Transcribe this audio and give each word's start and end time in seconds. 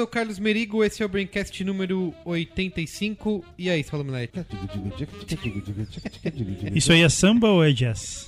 Sou 0.00 0.06
o 0.06 0.08
Carlos 0.08 0.38
Merigo, 0.38 0.82
esse 0.82 1.02
é 1.02 1.04
o 1.04 1.08
Braincast 1.10 1.62
número 1.62 2.14
85. 2.24 3.44
E 3.58 3.68
aí, 3.68 3.82
falou, 3.82 4.02
Milete? 4.02 4.32
Isso 6.74 6.90
aí 6.90 7.02
é 7.02 7.08
samba 7.10 7.48
ou 7.48 7.62
é 7.62 7.70
jazz? 7.70 8.26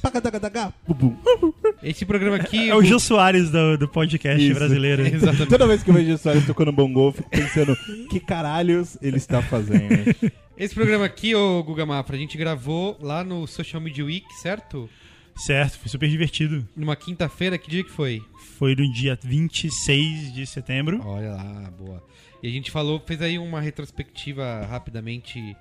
Esse 1.82 2.04
programa 2.04 2.36
aqui. 2.36 2.68
É 2.68 2.74
o 2.74 2.82
Gil 2.82 3.00
Soares 3.00 3.48
do, 3.48 3.78
do 3.78 3.88
podcast 3.88 4.44
Isso. 4.44 4.54
brasileiro. 4.54 5.00
Exatamente. 5.08 5.48
Toda 5.48 5.66
vez 5.66 5.82
que 5.82 5.88
eu 5.88 5.94
vejo 5.94 6.12
o 6.12 6.18
Soares 6.18 6.44
tocando 6.44 6.72
bongô, 6.72 7.08
eu 7.08 7.12
fico 7.12 7.30
pensando 7.30 7.74
que 8.10 8.20
caralhos 8.20 8.98
ele 9.00 9.16
está 9.16 9.40
fazendo. 9.40 10.14
Esse 10.58 10.74
programa 10.74 11.06
aqui, 11.06 11.34
ô 11.34 11.62
Guga 11.62 11.86
Mafra, 11.86 12.16
a 12.16 12.18
gente 12.18 12.36
gravou 12.36 12.98
lá 13.00 13.24
no 13.24 13.46
Social 13.46 13.80
Media 13.80 14.04
Week, 14.04 14.26
certo? 14.42 14.90
Certo, 15.34 15.78
foi 15.78 15.88
super 15.88 16.10
divertido. 16.10 16.68
Numa 16.76 16.94
quinta-feira, 16.94 17.56
que 17.56 17.70
dia 17.70 17.82
que 17.82 17.90
foi? 17.90 18.22
Foi 18.62 18.76
no 18.76 18.88
dia 18.92 19.18
26 19.20 20.32
de 20.32 20.46
setembro. 20.46 21.00
Olha 21.04 21.32
lá, 21.32 21.72
boa. 21.76 22.00
E 22.40 22.46
a 22.46 22.50
gente 22.52 22.70
falou, 22.70 23.02
fez 23.04 23.20
aí 23.20 23.36
uma 23.36 23.60
retrospectiva 23.60 24.64
rapidamente 24.70 25.56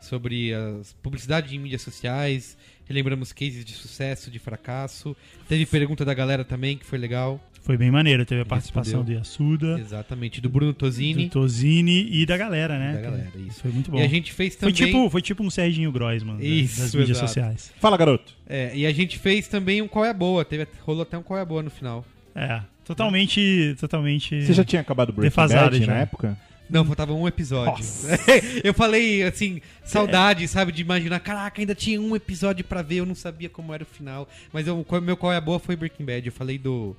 sobre 0.00 0.54
as 0.54 0.92
publicidade 1.02 1.56
em 1.56 1.58
mídias 1.58 1.82
sociais, 1.82 2.56
relembramos 2.84 3.32
cases 3.32 3.64
de 3.64 3.72
sucesso, 3.72 4.30
de 4.30 4.38
fracasso. 4.38 5.16
Teve 5.48 5.66
pergunta 5.66 6.04
da 6.04 6.14
galera 6.14 6.44
também, 6.44 6.78
que 6.78 6.86
foi 6.86 6.96
legal. 6.96 7.44
Foi 7.60 7.76
bem 7.76 7.90
maneiro. 7.90 8.24
Teve 8.24 8.42
a 8.42 8.46
participação 8.46 9.00
Respondeu. 9.00 9.16
do 9.16 9.18
Yasuda, 9.18 9.80
Exatamente, 9.80 10.40
do 10.40 10.48
Bruno 10.48 10.72
do 10.72 10.78
Tosini. 10.78 11.28
Tozini 11.28 12.06
e 12.08 12.24
da 12.24 12.36
galera, 12.36 12.78
né? 12.78 12.92
Da 12.94 13.00
galera, 13.00 13.32
isso. 13.48 13.62
Foi 13.62 13.72
muito 13.72 13.90
bom. 13.90 13.98
E 13.98 14.02
a 14.02 14.06
gente 14.06 14.32
fez 14.32 14.54
Foi 14.54 14.72
também. 14.72 14.74
tipo, 14.92 15.10
foi 15.10 15.22
tipo 15.22 15.42
um 15.42 15.50
Serginho 15.50 15.90
Groisman 15.90 16.38
Isso, 16.40 16.78
das 16.82 16.94
mídias 16.94 17.18
exato. 17.18 17.26
sociais. 17.26 17.72
Fala, 17.80 17.96
garoto. 17.96 18.32
É, 18.46 18.70
e 18.76 18.86
a 18.86 18.92
gente 18.92 19.18
fez 19.18 19.48
também 19.48 19.82
um 19.82 19.88
Qual 19.88 20.04
é 20.04 20.10
a 20.10 20.14
Boa. 20.14 20.44
Teve, 20.44 20.68
rolou 20.82 21.02
até 21.02 21.18
um 21.18 21.22
Qual 21.24 21.36
é 21.36 21.42
a 21.42 21.44
Boa 21.44 21.60
no 21.60 21.70
final. 21.70 22.04
É, 22.34 22.60
totalmente, 22.84 23.76
totalmente... 23.78 24.44
Você 24.44 24.52
já 24.52 24.64
tinha 24.64 24.82
acabado 24.82 25.10
o 25.10 25.12
Breaking 25.12 25.36
Bad 25.36 25.78
já. 25.78 25.86
na 25.86 25.98
época? 26.00 26.38
Não, 26.68 26.84
faltava 26.84 27.12
um 27.12 27.28
episódio. 27.28 27.84
Eu 28.64 28.72
falei, 28.72 29.22
assim, 29.22 29.60
saudade, 29.84 30.48
sabe, 30.48 30.72
de 30.72 30.82
imaginar, 30.82 31.20
caraca, 31.20 31.60
ainda 31.60 31.74
tinha 31.74 32.00
um 32.00 32.16
episódio 32.16 32.64
pra 32.64 32.82
ver, 32.82 32.96
eu 32.96 33.06
não 33.06 33.14
sabia 33.14 33.48
como 33.48 33.72
era 33.74 33.82
o 33.82 33.86
final. 33.86 34.28
Mas 34.52 34.66
eu, 34.66 34.84
o 34.88 35.00
meu 35.00 35.16
qual 35.16 35.32
é 35.32 35.36
a 35.36 35.40
boa 35.40 35.58
foi 35.58 35.76
Breaking 35.76 36.04
Bad. 36.04 36.26
Eu 36.26 36.32
falei 36.32 36.58
do 36.58 36.96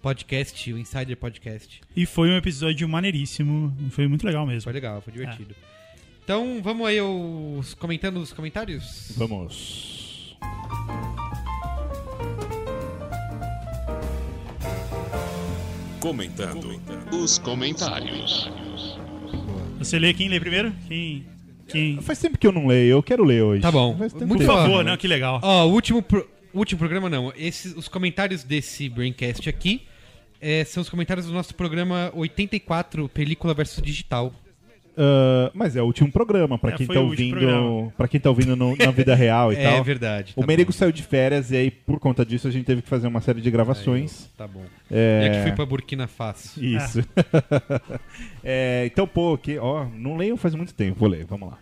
podcast, 0.00 0.72
o 0.72 0.78
Insider 0.78 1.16
Podcast. 1.16 1.80
E 1.96 2.06
foi 2.06 2.30
um 2.30 2.36
episódio 2.36 2.88
maneiríssimo. 2.88 3.76
Foi 3.90 4.06
muito 4.06 4.24
legal 4.24 4.46
mesmo. 4.46 4.62
Foi 4.62 4.72
legal, 4.72 5.00
foi 5.00 5.12
divertido. 5.12 5.54
Então, 6.24 6.60
vamos 6.62 6.86
aí 6.86 7.00
os, 7.00 7.74
comentando 7.74 8.18
os 8.18 8.32
comentários? 8.32 9.12
Vamos. 9.16 10.36
Comentando 16.00 16.80
os 17.12 17.38
comentários. 17.38 18.48
Você 19.78 19.98
lê 19.98 20.14
quem 20.14 20.28
lê 20.28 20.38
primeiro? 20.40 20.72
Quem... 20.86 21.26
quem... 21.66 22.00
Faz 22.00 22.18
tempo 22.20 22.38
que 22.38 22.46
eu 22.46 22.52
não 22.52 22.66
leio, 22.66 22.92
eu 22.92 23.02
quero 23.02 23.24
ler 23.24 23.42
hoje. 23.42 23.62
Tá 23.62 23.70
bom. 23.72 23.96
Por 23.96 24.42
favor, 24.44 24.84
né? 24.84 24.96
Que 24.96 25.08
legal. 25.08 25.40
Ó, 25.42 25.66
o 25.66 25.72
último, 25.72 26.02
pro- 26.02 26.28
último 26.54 26.78
programa 26.78 27.08
não. 27.08 27.32
Esses, 27.36 27.74
os 27.76 27.88
comentários 27.88 28.44
desse 28.44 28.88
Braincast 28.88 29.48
aqui 29.48 29.82
é, 30.40 30.64
são 30.64 30.80
os 30.80 30.88
comentários 30.88 31.26
do 31.26 31.32
nosso 31.32 31.54
programa 31.54 32.10
84, 32.14 33.08
Película 33.08 33.52
versus 33.54 33.82
Digital. 33.82 34.32
Ah, 35.00 35.50
mas 35.54 35.76
é 35.76 35.82
o 35.82 35.84
último 35.84 36.10
programa, 36.10 36.58
pra 36.58 36.72
É, 36.72 36.74
quem 36.74 36.86
tá 36.86 37.00
o 37.00 37.04
ouvindo. 37.04 37.92
Para 37.96 38.08
quem 38.08 38.18
tá 38.20 38.28
ouvindo 38.28 38.56
no- 38.56 38.76
na 38.76 38.90
vida 38.90 39.14
real 39.14 39.52
e 39.52 39.56
é 39.56 39.62
tal. 39.62 39.84
verdade. 39.84 40.32
O 40.36 40.40
tá 40.40 40.46
Merigo 40.46 40.72
bom. 40.72 40.76
saiu 40.76 40.90
de 40.90 41.02
férias 41.04 41.50
e 41.52 41.56
aí, 41.56 41.70
por 41.70 42.00
conta 42.00 42.26
disso, 42.26 42.48
a 42.48 42.50
gente 42.50 42.64
teve 42.64 42.82
que 42.82 42.88
fazer 42.88 43.06
uma 43.06 43.20
série 43.20 43.40
de 43.40 43.50
gravações. 43.50 44.28
Tá 44.36 44.46
bom. 44.46 44.64
É... 44.90 45.22
E 45.22 45.28
aqui 45.28 45.42
fui 45.42 45.52
pra 45.52 45.64
Burkina 45.64 46.06
Faso. 46.08 46.52
Isso. 46.62 47.00
É, 48.42 48.84
então, 48.90 49.06
pô, 49.06 49.38
que, 49.38 49.56
ó, 49.58 49.86
não 49.94 50.16
leio 50.16 50.36
faz 50.36 50.54
muito 50.54 50.74
tempo, 50.74 50.98
vou 50.98 51.08
ler, 51.08 51.24
vamos 51.24 51.48
lá. 51.50 51.58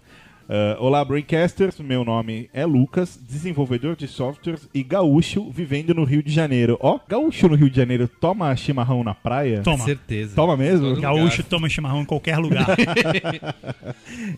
Ah, 0.48 0.76
olá, 0.78 1.04
Braincasters, 1.04 1.80
meu 1.80 2.04
nome 2.04 2.48
é 2.52 2.64
Lucas, 2.64 3.18
desenvolvedor 3.20 3.96
de 3.96 4.06
softwares 4.06 4.68
e 4.72 4.82
gaúcho 4.82 5.50
vivendo 5.50 5.92
no 5.92 6.04
Rio 6.04 6.22
de 6.22 6.30
Janeiro. 6.32 6.78
Ó, 6.80 7.00
gaúcho 7.08 7.48
no 7.48 7.56
Rio 7.56 7.68
de 7.68 7.76
Janeiro 7.76 8.06
toma 8.06 8.54
chimarrão 8.54 9.02
na 9.02 9.12
praia? 9.14 9.62
Toma. 9.62 9.84
Certeza. 9.84 10.36
Toma 10.36 10.56
mesmo? 10.56 10.90
Todo 10.90 11.00
Gaúcho 11.00 11.38
lugar. 11.38 11.48
toma 11.50 11.68
chimarrão 11.68 12.02
em 12.02 12.04
qualquer 12.04 12.38
lugar. 12.38 12.66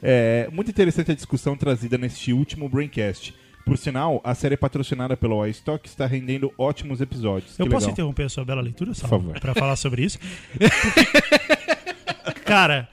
É 0.03 0.49
muito 0.53 0.71
interessante 0.71 1.11
a 1.11 1.15
discussão 1.15 1.57
trazida 1.57 1.99
neste 1.99 2.33
último 2.33 2.69
Braincast. 2.69 3.35
Por 3.65 3.77
sinal, 3.77 4.21
a 4.25 4.35
série 4.35 4.57
patrocinada 4.57 5.17
pelo 5.17 5.45
iStock 5.47 5.87
está 5.87 6.07
rendendo 6.07 6.53
ótimos 6.57 7.01
episódios. 7.01 7.59
Eu 7.59 7.67
Que 7.67 7.71
posso 7.73 7.87
legal. 7.87 7.93
interromper 7.93 8.23
a 8.25 8.29
sua 8.29 8.45
bela 8.45 8.61
leitura, 8.63 8.95
Sal? 8.95 9.09
Por 9.11 9.19
favor. 9.21 9.41
Pra 9.41 9.55
falar 9.55 9.77
sobre 9.77 10.05
isso? 10.05 10.19
cara, 12.45 12.89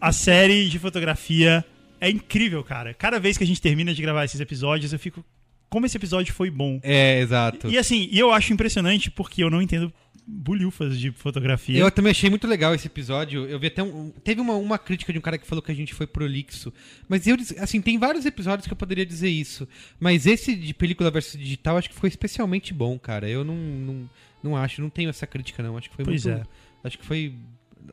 a 0.00 0.12
série 0.12 0.68
de 0.68 0.78
fotografia 0.78 1.64
é 2.00 2.10
incrível, 2.10 2.62
cara. 2.64 2.94
Cada 2.94 3.18
vez 3.18 3.36
que 3.36 3.44
a 3.44 3.46
gente 3.46 3.60
termina 3.60 3.92
de 3.94 4.02
gravar 4.02 4.24
esses 4.24 4.40
episódios, 4.40 4.92
eu 4.92 4.98
fico. 4.98 5.24
Como 5.68 5.84
esse 5.84 5.96
episódio 5.96 6.32
foi 6.32 6.50
bom. 6.50 6.78
É, 6.82 7.20
exato. 7.20 7.68
E 7.68 7.76
assim, 7.76 8.08
e 8.10 8.18
eu 8.18 8.30
acho 8.32 8.52
impressionante 8.52 9.10
porque 9.10 9.42
eu 9.42 9.50
não 9.50 9.60
entendo 9.60 9.92
bulhufas 10.26 10.98
de 10.98 11.10
fotografia. 11.12 11.78
Eu 11.78 11.90
também 11.90 12.10
achei 12.10 12.28
muito 12.28 12.46
legal 12.46 12.74
esse 12.74 12.86
episódio. 12.86 13.46
Eu 13.46 13.58
vi 13.58 13.66
até 13.68 13.82
um. 13.82 14.10
Teve 14.24 14.40
uma, 14.40 14.54
uma 14.54 14.78
crítica 14.78 15.12
de 15.12 15.18
um 15.18 15.22
cara 15.22 15.38
que 15.38 15.46
falou 15.46 15.62
que 15.62 15.70
a 15.70 15.74
gente 15.74 15.94
foi 15.94 16.06
prolixo. 16.06 16.72
Mas 17.08 17.26
eu, 17.26 17.36
assim, 17.58 17.80
tem 17.80 17.98
vários 17.98 18.24
episódios 18.26 18.66
que 18.66 18.72
eu 18.72 18.76
poderia 18.76 19.04
dizer 19.06 19.28
isso. 19.28 19.68
Mas 19.98 20.26
esse 20.26 20.54
de 20.54 20.72
película 20.74 21.10
versus 21.10 21.38
digital 21.38 21.76
acho 21.76 21.88
que 21.90 21.94
foi 21.96 22.08
especialmente 22.08 22.72
bom, 22.72 22.98
cara. 22.98 23.28
Eu 23.28 23.44
não, 23.44 23.56
não, 23.56 24.10
não 24.42 24.56
acho, 24.56 24.80
não 24.80 24.90
tenho 24.90 25.10
essa 25.10 25.26
crítica, 25.26 25.62
não. 25.62 25.76
Acho 25.76 25.90
que 25.90 25.96
foi 25.96 26.04
Pois 26.04 26.24
muito. 26.24 26.38
é. 26.40 26.44
Acho 26.84 26.98
que 26.98 27.04
foi. 27.06 27.34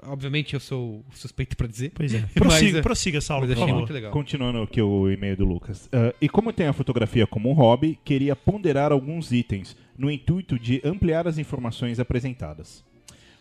Obviamente 0.03 0.53
eu 0.53 0.59
sou 0.59 1.03
suspeito 1.13 1.55
pra 1.55 1.67
dizer. 1.67 1.91
Pois 1.93 2.13
é. 2.13 2.19
Mas, 2.33 2.33
Prossiga, 2.33 2.77
é, 2.77 2.81
prossiga 2.81 3.21
Saulo, 3.21 3.45
Mas 3.47 3.49
por 3.55 3.61
achei 3.61 3.67
favor. 3.67 3.79
muito 3.79 3.93
legal. 3.93 4.11
Continuando 4.11 4.61
aqui 4.61 4.81
o 4.81 5.09
e-mail 5.11 5.37
do 5.37 5.45
Lucas. 5.45 5.87
Ah, 5.91 6.13
e 6.19 6.27
como 6.27 6.51
tem 6.51 6.67
a 6.67 6.73
fotografia 6.73 7.27
como 7.27 7.49
um 7.49 7.53
hobby, 7.53 7.99
queria 8.03 8.35
ponderar 8.35 8.91
alguns 8.91 9.31
itens 9.31 9.75
no 9.97 10.09
intuito 10.09 10.57
de 10.57 10.81
ampliar 10.83 11.27
as 11.27 11.37
informações 11.37 11.99
apresentadas. 11.99 12.83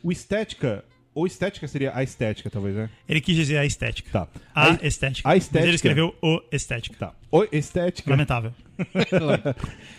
O 0.03 0.13
estética, 0.13 0.85
ou 1.15 1.27
estética 1.27 1.67
seria 1.69 1.93
a 1.95 2.03
estética, 2.03 2.51
talvez, 2.51 2.75
né? 2.77 2.91
Ele 3.09 3.21
quis 3.21 3.37
dizer 3.37 3.57
a 3.59 3.65
estética. 3.65 4.11
Tá. 4.11 4.29
A, 4.55 4.73
A- 4.73 4.79
estética. 4.83 5.29
a 5.29 5.33
Mas 5.33 5.45
estética- 5.45 5.67
ele 5.69 5.75
escreveu 5.77 6.15
o 6.21 6.41
estética. 6.53 6.97
Tá. 6.99 7.15
O 7.31 7.45
estética. 7.53 8.11
Lamentável. 8.11 8.53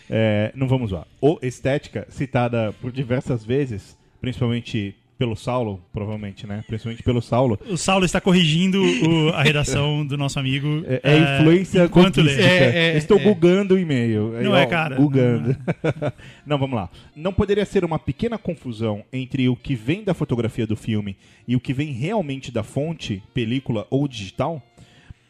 É, 0.09 0.51
não 0.55 0.67
vamos 0.67 0.91
lá. 0.91 1.05
O 1.21 1.39
estética, 1.41 2.05
citada 2.09 2.73
por 2.81 2.91
diversas 2.91 3.43
vezes, 3.43 3.97
principalmente 4.21 4.95
pelo 5.17 5.35
Saulo, 5.35 5.79
provavelmente, 5.93 6.45
né? 6.47 6.63
Principalmente 6.67 7.03
pelo 7.03 7.21
Saulo. 7.21 7.57
O 7.69 7.77
Saulo 7.77 8.03
está 8.05 8.19
corrigindo 8.19 8.81
o- 8.81 9.29
a 9.29 9.43
redação 9.43 10.05
do 10.07 10.17
nosso 10.17 10.39
amigo. 10.39 10.83
É, 10.85 11.01
é 11.03 11.39
influência 11.39 11.83
enquanto 11.85 12.21
lê. 12.21 12.33
É, 12.41 12.93
é, 12.93 12.97
Estou 12.97 13.19
é. 13.19 13.23
bugando 13.23 13.75
o 13.75 13.79
e-mail. 13.79 14.33
Não 14.41 14.51
Ó, 14.51 14.57
é, 14.57 14.65
cara. 14.65 14.95
Bugando. 14.95 15.55
Não, 16.45 16.57
vamos 16.57 16.75
lá. 16.75 16.89
Não 17.15 17.31
poderia 17.31 17.65
ser 17.65 17.85
uma 17.85 17.99
pequena 17.99 18.37
confusão 18.37 19.03
entre 19.13 19.47
o 19.47 19.55
que 19.55 19.75
vem 19.75 20.03
da 20.03 20.13
fotografia 20.13 20.67
do 20.67 20.75
filme 20.75 21.15
e 21.47 21.55
o 21.55 21.59
que 21.59 21.73
vem 21.73 21.91
realmente 21.91 22.51
da 22.51 22.63
fonte, 22.63 23.21
película 23.33 23.87
ou 23.89 24.07
digital? 24.07 24.61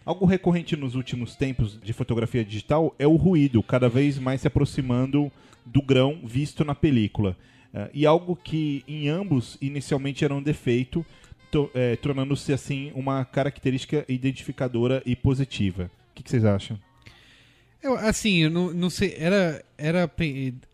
Algo 0.05 0.25
recorrente 0.25 0.75
nos 0.75 0.95
últimos 0.95 1.35
tempos 1.35 1.79
de 1.81 1.93
fotografia 1.93 2.43
digital 2.43 2.93
é 2.99 3.07
o 3.07 3.15
ruído, 3.15 3.63
cada 3.63 3.87
vez 3.87 4.19
mais 4.19 4.41
se 4.41 4.47
aproximando 4.47 5.31
do 5.65 5.81
grão 5.81 6.19
visto 6.25 6.65
na 6.65 6.75
película. 6.75 7.37
Eh, 7.73 7.89
e 7.93 8.05
algo 8.05 8.35
que 8.35 8.83
em 8.87 9.07
ambos 9.09 9.57
inicialmente 9.61 10.23
era 10.23 10.33
um 10.33 10.41
defeito, 10.43 11.05
to- 11.51 11.69
eh, 11.73 11.95
tornando-se 11.97 12.53
assim 12.53 12.91
uma 12.95 13.23
característica 13.25 14.05
identificadora 14.07 15.01
e 15.05 15.15
positiva. 15.15 15.85
O 16.11 16.15
que, 16.15 16.23
que 16.23 16.29
vocês 16.29 16.45
acham? 16.45 16.77
Eu, 17.83 17.95
assim, 17.95 18.43
eu 18.43 18.49
não, 18.49 18.71
não 18.73 18.89
sei. 18.89 19.13
Era, 19.19 19.61
era 19.77 20.09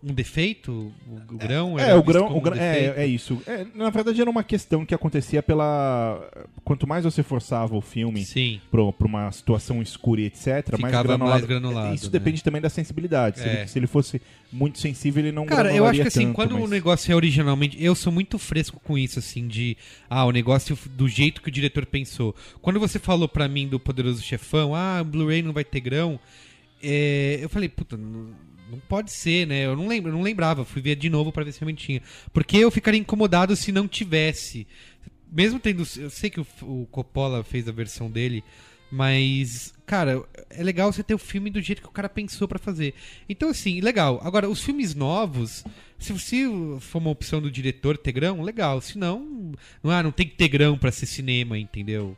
um 0.03 0.13
defeito? 0.13 0.93
O, 1.07 1.15
o 1.33 1.37
grão? 1.37 1.79
É, 1.79 1.95
o 1.95 2.03
grão, 2.03 2.37
o 2.37 2.39
grão 2.39 2.55
um 2.55 2.59
é, 2.61 2.93
é 2.97 3.05
isso. 3.07 3.41
É, 3.47 3.65
na 3.73 3.89
verdade 3.89 4.21
era 4.21 4.29
uma 4.29 4.43
questão 4.43 4.85
que 4.85 4.93
acontecia 4.93 5.41
pela 5.41 6.21
quanto 6.63 6.85
mais 6.85 7.03
você 7.05 7.23
forçava 7.23 7.75
o 7.75 7.81
filme 7.81 8.23
para 8.69 8.83
uma 9.05 9.31
situação 9.31 9.81
escura 9.81 10.21
e 10.21 10.25
etc, 10.25 10.45
mais 10.47 10.63
Ficava 10.93 11.03
granulado. 11.03 11.29
mais 11.31 11.45
granulado, 11.45 11.95
Isso 11.95 12.05
né? 12.05 12.11
depende 12.11 12.43
também 12.43 12.61
da 12.61 12.69
sensibilidade. 12.69 13.39
Se, 13.39 13.47
É. 13.49 13.53
ele, 13.61 13.67
se 13.67 13.79
ele 13.79 13.87
fosse 13.87 14.21
muito 14.51 14.77
sensível, 14.77 15.23
ele 15.23 15.31
não 15.31 15.47
Cara, 15.47 15.73
eu 15.73 15.85
acho 15.87 16.01
que 16.01 16.07
assim, 16.07 16.25
tanto, 16.25 16.35
quando 16.35 16.55
o 16.57 16.61
mas- 16.61 16.69
negócio 16.69 17.11
é 17.11 17.15
originalmente. 17.15 17.83
Eu 17.83 17.95
sou 17.95 18.13
muito 18.13 18.37
fresco 18.37 18.79
com 18.83 18.95
isso, 18.99 19.17
assim, 19.17 19.47
de. 19.47 19.75
Ah, 20.07 20.25
o 20.25 20.31
negócio 20.31 20.77
do 20.91 21.07
jeito 21.07 21.41
que 21.41 21.49
o 21.49 21.51
diretor 21.51 21.87
pensou. 21.87 22.35
Quando 22.61 22.79
você 22.79 22.99
falou 22.99 23.27
pra 23.27 23.47
mim 23.47 23.67
do 23.67 23.79
Poderoso 23.79 24.21
Chefão, 24.21 24.75
ah, 24.75 24.99
o 25.01 25.05
Blu-ray 25.05 25.41
não 25.41 25.53
vai 25.53 25.63
ter 25.63 25.79
grão. 25.79 26.19
É, 26.81 27.39
eu 27.41 27.49
falei, 27.49 27.69
puta, 27.69 27.97
não, 27.97 28.33
não 28.69 28.79
pode 28.79 29.11
ser, 29.11 29.47
né? 29.47 29.65
Eu 29.65 29.75
não 29.75 29.87
lembro, 29.87 30.11
eu 30.11 30.15
não 30.15 30.21
lembrava. 30.21 30.65
Fui 30.65 30.81
ver 30.81 30.95
de 30.95 31.09
novo 31.09 31.31
pra 31.31 31.43
ver 31.43 31.51
se 31.51 31.59
realmente 31.59 31.85
tinha. 31.85 32.01
Porque 32.31 32.57
eu 32.57 32.71
ficaria 32.71 32.99
incomodado 32.99 33.55
se 33.55 33.71
não 33.71 33.87
tivesse. 33.87 34.67
Mesmo 35.31 35.59
tendo. 35.59 35.83
Eu 35.97 36.09
sei 36.09 36.29
que 36.29 36.39
o, 36.39 36.47
o 36.61 36.87
Coppola 36.91 37.43
fez 37.43 37.67
a 37.67 37.71
versão 37.71 38.09
dele. 38.09 38.43
Mas, 38.91 39.71
cara, 39.85 40.23
é 40.49 40.63
legal 40.63 40.91
você 40.91 41.03
ter 41.03 41.13
o 41.13 41.19
filme 41.19 41.51
do 41.51 41.61
jeito 41.61 41.81
que 41.81 41.87
o 41.87 41.91
cara 41.91 42.09
pensou 42.09 42.47
pra 42.47 42.57
fazer. 42.57 42.95
Então, 43.27 43.49
assim, 43.49 43.81
legal. 43.81 44.19
Agora, 44.23 44.49
os 44.49 44.63
filmes 44.63 44.95
novos, 44.95 45.63
se, 45.99 46.17
se 46.17 46.45
for 46.79 46.97
uma 46.97 47.11
opção 47.11 47.39
do 47.39 47.51
diretor 47.51 47.97
ter 47.97 48.11
grão, 48.11 48.41
legal. 48.41 48.81
Se 48.81 48.97
não, 48.97 49.53
não, 49.83 49.91
ah, 49.91 50.01
não 50.01 50.11
tem 50.11 50.27
que 50.27 50.35
ter 50.35 50.47
grão 50.47 50.75
pra 50.75 50.91
ser 50.91 51.05
cinema, 51.05 51.57
entendeu? 51.57 52.17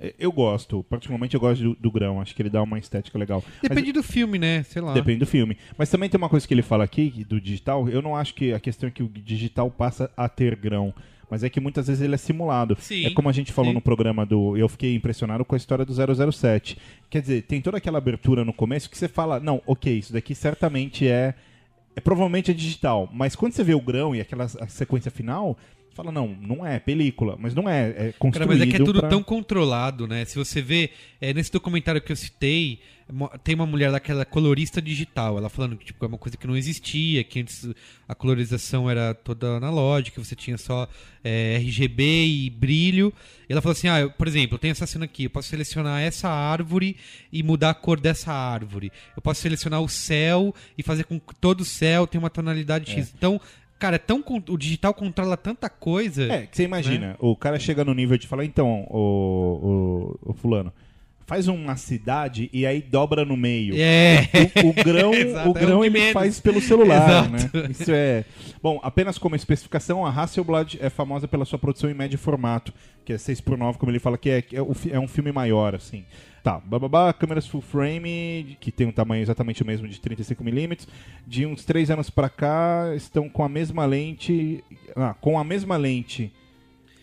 É, 0.00 0.14
eu 0.18 0.32
gosto, 0.32 0.82
particularmente 0.84 1.34
eu 1.34 1.40
gosto 1.40 1.62
do, 1.62 1.74
do 1.74 1.90
grão, 1.90 2.20
acho 2.20 2.34
que 2.34 2.40
ele 2.40 2.48
dá 2.48 2.62
uma 2.62 2.78
estética 2.78 3.18
legal. 3.18 3.44
Mas- 3.62 3.68
Depende 3.68 3.92
do 3.92 4.02
filme, 4.02 4.38
né? 4.38 4.62
Sei 4.62 4.80
lá. 4.80 4.94
Depende 4.94 5.18
do 5.18 5.26
filme. 5.26 5.56
Mas 5.76 5.90
também 5.90 6.08
tem 6.08 6.16
uma 6.18 6.28
coisa 6.28 6.46
que 6.46 6.54
ele 6.54 6.62
fala 6.62 6.84
aqui, 6.84 7.24
do 7.28 7.40
digital, 7.40 7.88
eu 7.88 8.00
não 8.00 8.16
acho 8.16 8.34
que 8.34 8.52
a 8.52 8.60
questão 8.60 8.88
é 8.88 8.90
que 8.92 9.02
o 9.02 9.08
digital 9.08 9.70
passa 9.70 10.10
a 10.16 10.28
ter 10.28 10.56
grão. 10.56 10.94
Mas 11.30 11.44
é 11.44 11.48
que 11.48 11.60
muitas 11.60 11.86
vezes 11.86 12.02
ele 12.02 12.14
é 12.14 12.18
simulado. 12.18 12.76
Sim, 12.80 13.06
é 13.06 13.10
como 13.10 13.28
a 13.28 13.32
gente 13.32 13.52
falou 13.52 13.70
sim. 13.70 13.74
no 13.74 13.80
programa 13.80 14.26
do. 14.26 14.56
Eu 14.56 14.68
fiquei 14.68 14.96
impressionado 14.96 15.44
com 15.44 15.54
a 15.54 15.58
história 15.58 15.84
do 15.84 15.92
007. 16.32 16.76
Quer 17.08 17.20
dizer, 17.20 17.42
tem 17.42 17.60
toda 17.60 17.76
aquela 17.76 17.98
abertura 17.98 18.44
no 18.44 18.52
começo 18.52 18.90
que 18.90 18.98
você 18.98 19.06
fala, 19.06 19.38
não, 19.38 19.62
ok, 19.64 19.96
isso 19.96 20.12
daqui 20.12 20.34
certamente 20.34 21.06
é. 21.06 21.34
é 21.94 22.00
provavelmente 22.00 22.50
é 22.50 22.54
digital. 22.54 23.08
Mas 23.12 23.36
quando 23.36 23.52
você 23.52 23.62
vê 23.62 23.74
o 23.74 23.80
grão 23.80 24.12
e 24.12 24.20
aquela 24.20 24.48
sequência 24.48 25.10
final, 25.10 25.56
fala, 25.94 26.10
não, 26.12 26.28
não 26.28 26.64
é 26.66 26.78
película. 26.78 27.36
Mas 27.38 27.54
não 27.54 27.68
é. 27.68 27.88
É 27.90 27.94
Cara, 27.94 28.12
construído. 28.18 28.48
mas 28.48 28.60
é 28.60 28.66
que 28.66 28.76
é 28.76 28.84
tudo 28.84 29.00
pra- 29.00 29.08
tão 29.08 29.22
controlado, 29.22 30.06
né? 30.06 30.24
Se 30.24 30.36
você 30.36 30.60
vê, 30.62 30.90
é, 31.20 31.32
nesse 31.34 31.50
documentário 31.52 32.00
que 32.00 32.10
eu 32.12 32.16
citei, 32.16 32.80
tem 33.42 33.56
uma 33.56 33.66
mulher 33.66 33.90
daquela 33.90 34.24
colorista 34.24 34.80
digital, 34.80 35.36
ela 35.36 35.48
falando 35.48 35.76
que 35.76 35.84
tipo, 35.86 36.04
é 36.04 36.06
uma 36.08 36.16
coisa 36.16 36.36
que 36.36 36.46
não 36.46 36.56
existia, 36.56 37.24
que 37.24 37.40
antes 37.40 37.68
a 38.06 38.14
colorização 38.14 38.88
era 38.88 39.12
toda 39.14 39.56
analógica, 39.56 40.22
você 40.22 40.36
tinha 40.36 40.56
só 40.56 40.88
é, 41.24 41.56
RGB 41.56 42.02
e 42.26 42.50
brilho. 42.50 43.12
E 43.48 43.52
ela 43.52 43.60
falou 43.60 43.72
assim: 43.72 43.88
ah, 43.88 43.98
eu- 44.00 44.10
por 44.12 44.28
exemplo, 44.28 44.54
eu 44.54 44.58
tenho 44.60 44.70
essa 44.72 44.86
cena 44.86 45.06
aqui, 45.06 45.24
eu 45.24 45.30
posso 45.30 45.48
selecionar 45.48 46.00
essa 46.00 46.28
árvore 46.28 46.96
e 47.32 47.42
mudar 47.42 47.70
a 47.70 47.74
cor 47.74 47.98
dessa 47.98 48.32
árvore. 48.32 48.92
Eu 49.16 49.20
posso 49.22 49.40
selecionar 49.42 49.82
o 49.82 49.88
céu 49.88 50.54
e 50.78 50.82
fazer 50.84 51.02
com 51.02 51.18
que 51.18 51.34
todo 51.40 51.62
o 51.62 51.64
céu 51.64 52.06
tenha 52.06 52.20
uma 52.22 52.30
tonalidade 52.30 52.92
X. 52.92 53.12
Então, 53.16 53.40
cara, 53.80 53.96
é 53.96 53.98
tão, 53.98 54.22
o 54.48 54.56
digital 54.58 54.92
controla 54.92 55.36
tanta 55.36 55.68
coisa. 55.68 56.30
É, 56.30 56.46
que 56.46 56.56
você 56.56 56.62
imagina, 56.62 57.16
o 57.18 57.34
cara 57.34 57.58
chega 57.58 57.84
no 57.84 57.94
nível 57.94 58.16
de 58.18 58.28
falar, 58.28 58.44
então, 58.44 58.86
o, 58.90 60.18
o, 60.22 60.30
o 60.30 60.32
fulano, 60.34 60.72
faz 61.26 61.48
uma 61.48 61.76
cidade 61.76 62.50
e 62.52 62.66
aí 62.66 62.82
dobra 62.82 63.24
no 63.24 63.36
meio. 63.36 63.74
É. 63.76 64.28
O, 64.62 64.68
o 64.68 64.72
grão, 64.72 65.14
Exato, 65.14 65.48
o 65.48 65.48
é 65.48 65.50
um 65.50 65.52
grão 65.66 65.84
ele 65.84 66.12
faz 66.12 66.38
pelo 66.40 66.60
celular, 66.60 67.24
Exato. 67.26 67.56
né? 67.56 67.68
Isso 67.70 67.90
é. 67.90 68.24
Bom, 68.62 68.78
apenas 68.82 69.16
como 69.16 69.34
especificação, 69.34 70.04
a 70.04 70.10
Hasselblad 70.10 70.76
é 70.80 70.90
famosa 70.90 71.26
pela 71.26 71.44
sua 71.44 71.58
produção 71.58 71.88
em 71.88 71.94
médio 71.94 72.18
formato, 72.18 72.74
que 73.04 73.12
é 73.12 73.16
6x9, 73.16 73.76
como 73.76 73.90
ele 73.90 73.98
fala, 73.98 74.18
que 74.18 74.28
é, 74.28 74.38
é, 74.38 74.90
é 74.90 75.00
um 75.00 75.08
filme 75.08 75.32
maior, 75.32 75.74
assim. 75.74 76.04
Tá, 76.42 76.58
bababá, 76.58 77.12
câmeras 77.12 77.46
full 77.46 77.60
frame, 77.60 78.56
que 78.60 78.72
tem 78.72 78.86
um 78.86 78.92
tamanho 78.92 79.20
exatamente 79.22 79.62
o 79.62 79.66
mesmo 79.66 79.86
de 79.86 79.98
35mm. 80.00 80.86
De 81.26 81.44
uns 81.44 81.64
três 81.64 81.90
anos 81.90 82.08
pra 82.08 82.28
cá, 82.30 82.92
estão 82.96 83.28
com 83.28 83.44
a 83.44 83.48
mesma 83.48 83.84
lente. 83.84 84.64
Ah, 84.96 85.14
com 85.20 85.38
a 85.38 85.44
mesma 85.44 85.76
lente 85.76 86.32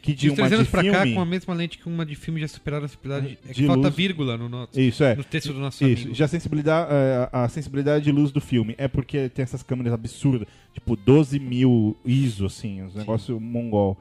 que 0.02 0.14
de 0.14 0.22
De 0.28 0.32
uns 0.32 0.38
uma 0.40 0.48
anos 0.48 0.60
de 0.66 0.72
pra 0.72 0.84
cá, 0.84 1.02
filme. 1.02 1.14
com 1.16 1.22
a 1.22 1.26
mesma 1.26 1.54
lente 1.54 1.78
que 1.78 1.88
uma 1.88 2.06
de 2.06 2.16
filme 2.16 2.40
já 2.40 2.48
superaram 2.48 2.86
a 2.86 2.88
sensibilidade. 2.88 3.38
É 3.44 3.48
que 3.54 3.62
De 3.62 3.68
falta 3.68 3.82
luz. 3.88 3.96
vírgula 3.96 4.38
no, 4.38 4.48
nosso, 4.48 4.80
Isso, 4.80 5.04
é. 5.04 5.16
no 5.16 5.24
texto 5.24 5.52
do 5.54 5.60
nosso 5.60 5.86
Isso, 5.86 6.02
amigo. 6.04 6.16
já 6.16 6.26
a 6.26 6.28
sensibilidade, 6.30 6.90
é, 6.94 7.30
a 7.32 7.50
sensibilidade 7.50 8.06
de 8.06 8.12
luz 8.12 8.32
do 8.32 8.40
filme 8.40 8.74
é 8.78 8.88
porque 8.88 9.28
tem 9.30 9.44
essas 9.44 9.62
câmeras 9.62 9.92
absurdas, 9.94 10.48
tipo 10.74 10.96
12 10.96 11.40
mil 11.40 11.98
ISO, 12.06 12.46
assim, 12.46 12.82
um 12.84 12.90
negócio 12.96 13.40
mongol. 13.40 13.98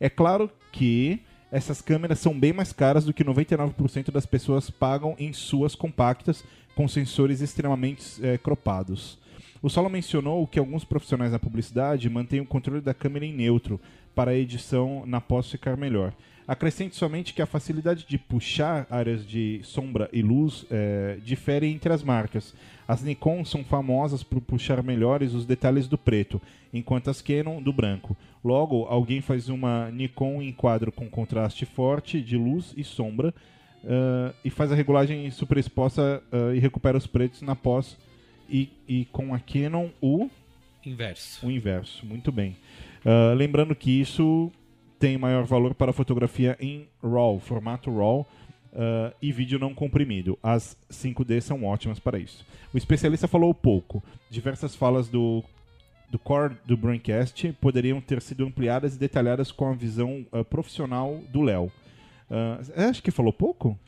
É 0.00 0.08
claro 0.08 0.50
que 0.72 1.20
essas 1.52 1.82
câmeras 1.82 2.18
são 2.18 2.36
bem 2.36 2.50
mais 2.50 2.72
caras 2.72 3.04
do 3.04 3.12
que 3.12 3.22
99% 3.22 4.10
das 4.10 4.24
pessoas 4.24 4.70
pagam 4.70 5.14
em 5.18 5.34
suas 5.34 5.74
compactas 5.74 6.42
com 6.74 6.88
sensores 6.88 7.42
extremamente 7.42 8.02
é, 8.26 8.38
cropados. 8.38 9.18
O 9.60 9.68
Solo 9.68 9.90
mencionou 9.90 10.46
que 10.46 10.58
alguns 10.58 10.82
profissionais 10.82 11.30
da 11.30 11.38
publicidade 11.38 12.08
mantêm 12.08 12.40
o 12.40 12.46
controle 12.46 12.80
da 12.80 12.94
câmera 12.94 13.26
em 13.26 13.34
neutro 13.34 13.78
para 14.14 14.30
a 14.30 14.34
edição 14.34 15.04
na 15.06 15.20
pós 15.20 15.50
ficar 15.50 15.76
melhor. 15.76 16.14
Acrescente 16.48 16.96
somente 16.96 17.34
que 17.34 17.42
a 17.42 17.46
facilidade 17.46 18.06
de 18.08 18.16
puxar 18.16 18.86
áreas 18.90 19.24
de 19.24 19.60
sombra 19.62 20.08
e 20.10 20.22
luz 20.22 20.64
eh, 20.70 21.18
difere 21.22 21.66
entre 21.66 21.92
as 21.92 22.02
marcas. 22.02 22.54
As 22.86 23.02
Nikon 23.02 23.44
são 23.44 23.64
famosas 23.64 24.22
por 24.22 24.40
puxar 24.40 24.82
melhores 24.82 25.34
os 25.34 25.46
detalhes 25.46 25.88
do 25.88 25.96
preto, 25.96 26.40
enquanto 26.72 27.08
as 27.08 27.22
Canon 27.22 27.62
do 27.62 27.72
branco. 27.72 28.16
Logo, 28.44 28.84
alguém 28.84 29.20
faz 29.20 29.48
uma 29.48 29.90
Nikon 29.90 30.42
em 30.42 30.52
quadro 30.52 30.90
com 30.90 31.08
contraste 31.08 31.64
forte 31.64 32.20
de 32.20 32.36
luz 32.36 32.74
e 32.76 32.82
sombra 32.82 33.32
eh, 33.84 34.32
e 34.44 34.50
faz 34.50 34.72
a 34.72 34.74
regulagem 34.74 35.30
superexposta 35.30 36.22
eh, 36.32 36.56
e 36.56 36.58
recupera 36.58 36.98
os 36.98 37.06
pretos 37.06 37.42
na 37.42 37.54
pós 37.54 37.96
e, 38.48 38.68
e 38.88 39.04
com 39.06 39.34
a 39.34 39.38
Canon 39.38 39.88
o 40.00 40.28
Inverso. 40.84 41.46
o 41.46 41.50
inverso, 41.50 42.04
muito 42.04 42.32
bem. 42.32 42.56
Ah, 43.04 43.32
lembrando 43.34 43.74
que 43.74 44.00
isso 44.00 44.50
tem 44.98 45.18
maior 45.18 45.44
valor 45.44 45.74
para 45.74 45.92
fotografia 45.92 46.56
em 46.60 46.88
RAW, 47.02 47.40
formato 47.40 47.90
RAW, 47.90 48.26
ah, 48.74 49.12
e 49.20 49.30
vídeo 49.32 49.58
não 49.58 49.74
comprimido. 49.74 50.38
As 50.42 50.76
5D 50.90 51.40
são 51.40 51.64
ótimas 51.64 51.98
para 51.98 52.18
isso. 52.18 52.44
O 52.72 52.78
especialista 52.78 53.28
falou 53.28 53.52
pouco. 53.54 54.02
Diversas 54.30 54.74
falas 54.74 55.08
do, 55.08 55.44
do 56.10 56.18
core 56.18 56.56
do 56.64 56.76
Braincast 56.76 57.52
poderiam 57.60 58.00
ter 58.00 58.22
sido 58.22 58.44
ampliadas 58.44 58.96
e 58.96 58.98
detalhadas 58.98 59.52
com 59.52 59.68
a 59.68 59.74
visão 59.74 60.26
ah, 60.32 60.44
profissional 60.44 61.20
do 61.30 61.42
Léo. 61.42 61.70
Ah, 62.30 62.88
acho 62.88 63.02
que 63.02 63.10
falou 63.10 63.32
pouco? 63.32 63.78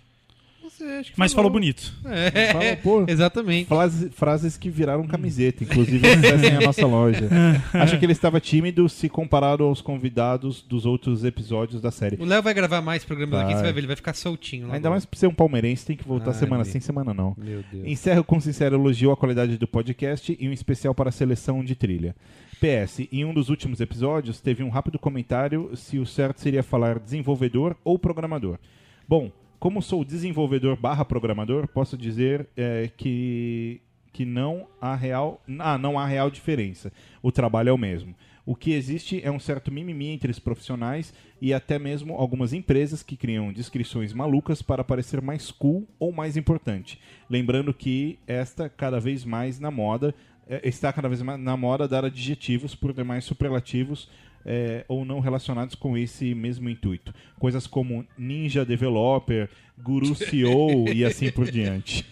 Mas 1.17 1.33
falou 1.33 1.51
bonito. 1.51 1.93
É, 2.07 2.53
Fala, 2.53 2.77
pô. 2.83 3.05
exatamente. 3.09 3.67
Frase- 3.67 4.11
frases 4.11 4.57
que 4.57 4.71
viraram 4.71 5.07
camiseta, 5.07 5.63
inclusive 5.65 6.07
acessem 6.07 6.57
a 6.57 6.61
nossa 6.61 6.87
loja. 6.87 7.29
Acho 7.75 7.99
que 7.99 8.05
ele 8.05 8.13
estava 8.13 8.41
tímido 8.41 8.89
se 8.89 9.09
comparado 9.09 9.65
aos 9.65 9.81
convidados 9.81 10.63
dos 10.63 10.87
outros 10.87 11.25
episódios 11.25 11.81
da 11.81 11.91
série. 11.91 12.17
O 12.21 12.25
Léo 12.25 12.43
vai 12.43 12.55
gravar 12.55 12.81
mais 12.81 13.05
programas 13.05 13.41
aqui, 13.41 13.49
Vai. 13.53 13.57
você 13.57 13.63
vai 13.63 13.73
ver, 13.73 13.81
ele 13.81 13.87
vai 13.87 13.97
ficar 13.97 14.15
soltinho. 14.15 14.69
lá 14.69 14.75
Ainda 14.75 14.91
mais 14.91 15.05
por 15.05 15.17
ser 15.17 15.27
um 15.27 15.35
palmeirense, 15.35 15.85
tem 15.87 15.97
que 15.97 16.07
voltar 16.07 16.31
Ai, 16.31 16.35
semana 16.39 16.63
meu. 16.65 16.73
sim, 16.73 16.81
semana 16.81 17.13
não. 17.15 17.35
Meu 17.39 17.63
Deus. 17.73 17.87
Encerro 17.87 18.25
com 18.25 18.41
sincero 18.41 18.77
elogio 18.77 19.11
à 19.13 19.17
qualidade 19.17 19.57
do 19.59 19.67
podcast 19.69 20.37
e 20.39 20.49
um 20.49 20.53
especial 20.53 20.95
para 20.95 21.09
a 21.11 21.13
seleção 21.13 21.63
de 21.65 21.75
trilha. 21.75 22.15
PS, 22.61 23.07
em 23.13 23.25
um 23.25 23.35
dos 23.35 23.51
últimos 23.51 23.81
episódios 23.81 24.41
teve 24.41 24.63
um 24.63 24.71
rápido 24.71 24.99
comentário 24.99 25.71
se 25.75 25.99
o 25.99 26.07
certo 26.07 26.41
seria 26.41 26.63
falar 26.63 26.99
desenvolvedor 26.99 27.77
ou 27.85 27.99
programador. 27.99 28.59
Bom, 29.07 29.31
como 29.65 29.81
sou 29.81 30.05
desenvolvedor 30.05 30.77
barra 30.77 31.07
programador, 31.07 31.67
posso 31.67 31.97
dizer 31.97 32.47
é, 32.55 32.91
que, 32.95 33.81
que 34.13 34.27
não 34.27 34.69
há 34.79 34.95
real. 34.95 35.43
Ah, 35.59 35.79
não 35.79 35.99
há 35.99 36.05
real 36.05 36.31
diferença. 36.31 36.93
O 37.23 37.33
trabalho 37.33 37.71
é 37.71 37.73
o 37.73 37.79
mesmo. 37.79 38.15
O 38.45 38.55
que 38.55 38.73
existe 38.73 39.23
é 39.25 39.31
um 39.31 39.41
certo 39.41 39.73
mimimi 39.73 40.09
entre 40.09 40.31
os 40.31 40.39
profissionais 40.39 41.15
e 41.41 41.55
até 41.55 41.79
mesmo 41.79 42.13
algumas 42.13 42.53
empresas 42.53 43.03
que 43.03 43.17
criam 43.17 43.55
descrições 43.55 44.13
malucas 44.13 44.61
para 44.61 44.85
parecer 44.85 45.23
mais 45.23 45.51
cool 45.51 45.89
ou 45.99 46.13
mais 46.13 46.37
importante. 46.37 47.01
Lembrando 47.31 47.73
que 47.73 48.19
esta 48.27 48.69
cada 48.69 49.01
vez 49.01 49.25
mais 49.25 49.59
na 49.59 49.71
moda 49.71 50.15
eh, 50.47 50.61
está 50.69 50.93
cada 50.93 51.09
vez 51.09 51.23
mais 51.23 51.41
na 51.41 51.57
moda 51.57 51.89
dar 51.89 52.05
adjetivos 52.05 52.75
por 52.75 52.93
demais 52.93 53.25
superlativos 53.25 54.11
eh, 54.45 54.85
ou 54.89 55.05
não 55.05 55.21
relacionados 55.21 55.75
com 55.75 55.97
esse 55.97 56.35
mesmo 56.35 56.69
intuito. 56.69 57.15
Coisas 57.39 57.67
como 57.67 58.05
ninja 58.19 58.65
developer, 58.65 59.49
guru 59.79 60.15
CEO 60.17 60.89
e 60.93 61.05
assim 61.05 61.31
por 61.31 61.51
diante. 61.51 62.05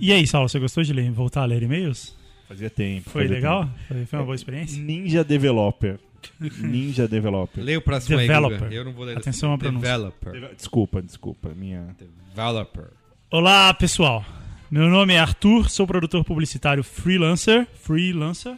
E 0.00 0.12
aí, 0.12 0.26
Saulo, 0.26 0.48
você 0.48 0.58
gostou 0.58 0.82
de 0.82 0.92
ler, 0.92 1.10
voltar 1.10 1.42
a 1.42 1.46
ler 1.46 1.62
e-mails? 1.62 2.16
Fazia 2.48 2.70
tempo. 2.70 3.10
Foi 3.10 3.22
fazia 3.22 3.36
legal? 3.36 3.64
tempo. 3.88 4.06
Foi, 4.06 4.18
uma 4.18 4.24
boa 4.24 4.34
experiência? 4.34 4.80
Ninja 4.82 5.22
developer. 5.22 5.98
Ninja 6.60 7.06
developer. 7.06 7.62
Leia 7.62 7.78
o 7.78 7.82
próximo 7.82 8.18
aí, 8.18 8.26
Developer. 8.26 8.58
Guga. 8.60 8.74
Eu 8.74 8.84
não 8.84 8.92
vou 8.92 9.04
ler. 9.04 9.16
Atenção 9.18 9.52
à 9.52 9.58
pronúncia. 9.58 9.86
Developer. 9.88 10.32
Deve- 10.32 10.54
Desculpa, 10.54 11.00
desculpa. 11.02 11.50
Minha. 11.54 11.94
Developer. 12.34 12.86
Olá, 13.30 13.72
pessoal. 13.74 14.24
Meu 14.70 14.88
nome 14.88 15.14
é 15.14 15.18
Arthur, 15.18 15.70
sou 15.70 15.86
produtor 15.86 16.24
publicitário 16.24 16.82
freelancer. 16.82 17.66
Freelancer. 17.74 18.54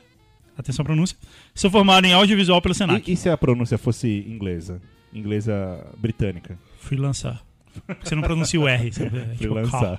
Atenção 0.60 0.82
à 0.82 0.86
pronúncia. 0.86 1.16
Sou 1.54 1.70
formado 1.70 2.04
em 2.04 2.12
audiovisual 2.12 2.60
pelo 2.60 2.74
Senac. 2.74 3.10
E, 3.10 3.14
e 3.14 3.16
se 3.16 3.28
a 3.28 3.36
pronúncia 3.36 3.78
fosse 3.78 4.24
inglesa? 4.28 4.80
Inglesa 5.12 5.86
britânica? 5.96 6.58
Freelancer. 6.78 7.38
Você 8.02 8.14
não 8.14 8.22
pronuncia 8.22 8.60
o 8.60 8.68
R. 8.68 8.92
Você, 8.92 9.04
é, 9.06 9.08
tipo, 9.08 9.54
Freelancer. 9.54 9.98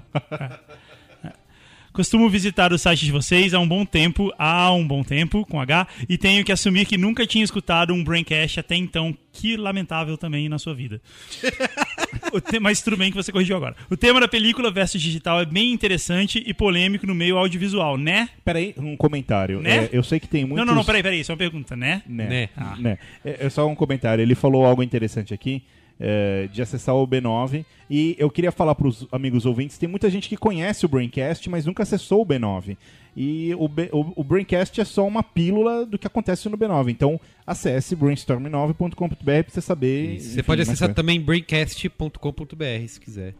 Costumo 1.93 2.29
visitar 2.29 2.71
o 2.71 2.77
site 2.77 3.05
de 3.05 3.11
vocês 3.11 3.53
há 3.53 3.59
um 3.59 3.67
bom 3.67 3.83
tempo, 3.85 4.31
há 4.39 4.71
um 4.73 4.87
bom 4.87 5.03
tempo, 5.03 5.45
com 5.45 5.59
H, 5.59 5.87
e 6.07 6.17
tenho 6.17 6.43
que 6.45 6.51
assumir 6.51 6.85
que 6.85 6.97
nunca 6.97 7.27
tinha 7.27 7.43
escutado 7.43 7.93
um 7.93 8.03
Braincast 8.03 8.59
até 8.59 8.75
então. 8.75 9.15
Que 9.33 9.55
lamentável 9.55 10.17
também 10.17 10.49
na 10.49 10.59
sua 10.59 10.73
vida. 10.73 11.01
O 12.33 12.39
te- 12.39 12.59
Mas 12.59 12.81
tudo 12.81 12.95
bem 12.97 13.09
que 13.09 13.17
você 13.17 13.31
corrigiu 13.31 13.57
agora. 13.57 13.75
O 13.89 13.97
tema 13.97 14.19
da 14.19 14.27
película 14.27 14.71
versus 14.71 15.01
digital 15.01 15.39
é 15.41 15.45
bem 15.45 15.71
interessante 15.73 16.41
e 16.45 16.53
polêmico 16.53 17.05
no 17.05 17.15
meio 17.15 17.37
audiovisual, 17.37 17.97
né? 17.97 18.29
Peraí, 18.43 18.73
um 18.77 18.95
comentário. 18.95 19.59
Né? 19.61 19.85
É, 19.85 19.89
eu 19.91 20.03
sei 20.03 20.19
que 20.19 20.27
tem 20.27 20.45
muitos... 20.45 20.57
Não, 20.59 20.65
não, 20.65 20.75
não, 20.75 20.85
peraí, 20.85 21.01
peraí, 21.03 21.23
só 21.23 21.33
uma 21.33 21.37
pergunta, 21.37 21.75
né? 21.75 22.03
Né. 22.07 22.27
Né. 22.27 22.49
né. 22.79 22.97
É, 23.25 23.47
é 23.47 23.49
só 23.49 23.67
um 23.67 23.75
comentário. 23.75 24.21
Ele 24.21 24.35
falou 24.35 24.65
algo 24.65 24.83
interessante 24.83 25.33
aqui. 25.33 25.63
É, 26.01 26.49
de 26.51 26.61
acessar 26.61 26.95
o 26.95 27.07
B9. 27.07 27.63
E 27.89 28.15
eu 28.17 28.29
queria 28.29 28.51
falar 28.51 28.73
para 28.73 28.87
os 28.87 29.07
amigos 29.11 29.45
ouvintes: 29.45 29.77
tem 29.77 29.87
muita 29.87 30.09
gente 30.09 30.27
que 30.27 30.35
conhece 30.35 30.85
o 30.85 30.89
Braincast, 30.89 31.47
mas 31.49 31.65
nunca 31.65 31.83
acessou 31.83 32.23
o 32.23 32.25
B9. 32.25 32.75
E 33.15 33.53
o, 33.55 33.67
B, 33.67 33.89
o, 33.91 34.21
o 34.21 34.23
Braincast 34.23 34.79
é 34.81 34.85
só 34.85 35.05
uma 35.05 35.21
pílula 35.21 35.85
do 35.85 35.99
que 35.99 36.07
acontece 36.07 36.49
no 36.49 36.57
B9. 36.57 36.89
Então 36.89 37.19
acesse 37.45 37.95
brainstorm9.com.br 37.95 39.15
para 39.15 39.43
você 39.47 39.61
saber. 39.61 40.19
Você 40.19 40.39
enfim, 40.39 40.43
pode 40.43 40.59
mais 40.59 40.69
acessar 40.69 40.87
coisa. 40.87 40.95
também 40.95 41.21
braincast.com.br 41.21 42.87
se 42.87 42.99
quiser. 42.99 43.35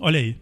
Olha 0.00 0.18
aí. 0.18 0.36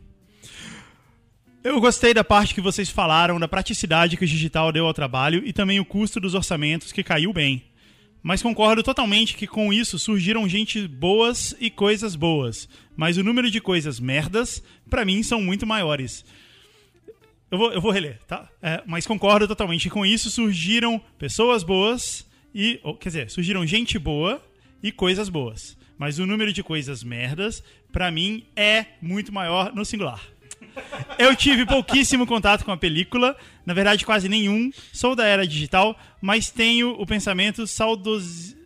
Eu 1.62 1.80
gostei 1.80 2.12
da 2.12 2.24
parte 2.24 2.54
que 2.54 2.60
vocês 2.60 2.90
falaram 2.90 3.40
da 3.40 3.48
praticidade 3.48 4.18
que 4.18 4.24
o 4.24 4.28
digital 4.28 4.70
deu 4.70 4.86
ao 4.86 4.92
trabalho 4.92 5.42
e 5.46 5.52
também 5.52 5.80
o 5.80 5.84
custo 5.84 6.20
dos 6.20 6.34
orçamentos 6.34 6.92
que 6.92 7.02
caiu 7.02 7.32
bem. 7.32 7.62
Mas 8.24 8.42
concordo 8.42 8.82
totalmente 8.82 9.36
que 9.36 9.46
com 9.46 9.70
isso 9.70 9.98
surgiram 9.98 10.48
gente 10.48 10.88
boas 10.88 11.54
e 11.60 11.68
coisas 11.68 12.16
boas. 12.16 12.66
Mas 12.96 13.18
o 13.18 13.22
número 13.22 13.50
de 13.50 13.60
coisas 13.60 14.00
merdas, 14.00 14.64
pra 14.88 15.04
mim, 15.04 15.22
são 15.22 15.42
muito 15.42 15.66
maiores. 15.66 16.24
Eu 17.50 17.58
vou, 17.58 17.70
eu 17.70 17.82
vou 17.82 17.90
reler, 17.90 18.18
tá? 18.26 18.48
É, 18.62 18.82
mas 18.86 19.06
concordo 19.06 19.46
totalmente. 19.46 19.90
Com 19.90 20.06
isso 20.06 20.30
surgiram 20.30 20.98
pessoas 21.18 21.62
boas 21.62 22.26
e. 22.54 22.80
ou, 22.82 22.96
quer 22.96 23.10
dizer, 23.10 23.30
surgiram 23.30 23.66
gente 23.66 23.98
boa 23.98 24.42
e 24.82 24.90
coisas 24.90 25.28
boas. 25.28 25.76
Mas 25.98 26.18
o 26.18 26.26
número 26.26 26.50
de 26.50 26.62
coisas 26.62 27.04
merdas, 27.04 27.62
pra 27.92 28.10
mim, 28.10 28.46
é 28.56 28.86
muito 29.02 29.34
maior 29.34 29.70
no 29.74 29.84
singular. 29.84 30.22
Eu 31.18 31.34
tive 31.36 31.64
pouquíssimo 31.64 32.26
contato 32.26 32.64
com 32.64 32.72
a 32.72 32.76
película, 32.76 33.36
na 33.64 33.72
verdade 33.74 34.04
quase 34.04 34.28
nenhum. 34.28 34.70
Sou 34.92 35.14
da 35.14 35.24
era 35.26 35.46
digital, 35.46 35.98
mas 36.20 36.50
tenho 36.50 36.90
o 37.00 37.06
pensamento 37.06 37.66
saudos... 37.66 38.56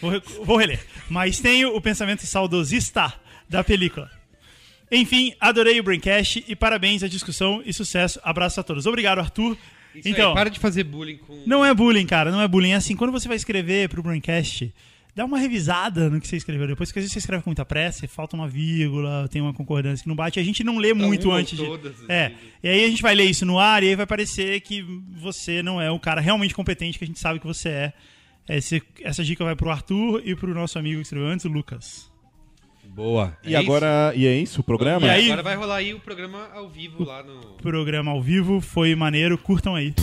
Vou, 0.00 0.10
re- 0.10 0.22
vou 0.42 0.56
reler. 0.56 0.84
Mas 1.08 1.40
tenho 1.40 1.74
o 1.74 1.80
pensamento 1.80 2.26
saudosista 2.26 3.12
da 3.48 3.62
película. 3.62 4.10
Enfim, 4.90 5.34
adorei 5.40 5.80
o 5.80 5.82
Braincast 5.82 6.44
e 6.46 6.54
parabéns 6.54 7.02
à 7.02 7.08
discussão 7.08 7.62
e 7.64 7.72
sucesso. 7.72 8.20
Abraço 8.22 8.60
a 8.60 8.62
todos. 8.62 8.86
Obrigado, 8.86 9.18
Arthur. 9.18 9.56
Isso 9.94 10.08
então, 10.08 10.30
aí, 10.30 10.34
para 10.34 10.50
de 10.50 10.58
fazer 10.58 10.84
bullying 10.84 11.16
com. 11.18 11.42
não 11.46 11.64
é 11.64 11.72
bullying, 11.72 12.06
cara, 12.06 12.30
não 12.30 12.40
é 12.40 12.48
bullying. 12.48 12.70
É 12.72 12.74
assim, 12.74 12.96
quando 12.96 13.12
você 13.12 13.28
vai 13.28 13.36
escrever 13.36 13.88
pro 13.88 14.02
Braincast, 14.02 14.72
dá 15.14 15.24
uma 15.24 15.38
revisada 15.38 16.10
no 16.10 16.20
que 16.20 16.26
você 16.26 16.36
escreveu 16.36 16.66
depois, 16.66 16.88
porque 16.88 16.98
às 16.98 17.04
vezes 17.04 17.12
você 17.12 17.18
escreve 17.20 17.42
com 17.44 17.50
muita 17.50 17.64
pressa, 17.64 18.06
falta 18.08 18.34
uma 18.34 18.48
vírgula, 18.48 19.28
tem 19.30 19.40
uma 19.40 19.54
concordância 19.54 20.02
que 20.02 20.08
não 20.08 20.16
bate, 20.16 20.40
a 20.40 20.42
gente 20.42 20.64
não 20.64 20.78
lê 20.78 20.92
muito 20.92 21.28
um 21.28 21.30
ou 21.30 21.36
antes 21.36 21.56
de. 21.56 21.64
todas, 21.64 22.02
às 22.02 22.08
É. 22.10 22.28
vezes. 22.30 22.44
E 22.62 22.68
aí 22.68 22.84
a 22.84 22.88
gente 22.88 23.02
vai 23.02 23.14
ler 23.14 23.24
isso 23.24 23.46
no 23.46 23.58
ar 23.58 23.82
e 23.82 23.88
aí 23.88 23.94
vai 23.94 24.06
parecer 24.06 24.60
que 24.60 24.82
você 25.16 25.62
não 25.62 25.80
é 25.80 25.90
o 25.90 26.00
cara 26.00 26.20
realmente 26.20 26.54
competente 26.54 26.98
que 26.98 27.04
a 27.04 27.06
gente 27.06 27.20
sabe 27.20 27.38
que 27.38 27.46
você 27.46 27.68
é. 27.68 27.92
Esse- 28.48 28.82
essa 29.02 29.24
dica 29.24 29.42
vai 29.44 29.56
pro 29.56 29.70
Arthur 29.70 30.20
e 30.24 30.34
pro 30.34 30.52
nosso 30.52 30.78
amigo 30.78 30.96
que 30.96 31.02
escreveu 31.02 31.28
antes, 31.28 31.46
o 31.46 31.48
Lucas. 31.48 32.10
Boa. 32.86 33.36
E 33.42 33.54
É 33.54 33.58
agora, 33.58 34.12
e 34.14 34.26
é 34.26 34.36
isso 34.36 34.60
o 34.60 34.64
programa? 34.64 35.06
E 35.06 35.10
aí- 35.10 35.24
Agora 35.26 35.42
vai 35.42 35.56
rolar 35.56 35.76
aí 35.76 35.94
o 35.94 36.00
programa 36.00 36.48
ao 36.52 36.68
vivo 36.68 37.02
lá 37.04 37.22
no. 37.22 37.40
Programa 37.62 38.10
ao 38.10 38.20
vivo, 38.22 38.60
foi 38.60 38.94
maneiro, 38.94 39.38
curtam 39.38 39.74
aí. 39.74 39.94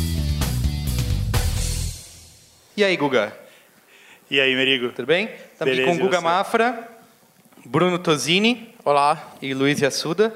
E 2.75 2.83
aí, 2.83 2.97
Guga? 2.97 3.37
E 4.31 4.39
aí, 4.39 4.55
Merigo? 4.55 4.93
Tudo 4.93 5.07
bem? 5.07 5.25
Estamos 5.25 5.59
aqui 5.59 5.81
Beleza, 5.81 5.91
com 5.91 6.05
Guga? 6.05 6.21
Mafra, 6.21 6.87
Bruno 7.65 7.99
Tosini 7.99 8.73
Olá. 8.85 9.35
e 9.41 9.53
Luiz 9.53 9.83
Assuda. 9.83 10.33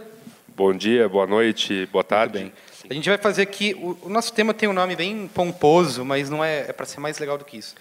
Bom 0.49 0.73
dia, 0.73 1.07
boa 1.07 1.25
noite, 1.25 1.87
boa 1.93 2.03
tarde. 2.03 2.39
Bem. 2.39 2.53
A 2.89 2.93
gente 2.93 3.07
vai 3.07 3.17
fazer 3.17 3.43
aqui. 3.43 3.73
O, 3.75 3.97
o 4.01 4.09
nosso 4.09 4.33
tema 4.33 4.53
tem 4.53 4.67
um 4.67 4.73
nome 4.73 4.97
bem 4.97 5.29
pomposo, 5.33 6.03
mas 6.03 6.29
não 6.29 6.43
é, 6.43 6.65
é 6.67 6.73
para 6.73 6.85
ser 6.85 6.99
mais 6.99 7.19
legal 7.19 7.37
do 7.37 7.45
que 7.45 7.55
isso. 7.55 7.73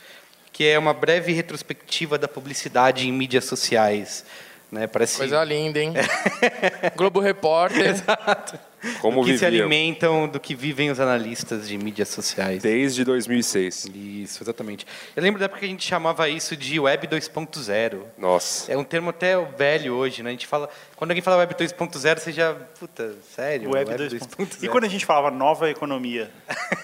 Que 0.53 0.69
é 0.69 0.79
uma 0.79 0.95
breve 0.95 1.33
retrospectiva 1.33 2.17
da 2.17 2.29
publicidade 2.29 3.09
em 3.09 3.13
mídias 3.13 3.47
sociais. 3.47 4.25
Né? 4.71 4.87
Parece 4.87 5.19
Coisa 5.19 5.43
linda, 5.43 5.81
hein? 5.81 5.95
Globo 6.95 7.19
Repórter. 7.19 7.89
Exato. 7.89 8.57
Como 9.01 9.21
do 9.21 9.27
que 9.27 9.39
se 9.39 9.45
viviam. 9.45 9.67
alimentam, 9.67 10.29
do 10.29 10.39
que 10.41 10.55
vivem 10.55 10.91
os 10.91 11.01
analistas 11.01 11.69
de 11.69 11.77
mídias 11.79 12.09
sociais. 12.09 12.63
Desde 12.63 13.05
2006. 13.05 13.87
Isso, 13.95 14.43
exatamente. 14.43 14.87
Eu 15.15 15.23
lembro 15.23 15.39
da 15.39 15.47
época 15.47 15.61
que 15.61 15.67
a 15.67 15.69
gente 15.69 15.87
chamava 15.87 16.29
isso 16.29 16.57
de 16.57 16.79
Web 16.79 17.07
2.0. 17.09 18.01
Nossa. 18.19 18.73
É 18.73 18.77
um 18.77 18.85
termo 18.85 19.11
até 19.11 19.37
velho 19.43 19.95
hoje, 19.95 20.23
né? 20.23 20.31
A 20.31 20.33
gente 20.33 20.47
fala, 20.47 20.69
quando 20.97 21.11
alguém 21.11 21.23
fala 21.23 21.37
Web 21.39 21.55
2.0, 21.55 22.19
você 22.19 22.33
já, 22.33 22.55
puta, 22.79 23.15
sério? 23.35 23.71
Web 23.71 23.91
2.0. 23.91 24.63
E 24.63 24.69
quando 24.69 24.85
a 24.85 24.89
gente 24.89 25.05
falava 25.07 25.31
nova 25.31 25.71
economia? 25.71 26.31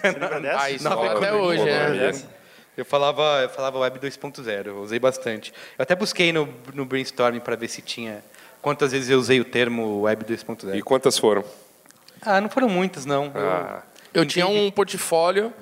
Você 0.01 0.11
lembra 0.11 0.39
dessa? 0.41 0.63
Ah, 0.63 0.71
isso 0.71 0.85
Não, 0.85 0.93
rola 0.97 1.13
até 1.13 1.27
economia, 1.29 1.43
hoje, 1.47 1.69
economia. 1.69 2.13
né? 2.13 2.23
Eu 2.77 2.85
falava, 2.85 3.41
eu 3.43 3.49
falava 3.51 3.79
Web 3.79 3.99
2.0, 3.99 4.67
eu 4.69 4.79
usei 4.81 4.99
bastante. 4.99 5.53
Eu 5.79 5.83
até 5.83 5.95
busquei 5.95 6.33
no, 6.33 6.49
no 6.73 6.85
brainstorming 6.87 7.41
para 7.41 7.55
ver 7.57 7.69
se 7.69 7.83
tinha 7.83 8.23
quantas 8.63 8.93
vezes 8.93 9.11
eu 9.11 9.19
usei 9.19 9.41
o 9.41 9.45
termo 9.45 10.03
Web 10.03 10.25
2.0. 10.25 10.77
E 10.77 10.83
quantas 10.83 11.19
foram? 11.19 11.45
Ah, 12.23 12.41
não 12.41 12.49
foram 12.51 12.69
muitas 12.69 13.05
não. 13.07 13.27
Eu- 13.35 13.51
Ah, 13.51 13.83
Eu 14.13 14.27
tinha 14.27 14.47
um 14.47 14.71
portfólio 14.71 15.53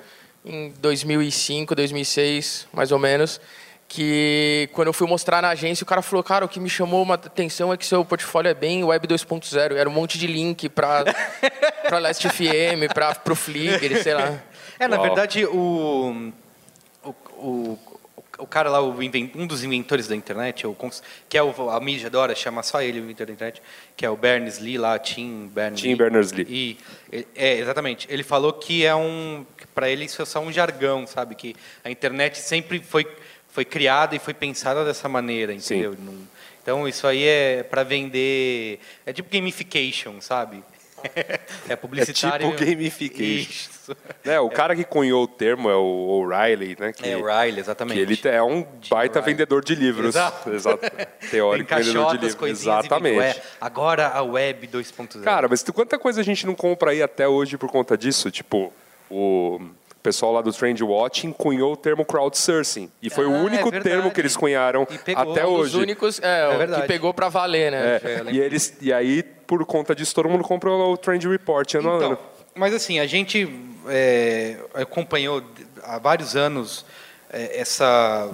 em 0.43 0.71
2005, 0.79 1.75
2006, 1.75 2.67
mais 2.73 2.91
ou 2.91 2.97
menos, 2.99 3.39
que 3.87 4.69
quando 4.73 4.87
eu 4.87 4.93
fui 4.93 5.07
mostrar 5.07 5.41
na 5.41 5.49
agência, 5.49 5.83
o 5.83 5.87
cara 5.87 6.01
falou, 6.01 6.23
cara, 6.23 6.45
o 6.45 6.49
que 6.49 6.59
me 6.59 6.69
chamou 6.69 7.01
uma 7.03 7.15
atenção 7.15 7.71
é 7.73 7.77
que 7.77 7.85
seu 7.85 8.03
portfólio 8.05 8.49
é 8.49 8.53
bem 8.53 8.83
Web 8.83 9.07
2.0. 9.07 9.75
Era 9.75 9.87
um 9.89 9.91
monte 9.91 10.17
de 10.17 10.27
link 10.27 10.67
para 10.69 11.03
para 11.87 11.99
Last 11.99 12.27
FM, 12.29 12.87
para 12.93 13.15
pro 13.15 13.35
Flickr, 13.35 14.01
sei 14.03 14.13
lá. 14.13 14.39
É, 14.79 14.87
na 14.87 14.95
Uau. 14.97 15.05
verdade, 15.07 15.45
o, 15.45 16.31
o, 17.03 17.09
o, 17.37 17.79
o 18.39 18.47
cara 18.47 18.69
lá, 18.69 18.81
um 18.81 19.45
dos 19.45 19.63
inventores 19.63 20.07
da 20.07 20.15
internet, 20.15 20.65
que 21.27 21.37
é 21.37 21.43
o, 21.43 21.69
a 21.69 21.79
mídia 21.79 22.07
adora, 22.07 22.33
chama 22.33 22.63
só 22.63 22.81
ele 22.81 22.99
o 22.99 23.03
inventor 23.03 23.27
da 23.27 23.33
internet, 23.33 23.61
que 23.95 24.05
é 24.05 24.09
o 24.09 24.15
Berners-Lee 24.15 24.77
lá, 24.77 24.97
Tim 24.97 25.47
Berners-Lee. 25.53 25.91
Tim 25.91 25.97
Berners-Lee. 25.97 26.45
E, 26.49 26.77
é, 27.35 27.57
exatamente. 27.59 28.07
Ele 28.09 28.23
falou 28.23 28.53
que 28.53 28.85
é 28.85 28.95
um, 28.95 29.45
para 29.75 29.89
ele 29.89 30.05
isso 30.05 30.21
é 30.21 30.25
só 30.25 30.39
um 30.39 30.51
jargão, 30.51 31.05
sabe? 31.05 31.35
Que 31.35 31.55
a 31.83 31.91
internet 31.91 32.37
sempre 32.39 32.79
foi, 32.79 33.05
foi 33.49 33.65
criada 33.65 34.15
e 34.15 34.19
foi 34.19 34.33
pensada 34.33 34.83
dessa 34.85 35.07
maneira, 35.09 35.51
Sim. 35.59 35.75
entendeu? 35.75 35.95
Não- 35.99 36.39
então 36.61 36.87
isso 36.87 37.07
aí 37.07 37.23
é 37.23 37.63
para 37.63 37.83
vender, 37.83 38.79
é 39.05 39.11
tipo 39.13 39.29
gamification, 39.31 40.21
sabe? 40.21 40.63
É 41.67 41.75
publicitário. 41.75 42.51
tipo 42.51 42.65
gamification. 42.65 43.49
Isso. 43.49 43.97
né, 44.23 44.39
o 44.39 44.49
cara 44.49 44.75
que 44.75 44.83
cunhou 44.83 45.23
o 45.23 45.27
termo 45.27 45.69
é 45.69 45.75
o 45.75 45.81
O'Reilly, 46.23 46.75
né? 46.79 46.93
Que, 46.93 47.09
É 47.09 47.17
o 47.17 47.25
Riley, 47.25 47.53
que 47.55 47.59
exatamente. 47.59 47.99
ele 47.99 48.19
é 48.25 48.41
um 48.43 48.65
baita 48.89 49.21
vendedor 49.21 49.63
de 49.63 49.75
livros. 49.75 50.15
Exato. 50.15 50.49
Exato. 50.53 50.79
Teórico 51.31 51.69
Tem 51.69 51.77
vendedor 51.79 52.05
de 52.07 52.13
livros. 52.13 52.35
coisinhas 52.35 52.79
Exatamente. 52.85 53.17
e. 53.17 53.21
É, 53.21 53.41
agora 53.59 54.07
a 54.09 54.21
web 54.23 54.67
2.0. 54.67 55.23
Cara, 55.23 55.47
mas 55.47 55.63
tu- 55.63 55.73
quanta 55.73 55.97
coisa 55.97 56.21
a 56.21 56.23
gente 56.23 56.45
não 56.45 56.53
compra 56.55 56.91
aí 56.91 57.01
até 57.01 57.27
hoje 57.27 57.57
por 57.57 57.69
conta 57.71 57.97
disso? 57.97 58.29
Tipo, 58.31 58.71
o 59.09 59.59
pessoal 60.01 60.31
lá 60.33 60.41
do 60.41 60.51
Trend 60.53 60.81
Watching 60.81 61.31
cunhou 61.33 61.73
o 61.73 61.77
termo 61.77 62.05
crowdsourcing. 62.05 62.89
E 63.01 63.09
foi 63.09 63.25
o 63.25 63.31
Ah, 63.33 63.37
é 63.37 63.41
único 63.41 63.69
verdade. 63.71 63.83
termo 63.95 64.11
que 64.11 64.21
eles 64.21 64.35
cunharam 64.37 64.87
E 64.89 64.97
pegou. 64.97 65.31
até 65.31 65.45
Um 65.45 65.53
Os 65.55 65.73
hoje. 65.75 65.77
únicos 65.77 66.19
é, 66.21 66.41
É 66.41 66.65
o 66.77 66.81
que 66.81 66.87
pegou 66.87 67.13
para 67.13 67.29
valer, 67.29 67.71
né? 67.71 67.97
É, 67.97 68.23
e, 68.31 68.39
eles, 68.39 68.75
e 68.81 68.91
aí, 68.93 69.23
por 69.23 69.65
conta 69.65 69.93
disso, 69.93 70.15
todo 70.15 70.29
mundo 70.29 70.43
comprou 70.43 70.93
o 70.93 70.97
Trend 70.97 71.25
Report 71.27 71.73
ano 71.75 71.91
a 71.91 71.95
Então, 71.97 72.07
ano. 72.11 72.19
mas 72.55 72.73
assim, 72.73 72.99
a 72.99 73.05
gente 73.07 73.47
é, 73.87 74.57
acompanhou 74.73 75.43
há 75.83 75.97
vários 75.99 76.35
anos 76.35 76.85
é, 77.31 77.59
essa, 77.59 78.29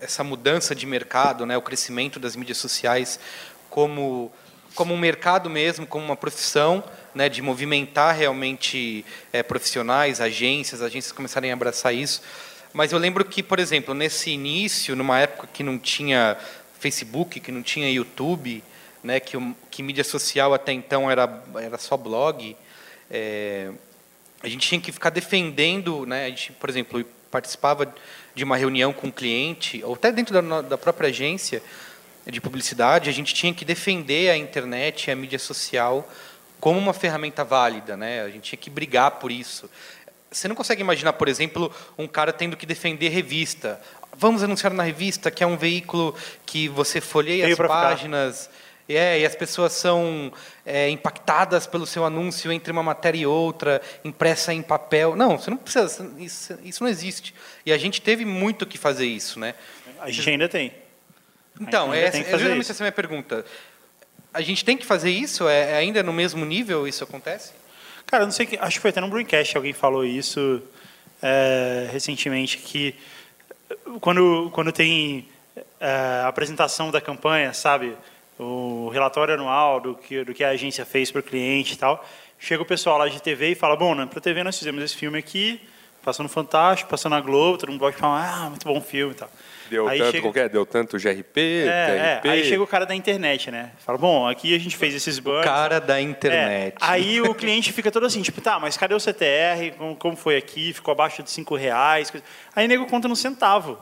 essa 0.00 0.24
mudança 0.24 0.74
de 0.74 0.86
mercado, 0.86 1.44
né, 1.44 1.56
o 1.56 1.62
crescimento 1.62 2.18
das 2.18 2.34
mídias 2.34 2.58
sociais 2.58 3.20
como, 3.68 4.32
como 4.74 4.94
um 4.94 4.98
mercado 4.98 5.48
mesmo, 5.50 5.86
como 5.86 6.04
uma 6.04 6.16
profissão, 6.16 6.82
né, 7.14 7.28
de 7.28 7.42
movimentar 7.42 8.14
realmente 8.14 9.04
é, 9.32 9.42
profissionais, 9.42 10.20
agências, 10.20 10.82
agências 10.82 11.12
começarem 11.12 11.50
a 11.50 11.54
abraçar 11.54 11.94
isso. 11.94 12.22
Mas 12.72 12.92
eu 12.92 12.98
lembro 12.98 13.24
que, 13.24 13.42
por 13.42 13.58
exemplo, 13.58 13.94
nesse 13.94 14.30
início, 14.30 14.94
numa 14.94 15.18
época 15.18 15.48
que 15.52 15.62
não 15.62 15.78
tinha 15.78 16.36
Facebook, 16.78 17.40
que 17.40 17.50
não 17.50 17.62
tinha 17.62 17.90
YouTube, 17.90 18.62
né, 19.02 19.18
que, 19.18 19.36
que 19.70 19.82
mídia 19.82 20.04
social 20.04 20.54
até 20.54 20.72
então 20.72 21.10
era, 21.10 21.42
era 21.56 21.78
só 21.78 21.96
blog, 21.96 22.56
é, 23.10 23.70
a 24.42 24.48
gente 24.48 24.68
tinha 24.68 24.80
que 24.80 24.92
ficar 24.92 25.10
defendendo, 25.10 26.06
né? 26.06 26.26
A 26.26 26.28
gente, 26.28 26.52
por 26.52 26.70
exemplo, 26.70 27.04
participava 27.30 27.92
de 28.34 28.44
uma 28.44 28.56
reunião 28.56 28.92
com 28.92 29.08
um 29.08 29.10
cliente, 29.10 29.82
ou 29.84 29.94
até 29.94 30.10
dentro 30.10 30.32
da, 30.32 30.62
da 30.62 30.78
própria 30.78 31.08
agência 31.08 31.62
de 32.26 32.40
publicidade, 32.40 33.10
a 33.10 33.12
gente 33.12 33.34
tinha 33.34 33.52
que 33.52 33.64
defender 33.64 34.30
a 34.30 34.36
internet 34.36 35.06
e 35.06 35.10
a 35.10 35.16
mídia 35.16 35.38
social 35.38 36.08
como 36.60 36.78
uma 36.78 36.92
ferramenta 36.92 37.42
válida, 37.42 37.96
né? 37.96 38.22
A 38.22 38.28
gente 38.28 38.50
tinha 38.50 38.58
que 38.58 38.70
brigar 38.70 39.12
por 39.12 39.32
isso. 39.32 39.68
Você 40.30 40.46
não 40.46 40.54
consegue 40.54 40.80
imaginar, 40.80 41.14
por 41.14 41.26
exemplo, 41.26 41.74
um 41.98 42.06
cara 42.06 42.32
tendo 42.32 42.56
que 42.56 42.66
defender 42.66 43.08
revista. 43.08 43.80
Vamos 44.16 44.42
anunciar 44.42 44.72
na 44.72 44.82
revista, 44.82 45.30
que 45.30 45.42
é 45.42 45.46
um 45.46 45.56
veículo 45.56 46.14
que 46.44 46.68
você 46.68 47.00
folheia 47.00 47.44
Veio 47.44 47.54
as 47.54 47.56
ficar. 47.56 47.68
páginas, 47.68 48.50
é, 48.88 49.20
e 49.20 49.26
as 49.26 49.34
pessoas 49.34 49.72
são 49.72 50.32
é, 50.66 50.88
impactadas 50.90 51.66
pelo 51.66 51.86
seu 51.86 52.04
anúncio 52.04 52.50
entre 52.52 52.72
uma 52.72 52.82
matéria 52.82 53.18
e 53.18 53.26
outra, 53.26 53.80
impressa 54.04 54.52
em 54.52 54.62
papel. 54.62 55.14
Não, 55.16 55.38
você 55.38 55.50
não 55.50 55.56
precisa, 55.56 56.10
isso, 56.18 56.58
isso 56.64 56.82
não 56.82 56.90
existe. 56.90 57.34
E 57.64 57.72
a 57.72 57.78
gente 57.78 58.00
teve 58.00 58.24
muito 58.24 58.66
que 58.66 58.76
fazer 58.76 59.06
isso, 59.06 59.38
né? 59.38 59.54
A 60.00 60.10
gente 60.10 60.28
ainda 60.28 60.48
tem. 60.48 60.72
Então, 61.60 61.92
ainda 61.92 61.98
essa, 61.98 62.12
tem 62.12 62.22
é 62.22 62.30
justamente 62.30 62.62
isso. 62.62 62.72
essa 62.72 62.82
é 62.82 62.84
a 62.84 62.86
minha 62.86 62.92
pergunta. 62.92 63.44
A 64.32 64.40
gente 64.40 64.64
tem 64.64 64.76
que 64.76 64.86
fazer 64.86 65.10
isso? 65.10 65.48
É, 65.48 65.72
é 65.72 65.76
ainda 65.76 66.02
no 66.02 66.12
mesmo 66.12 66.44
nível 66.44 66.86
isso 66.86 67.02
acontece? 67.02 67.52
Cara, 68.06 68.24
não 68.24 68.32
sei 68.32 68.46
que. 68.46 68.56
Acho 68.58 68.76
que 68.76 68.80
foi 68.80 68.90
até 68.90 69.00
no 69.00 69.08
Braincast 69.08 69.56
alguém 69.56 69.72
falou 69.72 70.04
isso 70.04 70.62
é, 71.22 71.88
recentemente 71.92 72.58
que 72.58 72.94
quando 74.00 74.50
quando 74.52 74.72
tem 74.72 75.28
é, 75.80 76.22
apresentação 76.26 76.90
da 76.90 77.00
campanha, 77.00 77.52
sabe, 77.52 77.96
o 78.38 78.88
relatório 78.92 79.34
anual 79.34 79.80
do 79.80 79.94
que 79.94 80.24
do 80.24 80.32
que 80.34 80.44
a 80.44 80.50
agência 80.50 80.84
fez 80.84 81.10
para 81.10 81.20
o 81.20 81.22
cliente 81.22 81.74
e 81.74 81.76
tal, 81.76 82.04
chega 82.38 82.62
o 82.62 82.66
pessoal 82.66 82.98
lá 82.98 83.08
de 83.08 83.20
TV 83.20 83.52
e 83.52 83.54
fala, 83.54 83.76
bom, 83.76 83.94
né, 83.94 84.06
para 84.06 84.18
a 84.18 84.22
TV 84.22 84.42
nós 84.42 84.58
fizemos 84.58 84.82
esse 84.82 84.96
filme 84.96 85.18
aqui, 85.18 85.60
passou 86.02 86.22
no 86.22 86.28
Fantástico, 86.28 86.90
passou 86.90 87.10
na 87.10 87.20
Globo, 87.20 87.58
todo 87.58 87.70
mundo 87.70 87.80
gosta 87.80 87.94
de 87.94 88.00
falar, 88.00 88.44
ah, 88.44 88.48
muito 88.48 88.64
bom 88.64 88.80
filme 88.80 89.12
e 89.12 89.16
tal. 89.16 89.30
Deu 89.70 89.86
Aí 89.88 89.98
tanto, 89.98 90.10
chega- 90.10 90.22
qualquer, 90.22 90.48
deu 90.48 90.66
tanto 90.66 90.98
GRP, 90.98 91.64
É, 91.66 91.86
TRP. 92.20 92.28
é, 92.28 92.30
aí 92.32 92.44
chega 92.44 92.62
o 92.62 92.66
cara 92.66 92.84
da 92.84 92.94
internet, 92.94 93.50
né? 93.52 93.70
Fala, 93.78 93.96
bom, 93.96 94.28
aqui 94.28 94.54
a 94.54 94.58
gente 94.58 94.76
fez 94.76 94.92
esses 94.94 95.18
banners. 95.20 95.44
Cara 95.44 95.78
da 95.80 95.98
É, 95.98 96.02
internet. 96.02 96.74
aí 96.80 97.20
o 97.20 97.32
cliente 97.34 97.72
fica 97.72 97.90
todo 97.90 98.04
assim, 98.04 98.20
tipo, 98.20 98.40
tá, 98.40 98.58
mas 98.58 98.76
cadê 98.76 98.94
o 98.94 99.00
CTR? 99.00 99.70
Como, 99.78 99.94
como 99.96 100.16
foi 100.16 100.36
aqui? 100.36 100.72
Ficou 100.72 100.90
abaixo 100.92 101.22
de 101.22 101.30
5 101.30 101.54
reais? 101.54 102.10
coisa- 102.10 102.26
Aí 102.54 102.66
o 102.66 102.68
nego 102.68 102.84
conta 102.86 103.06
no 103.06 103.14
centavo. 103.14 103.78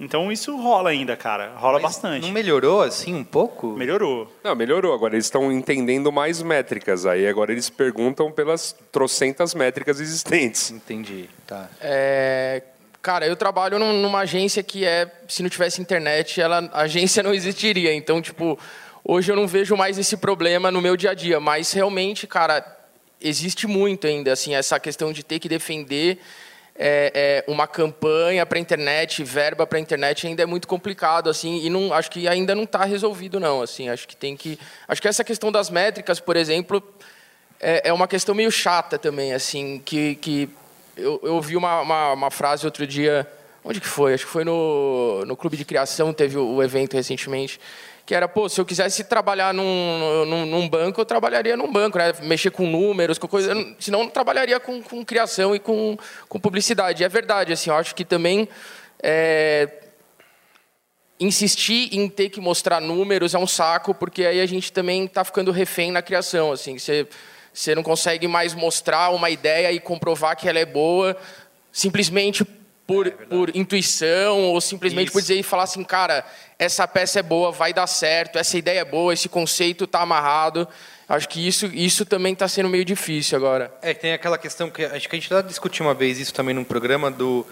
Então 0.00 0.32
isso 0.32 0.56
rola 0.56 0.90
ainda, 0.90 1.14
cara. 1.16 1.52
Rola 1.54 1.74
Mas 1.74 1.82
bastante. 1.82 2.22
Não 2.26 2.32
melhorou 2.32 2.82
assim 2.82 3.14
um 3.14 3.22
pouco? 3.22 3.68
Melhorou. 3.68 4.34
Não, 4.42 4.56
melhorou. 4.56 4.92
Agora 4.94 5.14
eles 5.14 5.26
estão 5.26 5.52
entendendo 5.52 6.10
mais 6.10 6.42
métricas. 6.42 7.06
Aí 7.06 7.24
agora 7.28 7.52
eles 7.52 7.70
perguntam 7.70 8.32
pelas 8.32 8.74
trocentas 8.90 9.54
métricas 9.54 10.00
existentes. 10.00 10.72
Entendi. 10.72 11.28
Tá. 11.46 11.68
É, 11.80 12.62
cara, 13.02 13.26
eu 13.26 13.34
trabalho 13.34 13.78
num- 13.78 14.00
numa 14.00 14.20
agência 14.20 14.62
que 14.62 14.84
é, 14.84 15.10
se 15.28 15.42
não 15.42 15.50
tivesse 15.50 15.80
internet, 15.80 16.40
ela, 16.40 16.70
a 16.72 16.82
agência 16.82 17.22
não 17.22 17.34
existiria. 17.34 17.92
Então, 17.92 18.22
tipo, 18.22 18.56
hoje 19.04 19.30
eu 19.30 19.36
não 19.36 19.46
vejo 19.46 19.76
mais 19.76 19.98
esse 19.98 20.16
problema 20.16 20.70
no 20.70 20.80
meu 20.80 20.96
dia 20.96 21.10
a 21.10 21.14
dia. 21.14 21.40
Mas 21.40 21.72
realmente, 21.72 22.26
cara, 22.26 22.64
existe 23.20 23.66
muito 23.66 24.06
ainda, 24.06 24.32
assim, 24.32 24.54
essa 24.54 24.78
questão 24.78 25.12
de 25.12 25.24
ter 25.24 25.40
que 25.40 25.48
defender 25.48 26.18
é, 26.76 27.42
é, 27.46 27.50
uma 27.50 27.66
campanha 27.66 28.46
para 28.46 28.58
internet, 28.58 29.22
verba 29.24 29.66
para 29.66 29.78
internet 29.78 30.26
ainda 30.26 30.42
é 30.42 30.46
muito 30.46 30.66
complicado, 30.66 31.28
assim, 31.28 31.60
e 31.64 31.68
não, 31.68 31.92
acho 31.92 32.10
que 32.10 32.26
ainda 32.26 32.54
não 32.54 32.62
está 32.64 32.84
resolvido, 32.84 33.38
não, 33.38 33.60
assim, 33.60 33.88
acho 33.88 34.08
que 34.08 34.16
tem 34.16 34.36
que, 34.36 34.58
acho 34.88 35.02
que 35.02 35.06
essa 35.06 35.22
questão 35.22 35.52
das 35.52 35.68
métricas, 35.68 36.18
por 36.18 36.34
exemplo, 36.34 36.82
é, 37.60 37.88
é 37.88 37.92
uma 37.92 38.08
questão 38.08 38.34
meio 38.34 38.50
chata 38.50 38.98
também, 38.98 39.34
assim, 39.34 39.82
que, 39.84 40.14
que 40.16 40.48
eu, 40.96 41.20
eu 41.22 41.34
ouvi 41.34 41.56
uma, 41.56 41.80
uma, 41.80 42.12
uma 42.12 42.30
frase 42.30 42.64
outro 42.64 42.86
dia, 42.86 43.26
onde 43.64 43.80
que 43.80 43.86
foi? 43.86 44.14
Acho 44.14 44.26
que 44.26 44.32
foi 44.32 44.44
no, 44.44 45.24
no 45.24 45.36
Clube 45.36 45.56
de 45.56 45.64
Criação, 45.64 46.12
teve 46.12 46.36
o, 46.36 46.56
o 46.56 46.62
evento 46.62 46.94
recentemente, 46.94 47.60
que 48.04 48.14
era, 48.14 48.28
pô, 48.28 48.48
se 48.48 48.60
eu 48.60 48.64
quisesse 48.64 49.04
trabalhar 49.04 49.54
num, 49.54 50.24
num, 50.26 50.46
num 50.46 50.68
banco, 50.68 51.00
eu 51.00 51.04
trabalharia 51.04 51.56
num 51.56 51.70
banco, 51.70 51.98
né? 51.98 52.12
Mexer 52.22 52.50
com 52.50 52.66
números, 52.66 53.16
com 53.16 53.28
coisa, 53.28 53.54
senão 53.78 54.00
eu 54.00 54.04
não 54.04 54.10
trabalharia 54.10 54.58
com, 54.58 54.82
com 54.82 55.04
criação 55.04 55.54
e 55.54 55.58
com, 55.58 55.96
com 56.28 56.40
publicidade. 56.40 57.02
E 57.02 57.06
é 57.06 57.08
verdade, 57.08 57.52
assim, 57.52 57.70
eu 57.70 57.76
acho 57.76 57.94
que 57.94 58.04
também 58.04 58.48
é, 59.02 59.68
insistir 61.18 61.88
em 61.92 62.08
ter 62.08 62.28
que 62.28 62.40
mostrar 62.40 62.80
números 62.80 63.34
é 63.34 63.38
um 63.38 63.46
saco, 63.46 63.94
porque 63.94 64.26
aí 64.26 64.40
a 64.40 64.46
gente 64.46 64.72
também 64.72 65.04
está 65.04 65.24
ficando 65.24 65.52
refém 65.52 65.92
na 65.92 66.02
criação. 66.02 66.50
Assim, 66.50 66.78
você, 66.78 67.06
você 67.52 67.74
não 67.74 67.82
consegue 67.82 68.26
mais 68.26 68.54
mostrar 68.54 69.10
uma 69.10 69.30
ideia 69.30 69.72
e 69.72 69.80
comprovar 69.80 70.36
que 70.36 70.48
ela 70.48 70.58
é 70.58 70.66
boa 70.66 71.16
simplesmente 71.72 72.44
por, 72.86 73.10
por 73.10 73.56
intuição 73.56 74.42
ou 74.42 74.60
simplesmente 74.60 75.10
por 75.10 75.20
dizer 75.20 75.36
e 75.36 75.42
falar 75.42 75.62
assim, 75.62 75.82
cara, 75.82 76.24
essa 76.58 76.86
peça 76.86 77.20
é 77.20 77.22
boa, 77.22 77.50
vai 77.50 77.72
dar 77.72 77.86
certo, 77.86 78.38
essa 78.38 78.58
ideia 78.58 78.80
é 78.80 78.84
boa, 78.84 79.14
esse 79.14 79.28
conceito 79.28 79.84
está 79.84 80.00
amarrado. 80.02 80.68
Acho 81.08 81.28
que 81.28 81.46
isso, 81.46 81.66
isso 81.66 82.06
também 82.06 82.32
está 82.32 82.48
sendo 82.48 82.68
meio 82.68 82.84
difícil 82.84 83.36
agora. 83.36 83.72
É, 83.82 83.92
tem 83.92 84.12
aquela 84.12 84.38
questão 84.38 84.70
que 84.70 84.84
acho 84.84 85.08
que 85.08 85.16
a 85.16 85.18
gente 85.18 85.28
já 85.28 85.42
discutiu 85.42 85.84
uma 85.84 85.94
vez 85.94 86.18
isso 86.18 86.32
também 86.32 86.54
num 86.54 86.64
programa 86.64 87.10
do 87.10 87.46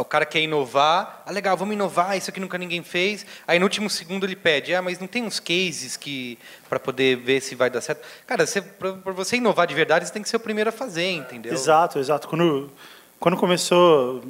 o 0.00 0.04
cara 0.04 0.26
quer 0.26 0.40
inovar, 0.40 1.22
ah 1.26 1.30
legal, 1.30 1.56
vamos 1.56 1.74
inovar, 1.74 2.16
isso 2.16 2.30
aqui 2.30 2.40
nunca 2.40 2.58
ninguém 2.58 2.82
fez. 2.82 3.24
Aí 3.46 3.58
no 3.58 3.64
último 3.66 3.88
segundo 3.88 4.24
ele 4.26 4.36
pede, 4.36 4.74
ah, 4.74 4.82
mas 4.82 4.98
não 4.98 5.06
tem 5.06 5.22
uns 5.22 5.38
cases 5.40 5.96
que 5.96 6.38
para 6.68 6.78
poder 6.80 7.16
ver 7.16 7.40
se 7.40 7.54
vai 7.54 7.70
dar 7.70 7.80
certo. 7.80 8.02
Cara, 8.26 8.44
para 9.02 9.12
você 9.12 9.36
inovar 9.36 9.66
de 9.66 9.74
verdade, 9.74 10.06
você 10.06 10.12
tem 10.12 10.22
que 10.22 10.28
ser 10.28 10.36
o 10.36 10.40
primeiro 10.40 10.70
a 10.70 10.72
fazer, 10.72 11.10
entendeu? 11.10 11.52
Exato, 11.52 11.98
exato. 11.98 12.26
Quando, 12.28 12.70
quando 13.20 13.36
começou, 13.36 14.20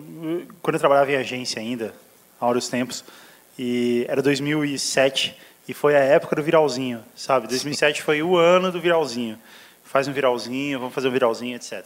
quando 0.62 0.74
eu 0.74 0.81
trabalhava 0.81 1.11
em 1.12 1.16
agência 1.16 1.61
ainda, 1.61 1.94
há 2.40 2.46
vários 2.46 2.68
tempos, 2.68 3.05
e 3.59 4.05
era 4.09 4.20
2007, 4.20 5.37
e 5.68 5.72
foi 5.74 5.96
a 5.96 6.00
época 6.00 6.37
do 6.37 6.42
viralzinho, 6.42 7.03
sabe? 7.16 7.46
2007 7.48 8.03
foi 8.03 8.22
o 8.22 8.37
ano 8.37 8.70
do 8.70 8.81
viralzinho. 8.81 9.38
Faz 9.83 10.09
um 10.09 10.12
viralzinho, 10.12 10.79
vamos 10.79 10.94
fazer 10.94 11.09
um 11.09 11.12
viralzinho, 11.12 11.57
etc. 11.57 11.85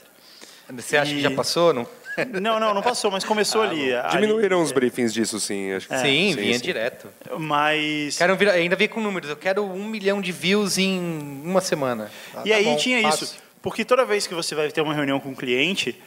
Você 0.70 0.96
acha 0.96 1.12
que 1.12 1.18
E- 1.18 1.22
já 1.22 1.30
passou? 1.30 1.72
Não? 1.72 1.86
Não, 2.40 2.58
não, 2.60 2.74
não 2.74 2.82
passou, 2.82 3.10
mas 3.10 3.24
começou 3.24 3.62
ali. 3.62 3.94
ali- 3.94 4.10
Diminuíram 4.20 4.60
os 4.62 4.72
briefings 4.72 5.12
disso, 5.12 5.38
sim. 5.40 5.72
Acho 5.72 5.88
que 5.88 5.98
sim, 5.98 6.34
vinha 6.34 6.54
sim. 6.58 6.64
direto. 6.64 7.08
Mas 7.38 8.16
Quero 8.18 8.36
vir, 8.36 8.48
ainda 8.50 8.76
vir 8.76 8.88
com 8.88 9.00
números. 9.00 9.28
Eu 9.30 9.36
quero 9.36 9.62
um 9.64 9.84
milhão 9.84 10.20
de 10.20 10.32
views 10.32 10.78
em 10.78 10.98
uma 11.44 11.60
semana. 11.60 12.10
Ah, 12.34 12.42
E 12.44 12.50
tá 12.50 12.56
aí 12.56 12.64
bom, 12.64 12.76
tinha 12.76 13.02
fácil. 13.02 13.24
isso. 13.24 13.36
Porque 13.62 13.84
toda 13.84 14.04
vez 14.04 14.26
que 14.26 14.34
você 14.34 14.54
vai 14.54 14.70
ter 14.70 14.80
uma 14.80 14.94
reunião 14.94 15.18
com 15.20 15.30
um 15.30 15.34
cliente, 15.34 16.00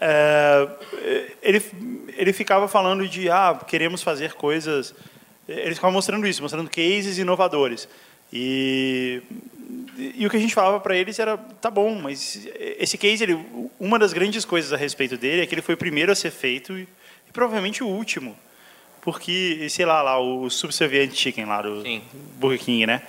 é, 0.00 0.68
ele, 1.42 1.62
ele 2.16 2.32
ficava 2.32 2.68
falando 2.68 3.06
de, 3.08 3.28
ah, 3.30 3.58
queremos 3.66 4.02
fazer 4.02 4.34
coisas... 4.34 4.94
Eles 5.48 5.74
ficavam 5.78 5.92
mostrando 5.92 6.26
isso, 6.28 6.40
mostrando 6.42 6.70
cases 6.70 7.18
inovadores. 7.18 7.88
E, 8.32 9.22
e 9.98 10.26
o 10.26 10.30
que 10.30 10.36
a 10.36 10.40
gente 10.40 10.54
falava 10.54 10.80
para 10.80 10.96
eles 10.96 11.18
era, 11.18 11.36
tá 11.36 11.70
bom, 11.70 11.94
mas 11.96 12.48
esse 12.78 12.96
case, 12.96 13.22
ele, 13.22 13.44
uma 13.78 13.98
das 13.98 14.12
grandes 14.12 14.44
coisas 14.44 14.72
a 14.72 14.76
respeito 14.76 15.16
dele 15.16 15.42
é 15.42 15.46
que 15.46 15.54
ele 15.54 15.62
foi 15.62 15.74
o 15.74 15.78
primeiro 15.78 16.12
a 16.12 16.14
ser 16.14 16.30
feito 16.30 16.78
e, 16.78 16.82
e 16.82 17.32
provavelmente 17.32 17.82
o 17.82 17.88
último. 17.88 18.36
Porque, 19.00 19.66
sei 19.70 19.86
lá, 19.86 20.02
lá 20.02 20.18
o 20.18 20.50
Subservient 20.50 21.14
Chicken 21.14 21.46
lá 21.46 21.62
do 21.62 21.82
Sim. 21.82 22.02
Burger 22.38 22.60
King, 22.60 22.86
né? 22.86 23.02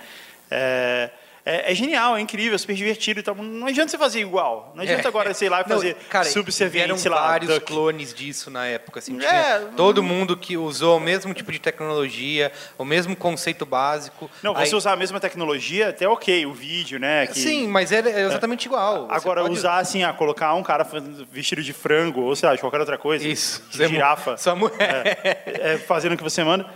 É, 0.50 1.10
é, 1.44 1.72
é 1.72 1.74
genial, 1.74 2.16
é 2.16 2.20
incrível, 2.20 2.54
é 2.54 2.58
super 2.58 2.74
divertido 2.74 3.20
e 3.20 3.22
tal. 3.22 3.34
Não 3.34 3.66
adianta 3.66 3.90
você 3.90 3.98
fazer 3.98 4.20
igual. 4.20 4.72
Não 4.74 4.82
adianta 4.82 5.02
É. 5.02 5.08
agora, 5.08 5.34
sei 5.34 5.48
lá, 5.48 5.58
Não, 5.66 5.76
fazer 5.76 5.94
cara, 6.08 6.24
Subservient, 6.24 6.72
vieram 6.72 6.96
sei 6.98 7.10
lá, 7.10 7.20
vários 7.26 7.52
Duck. 7.54 7.66
clones 7.66 8.14
disso 8.14 8.50
na 8.50 8.66
época. 8.66 9.00
Assim, 9.00 9.20
É, 9.22 9.58
todo 9.76 10.02
mundo 10.02 10.36
que 10.36 10.56
usou 10.56 10.98
o 10.98 11.00
mesmo 11.00 11.34
tipo 11.34 11.50
de 11.50 11.58
tecnologia, 11.58 12.52
o 12.78 12.84
mesmo 12.84 13.16
conceito 13.16 13.66
básico. 13.66 14.30
Não, 14.42 14.56
Aí- 14.56 14.66
você 14.66 14.76
usar 14.76 14.92
a 14.92 14.96
mesma 14.96 15.18
tecnologia, 15.18 15.88
até 15.88 16.06
ok, 16.08 16.46
o 16.46 16.52
vídeo, 16.52 16.98
né? 17.00 17.26
que- 17.26 17.38
Sim, 17.38 17.66
mas 17.68 17.90
é 17.92 17.98
é 18.00 18.20
exatamente 18.26 18.66
igual. 18.66 19.06
Você 19.08 19.14
Agora, 19.14 19.42
pode- 19.42 19.54
usar 19.54 19.78
assim, 19.78 20.02
ah, 20.04 20.12
colocar 20.12 20.54
um 20.54 20.62
cara 20.62 20.86
vestido 21.30 21.62
de 21.62 21.72
frango, 21.72 22.20
ou 22.22 22.36
sei 22.36 22.48
lá, 22.48 22.54
de 22.54 22.60
qualquer 22.60 22.80
outra 22.80 22.98
coisa, 22.98 23.26
Isso. 23.26 23.62
de 23.70 23.88
girafa, 23.88 24.36
Sua 24.36 24.54
mulher. 24.54 25.18
é, 25.46 25.78
fazendo 25.78 26.12
o 26.12 26.16
que 26.16 26.22
você 26.22 26.42
manda, 26.44 26.66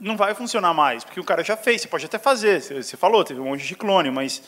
não 0.00 0.16
vai 0.16 0.34
funcionar 0.34 0.72
mais, 0.72 1.04
porque 1.04 1.20
o 1.20 1.24
cara 1.24 1.44
já 1.44 1.56
fez, 1.56 1.82
você 1.82 1.88
pode 1.88 2.06
até 2.06 2.18
fazer, 2.18 2.60
você 2.62 2.96
falou, 2.96 3.22
teve 3.22 3.38
um 3.40 3.44
monte 3.44 3.66
de 3.66 3.74
clone, 3.76 4.10
mas 4.10 4.42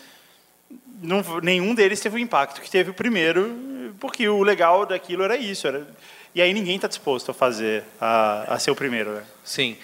não- 1.02 1.22
nenhum 1.42 1.74
deles 1.74 2.00
teve 2.00 2.16
o 2.16 2.18
impacto 2.18 2.60
que 2.60 2.70
teve 2.70 2.90
o 2.90 2.94
primeiro, 2.94 3.94
porque 4.00 4.28
o 4.28 4.42
legal 4.42 4.86
daquilo 4.86 5.22
era 5.22 5.36
isso, 5.36 5.66
era, 5.66 5.86
e 6.34 6.40
aí 6.40 6.54
ninguém 6.54 6.76
está 6.76 6.88
disposto 6.88 7.30
a 7.30 7.34
fazer, 7.34 7.84
a, 8.00 8.54
a 8.54 8.58
ser 8.58 8.70
o 8.70 8.74
primeiro, 8.74 9.12
né? 9.12 9.22
Sim. 9.44 9.76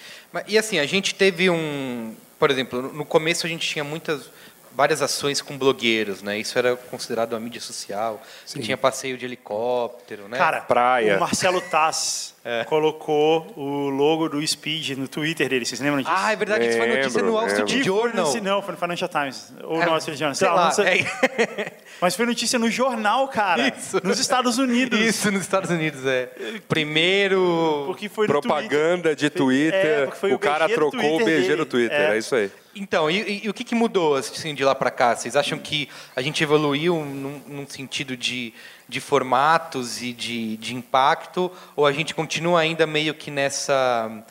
E 0.46 0.56
assim, 0.58 0.78
a 0.78 0.86
gente 0.86 1.14
teve 1.14 1.50
um. 1.50 2.14
Por 2.38 2.50
exemplo, 2.50 2.92
no 2.92 3.04
começo 3.04 3.46
a 3.46 3.48
gente 3.48 3.66
tinha 3.68 3.82
muitas. 3.84 4.30
Várias 4.78 5.02
ações 5.02 5.42
com 5.42 5.58
blogueiros, 5.58 6.22
né? 6.22 6.38
Isso 6.38 6.56
era 6.56 6.76
considerado 6.76 7.32
uma 7.32 7.40
mídia 7.40 7.60
social. 7.60 8.22
Tinha 8.46 8.76
passeio 8.76 9.18
de 9.18 9.24
helicóptero, 9.24 10.28
né? 10.28 10.38
Cara, 10.38 10.60
praia. 10.60 11.16
o 11.16 11.20
Marcelo 11.20 11.60
Tass 11.60 12.32
colocou 12.68 13.52
o 13.56 13.88
logo 13.90 14.28
do 14.28 14.46
Speed 14.46 14.90
no 14.90 15.08
Twitter 15.08 15.48
dele. 15.48 15.64
Vocês 15.66 15.80
lembram 15.80 15.98
disso? 16.00 16.12
Ah, 16.16 16.32
é 16.32 16.36
verdade, 16.36 16.68
isso 16.68 16.78
foi 16.78 16.86
notícia 16.96 17.22
no 17.22 17.32
Wall 17.32 17.46
Street 17.48 17.84
Journal. 17.84 18.24
nesse- 18.26 18.40
não, 18.40 18.62
foi 18.62 18.72
no 18.72 18.78
Financial 18.78 19.08
Times. 19.08 19.52
Ou 19.64 19.82
É, 19.82 19.84
no 19.84 19.90
Wall 19.90 19.98
Street 19.98 20.18
Journal. 20.18 20.34
sei 20.36 20.46
Sei 20.48 20.56
lá, 20.56 20.72
não 20.78 20.84
é. 20.84 21.72
Mas 22.00 22.14
foi 22.14 22.24
notícia 22.26 22.56
no 22.56 22.70
jornal, 22.70 23.26
cara. 23.26 23.74
Nos 24.04 24.20
Estados 24.20 24.58
Unidos. 24.58 25.00
Isso, 25.00 25.32
nos 25.32 25.42
Estados 25.42 25.70
Unidos, 25.70 26.06
é. 26.06 26.28
Primeiro. 26.68 27.82
Porque 27.86 28.08
foi 28.08 28.28
no 28.28 28.32
Propaganda 28.32 29.16
de 29.16 29.26
É, 29.26 29.30
Twitter, 29.30 30.08
o 30.22 30.34
o 30.34 30.38
cara 30.38 30.68
trocou 30.68 30.98
o 31.16 31.18
Twitter 31.18 31.24
BG 31.24 31.40
dele. 31.48 31.56
no 31.56 31.66
Twitter, 31.66 32.00
É. 32.00 32.14
é, 32.14 32.18
isso 32.18 32.34
aí. 32.36 32.50
Então, 32.80 33.10
e, 33.10 33.44
e- 33.44 33.48
o 33.48 33.54
que, 33.54 33.64
que 33.64 33.74
mudou 33.74 34.14
assim, 34.16 34.54
de 34.54 34.64
lá 34.64 34.74
para 34.74 34.90
cá? 34.90 35.14
Vocês 35.16 35.34
acham 35.34 35.58
que 35.58 35.88
a 36.14 36.22
gente 36.22 36.42
evoluiu 36.42 37.04
num, 37.04 37.42
num 37.46 37.66
sentido 37.68 38.16
de, 38.16 38.54
de 38.88 39.00
formatos 39.00 40.00
e 40.02 40.12
de, 40.12 40.56
de 40.58 40.74
impacto? 40.74 41.50
Ou 41.74 41.84
a 41.86 41.92
gente 41.92 42.14
continua 42.14 42.60
ainda 42.60 42.86
meio 42.86 43.14
que 43.14 43.30
nessa. 43.30 44.24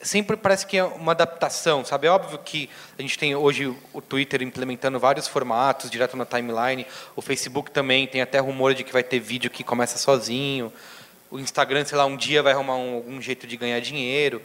Sempre 0.00 0.36
parece 0.36 0.66
que 0.66 0.76
é 0.76 0.84
uma 0.84 1.12
adaptação, 1.12 1.82
sabe? 1.82 2.06
É 2.06 2.10
óbvio 2.10 2.38
que 2.38 2.68
a 2.98 3.00
gente 3.00 3.18
tem 3.18 3.34
hoje 3.34 3.74
o 3.90 4.02
Twitter 4.02 4.42
implementando 4.42 4.98
vários 5.00 5.26
formatos 5.26 5.88
direto 5.90 6.14
na 6.14 6.26
timeline, 6.26 6.84
o 7.16 7.22
Facebook 7.22 7.70
também 7.70 8.06
tem 8.06 8.20
até 8.20 8.38
rumor 8.38 8.74
de 8.74 8.84
que 8.84 8.92
vai 8.92 9.02
ter 9.02 9.18
vídeo 9.18 9.50
que 9.50 9.64
começa 9.64 9.96
sozinho, 9.96 10.70
o 11.30 11.38
Instagram, 11.38 11.86
sei 11.86 11.96
lá, 11.96 12.04
um 12.04 12.18
dia 12.18 12.42
vai 12.42 12.52
arrumar 12.52 12.76
um- 12.76 12.96
algum 12.96 13.18
jeito 13.18 13.46
de 13.46 13.56
ganhar 13.56 13.80
dinheiro. 13.80 14.42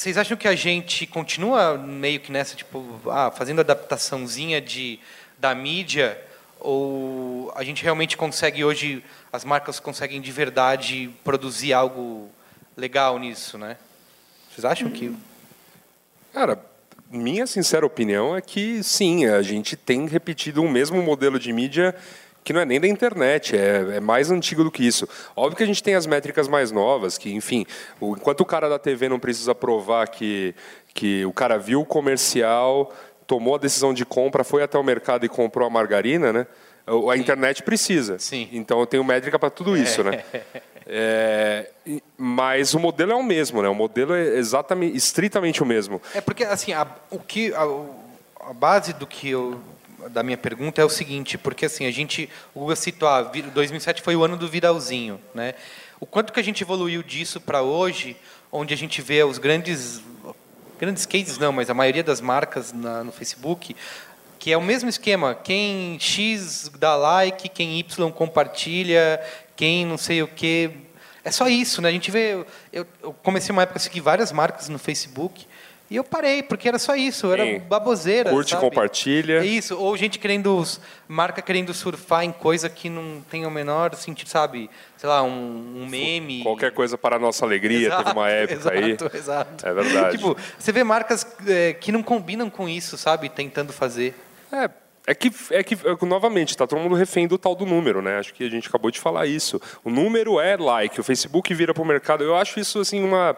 Vocês 0.00 0.16
acham 0.16 0.34
que 0.34 0.48
a 0.48 0.54
gente 0.54 1.06
continua 1.06 1.76
meio 1.76 2.20
que 2.20 2.32
nessa, 2.32 2.56
tipo, 2.56 2.98
ah, 3.10 3.30
fazendo 3.30 3.60
adaptaçãozinha 3.60 4.58
de, 4.58 4.98
da 5.38 5.54
mídia? 5.54 6.18
Ou 6.58 7.52
a 7.54 7.62
gente 7.62 7.82
realmente 7.82 8.16
consegue 8.16 8.64
hoje, 8.64 9.04
as 9.30 9.44
marcas 9.44 9.78
conseguem 9.78 10.18
de 10.22 10.32
verdade 10.32 11.10
produzir 11.22 11.74
algo 11.74 12.30
legal 12.78 13.18
nisso, 13.18 13.58
né? 13.58 13.76
Vocês 14.50 14.64
acham 14.64 14.88
que. 14.90 15.14
Cara, 16.32 16.58
minha 17.10 17.46
sincera 17.46 17.84
opinião 17.84 18.34
é 18.34 18.40
que 18.40 18.82
sim, 18.82 19.26
a 19.26 19.42
gente 19.42 19.76
tem 19.76 20.06
repetido 20.08 20.62
o 20.62 20.70
mesmo 20.70 21.02
modelo 21.02 21.38
de 21.38 21.52
mídia 21.52 21.94
que 22.42 22.52
não 22.52 22.60
é 22.60 22.64
nem 22.64 22.80
da 22.80 22.88
internet, 22.88 23.56
é, 23.56 23.96
é, 23.96 24.00
mais 24.00 24.30
antigo 24.30 24.64
do 24.64 24.70
que 24.70 24.86
isso. 24.86 25.08
Óbvio 25.36 25.56
que 25.56 25.62
a 25.62 25.66
gente 25.66 25.82
tem 25.82 25.94
as 25.94 26.06
métricas 26.06 26.48
mais 26.48 26.72
novas, 26.72 27.18
que, 27.18 27.32
enfim, 27.32 27.66
o, 28.00 28.16
enquanto 28.16 28.40
o 28.40 28.46
cara 28.46 28.68
da 28.68 28.78
TV 28.78 29.08
não 29.08 29.18
precisa 29.18 29.54
provar 29.54 30.08
que, 30.08 30.54
que 30.94 31.24
o 31.24 31.32
cara 31.32 31.58
viu 31.58 31.82
o 31.82 31.86
comercial, 31.86 32.92
tomou 33.26 33.54
a 33.54 33.58
decisão 33.58 33.92
de 33.94 34.04
compra, 34.04 34.42
foi 34.42 34.62
até 34.62 34.78
o 34.78 34.82
mercado 34.82 35.24
e 35.24 35.28
comprou 35.28 35.66
a 35.66 35.70
margarina, 35.70 36.32
né? 36.32 36.46
A 37.10 37.16
internet 37.16 37.62
precisa. 37.62 38.18
Sim. 38.18 38.48
Então 38.52 38.80
eu 38.80 38.86
tenho 38.86 39.04
métrica 39.04 39.38
para 39.38 39.50
tudo 39.50 39.76
isso, 39.76 40.02
né? 40.02 40.24
É, 40.92 41.70
mas 42.18 42.74
o 42.74 42.80
modelo 42.80 43.12
é 43.12 43.14
o 43.14 43.22
mesmo, 43.22 43.62
né? 43.62 43.68
O 43.68 43.74
modelo 43.74 44.12
é 44.12 44.38
exatamente, 44.38 44.96
estritamente 44.96 45.62
o 45.62 45.66
mesmo. 45.66 46.02
É 46.12 46.20
porque 46.20 46.42
assim, 46.42 46.72
a, 46.72 46.84
o 47.10 47.20
que 47.20 47.54
a, 47.54 47.62
a 48.48 48.52
base 48.52 48.92
do 48.94 49.06
que 49.06 49.30
eu 49.30 49.60
da 50.08 50.22
minha 50.22 50.38
pergunta 50.38 50.80
é 50.80 50.84
o 50.84 50.88
seguinte, 50.88 51.36
porque 51.36 51.66
assim, 51.66 51.86
a 51.86 51.90
gente, 51.90 52.28
o 52.54 52.60
Guga 52.60 52.76
citou, 52.76 53.08
ah, 53.08 53.22
2007 53.22 54.02
foi 54.02 54.16
o 54.16 54.24
ano 54.24 54.36
do 54.36 54.48
viralzinho, 54.48 55.20
né? 55.34 55.54
O 56.00 56.06
quanto 56.06 56.32
que 56.32 56.40
a 56.40 56.42
gente 56.42 56.62
evoluiu 56.62 57.02
disso 57.02 57.40
para 57.40 57.62
hoje, 57.62 58.16
onde 58.50 58.72
a 58.72 58.76
gente 58.76 59.02
vê 59.02 59.22
os 59.22 59.38
grandes 59.38 60.02
grandes 60.78 61.04
cases 61.04 61.36
não, 61.36 61.52
mas 61.52 61.68
a 61.68 61.74
maioria 61.74 62.02
das 62.02 62.22
marcas 62.22 62.72
na, 62.72 63.04
no 63.04 63.12
Facebook, 63.12 63.76
que 64.38 64.50
é 64.50 64.56
o 64.56 64.62
mesmo 64.62 64.88
esquema, 64.88 65.34
quem 65.34 66.00
X 66.00 66.70
dá 66.78 66.96
like, 66.96 67.50
quem 67.50 67.78
Y 67.78 68.10
compartilha, 68.12 69.20
quem 69.54 69.84
não 69.84 69.98
sei 69.98 70.22
o 70.22 70.26
que, 70.26 70.70
é 71.22 71.30
só 71.30 71.48
isso, 71.48 71.82
né? 71.82 71.90
A 71.90 71.92
gente 71.92 72.10
vê, 72.10 72.44
eu, 72.72 72.86
eu 73.02 73.12
comecei 73.12 73.52
uma 73.52 73.62
época 73.62 73.78
a 73.78 73.80
seguir 73.80 74.00
várias 74.00 74.32
marcas 74.32 74.70
no 74.70 74.78
Facebook, 74.78 75.46
e 75.90 75.96
eu 75.96 76.04
parei, 76.04 76.40
porque 76.40 76.68
era 76.68 76.78
só 76.78 76.94
isso, 76.94 77.32
era 77.32 77.44
Sim. 77.44 77.58
baboseira. 77.58 78.30
Curte, 78.30 78.52
sabe? 78.52 78.62
compartilha. 78.62 79.40
É 79.40 79.44
isso, 79.44 79.76
ou 79.76 79.96
gente 79.96 80.20
querendo, 80.20 80.62
marca 81.08 81.42
querendo 81.42 81.74
surfar 81.74 82.22
em 82.22 82.30
coisa 82.30 82.70
que 82.70 82.88
não 82.88 83.20
tem 83.28 83.44
o 83.44 83.50
menor 83.50 83.92
sentido, 83.96 84.28
sabe? 84.28 84.70
Sei 84.96 85.08
lá, 85.08 85.20
um, 85.24 85.82
um 85.82 85.86
meme. 85.88 86.44
Qualquer 86.44 86.70
coisa 86.72 86.96
para 86.96 87.16
a 87.16 87.18
nossa 87.18 87.44
alegria, 87.44 87.88
Exato, 87.88 88.04
teve 88.04 88.16
uma 88.16 88.30
época 88.30 88.54
exato, 88.54 88.76
aí. 88.76 89.18
Exato, 89.18 89.66
É 89.66 89.74
verdade. 89.74 90.16
Tipo, 90.16 90.36
você 90.56 90.70
vê 90.70 90.84
marcas 90.84 91.26
é, 91.44 91.72
que 91.72 91.90
não 91.90 92.04
combinam 92.04 92.48
com 92.48 92.68
isso, 92.68 92.96
sabe? 92.96 93.28
Tentando 93.28 93.72
fazer. 93.72 94.14
É, 94.52 94.70
é 95.10 95.14
que, 95.14 95.32
é 95.50 95.64
que, 95.64 95.74
é 95.74 95.96
que, 95.96 96.06
novamente, 96.06 96.50
está 96.50 96.68
todo 96.68 96.78
mundo 96.78 96.94
refém 96.94 97.26
do 97.26 97.36
tal 97.36 97.56
do 97.56 97.66
número, 97.66 98.00
né? 98.00 98.18
Acho 98.18 98.32
que 98.32 98.44
a 98.44 98.48
gente 98.48 98.68
acabou 98.68 98.92
de 98.92 99.00
falar 99.00 99.26
isso. 99.26 99.60
O 99.82 99.90
número 99.90 100.38
é 100.38 100.56
like, 100.56 101.00
o 101.00 101.02
Facebook 101.02 101.52
vira 101.52 101.74
para 101.74 101.82
o 101.82 101.86
mercado. 101.86 102.22
Eu 102.22 102.36
acho 102.36 102.60
isso, 102.60 102.78
assim, 102.78 103.02
uma 103.02 103.36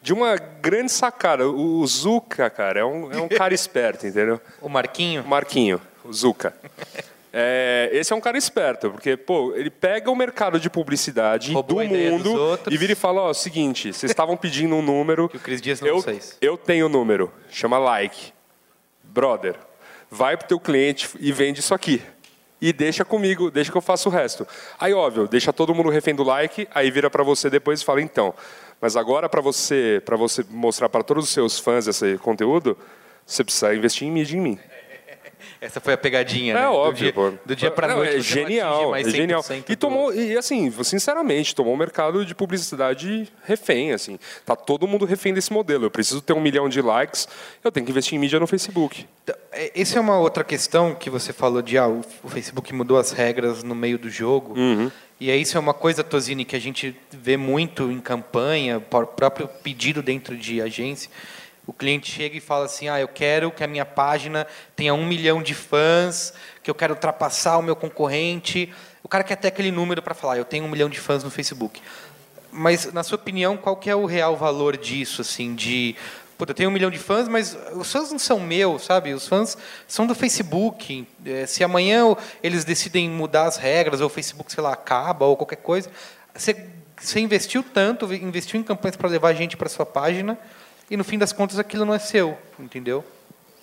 de 0.00 0.14
uma 0.14 0.36
grande 0.36 0.90
sacada. 0.90 1.46
O 1.46 1.86
Zuka, 1.86 2.48
cara, 2.48 2.80
é 2.80 2.84
um, 2.86 3.12
é 3.12 3.20
um 3.20 3.28
cara 3.28 3.52
esperto, 3.52 4.06
entendeu? 4.06 4.40
O 4.62 4.68
Marquinho? 4.70 5.20
O 5.20 5.28
Marquinho, 5.28 5.78
o 6.02 6.10
Zuka. 6.10 6.54
É, 7.30 7.90
esse 7.92 8.14
é 8.14 8.16
um 8.16 8.20
cara 8.20 8.38
esperto, 8.38 8.90
porque 8.90 9.14
pô, 9.14 9.54
ele 9.54 9.68
pega 9.68 10.10
o 10.10 10.16
mercado 10.16 10.58
de 10.58 10.70
publicidade 10.70 11.52
Roubou 11.52 11.86
do 11.86 11.94
mundo 11.94 12.58
e 12.70 12.78
vira 12.78 12.92
e 12.92 12.96
fala: 12.96 13.20
ó, 13.20 13.32
seguinte, 13.34 13.92
vocês 13.92 14.10
estavam 14.10 14.38
pedindo 14.38 14.74
um 14.74 14.82
número. 14.82 15.28
Que 15.30 15.36
o 15.36 15.40
Cris 15.40 15.60
Dias 15.60 15.82
não 15.82 15.88
eu, 15.88 16.00
fez. 16.00 16.38
eu 16.40 16.56
tenho 16.56 16.86
o 16.86 16.88
um 16.88 16.92
número, 16.92 17.30
chama 17.50 17.78
like. 17.78 18.32
Brother, 19.04 19.56
vai 20.10 20.36
pro 20.36 20.48
teu 20.48 20.58
cliente 20.58 21.08
e 21.20 21.32
vende 21.32 21.60
isso 21.60 21.72
aqui. 21.72 22.02
E 22.60 22.72
deixa 22.72 23.04
comigo, 23.04 23.50
deixa 23.50 23.70
que 23.70 23.78
eu 23.78 23.82
faço 23.82 24.08
o 24.08 24.12
resto. 24.12 24.46
Aí, 24.78 24.92
óbvio, 24.92 25.26
deixa 25.26 25.52
todo 25.52 25.74
mundo 25.74 25.88
refém 25.88 26.14
do 26.14 26.22
like, 26.22 26.68
aí 26.74 26.90
vira 26.90 27.08
para 27.08 27.22
você 27.22 27.48
depois 27.48 27.80
e 27.80 27.84
fala: 27.84 28.02
então, 28.02 28.34
mas 28.80 28.96
agora, 28.96 29.28
para 29.28 29.40
você, 29.40 30.02
para 30.04 30.16
você 30.16 30.44
mostrar 30.50 30.88
para 30.88 31.02
todos 31.02 31.24
os 31.24 31.30
seus 31.30 31.58
fãs 31.58 31.86
esse 31.86 32.18
conteúdo, 32.18 32.76
você 33.24 33.44
precisa 33.44 33.74
investir 33.74 34.08
em 34.08 34.10
mídia 34.10 34.36
em 34.36 34.40
mim. 34.40 34.58
Essa 35.60 35.78
foi 35.78 35.92
a 35.92 35.98
pegadinha, 35.98 36.54
é 36.54 36.56
né? 36.56 36.68
óbvio, 36.68 37.12
do 37.12 37.30
dia, 37.30 37.40
do 37.44 37.56
dia 37.56 37.70
para 37.70 37.94
noite. 37.94 38.16
É 38.16 38.20
genial, 38.20 38.96
é 38.96 39.04
genial. 39.04 39.44
E 39.68 39.76
tomou 39.76 40.12
e 40.14 40.36
assim, 40.36 40.72
sinceramente, 40.82 41.54
tomou 41.54 41.74
o 41.74 41.76
mercado 41.76 42.24
de 42.24 42.34
publicidade 42.34 43.30
refém, 43.44 43.92
assim. 43.92 44.18
Tá 44.46 44.56
todo 44.56 44.88
mundo 44.88 45.04
refém 45.04 45.34
desse 45.34 45.52
modelo. 45.52 45.84
Eu 45.84 45.90
preciso 45.90 46.22
ter 46.22 46.32
um 46.32 46.40
milhão 46.40 46.66
de 46.66 46.80
likes, 46.80 47.28
eu 47.62 47.70
tenho 47.70 47.84
que 47.84 47.92
investir 47.92 48.14
em 48.14 48.18
mídia 48.18 48.40
no 48.40 48.46
Facebook. 48.46 49.06
Essa 49.52 49.98
é 49.98 50.00
uma 50.00 50.18
outra 50.18 50.42
questão 50.42 50.94
que 50.94 51.10
você 51.10 51.30
falou 51.30 51.60
de 51.60 51.76
ah, 51.76 51.88
o 51.88 52.28
Facebook 52.28 52.72
mudou 52.72 52.98
as 52.98 53.12
regras 53.12 53.62
no 53.62 53.74
meio 53.74 53.98
do 53.98 54.08
jogo. 54.08 54.58
Uhum. 54.58 54.90
E 55.20 55.30
é 55.30 55.36
isso 55.36 55.58
é 55.58 55.60
uma 55.60 55.74
coisa, 55.74 56.02
Tosini, 56.02 56.46
que 56.46 56.56
a 56.56 56.60
gente 56.60 56.96
vê 57.10 57.36
muito 57.36 57.92
em 57.92 58.00
campanha, 58.00 58.80
próprio 58.80 59.46
pedido 59.46 60.02
dentro 60.02 60.34
de 60.34 60.62
agência. 60.62 61.10
O 61.66 61.72
cliente 61.72 62.10
chega 62.10 62.36
e 62.36 62.40
fala 62.40 62.66
assim: 62.66 62.88
Ah, 62.88 63.00
eu 63.00 63.08
quero 63.08 63.50
que 63.50 63.62
a 63.62 63.66
minha 63.66 63.84
página 63.84 64.46
tenha 64.74 64.94
um 64.94 65.04
milhão 65.04 65.42
de 65.42 65.54
fãs, 65.54 66.32
que 66.62 66.70
eu 66.70 66.74
quero 66.74 66.94
ultrapassar 66.94 67.58
o 67.58 67.62
meu 67.62 67.76
concorrente. 67.76 68.72
O 69.02 69.08
cara 69.08 69.24
quer 69.24 69.36
ter 69.36 69.48
aquele 69.48 69.70
número 69.70 70.02
para 70.02 70.14
falar: 70.14 70.36
Eu 70.36 70.44
tenho 70.44 70.64
um 70.64 70.68
milhão 70.68 70.88
de 70.88 70.98
fãs 70.98 71.22
no 71.22 71.30
Facebook. 71.30 71.80
Mas, 72.52 72.92
na 72.92 73.04
sua 73.04 73.16
opinião, 73.16 73.56
qual 73.56 73.76
que 73.76 73.88
é 73.88 73.94
o 73.94 74.06
real 74.06 74.36
valor 74.36 74.76
disso? 74.76 75.20
Assim, 75.20 75.54
de 75.54 75.94
Puta, 76.40 76.52
eu 76.52 76.56
tenho 76.56 76.70
um 76.70 76.72
milhão 76.72 76.90
de 76.90 76.98
fãs, 76.98 77.28
mas 77.28 77.54
os 77.74 77.92
fãs 77.92 78.10
não 78.10 78.18
são 78.18 78.40
meus, 78.40 78.86
sabe? 78.86 79.12
Os 79.12 79.28
fãs 79.28 79.58
são 79.86 80.06
do 80.06 80.14
Facebook. 80.14 81.06
É, 81.22 81.44
se 81.44 81.62
amanhã 81.62 82.16
eles 82.42 82.64
decidem 82.64 83.10
mudar 83.10 83.44
as 83.44 83.58
regras, 83.58 84.00
ou 84.00 84.06
o 84.06 84.08
Facebook, 84.08 84.50
sei 84.50 84.62
lá, 84.62 84.72
acaba, 84.72 85.26
ou 85.26 85.36
qualquer 85.36 85.56
coisa, 85.56 85.90
você, 86.34 86.66
você 86.96 87.20
investiu 87.20 87.62
tanto, 87.62 88.10
investiu 88.14 88.58
em 88.58 88.62
campanhas 88.62 88.96
para 88.96 89.10
levar 89.10 89.34
gente 89.34 89.54
para 89.54 89.68
sua 89.68 89.84
página, 89.84 90.38
e 90.90 90.96
no 90.96 91.04
fim 91.04 91.16
das 91.16 91.32
contas 91.32 91.58
aquilo 91.58 91.84
não 91.84 91.94
é 91.94 91.98
seu, 91.98 92.36
entendeu? 92.58 93.04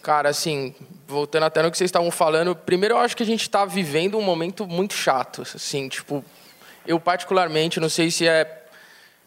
Cara, 0.01 0.29
assim, 0.29 0.73
voltando 1.05 1.43
até 1.43 1.61
no 1.61 1.69
que 1.69 1.77
vocês 1.77 1.89
estavam 1.89 2.09
falando, 2.09 2.55
primeiro 2.55 2.95
eu 2.95 2.99
acho 2.99 3.17
que 3.17 3.23
a 3.23 3.25
gente 3.25 3.41
está 3.41 3.65
vivendo 3.65 4.17
um 4.17 4.21
momento 4.21 4.65
muito 4.65 4.93
chato, 4.93 5.41
assim, 5.41 5.89
tipo, 5.89 6.23
eu 6.85 6.99
particularmente, 6.99 7.79
não 7.79 7.89
sei 7.89 8.09
se 8.09 8.25
é 8.27 8.63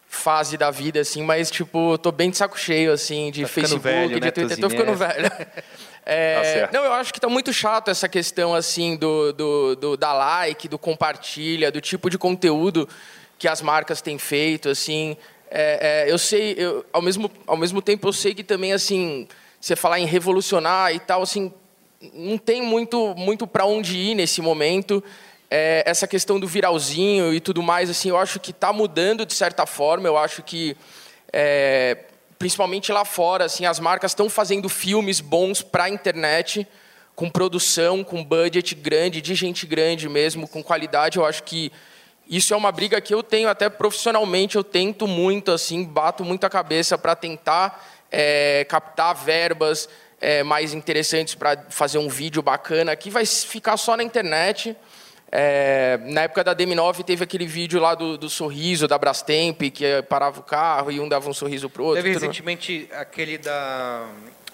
fase 0.08 0.56
da 0.56 0.70
vida, 0.72 1.00
assim, 1.00 1.22
mas, 1.22 1.50
tipo, 1.50 1.92
eu 1.92 1.98
tô 1.98 2.10
bem 2.10 2.30
de 2.30 2.36
saco 2.36 2.58
cheio, 2.58 2.92
assim, 2.92 3.30
de 3.30 3.42
tá 3.42 3.48
Facebook, 3.48 3.82
velho, 3.82 4.14
de 4.14 4.20
né, 4.20 4.30
Twitter. 4.32 4.58
Tô 4.58 4.68
ficando 4.68 4.94
velho. 4.94 5.30
É, 6.12 6.66
tá 6.66 6.70
não, 6.72 6.84
eu 6.84 6.94
acho 6.94 7.12
que 7.12 7.20
tá 7.20 7.28
muito 7.28 7.52
chato 7.52 7.88
essa 7.88 8.08
questão, 8.08 8.54
assim, 8.54 8.96
do, 8.96 9.32
do, 9.34 9.76
do, 9.76 9.96
da 9.98 10.12
like, 10.14 10.66
do 10.66 10.78
compartilha, 10.78 11.70
do 11.70 11.80
tipo 11.80 12.08
de 12.08 12.16
conteúdo 12.16 12.88
que 13.38 13.46
as 13.46 13.60
marcas 13.60 14.00
têm 14.00 14.18
feito, 14.18 14.70
assim. 14.70 15.16
É, 15.50 16.04
é, 16.06 16.12
eu 16.12 16.18
sei, 16.18 16.54
eu, 16.56 16.84
ao, 16.92 17.02
mesmo, 17.02 17.30
ao 17.46 17.56
mesmo 17.56 17.82
tempo, 17.82 18.06
eu 18.06 18.12
sei 18.12 18.34
que 18.34 18.44
também, 18.44 18.72
assim, 18.72 19.26
você 19.60 19.74
falar 19.74 19.98
em 19.98 20.06
revolucionar 20.06 20.94
e 20.94 21.00
tal, 21.00 21.22
assim, 21.22 21.52
não 22.14 22.38
tem 22.38 22.62
muito, 22.62 23.14
muito 23.16 23.46
para 23.46 23.66
onde 23.66 23.96
ir 23.96 24.14
nesse 24.14 24.40
momento 24.40 25.02
é, 25.50 25.82
essa 25.84 26.06
questão 26.06 26.38
do 26.38 26.46
viralzinho 26.46 27.34
e 27.34 27.40
tudo 27.40 27.62
mais, 27.62 27.90
assim, 27.90 28.10
eu 28.10 28.16
acho 28.16 28.38
que 28.38 28.52
está 28.52 28.72
mudando 28.72 29.26
de 29.26 29.34
certa 29.34 29.66
forma. 29.66 30.06
Eu 30.06 30.16
acho 30.16 30.42
que, 30.42 30.76
é, 31.32 31.98
principalmente 32.38 32.92
lá 32.92 33.04
fora, 33.04 33.46
assim, 33.46 33.66
as 33.66 33.80
marcas 33.80 34.12
estão 34.12 34.30
fazendo 34.30 34.68
filmes 34.68 35.20
bons 35.20 35.60
para 35.60 35.84
a 35.84 35.90
internet, 35.90 36.66
com 37.16 37.28
produção, 37.28 38.04
com 38.04 38.24
budget 38.24 38.74
grande, 38.76 39.20
de 39.20 39.34
gente 39.34 39.66
grande 39.66 40.08
mesmo, 40.08 40.46
com 40.46 40.62
qualidade. 40.62 41.18
Eu 41.18 41.26
acho 41.26 41.42
que 41.42 41.72
isso 42.30 42.54
é 42.54 42.56
uma 42.56 42.70
briga 42.70 43.00
que 43.00 43.12
eu 43.12 43.24
tenho 43.24 43.48
até 43.48 43.68
profissionalmente. 43.68 44.54
Eu 44.54 44.62
tento 44.62 45.08
muito, 45.08 45.50
assim, 45.50 45.84
bato 45.84 46.24
muito 46.24 46.44
a 46.44 46.48
cabeça 46.48 46.96
para 46.96 47.16
tentar 47.16 47.84
é, 48.08 48.64
captar 48.68 49.16
verbas 49.16 49.88
é, 50.20 50.44
mais 50.44 50.72
interessantes 50.72 51.34
para 51.34 51.66
fazer 51.70 51.98
um 51.98 52.08
vídeo 52.08 52.40
bacana 52.40 52.94
que 52.94 53.10
vai 53.10 53.26
ficar 53.26 53.76
só 53.76 53.96
na 53.96 54.04
internet. 54.04 54.76
É, 55.32 55.98
na 56.04 56.22
época 56.22 56.44
da 56.44 56.54
DM9 56.54 57.04
teve 57.04 57.24
aquele 57.24 57.46
vídeo 57.46 57.80
lá 57.80 57.96
do, 57.96 58.16
do, 58.16 58.28
sorriso 58.28 58.86
da 58.86 58.96
Brastemp, 58.96 59.62
que 59.72 60.02
parava 60.08 60.38
o 60.38 60.42
carro 60.42 60.90
e 60.92 61.00
um 61.00 61.08
dava 61.08 61.28
um 61.28 61.34
sorriso 61.34 61.68
pro 61.68 61.84
outro. 61.84 62.02
Teve 62.02 62.14
recentemente 62.14 62.88
aquele 62.92 63.38
da 63.38 64.06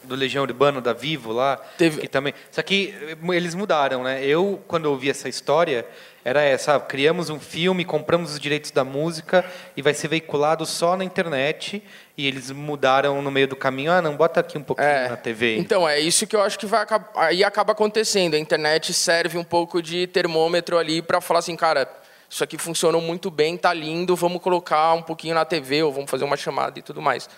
do 0.03 0.15
Legião 0.15 0.45
Urbano 0.45 0.81
da 0.81 0.93
Vivo 0.93 1.33
lá, 1.33 1.57
teve... 1.77 2.01
que 2.01 2.09
também. 2.09 2.33
Só 2.51 2.63
que 2.63 2.95
eles 3.31 3.55
mudaram, 3.55 4.05
né? 4.05 4.25
Eu 4.25 4.63
quando 4.67 4.87
ouvi 4.87 5.11
essa 5.11 5.29
história 5.29 5.85
era 6.27 6.43
essa, 6.43 6.81
criamos 6.81 7.31
um 7.31 7.39
filme, 7.39 7.85
compramos 7.85 8.33
os 8.33 8.41
direitos 8.41 8.73
da 8.73 8.83
música 8.83 9.45
e 9.77 9.81
vai 9.81 9.95
ser 9.95 10.09
veiculado 10.09 10.67
só 10.67 10.97
na 10.97 11.05
internet. 11.05 11.81
E 12.19 12.27
eles 12.27 12.51
mudaram 12.51 13.23
no 13.23 13.31
meio 13.31 13.47
do 13.47 13.55
caminho, 13.55 13.93
ah, 13.93 14.03
não, 14.03 14.17
bota 14.17 14.41
aqui 14.41 14.59
um 14.59 14.63
pouquinho 14.63 14.89
é, 14.89 15.09
na 15.09 15.17
TV. 15.17 15.57
Então, 15.57 15.89
é 15.89 16.01
isso 16.01 16.27
que 16.27 16.35
eu 16.35 16.43
acho 16.43 16.59
que 16.59 16.67
vai 16.67 16.85
aí 17.15 17.45
acaba 17.45 17.71
acontecendo. 17.71 18.35
A 18.35 18.41
internet 18.41 18.93
serve 18.93 19.39
um 19.39 19.45
pouco 19.45 19.81
de 19.81 20.09
termômetro 20.09 20.77
ali 20.77 21.01
para 21.01 21.21
falar 21.21 21.39
assim, 21.39 21.55
cara, 21.55 21.89
isso 22.29 22.43
aqui 22.43 22.59
funcionou 22.59 23.01
muito 23.01 23.31
bem, 23.31 23.57
tá 23.57 23.73
lindo, 23.73 24.17
vamos 24.17 24.43
colocar 24.43 24.95
um 24.95 25.03
pouquinho 25.03 25.37
na 25.37 25.45
TV 25.45 25.85
ou 25.85 25.93
vamos 25.93 26.11
fazer 26.11 26.25
uma 26.25 26.37
chamada 26.37 26.77
e 26.77 26.83
tudo 26.83 27.01
mais. 27.01 27.29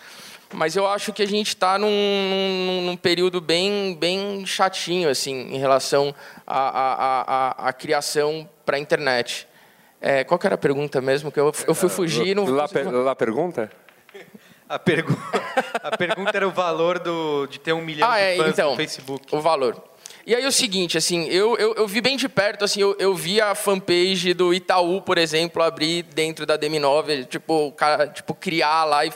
Mas 0.55 0.77
eu 0.77 0.87
acho 0.87 1.13
que 1.13 1.23
a 1.23 1.27
gente 1.27 1.49
está 1.49 1.79
num, 1.79 1.91
num, 1.91 2.83
num 2.87 2.97
período 2.97 3.39
bem, 3.39 3.95
bem 3.95 4.47
chatinho, 4.47 5.11
assim, 5.11 5.55
em 5.55 5.59
relação 5.59 6.15
à, 6.49 6.69
à, 6.69 7.67
à, 7.67 7.69
à 7.69 7.73
criação 7.73 8.49
para 8.65 8.77
a 8.77 8.81
internet. 8.81 9.47
É, 10.01 10.25
qual 10.25 10.39
que 10.39 10.47
era 10.47 10.55
a 10.55 10.59
pergunta 10.59 11.01
mesmo? 11.01 11.31
Que 11.31 11.39
eu, 11.41 11.53
eu 11.67 11.75
fui 11.75 11.89
fugir 11.89 12.27
e 12.29 12.35
não... 12.35 12.45
Lá, 12.47 12.67
per- 12.69 12.89
lá 12.91 13.15
pergunta? 13.15 13.71
A, 14.69 14.79
pergu 14.79 15.17
a 15.83 15.97
pergunta 15.97 16.31
era 16.35 16.47
o 16.47 16.51
valor 16.51 16.99
do, 16.99 17.47
de 17.47 17.59
ter 17.59 17.73
um 17.73 17.81
milhão 17.83 18.09
Ah, 18.11 18.17
de 18.17 18.23
é, 18.23 18.37
fãs 18.37 18.49
então, 18.51 18.71
no 18.71 18.77
Facebook. 18.77 19.35
o 19.35 19.41
valor. 19.41 19.83
E 20.27 20.35
aí 20.35 20.47
o 20.47 20.53
seguinte, 20.53 20.97
assim, 20.99 21.25
eu, 21.29 21.57
eu, 21.57 21.75
eu 21.75 21.87
vi 21.89 22.01
bem 22.03 22.17
de 22.17 22.29
perto, 22.29 22.65
assim, 22.65 22.81
eu, 22.81 22.95
eu 22.99 23.15
vi 23.15 23.41
a 23.41 23.55
fanpage 23.55 24.35
do 24.35 24.53
Itaú, 24.53 25.01
por 25.01 25.17
exemplo, 25.17 25.63
abrir 25.63 26.03
dentro 26.03 26.45
da 26.45 26.59
DM9, 26.59 27.27
tipo, 27.27 27.69
o 27.69 27.73
cara, 27.73 28.07
tipo 28.09 28.35
criar 28.35 28.85
lá 28.85 29.07
e, 29.07 29.13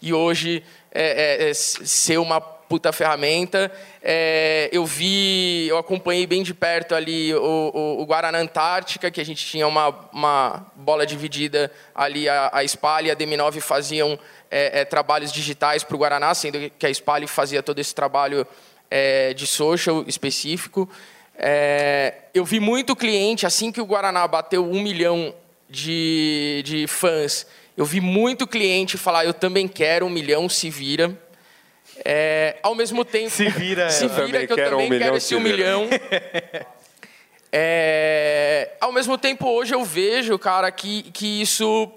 e 0.00 0.14
hoje 0.14 0.62
é, 0.92 1.46
é, 1.46 1.50
é, 1.50 1.54
ser 1.54 2.18
uma 2.18 2.40
puta 2.72 2.90
ferramenta. 2.90 3.70
É, 4.02 4.70
eu 4.72 4.86
vi, 4.86 5.66
eu 5.68 5.76
acompanhei 5.76 6.26
bem 6.26 6.42
de 6.42 6.54
perto 6.54 6.94
ali 6.94 7.34
o, 7.34 7.70
o, 7.74 8.00
o 8.00 8.06
Guaraná 8.06 8.38
Antártica, 8.38 9.10
que 9.10 9.20
a 9.20 9.24
gente 9.24 9.44
tinha 9.44 9.68
uma, 9.68 9.88
uma 10.10 10.66
bola 10.74 11.04
dividida 11.04 11.70
ali, 11.94 12.26
a, 12.30 12.48
a 12.50 12.64
Spal 12.64 13.02
e 13.02 13.10
a 13.10 13.14
DM9 13.14 13.60
faziam 13.60 14.18
é, 14.50 14.80
é, 14.80 14.84
trabalhos 14.86 15.30
digitais 15.30 15.84
para 15.84 15.94
o 15.94 15.98
Guaraná, 15.98 16.32
sendo 16.32 16.70
que 16.78 16.86
a 16.86 16.90
Spal 16.90 17.26
fazia 17.28 17.62
todo 17.62 17.78
esse 17.78 17.94
trabalho 17.94 18.46
é, 18.90 19.34
de 19.34 19.46
social 19.46 20.02
específico. 20.06 20.88
É, 21.36 22.14
eu 22.32 22.42
vi 22.42 22.58
muito 22.58 22.96
cliente, 22.96 23.44
assim 23.44 23.70
que 23.70 23.82
o 23.82 23.84
Guaraná 23.84 24.26
bateu 24.26 24.64
um 24.64 24.80
milhão 24.80 25.34
de, 25.68 26.62
de 26.64 26.86
fãs, 26.86 27.46
eu 27.76 27.84
vi 27.84 28.00
muito 28.00 28.46
cliente 28.46 28.96
falar, 28.96 29.26
eu 29.26 29.34
também 29.34 29.68
quero 29.68 30.06
um 30.06 30.10
milhão, 30.10 30.48
se 30.48 30.70
vira. 30.70 31.14
É, 32.04 32.56
ao 32.62 32.74
mesmo 32.74 33.04
tempo... 33.04 33.30
Se 33.30 33.48
vira, 33.48 33.88
Se 33.90 34.04
eu 34.04 34.08
vira 34.08 34.26
também 34.26 34.46
que 34.46 34.52
eu 34.52 34.56
quero 34.56 34.70
também 34.70 34.86
um 34.86 34.90
quero 34.90 35.00
milhão, 35.04 35.16
esse 35.16 35.26
se 35.26 35.36
um 35.36 35.40
milhão. 35.40 35.88
É, 37.54 38.70
ao 38.80 38.90
mesmo 38.90 39.18
tempo, 39.18 39.46
hoje 39.46 39.74
eu 39.74 39.84
vejo, 39.84 40.38
cara, 40.38 40.72
que, 40.72 41.02
que 41.12 41.42
isso, 41.42 41.92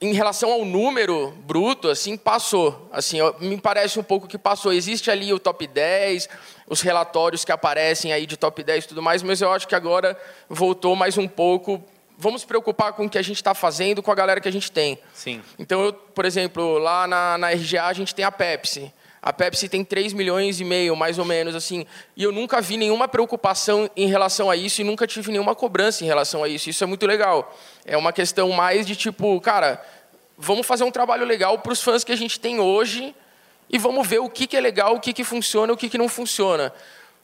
em 0.00 0.12
relação 0.12 0.52
ao 0.52 0.64
número 0.64 1.32
bruto, 1.44 1.88
assim, 1.88 2.16
passou. 2.16 2.88
Assim, 2.92 3.18
me 3.40 3.60
parece 3.60 3.98
um 3.98 4.02
pouco 4.02 4.28
que 4.28 4.38
passou. 4.38 4.72
Existe 4.72 5.10
ali 5.10 5.32
o 5.32 5.40
top 5.40 5.66
10, 5.66 6.28
os 6.68 6.80
relatórios 6.82 7.44
que 7.44 7.50
aparecem 7.50 8.12
aí 8.12 8.26
de 8.26 8.36
top 8.36 8.62
10 8.62 8.84
e 8.84 8.88
tudo 8.88 9.02
mais, 9.02 9.24
mas 9.24 9.40
eu 9.40 9.50
acho 9.50 9.66
que 9.66 9.74
agora 9.74 10.16
voltou 10.48 10.94
mais 10.94 11.18
um 11.18 11.26
pouco. 11.26 11.82
Vamos 12.16 12.44
preocupar 12.44 12.92
com 12.92 13.06
o 13.06 13.10
que 13.10 13.18
a 13.18 13.22
gente 13.22 13.36
está 13.36 13.54
fazendo, 13.54 14.02
com 14.02 14.10
a 14.10 14.14
galera 14.14 14.40
que 14.40 14.48
a 14.48 14.52
gente 14.52 14.70
tem. 14.70 14.98
Sim. 15.12 15.42
Então, 15.58 15.84
eu, 15.84 15.92
por 15.92 16.24
exemplo, 16.24 16.78
lá 16.78 17.06
na, 17.06 17.38
na 17.38 17.50
RGA 17.50 17.84
a 17.84 17.92
gente 17.92 18.14
tem 18.14 18.24
a 18.24 18.30
Pepsi. 18.30 18.92
A 19.20 19.32
Pepsi 19.32 19.70
tem 19.70 19.82
3 19.82 20.12
milhões 20.12 20.60
e 20.60 20.64
meio, 20.64 20.94
mais 20.94 21.18
ou 21.18 21.24
menos, 21.24 21.54
assim. 21.54 21.86
E 22.14 22.22
eu 22.22 22.30
nunca 22.30 22.60
vi 22.60 22.76
nenhuma 22.76 23.08
preocupação 23.08 23.88
em 23.96 24.06
relação 24.06 24.50
a 24.50 24.56
isso 24.56 24.82
e 24.82 24.84
nunca 24.84 25.06
tive 25.06 25.32
nenhuma 25.32 25.54
cobrança 25.54 26.04
em 26.04 26.06
relação 26.06 26.44
a 26.44 26.48
isso. 26.48 26.68
Isso 26.68 26.84
é 26.84 26.86
muito 26.86 27.06
legal. 27.06 27.56
É 27.86 27.96
uma 27.96 28.12
questão 28.12 28.50
mais 28.50 28.86
de 28.86 28.94
tipo, 28.94 29.40
cara, 29.40 29.82
vamos 30.36 30.66
fazer 30.66 30.84
um 30.84 30.90
trabalho 30.90 31.24
legal 31.24 31.58
para 31.58 31.72
os 31.72 31.82
fãs 31.82 32.04
que 32.04 32.12
a 32.12 32.16
gente 32.16 32.38
tem 32.38 32.60
hoje 32.60 33.14
e 33.70 33.78
vamos 33.78 34.06
ver 34.06 34.18
o 34.18 34.28
que, 34.28 34.46
que 34.46 34.58
é 34.58 34.60
legal, 34.60 34.94
o 34.94 35.00
que, 35.00 35.14
que 35.14 35.24
funciona, 35.24 35.72
o 35.72 35.76
que, 35.76 35.88
que 35.88 35.96
não 35.96 36.08
funciona. 36.08 36.70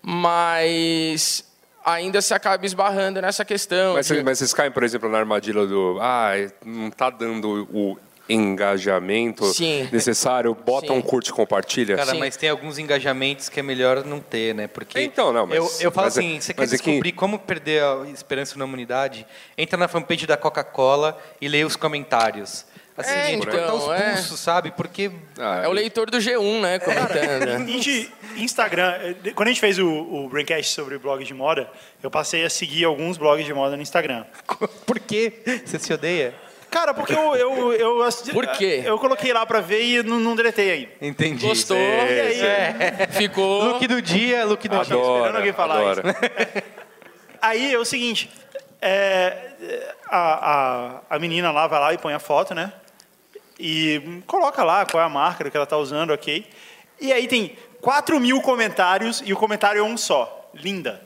Mas 0.01 1.45
ainda 1.85 2.21
se 2.23 2.33
acaba 2.35 2.65
esbarrando 2.67 3.21
nessa 3.21 3.45
questão. 3.45 3.95
Mas, 3.95 4.07
de- 4.07 4.15
vocês- 4.15 4.25
mas 4.25 4.39
vocês 4.39 4.55
caem, 4.55 4.71
por 4.71 4.83
exemplo, 4.83 5.09
na 5.09 5.19
armadilha 5.19 5.67
do. 5.67 5.99
Ah, 6.01 6.33
não 6.65 6.89
está 6.89 7.11
dando 7.11 7.69
o 7.73 7.99
engajamento 8.29 9.45
Sim. 9.53 9.89
necessário, 9.91 10.55
bota 10.55 10.89
Sim. 10.89 10.93
um 10.93 11.03
curte 11.03 11.31
e 11.31 11.33
compartilha. 11.33 11.97
Cara, 11.97 12.13
Sim. 12.13 12.19
mas 12.19 12.37
tem 12.37 12.49
alguns 12.49 12.79
engajamentos 12.79 13.49
que 13.49 13.59
é 13.59 13.63
melhor 13.63 14.05
não 14.05 14.21
ter, 14.21 14.55
né? 14.55 14.67
Porque 14.69 15.01
Então, 15.01 15.33
não, 15.33 15.47
mas- 15.47 15.57
eu, 15.57 15.87
eu 15.87 15.91
falo 15.93 16.07
mas 16.07 16.17
é- 16.17 16.21
assim, 16.21 16.41
você 16.41 16.55
quer 16.55 16.63
é 16.63 16.67
que- 16.67 16.71
descobrir 16.71 17.13
como 17.13 17.39
perder 17.39 17.83
a 17.83 18.05
esperança 18.13 18.57
na 18.59 18.65
humanidade? 18.65 19.27
Entra 19.59 19.77
na 19.77 19.89
fanpage 19.89 20.27
da 20.27 20.37
Coca-Cola 20.37 21.19
e 21.41 21.49
lê 21.49 21.65
os 21.65 21.77
comentários. 21.77 22.65
Assim, 23.01 23.11
É, 23.13 23.27
gente, 23.27 23.47
então, 23.47 23.59
cortar 23.59 23.75
os 23.75 24.01
é. 24.01 24.11
pulsos, 24.13 24.41
sabe? 24.41 24.71
Porque 24.71 25.11
Ah, 25.39 25.63
É 25.65 25.69
o 25.69 25.73
leitor 25.73 26.11
do 26.11 26.19
G1, 26.19 26.61
né, 26.61 26.79
comentando. 26.79 27.49
A 27.55 27.59
gente, 27.67 28.13
Instagram, 28.37 28.95
eh, 29.25 29.33
quando 29.35 29.49
a 29.49 29.51
gente 29.51 29.61
fez 29.61 29.79
o, 29.79 29.87
o 29.89 30.29
Braincast 30.29 30.73
sobre 30.73 30.97
blogs 30.99 31.27
de 31.27 31.35
moda, 31.35 31.69
eu 32.03 32.11
passei 32.11 32.45
a 32.45 32.51
seguir 32.51 32.85
alguns 32.85 33.17
blogs 33.19 33.45
de 33.45 33.53
moda 33.53 33.77
no 33.77 33.83
Instagram. 33.83 34.25
por 34.87 34.99
que 35.01 35.33
você 35.65 35.79
se 35.79 35.93
odeia? 35.93 36.35
Cara, 36.71 36.95
porque 36.95 37.13
eu. 37.13 37.35
eu, 37.35 37.73
eu 37.73 38.03
assisti- 38.05 38.31
Por 38.31 38.47
quê? 38.47 38.83
Eu 38.85 38.97
coloquei 38.97 39.33
lá 39.33 39.45
pra 39.45 39.61
ver 39.61 39.83
e 39.83 40.03
não, 40.05 40.21
não 40.21 40.37
deletei 40.37 40.71
aí. 40.71 40.89
Entendi. 41.03 41.45
Gostou? 41.45 41.77
E 41.77 42.41
aí? 42.41 43.07
Ficou. 43.11 43.65
Look 43.65 43.87
do 43.89 44.01
dia, 44.01 44.45
look 44.45 44.69
do 44.69 44.79
dia. 44.85 44.97
esperando 44.97 45.37
alguém 45.37 45.53
falar 45.53 45.81
adoro. 45.81 46.03
Aí 47.43 47.75
é 47.75 47.79
o 47.79 47.85
seguinte: 47.85 48.31
é, 48.81 49.37
a, 50.09 50.51
a, 51.09 51.17
a 51.17 51.19
menina 51.19 51.51
lá 51.51 51.67
vai 51.67 51.81
lá 51.81 51.93
e 51.95 51.99
põe 51.99 52.13
a 52.15 52.19
foto, 52.19 52.55
né? 52.55 52.73
E 53.63 54.23
coloca 54.27 54.65
lá 54.65 54.87
qual 54.87 55.03
é 55.03 55.07
a 55.07 55.09
marca 55.09 55.51
que 55.51 55.57
ela 55.57 55.67
tá 55.67 55.77
usando, 55.77 56.13
ok. 56.15 56.47
E 56.99 57.13
aí 57.13 57.29
tem 57.29 57.57
4 57.83 58.19
mil 58.19 58.41
comentários 58.41 59.23
e 59.25 59.33
o 59.35 59.37
comentário 59.37 59.81
é 59.81 59.83
um 59.85 59.97
só. 59.99 60.51
Linda. 60.55 61.01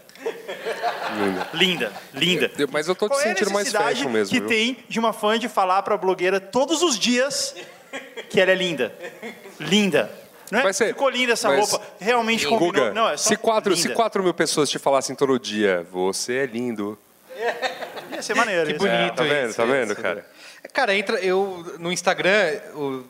Linda, 1.52 1.92
linda. 2.14 2.50
Mas 2.70 2.88
eu 2.88 2.94
tô 2.94 3.06
te 3.06 3.10
Qual 3.10 3.20
é 3.20 3.24
sentindo 3.24 3.50
mais 3.52 3.66
necessidade 3.66 3.96
fashion 3.96 4.10
mesmo. 4.10 4.32
que 4.32 4.40
viu? 4.40 4.48
tem 4.48 4.76
de 4.88 4.98
uma 4.98 5.12
fã 5.12 5.38
de 5.38 5.48
falar 5.48 5.82
pra 5.82 5.96
blogueira 5.96 6.40
todos 6.40 6.82
os 6.82 6.98
dias 6.98 7.54
que 8.30 8.40
ela 8.40 8.50
é 8.50 8.54
linda? 8.54 8.94
Linda. 9.60 10.10
Não 10.50 10.60
é? 10.60 10.62
Mas 10.64 10.78
Ficou 10.78 11.08
linda 11.08 11.32
essa 11.32 11.48
mas- 11.48 11.70
roupa. 11.70 11.84
Realmente 12.00 12.46
combinou. 12.46 12.72
Guga, 12.72 12.92
Não, 12.92 13.08
é 13.08 13.16
só 13.16 13.28
se, 13.30 13.36
quatro, 13.36 13.74
se 13.76 13.82
linda. 13.88 13.94
4 13.94 14.22
mil 14.22 14.34
pessoas 14.34 14.70
te 14.70 14.78
falassem 14.78 15.14
todo 15.16 15.38
dia, 15.38 15.86
você 15.90 16.38
é 16.38 16.46
lindo. 16.46 16.98
Ia 18.12 18.22
ser 18.22 18.34
maneiro. 18.34 18.66
Que 18.66 18.72
ia 18.72 18.78
ser- 18.78 18.88
bonito 18.88 19.14
tá 19.16 19.22
vendo, 19.24 19.48
isso, 19.48 19.56
tá 19.56 19.64
vendo, 19.64 19.92
isso. 19.92 20.02
cara? 20.02 20.26
Cara, 20.72 20.94
entra 20.94 21.20
eu 21.20 21.76
no 21.78 21.92
Instagram, 21.92 22.60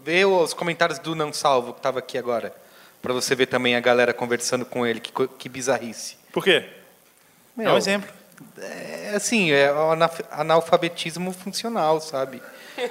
vê 0.05 0.25
os 0.25 0.53
comentários 0.53 0.99
do 0.99 1.15
Não 1.15 1.33
Salvo 1.33 1.73
que 1.73 1.81
tava 1.81 1.99
aqui 1.99 2.19
agora, 2.19 2.55
Pra 3.01 3.13
você 3.13 3.35
ver 3.35 3.47
também 3.47 3.77
a 3.77 3.81
galera 3.81 4.15
conversando 4.15 4.65
com 4.65 4.87
ele, 4.87 4.99
que, 4.99 5.13
que 5.39 5.47
bizarrice. 5.47 6.17
Por 6.33 6.43
quê? 6.43 6.65
É 7.59 7.63
Meu, 7.63 7.73
um 7.73 7.77
exemplo. 7.77 8.11
É 8.59 9.13
assim, 9.15 9.51
é 9.53 9.71
analfabetismo 10.31 11.33
funcional, 11.33 12.01
sabe? 12.01 12.43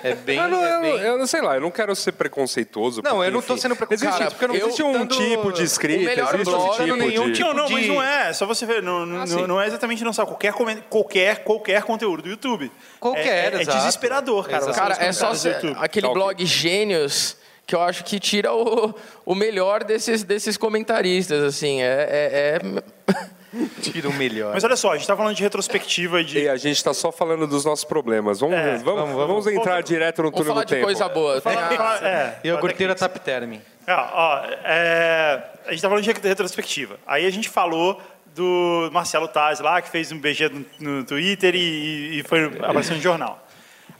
É 0.04 0.16
bem. 0.16 0.38
Eu 0.44 0.48
não, 0.48 0.64
é 0.66 0.76
eu, 0.76 0.82
bem- 0.82 0.92
não- 0.94 1.00
eu 1.00 1.18
não 1.18 1.28
sei 1.28 1.42
lá, 1.42 1.56
eu 1.56 1.62
não 1.62 1.72
quero 1.72 1.94
ser 1.96 2.14
preconceituoso. 2.14 3.02
Não, 3.04 3.12
porque, 3.12 3.28
eu 3.28 3.32
não 3.32 3.42
tô 3.42 3.54
enfim, 3.54 3.62
sendo 3.64 3.76
preconceituoso, 3.76 4.18
Existe, 4.24 4.32
porque 4.40 4.46
eu 4.46 4.48
não 4.48 4.56
existe 4.56 4.84
um 4.84 4.94
citando 4.94 5.16
tipo 5.18 5.52
de 5.52 5.64
escrita, 5.64 6.12
existe 6.12 6.50
um 6.56 6.70
tipo 6.72 6.96
nenhum 6.96 7.26
de... 7.28 7.34
tipo 7.34 7.48
não, 7.50 7.54
não, 7.56 7.66
de- 7.66 7.74
mas 7.74 7.88
não 7.88 8.02
é. 8.04 8.32
Só 8.32 8.46
você 8.46 8.66
ver. 8.66 8.82
Não, 8.82 9.06
não, 9.06 9.22
Ah, 9.22 9.26
não- 9.26 9.48
não 9.48 9.62
é 9.62 9.68
exatamente 9.68 10.04
não 10.04 10.14
sabe 10.14 10.30
qualquer, 10.30 10.54
qualquer, 10.90 11.44
qualquer 11.44 11.84
conteúdo 11.84 12.24
do 12.24 12.30
YouTube. 12.30 12.72
Qualquer, 13.00 13.54
é, 13.54 13.58
é, 13.58 13.62
é 13.62 13.66
desesperador, 13.66 14.48
cara. 14.48 14.64
Exato. 14.64 14.78
Cara, 14.78 15.04
é 15.04 15.12
só 15.12 15.32
aquele 15.78 16.08
blog 16.08 16.46
Gênios 16.46 17.36
que 17.66 17.76
eu 17.76 17.82
acho 17.82 18.04
que 18.04 18.20
tira 18.20 18.54
o, 18.54 18.94
o 19.26 19.34
melhor 19.36 19.84
desses, 19.84 20.24
desses 20.24 20.58
comentaristas, 20.58 21.44
assim. 21.44 21.82
É, 21.82 21.86
é- 21.86 22.60
é- 22.62 23.14
Tira 23.84 24.10
o 24.10 24.14
melhor. 24.14 24.52
Mas 24.56 24.64
olha 24.64 24.76
só, 24.76 24.94
a 24.94 24.98
gente 24.98 25.06
tá 25.06 25.16
falando 25.16 25.36
de 25.36 25.44
retrospectiva 25.44 26.22
e 26.22 26.24
de. 26.24 26.40
E 26.40 26.50
a 26.50 26.58
gente 26.58 26.84
tá 26.84 26.92
só 26.92 27.12
falando 27.12 27.46
dos 27.46 27.64
nossos 27.64 27.86
problemas. 27.86 28.40
Vamos, 28.40 28.56
É, 28.56 28.78
vamos, 28.78 28.84
vamos, 28.84 29.16
vamos, 29.16 29.46
vamos. 29.46 29.48
entrar 29.48 29.84
direto 29.84 30.24
no 30.24 30.32
Vamos 30.32 30.40
túnel 30.40 30.54
falar 30.56 30.64
do 30.66 30.68
de 30.70 30.74
tempo. 30.74 30.86
coisa 30.86 31.08
boa. 31.08 31.34
Tem 31.40 31.54
Fala- 31.54 31.68
a- 31.68 31.78
fala- 31.78 32.08
é, 32.10 32.40
E 32.44 32.50
a 32.50 32.56
gorteira. 32.56 32.96
Tap 32.96 33.16
Term. 33.20 33.58
Ah, 33.86 34.10
ó, 34.12 35.68
a 35.68 35.72
gente 35.72 35.82
tá 35.84 35.88
falando 35.88 36.04
de 36.04 36.12
retrospectiva. 36.28 36.98
Aí 37.06 37.28
a 37.28 37.30
gente 37.30 37.48
falou 37.48 38.02
do 38.36 38.90
Marcelo 38.92 39.28
Taz 39.28 39.60
lá, 39.60 39.80
que 39.84 39.90
fez 39.90 40.12
um 40.12 40.18
BG 40.18 40.50
no, 40.50 40.66
no 40.98 41.04
Twitter 41.04 41.54
e, 41.54 42.20
e 42.20 42.24
foi 42.24 42.46
aparecendo 42.46 42.96
no 42.98 43.02
jornal. 43.04 43.46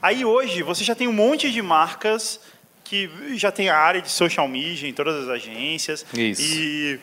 Aí 0.02 0.26
hoje 0.26 0.64
você 0.64 0.84
já 0.84 0.96
tem 0.96 1.08
um 1.08 1.14
monte 1.14 1.52
de 1.52 1.62
marcas 1.62 2.40
que 2.94 3.38
já 3.38 3.52
tem 3.52 3.70
a 3.70 3.78
área 3.78 4.02
de 4.02 4.10
social 4.10 4.48
media 4.48 4.88
em 4.88 4.94
todas 4.94 5.24
as 5.24 5.30
agências. 5.30 6.06
Isso. 6.14 6.42
E 6.44 7.00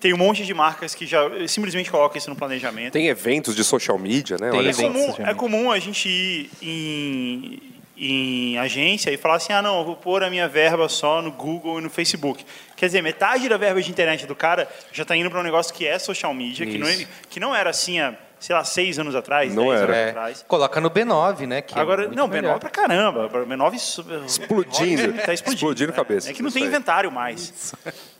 tem 0.00 0.12
um 0.14 0.16
monte 0.16 0.44
de 0.44 0.54
marcas 0.54 0.94
que 0.94 1.06
já 1.06 1.20
simplesmente 1.46 1.90
colocam 1.90 2.16
isso 2.16 2.30
no 2.30 2.36
planejamento. 2.36 2.92
Tem 2.94 3.08
eventos 3.08 3.54
de 3.54 3.62
social 3.62 3.98
media, 3.98 4.36
né? 4.40 4.50
Tem 4.50 4.58
Olha 4.58 4.70
É 4.70 4.74
comum, 4.74 5.14
é 5.18 5.34
comum 5.34 5.70
a 5.70 5.78
gente 5.78 6.08
ir 6.08 6.50
em, 6.62 7.62
em 7.96 8.58
agência 8.58 9.10
e 9.10 9.16
falar 9.16 9.36
assim, 9.36 9.52
ah, 9.52 9.60
não, 9.62 9.80
eu 9.80 9.84
vou 9.84 9.96
pôr 9.96 10.24
a 10.24 10.30
minha 10.30 10.48
verba 10.48 10.88
só 10.88 11.20
no 11.20 11.30
Google 11.30 11.78
e 11.78 11.82
no 11.82 11.90
Facebook. 11.90 12.44
Quer 12.76 12.86
dizer, 12.86 13.02
metade 13.02 13.48
da 13.48 13.56
verba 13.56 13.80
de 13.82 13.90
internet 13.90 14.26
do 14.26 14.34
cara 14.34 14.68
já 14.92 15.02
está 15.02 15.14
indo 15.16 15.30
para 15.30 15.40
um 15.40 15.44
negócio 15.44 15.74
que 15.74 15.86
é 15.86 15.98
social 15.98 16.32
media, 16.32 16.66
que 16.66 16.78
não, 16.78 16.88
é- 16.88 17.06
que 17.28 17.38
não 17.38 17.54
era 17.54 17.70
assim 17.70 18.00
há, 18.00 18.14
sei 18.40 18.54
lá, 18.54 18.64
seis 18.64 18.98
anos 18.98 19.14
atrás, 19.14 19.54
Não 19.54 19.68
dez 19.68 19.80
era. 19.82 19.84
anos 19.92 19.96
É, 19.96 20.08
atrás. 20.10 20.44
coloca 20.46 20.80
no 20.80 20.90
B9, 20.90 21.46
né? 21.46 21.62
que 21.62 21.76
é 21.78 21.80
Agora, 21.80 22.02
muito 22.02 22.16
não, 22.16 22.28
melhor. 22.28 22.56
B9 22.56 22.60
pra 22.60 22.70
caramba. 22.70 23.28
B9 23.28 23.78
su- 23.78 24.04
Explodindo. 24.26 25.12
Tá 25.22 25.32
explodindo. 25.32 25.54
Explodindo 25.54 25.90
né? 25.92 25.96
cabeça, 25.96 26.30
É 26.30 26.32
que 26.32 26.42
não 26.42 26.48
isso 26.48 26.54
tem 26.54 26.64
aí. 26.64 26.68
inventário 26.68 27.10
mais. 27.10 27.74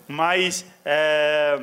Mas. 0.06 0.64
é, 0.84 1.58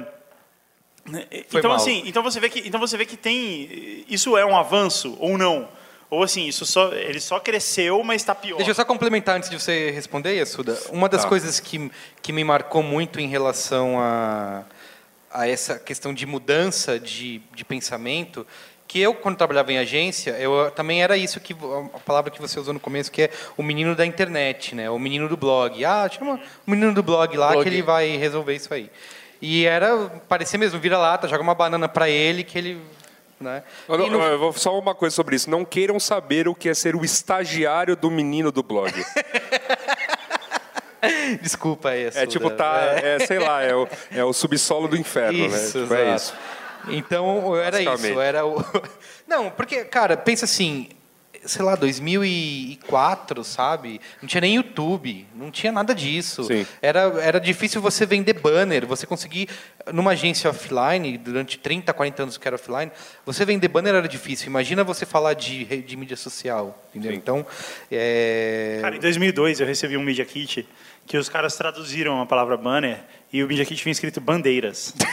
Então, 1.54 1.70
mal. 1.70 1.76
assim, 1.76 2.02
então 2.06 2.24
você, 2.24 2.40
vê 2.40 2.50
que, 2.50 2.68
então 2.68 2.80
você 2.80 2.98
vê 2.98 3.06
que 3.06 3.16
tem. 3.18 4.04
Isso 4.10 4.36
é 4.38 4.46
um 4.46 4.58
avanço 4.58 5.16
ou 5.20 5.38
não? 5.38 5.68
Ou 6.10 6.24
assim, 6.24 6.46
isso 6.48 6.66
só, 6.66 6.92
ele 6.94 7.20
só 7.20 7.40
cresceu, 7.40 8.04
mas 8.04 8.22
está 8.22 8.34
pior. 8.36 8.58
Deixa 8.58 8.72
eu 8.72 8.76
só 8.76 8.86
complementar 8.86 9.36
antes 9.38 9.50
de 9.50 9.60
você 9.60 9.90
responder, 9.92 10.36
Yasuda. 10.36 10.78
Uma 10.92 11.10
das 11.10 11.24
Tá. 11.24 11.28
coisas 11.30 11.60
que, 11.60 11.92
que 12.22 12.32
me 12.32 12.44
marcou 12.44 12.82
muito 12.84 13.20
em 13.20 13.28
relação 13.28 14.00
a, 14.00 14.64
a 15.36 15.48
essa 15.48 15.78
questão 15.78 16.14
de 16.14 16.26
mudança 16.26 17.00
de, 17.00 17.42
de 17.54 17.66
pensamento, 17.66 18.46
que 18.88 19.00
eu, 19.02 19.14
quando 19.16 19.36
trabalhava 19.38 19.74
em 19.74 19.78
agência, 19.80 20.32
eu 20.40 20.72
também 20.72 21.02
era 21.04 21.18
isso 21.18 21.40
que 21.40 21.54
a 21.94 22.00
palavra 22.00 22.32
que 22.32 22.40
você 22.40 22.60
usou 22.60 22.74
no 22.74 22.80
começo, 22.80 23.12
que 23.12 23.24
é 23.24 23.30
o 23.58 23.64
menino 23.64 23.96
da 23.96 24.06
internet, 24.06 24.74
né? 24.76 24.90
O 24.90 25.00
menino 25.00 25.28
do 25.28 25.36
blog. 25.36 25.84
Ah, 25.84 26.08
chama 26.10 26.40
o 26.66 26.72
menino 26.72 26.94
do 26.94 27.02
blog 27.04 27.36
lá 27.36 27.52
Blog. 27.52 27.64
que 27.64 27.70
ele 27.70 27.82
vai 27.82 28.16
resolver 28.16 28.56
isso 28.56 28.74
aí. 28.74 28.90
E 29.42 29.66
era, 29.66 30.08
parecia 30.30 30.58
mesmo, 30.58 30.80
vira 30.80 30.98
lata, 30.98 31.28
joga 31.28 31.44
uma 31.44 31.56
banana 31.56 31.90
para 31.90 32.08
ele 32.10 32.44
que 32.44 32.58
ele, 32.58 32.82
né? 33.40 33.64
Não- 33.90 33.98
no- 34.10 34.38
vou 34.40 34.54
só 34.54 34.78
uma 34.80 34.96
coisa 34.96 35.14
sobre 35.16 35.36
isso. 35.36 35.50
Não 35.50 35.66
queiram 35.66 36.00
saber 36.00 36.48
o 36.48 36.56
que 36.56 36.70
é 36.70 36.74
ser 36.74 36.96
o 36.96 37.04
estagiário 37.04 37.96
do 37.96 38.10
menino 38.10 38.52
do 38.52 38.64
blog. 38.64 38.94
Desculpa 41.42 41.90
aí, 41.90 42.10
É 42.14 42.26
tipo, 42.26 42.50
tá, 42.50 42.78
é, 43.02 43.20
sei 43.20 43.40
lá, 43.40 43.62
é 43.62 43.76
o, 43.76 43.88
é 44.12 44.24
o 44.24 44.34
subsolo 44.34 44.88
do 44.88 44.98
inferno, 44.98 45.38
né? 45.38 45.46
Isso, 45.46 45.82
Tipo, 45.82 45.94
é 45.94 46.16
isso. 46.16 46.34
Então, 46.88 47.56
era 47.56 47.82
isso, 47.82 48.20
era 48.20 48.46
o... 48.46 48.64
Não, 49.28 49.50
porque, 49.50 49.84
cara, 49.86 50.16
pensa 50.16 50.46
assim, 50.46 50.90
sei 51.46 51.64
lá, 51.64 51.76
2004, 51.76 53.44
sabe? 53.44 54.02
Não 54.22 54.28
tinha 54.28 54.42
nem 54.42 54.56
YouTube, 54.56 55.26
não 55.36 55.52
tinha 55.52 55.72
nada 55.72 55.94
disso. 55.94 56.44
Sim. 56.44 56.66
Era, 56.82 57.02
era 57.22 57.40
difícil 57.40 57.82
você 57.82 58.06
vender 58.06 58.34
banner, 58.34 58.86
você 58.86 59.06
conseguir, 59.06 59.48
numa 59.92 60.12
agência 60.12 60.50
offline, 60.50 61.18
durante 61.18 61.58
30, 61.58 61.94
40 61.94 62.24
anos 62.24 62.38
que 62.38 62.48
era 62.48 62.56
offline, 62.56 62.92
você 63.26 63.46
vender 63.46 63.68
banner 63.68 63.96
era 63.96 64.08
difícil. 64.08 64.48
Imagina 64.48 64.84
você 64.84 65.06
falar 65.06 65.34
de, 65.34 65.66
de 65.66 65.96
mídia 65.96 66.18
social, 66.18 66.84
entendeu? 66.90 67.12
Sim. 67.12 67.18
Então, 67.18 67.46
é... 67.92 68.80
Cara, 68.82 68.96
em 68.96 69.00
2002 69.00 69.60
eu 69.60 69.68
recebi 69.68 69.98
um 69.98 70.04
Media 70.04 70.26
Kit 70.26 70.68
que 71.06 71.18
os 71.18 71.30
caras 71.30 71.56
traduziram 71.56 72.22
a 72.22 72.26
palavra 72.26 72.58
banner 72.58 73.00
e 73.32 73.44
o 73.44 73.48
Media 73.48 73.66
Kit 73.66 73.84
vinha 73.84 73.92
escrito 73.92 74.20
bandeiras. 74.20 74.94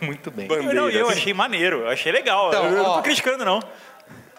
muito 0.00 0.30
bem. 0.30 0.48
Eu, 0.50 0.74
não, 0.74 0.88
eu 0.88 1.08
achei 1.08 1.34
maneiro, 1.34 1.80
eu 1.80 1.88
achei 1.88 2.12
legal. 2.12 2.48
Então, 2.48 2.66
eu, 2.66 2.76
eu 2.76 2.82
não 2.82 2.94
tô 2.94 3.02
criticando, 3.02 3.44
não. 3.44 3.60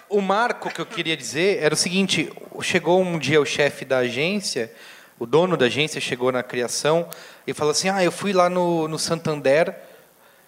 O 0.10 0.22
marco 0.22 0.70
que 0.70 0.82
eu 0.82 0.86
queria 0.86 1.16
dizer 1.16 1.62
era 1.62 1.74
o 1.74 1.78
seguinte: 1.78 2.32
chegou 2.62 3.02
um 3.02 3.18
dia 3.18 3.40
o 3.40 3.46
chefe 3.46 3.86
da 3.86 4.00
agência, 4.00 4.72
o 5.20 5.26
dono 5.26 5.56
da 5.56 5.68
agência 5.68 6.02
chegou 6.02 6.32
na 6.32 6.44
criação 6.44 7.08
e 7.46 7.54
falou 7.54 7.72
assim: 7.72 7.90
Ah, 7.90 8.04
eu 8.04 8.12
fui 8.12 8.34
lá 8.34 8.50
no, 8.50 8.88
no 8.88 9.00
Santander 9.00 9.76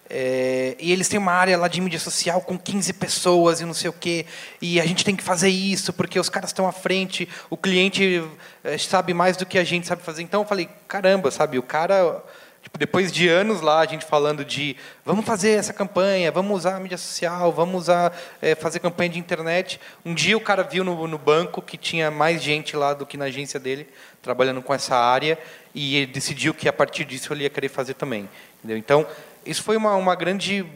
é, 0.08 0.76
e 0.78 0.92
eles 0.92 1.08
têm 1.08 1.18
uma 1.18 1.32
área 1.32 1.56
lá 1.56 1.66
de 1.66 1.80
mídia 1.80 1.98
social 1.98 2.40
com 2.40 2.58
15 2.58 2.92
pessoas 2.94 3.60
e 3.60 3.64
não 3.64 3.72
sei 3.72 3.88
o 3.88 3.92
quê, 3.92 4.26
e 4.60 4.80
a 4.80 4.86
gente 4.86 5.04
tem 5.04 5.16
que 5.16 5.22
fazer 5.22 5.48
isso 5.48 5.92
porque 5.92 6.18
os 6.20 6.28
caras 6.28 6.50
estão 6.50 6.66
à 6.66 6.72
frente, 6.72 7.28
o 7.48 7.56
cliente 7.56 8.22
é, 8.62 8.76
sabe 8.76 9.14
mais 9.14 9.36
do 9.36 9.46
que 9.46 9.58
a 9.58 9.64
gente 9.64 9.86
sabe 9.86 10.02
fazer. 10.02 10.22
Então 10.22 10.42
eu 10.42 10.46
falei: 10.46 10.68
caramba, 10.86 11.30
sabe, 11.30 11.58
o 11.58 11.62
cara. 11.62 12.22
Tipo, 12.62 12.78
depois 12.78 13.12
de 13.12 13.28
anos 13.28 13.60
lá, 13.60 13.80
a 13.80 13.84
gente 13.84 14.06
falando 14.06 14.42
de 14.42 14.74
vamos 15.04 15.26
fazer 15.26 15.50
essa 15.50 15.74
campanha, 15.74 16.32
vamos 16.32 16.56
usar 16.56 16.76
a 16.76 16.80
mídia 16.80 16.96
social, 16.96 17.52
vamos 17.52 17.82
usar, 17.82 18.10
é, 18.40 18.54
fazer 18.54 18.78
campanha 18.78 19.10
de 19.10 19.18
internet. 19.18 19.78
Um 20.02 20.14
dia 20.14 20.34
o 20.34 20.40
cara 20.40 20.62
viu 20.62 20.82
no, 20.82 21.06
no 21.06 21.18
banco 21.18 21.60
que 21.60 21.76
tinha 21.76 22.10
mais 22.10 22.42
gente 22.42 22.74
lá 22.74 22.94
do 22.94 23.04
que 23.04 23.18
na 23.18 23.26
agência 23.26 23.60
dele, 23.60 23.86
trabalhando 24.22 24.62
com 24.62 24.72
essa 24.72 24.96
área, 24.96 25.38
e 25.74 25.96
ele 25.96 26.06
decidiu 26.06 26.54
que 26.54 26.66
a 26.66 26.72
partir 26.72 27.04
disso 27.04 27.34
ele 27.34 27.42
ia 27.42 27.50
querer 27.50 27.68
fazer 27.68 27.92
também. 27.92 28.26
Entendeu? 28.60 28.78
Então, 28.78 29.06
isso 29.46 29.62
foi 29.62 29.76
uma, 29.76 29.94
uma 29.96 30.14
grande. 30.14 30.66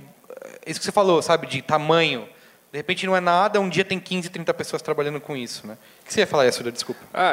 Isso 0.66 0.78
que 0.80 0.84
você 0.84 0.92
falou, 0.92 1.22
sabe, 1.22 1.46
de 1.46 1.62
tamanho. 1.62 2.28
De 2.70 2.78
repente 2.78 3.06
não 3.06 3.16
é 3.16 3.20
nada, 3.20 3.58
um 3.60 3.68
dia 3.68 3.84
tem 3.84 3.98
15, 3.98 4.28
30 4.28 4.52
pessoas 4.52 4.82
trabalhando 4.82 5.20
com 5.20 5.34
isso. 5.34 5.66
Né? 5.66 5.78
O 6.02 6.06
que 6.06 6.12
você 6.12 6.20
ia 6.20 6.26
falar, 6.26 6.44
Yasuda? 6.44 6.70
Desculpa. 6.70 7.00
Ah, 7.14 7.32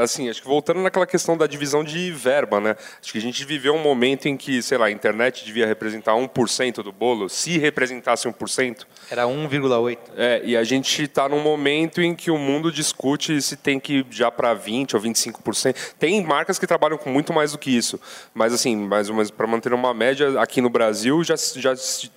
assim, 0.00 0.28
acho 0.28 0.40
que 0.42 0.48
voltando 0.48 0.80
naquela 0.80 1.06
questão 1.06 1.36
da 1.36 1.46
divisão 1.46 1.84
de 1.84 2.10
verba, 2.12 2.60
né? 2.60 2.76
Acho 3.02 3.12
que 3.12 3.18
a 3.18 3.20
gente 3.20 3.44
viveu 3.44 3.74
um 3.74 3.82
momento 3.82 4.26
em 4.28 4.36
que, 4.36 4.62
sei 4.62 4.78
lá, 4.78 4.86
a 4.86 4.90
internet 4.90 5.44
devia 5.44 5.66
representar 5.66 6.12
1% 6.14 6.82
do 6.82 6.92
bolo, 6.92 7.28
se 7.28 7.58
representasse 7.58 8.26
1%. 8.28 8.86
Era 9.10 9.26
1,8. 9.26 9.98
É, 10.16 10.40
e 10.44 10.56
a 10.56 10.64
gente 10.64 11.02
está 11.02 11.28
num 11.28 11.40
momento 11.42 12.00
em 12.00 12.14
que 12.14 12.30
o 12.30 12.38
mundo 12.38 12.70
discute 12.72 13.40
se 13.42 13.56
tem 13.56 13.78
que 13.78 13.98
ir 13.98 14.06
já 14.10 14.30
para 14.30 14.54
20 14.54 14.96
ou 14.96 15.02
25%. 15.02 15.74
Tem 15.98 16.22
marcas 16.24 16.58
que 16.58 16.66
trabalham 16.66 16.96
com 16.98 17.10
muito 17.10 17.32
mais 17.32 17.52
do 17.52 17.58
que 17.58 17.70
isso, 17.76 18.00
mas 18.34 18.52
assim, 18.52 18.76
mais 18.76 19.08
ou 19.08 19.14
menos 19.14 19.30
para 19.30 19.46
manter 19.46 19.72
uma 19.72 19.92
média 19.92 20.40
aqui 20.40 20.60
no 20.60 20.70
Brasil 20.70 21.22
já 21.24 21.34
já 21.56 21.74
se- 21.76 22.10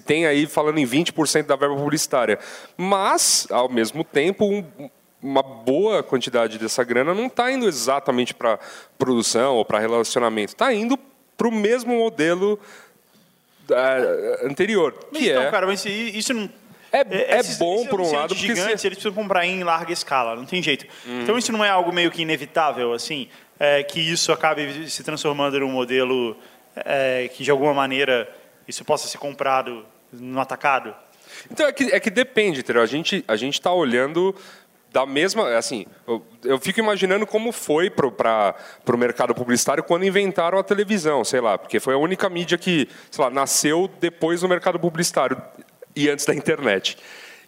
tem 0.00 0.26
aí 0.26 0.46
falando 0.46 0.78
em 0.78 0.86
20% 0.86 1.46
da 1.46 1.56
verba 1.56 1.74
publicitária. 1.76 2.38
Mas, 2.76 3.46
ao 3.50 3.68
mesmo 3.68 4.04
tempo, 4.04 4.44
um- 4.44 4.64
uma 5.22 5.42
boa 5.42 6.02
quantidade 6.02 6.58
dessa 6.58 6.82
grana 6.82 7.14
não 7.14 7.26
está 7.26 7.50
indo 7.52 7.66
exatamente 7.68 8.34
para 8.34 8.58
produção 8.98 9.54
ou 9.56 9.64
para 9.64 9.78
relacionamento, 9.78 10.52
está 10.54 10.72
indo 10.72 10.98
para 11.36 11.48
o 11.48 11.52
mesmo 11.52 11.94
modelo 11.96 12.58
ah, 13.70 14.44
anterior, 14.46 14.92
que 15.12 15.28
então, 15.30 15.42
é 15.42 15.50
cara, 15.50 15.66
mas 15.66 15.84
isso 15.86 16.34
não. 16.34 16.50
É- 16.92 17.06
é 17.34 17.38
esses- 17.40 17.56
bom 17.56 17.86
por 17.86 18.00
um 18.02 18.12
lado, 18.12 18.34
porque 18.34 18.48
gigantes, 18.48 18.80
se- 18.82 18.86
eles 18.86 18.98
precisam 18.98 19.12
comprar 19.14 19.46
em 19.46 19.62
larga 19.64 19.92
escala, 19.92 20.36
não 20.36 20.44
tem 20.44 20.62
jeito. 20.62 20.84
Hum. 21.06 21.22
Então 21.22 21.38
isso 21.38 21.50
não 21.50 21.64
é 21.64 21.70
algo 21.70 21.90
meio 21.92 22.10
que 22.10 22.20
inevitável, 22.20 22.92
assim, 22.92 23.28
é, 23.58 23.82
que 23.82 23.98
isso 24.00 24.30
acabe 24.30 24.90
se 24.90 25.02
transformando 25.02 25.58
num 25.60 25.70
modelo 25.70 26.36
é, 26.76 27.30
que 27.34 27.44
de 27.44 27.50
alguma 27.50 27.72
maneira 27.72 28.28
isso 28.68 28.84
possa 28.84 29.06
ser 29.08 29.16
comprado 29.18 29.86
no 30.12 30.38
atacado. 30.40 30.94
Então 31.50 31.66
é 31.66 31.72
que, 31.72 31.84
é 31.84 31.98
que 32.00 32.10
depende, 32.10 32.60
entendeu? 32.60 32.82
A 32.82 32.86
gente 32.86 33.24
a 33.26 33.36
gente 33.36 33.54
está 33.54 33.72
olhando 33.72 34.34
da 34.92 35.06
mesma, 35.06 35.56
assim, 35.56 35.86
eu, 36.06 36.22
eu 36.44 36.58
fico 36.60 36.78
imaginando 36.78 37.26
como 37.26 37.50
foi 37.50 37.88
para 37.88 38.54
o 38.86 38.96
mercado 38.96 39.34
publicitário 39.34 39.82
quando 39.82 40.04
inventaram 40.04 40.58
a 40.58 40.62
televisão, 40.62 41.24
sei 41.24 41.40
lá, 41.40 41.56
porque 41.56 41.80
foi 41.80 41.94
a 41.94 41.98
única 41.98 42.28
mídia 42.28 42.58
que, 42.58 42.88
sei 43.10 43.24
lá, 43.24 43.30
nasceu 43.30 43.90
depois 44.00 44.42
do 44.42 44.48
mercado 44.48 44.78
publicitário 44.78 45.40
e 45.96 46.10
antes 46.10 46.26
da 46.26 46.34
internet. 46.34 46.98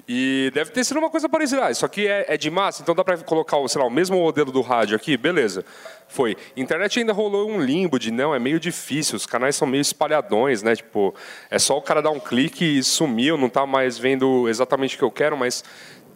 E 0.07 0.51
deve 0.53 0.71
ter 0.71 0.85
sido 0.85 0.99
uma 0.99 1.09
coisa 1.09 1.29
parecida. 1.31 1.67
Ah, 1.67 1.71
isso 1.71 1.85
aqui 1.87 2.07
é, 2.07 2.27
é 2.29 2.37
de 2.37 2.51
massa, 2.51 2.83
então 2.83 2.95
dá 2.95 3.03
para 3.03 3.17
colocar, 3.19 3.57
sei 3.69 3.81
lá, 3.81 3.87
o 3.87 3.91
mesmo 3.91 4.19
modelo 4.19 4.53
do 4.53 4.61
rádio 4.61 4.95
aqui, 4.95 5.17
beleza. 5.17 5.65
Foi. 6.09 6.37
Internet 6.55 6.99
ainda 6.99 7.13
rolou 7.13 7.51
um 7.51 7.59
limbo 7.59 7.99
de 7.99 8.11
não, 8.11 8.35
é 8.35 8.39
meio 8.39 8.61
difícil, 8.61 9.17
os 9.17 9.25
canais 9.25 9.57
são 9.57 9.67
meio 9.67 9.81
espalhadões, 9.81 10.63
né? 10.63 10.77
Tipo, 10.77 11.15
é 11.51 11.59
só 11.59 11.79
o 11.79 11.83
cara 11.83 12.03
dar 12.03 12.11
um 12.11 12.21
clique 12.21 12.79
e 12.79 12.83
sumiu, 12.85 13.39
não 13.39 13.49
tá 13.49 13.65
mais 13.65 13.97
vendo 13.97 14.47
exatamente 14.47 14.95
o 14.95 14.99
que 14.99 15.05
eu 15.05 15.11
quero, 15.11 15.39
mas 15.39 15.65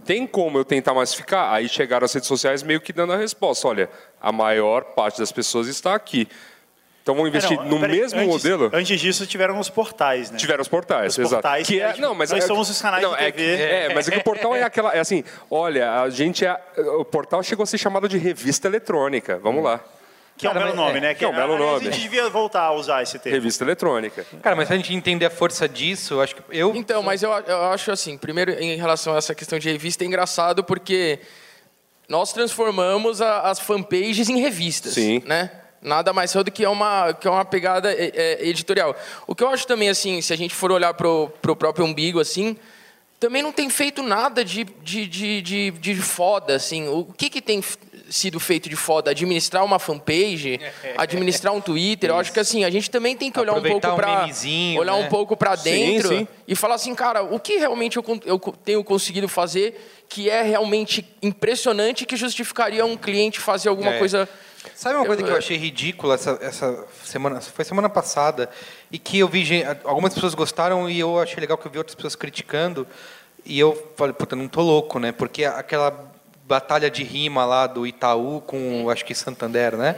tem 0.08 0.26
como 0.26 0.56
eu 0.58 0.64
tentar 0.64 0.94
massificar? 0.94 1.52
Aí 1.52 1.68
chegaram 1.68 2.06
as 2.06 2.12
redes 2.14 2.26
sociais 2.26 2.62
meio 2.62 2.80
que 2.80 2.94
dando 2.94 3.12
a 3.12 3.16
resposta. 3.18 3.68
Olha, 3.68 3.90
a 4.18 4.32
maior 4.32 4.82
parte 4.82 5.18
das 5.18 5.30
pessoas 5.30 5.68
está 5.68 5.94
aqui. 5.94 6.26
Então 7.02 7.14
vamos 7.14 7.28
investir 7.28 7.52
É, 7.58 7.62
não, 7.62 7.78
no 7.78 7.78
mesmo 7.80 8.18
antes- 8.18 8.32
modelo. 8.32 8.70
Antes 8.72 8.98
disso 8.98 9.26
tiveram 9.26 9.58
os 9.58 9.68
portais, 9.68 10.30
né? 10.30 10.38
Tiveram 10.38 10.62
os 10.62 10.68
portais, 10.68 11.12
Os 11.12 11.18
exato. 11.18 11.34
portais 11.42 11.66
que 11.66 11.78
é, 11.78 11.84
é, 11.84 11.88
tipo, 11.92 12.00
não, 12.00 12.14
mas 12.14 12.30
nós 12.30 12.42
é- 12.42 12.46
somos 12.46 12.70
os 12.70 12.80
canais 12.80 13.02
não, 13.02 13.14
de 13.14 13.22
é 13.22 13.30
que- 13.30 13.36
TV. 13.38 13.62
É, 13.62 13.94
mas 13.94 14.08
é 14.08 14.10
que 14.12 14.18
o 14.18 14.24
portal 14.24 14.56
é 14.56 14.62
aquela, 14.62 14.94
é 14.94 14.98
assim, 15.00 15.22
olha, 15.50 16.00
a 16.02 16.08
gente 16.08 16.44
é, 16.46 16.58
o 16.98 17.04
portal 17.04 17.42
chegou 17.42 17.62
a 17.64 17.66
ser 17.66 17.76
chamado 17.76 18.08
de 18.08 18.16
revista 18.16 18.66
eletrônica. 18.66 19.38
Vamos 19.42 19.62
lá. 19.62 19.78
Que 20.38 20.46
é 20.46 20.50
um 20.50 20.54
belo 20.54 20.74
nome, 20.74 21.00
né? 21.00 21.14
que 21.14 21.24
é 21.24 21.28
um 21.28 21.34
belo 21.34 21.58
nome. 21.58 21.88
A 21.88 21.90
gente 21.90 22.00
devia 22.00 22.28
voltar 22.30 22.62
a 22.62 22.72
usar 22.72 23.02
esse 23.02 23.18
termo. 23.18 23.34
Revista 23.36 23.64
eletrônica. 23.64 24.24
Cara, 24.42 24.54
mas 24.54 24.68
pra 24.68 24.76
gente 24.76 24.94
entender 24.94 25.26
a 25.26 25.30
força 25.30 25.68
disso, 25.68 26.14
eu 26.14 26.20
acho 26.22 26.36
que 26.36 26.42
eu. 26.50 26.74
Então, 26.76 27.02
mas 27.02 27.22
eu, 27.22 27.30
eu 27.30 27.64
acho 27.66 27.90
assim, 27.90 28.16
primeiro 28.16 28.52
em 28.52 28.76
relação 28.76 29.14
a 29.14 29.18
essa 29.18 29.34
questão 29.34 29.58
de 29.58 29.68
revista, 29.70 30.04
é 30.04 30.06
engraçado 30.06 30.62
porque 30.62 31.18
nós 32.08 32.32
transformamos 32.32 33.20
a- 33.20 33.42
as 33.50 33.58
fanpages 33.60 34.28
em 34.28 34.38
revistas, 34.40 34.94
Sim. 34.94 35.22
né? 35.26 35.50
Nada 35.80 36.12
mais 36.12 36.32
do 36.32 36.50
que 36.50 36.64
é 36.64 36.68
uma, 36.68 37.12
que 37.12 37.28
é 37.28 37.30
uma 37.30 37.44
pegada 37.44 37.92
é, 37.92 38.10
é, 38.14 38.48
editorial. 38.48 38.96
O 39.26 39.34
que 39.34 39.44
eu 39.44 39.48
acho 39.48 39.66
também, 39.66 39.88
assim, 39.88 40.20
se 40.20 40.32
a 40.32 40.36
gente 40.36 40.54
for 40.54 40.72
olhar 40.72 40.92
pro, 40.94 41.30
pro 41.40 41.54
próprio 41.54 41.84
umbigo, 41.84 42.18
assim, 42.18 42.56
também 43.20 43.42
não 43.42 43.52
tem 43.52 43.70
feito 43.70 44.02
nada 44.02 44.44
de, 44.44 44.64
de, 44.64 45.06
de, 45.06 45.40
de, 45.42 45.70
de 45.70 45.94
foda, 45.96 46.54
assim. 46.56 46.88
O 46.88 47.04
que, 47.04 47.30
que 47.30 47.40
tem 47.40 47.62
sido 48.08 48.38
feito 48.40 48.68
de 48.68 48.76
foda? 48.76 49.10
Administrar 49.10 49.64
uma 49.64 49.78
fanpage, 49.78 50.60
administrar 50.96 51.52
um 51.54 51.60
Twitter. 51.60 52.10
Eu 52.10 52.16
acho 52.18 52.32
que, 52.32 52.40
assim, 52.40 52.64
a 52.64 52.70
gente 52.70 52.90
também 52.90 53.16
tem 53.16 53.30
que 53.30 53.38
olhar 53.38 53.52
um 53.52 53.56
Aproveitar 53.58 53.88
pouco 53.88 54.02
um 54.02 54.04
para 54.04 54.20
memezinho, 54.22 54.80
olhar 54.80 54.94
né? 54.96 55.04
um 55.04 55.08
pouco 55.08 55.36
para 55.36 55.56
Sim, 55.56 55.62
dentro 55.70 56.08
sim. 56.08 56.28
e 56.46 56.54
falar 56.54 56.74
assim, 56.76 56.94
cara, 56.94 57.22
o 57.22 57.38
que 57.38 57.56
realmente 57.58 57.96
eu, 57.96 58.04
eu 58.24 58.38
tenho 58.64 58.82
conseguido 58.84 59.28
fazer 59.28 60.04
que 60.08 60.30
é 60.30 60.42
realmente 60.42 61.06
impressionante 61.22 62.06
que 62.06 62.16
justificaria 62.16 62.84
um 62.84 62.96
cliente 62.96 63.40
fazer 63.40 63.68
alguma 63.68 63.94
É. 63.94 63.98
coisa. 63.98 64.28
Sabe 64.74 64.96
uma 64.96 65.06
coisa 65.06 65.22
Eu- 65.22 65.26
que 65.26 65.32
eu 65.32 65.36
achei 65.36 65.56
ridícula 65.56 66.14
essa, 66.14 66.38
essa 66.42 66.84
semana? 67.04 67.40
Foi 67.40 67.64
semana 67.64 67.88
passada 67.88 68.50
e 68.90 68.98
que 68.98 69.18
eu 69.18 69.28
vi 69.28 69.46
algumas 69.84 70.12
pessoas 70.14 70.34
gostaram 70.34 70.88
e 70.90 70.98
eu 70.98 71.18
achei 71.18 71.38
legal 71.40 71.56
que 71.56 71.66
eu 71.66 71.70
vi 71.70 71.78
outras 71.78 71.94
pessoas 71.94 72.16
criticando 72.16 72.86
e 73.44 73.58
eu 73.58 73.90
falei, 73.96 74.12
puta, 74.12 74.34
não 74.34 74.48
tô 74.48 74.60
louco, 74.62 74.98
né? 74.98 75.12
Porque 75.12 75.44
aquela 75.44 76.07
batalha 76.48 76.90
de 76.90 77.04
rima 77.04 77.44
lá 77.44 77.66
do 77.66 77.86
Itaú 77.86 78.40
com, 78.40 78.88
acho 78.88 79.04
que 79.04 79.14
Santander, 79.14 79.76
né? 79.76 79.94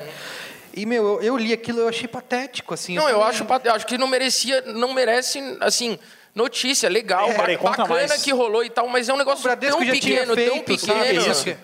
E 0.75 0.85
meu, 0.85 1.05
eu, 1.05 1.23
eu 1.23 1.37
li 1.37 1.53
aquilo, 1.53 1.79
eu 1.81 1.89
achei 1.89 2.09
patético, 2.09 2.75
assim. 2.75 2.95
Não, 2.97 3.09
eu 3.09 3.19
falei, 3.21 3.29
acho, 3.29 3.45
pat- 3.45 3.65
eu 3.67 3.73
acho 3.73 3.87
que 3.87 3.97
não 3.97 4.09
merecia, 4.09 4.61
não 4.63 4.93
merece, 4.93 5.41
assim, 5.61 5.99
notícia 6.35 6.89
legal, 6.89 7.31
É, 7.31 7.35
peraí, 7.35 7.57
bacana 7.57 7.89
mais. 7.89 8.23
que 8.23 8.33
rolou 8.33 8.65
e 8.65 8.71
tal, 8.71 8.89
mas 8.89 9.09
é 9.09 9.15
um 9.15 9.17
negócio 9.17 9.45
tão 9.57 9.79
pequeno, 9.81 10.35
tão 10.35 10.37
feito, 10.37 10.79
sabe? 10.79 11.01
pequeno. 11.01 11.31
Isso. 11.33 11.57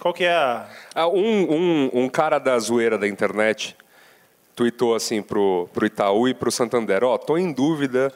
Qual 0.00 0.12
que 0.12 0.24
é 0.24 0.32
a... 0.32 0.66
Ah, 0.94 1.08
um, 1.08 1.52
um, 1.52 1.90
um 2.04 2.08
cara 2.08 2.38
da 2.38 2.58
zoeira 2.58 2.98
da 2.98 3.08
internet 3.08 3.76
tweetou 4.54 4.94
assim 4.94 5.22
pro, 5.22 5.68
pro 5.72 5.86
Itaú 5.86 6.28
e 6.28 6.34
pro 6.34 6.50
Santander, 6.50 7.02
ó, 7.04 7.16
tô 7.16 7.38
em 7.38 7.52
dúvida 7.52 8.12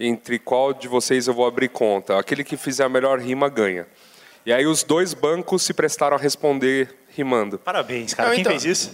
entre 0.00 0.38
qual 0.38 0.72
de 0.72 0.88
vocês 0.88 1.26
eu 1.28 1.34
vou 1.34 1.46
abrir 1.46 1.68
conta. 1.68 2.18
Aquele 2.18 2.42
que 2.44 2.56
fizer 2.56 2.84
a 2.84 2.88
melhor 2.88 3.18
rima 3.18 3.48
ganha. 3.48 3.86
E 4.44 4.52
aí 4.52 4.66
os 4.66 4.82
dois 4.82 5.14
bancos 5.14 5.62
se 5.62 5.72
prestaram 5.72 6.16
a 6.16 6.20
responder 6.20 6.94
rimando. 7.14 7.58
Parabéns, 7.58 8.14
cara. 8.14 8.28
Não, 8.30 8.34
Quem 8.34 8.40
então- 8.40 8.52
fez 8.52 8.64
isso? 8.64 8.90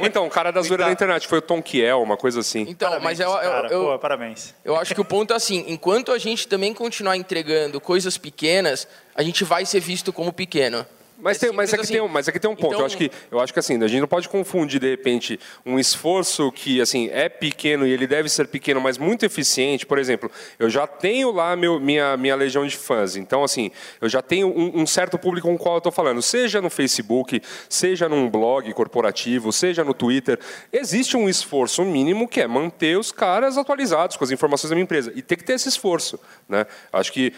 Ou 0.00 0.06
então, 0.06 0.26
o 0.26 0.30
cara 0.30 0.50
da 0.50 0.60
zoeira 0.62 0.84
da 0.84 0.92
internet, 0.92 1.26
foi 1.28 1.38
o 1.38 1.42
Tom 1.42 1.62
Kiel, 1.62 2.02
uma 2.02 2.16
coisa 2.16 2.40
assim. 2.40 2.66
Então, 2.68 2.98
mas 3.00 3.20
eu, 3.20 3.28
Parabéns, 3.30 3.46
eu, 3.46 3.52
cara. 3.52 3.68
eu, 3.72 3.84
Pô, 3.84 3.98
parabéns. 3.98 4.54
eu 4.64 4.76
acho 4.76 4.94
que 4.94 5.00
o 5.00 5.04
ponto 5.04 5.32
é 5.32 5.36
assim, 5.36 5.64
enquanto 5.68 6.10
a 6.12 6.18
gente 6.18 6.48
também 6.48 6.74
continuar 6.74 7.16
entregando 7.16 7.80
coisas 7.80 8.18
pequenas, 8.18 8.86
a 9.14 9.22
gente 9.22 9.44
vai 9.44 9.64
ser 9.64 9.80
visto 9.80 10.12
como 10.12 10.32
pequeno. 10.32 10.84
Mas, 11.18 11.38
tem, 11.38 11.52
mas, 11.52 11.72
é 11.72 11.76
que 11.76 11.84
simples 11.84 11.88
tem, 11.90 12.00
um- 12.00 12.04
assim. 12.04 12.12
mas 12.12 12.28
é 12.28 12.32
que 12.32 12.40
tem 12.40 12.50
um 12.50 12.56
ponto. 12.56 12.66
Então- 12.68 12.80
eu, 12.80 12.86
acho 12.86 12.96
que, 12.96 13.10
eu 13.30 13.40
acho 13.40 13.52
que 13.52 13.58
assim, 13.58 13.82
a 13.82 13.88
gente 13.88 14.00
não 14.00 14.08
pode 14.08 14.28
confundir, 14.28 14.80
de 14.80 14.90
repente, 14.90 15.38
um 15.64 15.78
esforço 15.78 16.50
que 16.52 16.80
assim 16.80 17.08
é 17.12 17.28
pequeno 17.28 17.86
e 17.86 17.92
ele 17.92 18.06
deve 18.06 18.28
ser 18.28 18.48
pequeno, 18.48 18.80
mas 18.80 18.98
muito 18.98 19.24
eficiente. 19.24 19.86
Por 19.86 19.98
exemplo, 19.98 20.30
eu 20.58 20.68
já 20.68 20.86
tenho 20.86 21.30
lá 21.30 21.54
meu, 21.56 21.78
minha, 21.80 22.16
minha 22.16 22.34
legião 22.34 22.66
de 22.66 22.76
fãs. 22.76 23.16
Então, 23.16 23.44
assim, 23.44 23.70
eu 24.00 24.08
já 24.08 24.20
tenho 24.20 24.48
um, 24.48 24.82
um 24.82 24.86
certo 24.86 25.18
público 25.18 25.46
com 25.48 25.54
o 25.54 25.58
qual 25.58 25.76
eu 25.76 25.78
estou 25.78 25.92
falando. 25.92 26.20
Seja 26.20 26.60
no 26.60 26.68
Facebook, 26.70 27.40
seja 27.68 28.08
num 28.08 28.28
blog 28.28 28.72
corporativo, 28.72 29.52
seja 29.52 29.84
no 29.84 29.94
Twitter. 29.94 30.38
Existe 30.72 31.16
um 31.16 31.28
esforço 31.28 31.84
mínimo 31.84 32.26
que 32.28 32.40
é 32.40 32.46
manter 32.46 32.98
os 32.98 33.12
caras 33.12 33.56
atualizados 33.56 34.16
com 34.16 34.24
as 34.24 34.30
informações 34.30 34.70
da 34.70 34.74
minha 34.74 34.84
empresa. 34.84 35.12
E 35.14 35.22
tem 35.22 35.38
que 35.38 35.44
ter 35.44 35.54
esse 35.54 35.68
esforço. 35.68 36.18
Né? 36.48 36.66
Acho 36.92 37.12
que 37.12 37.32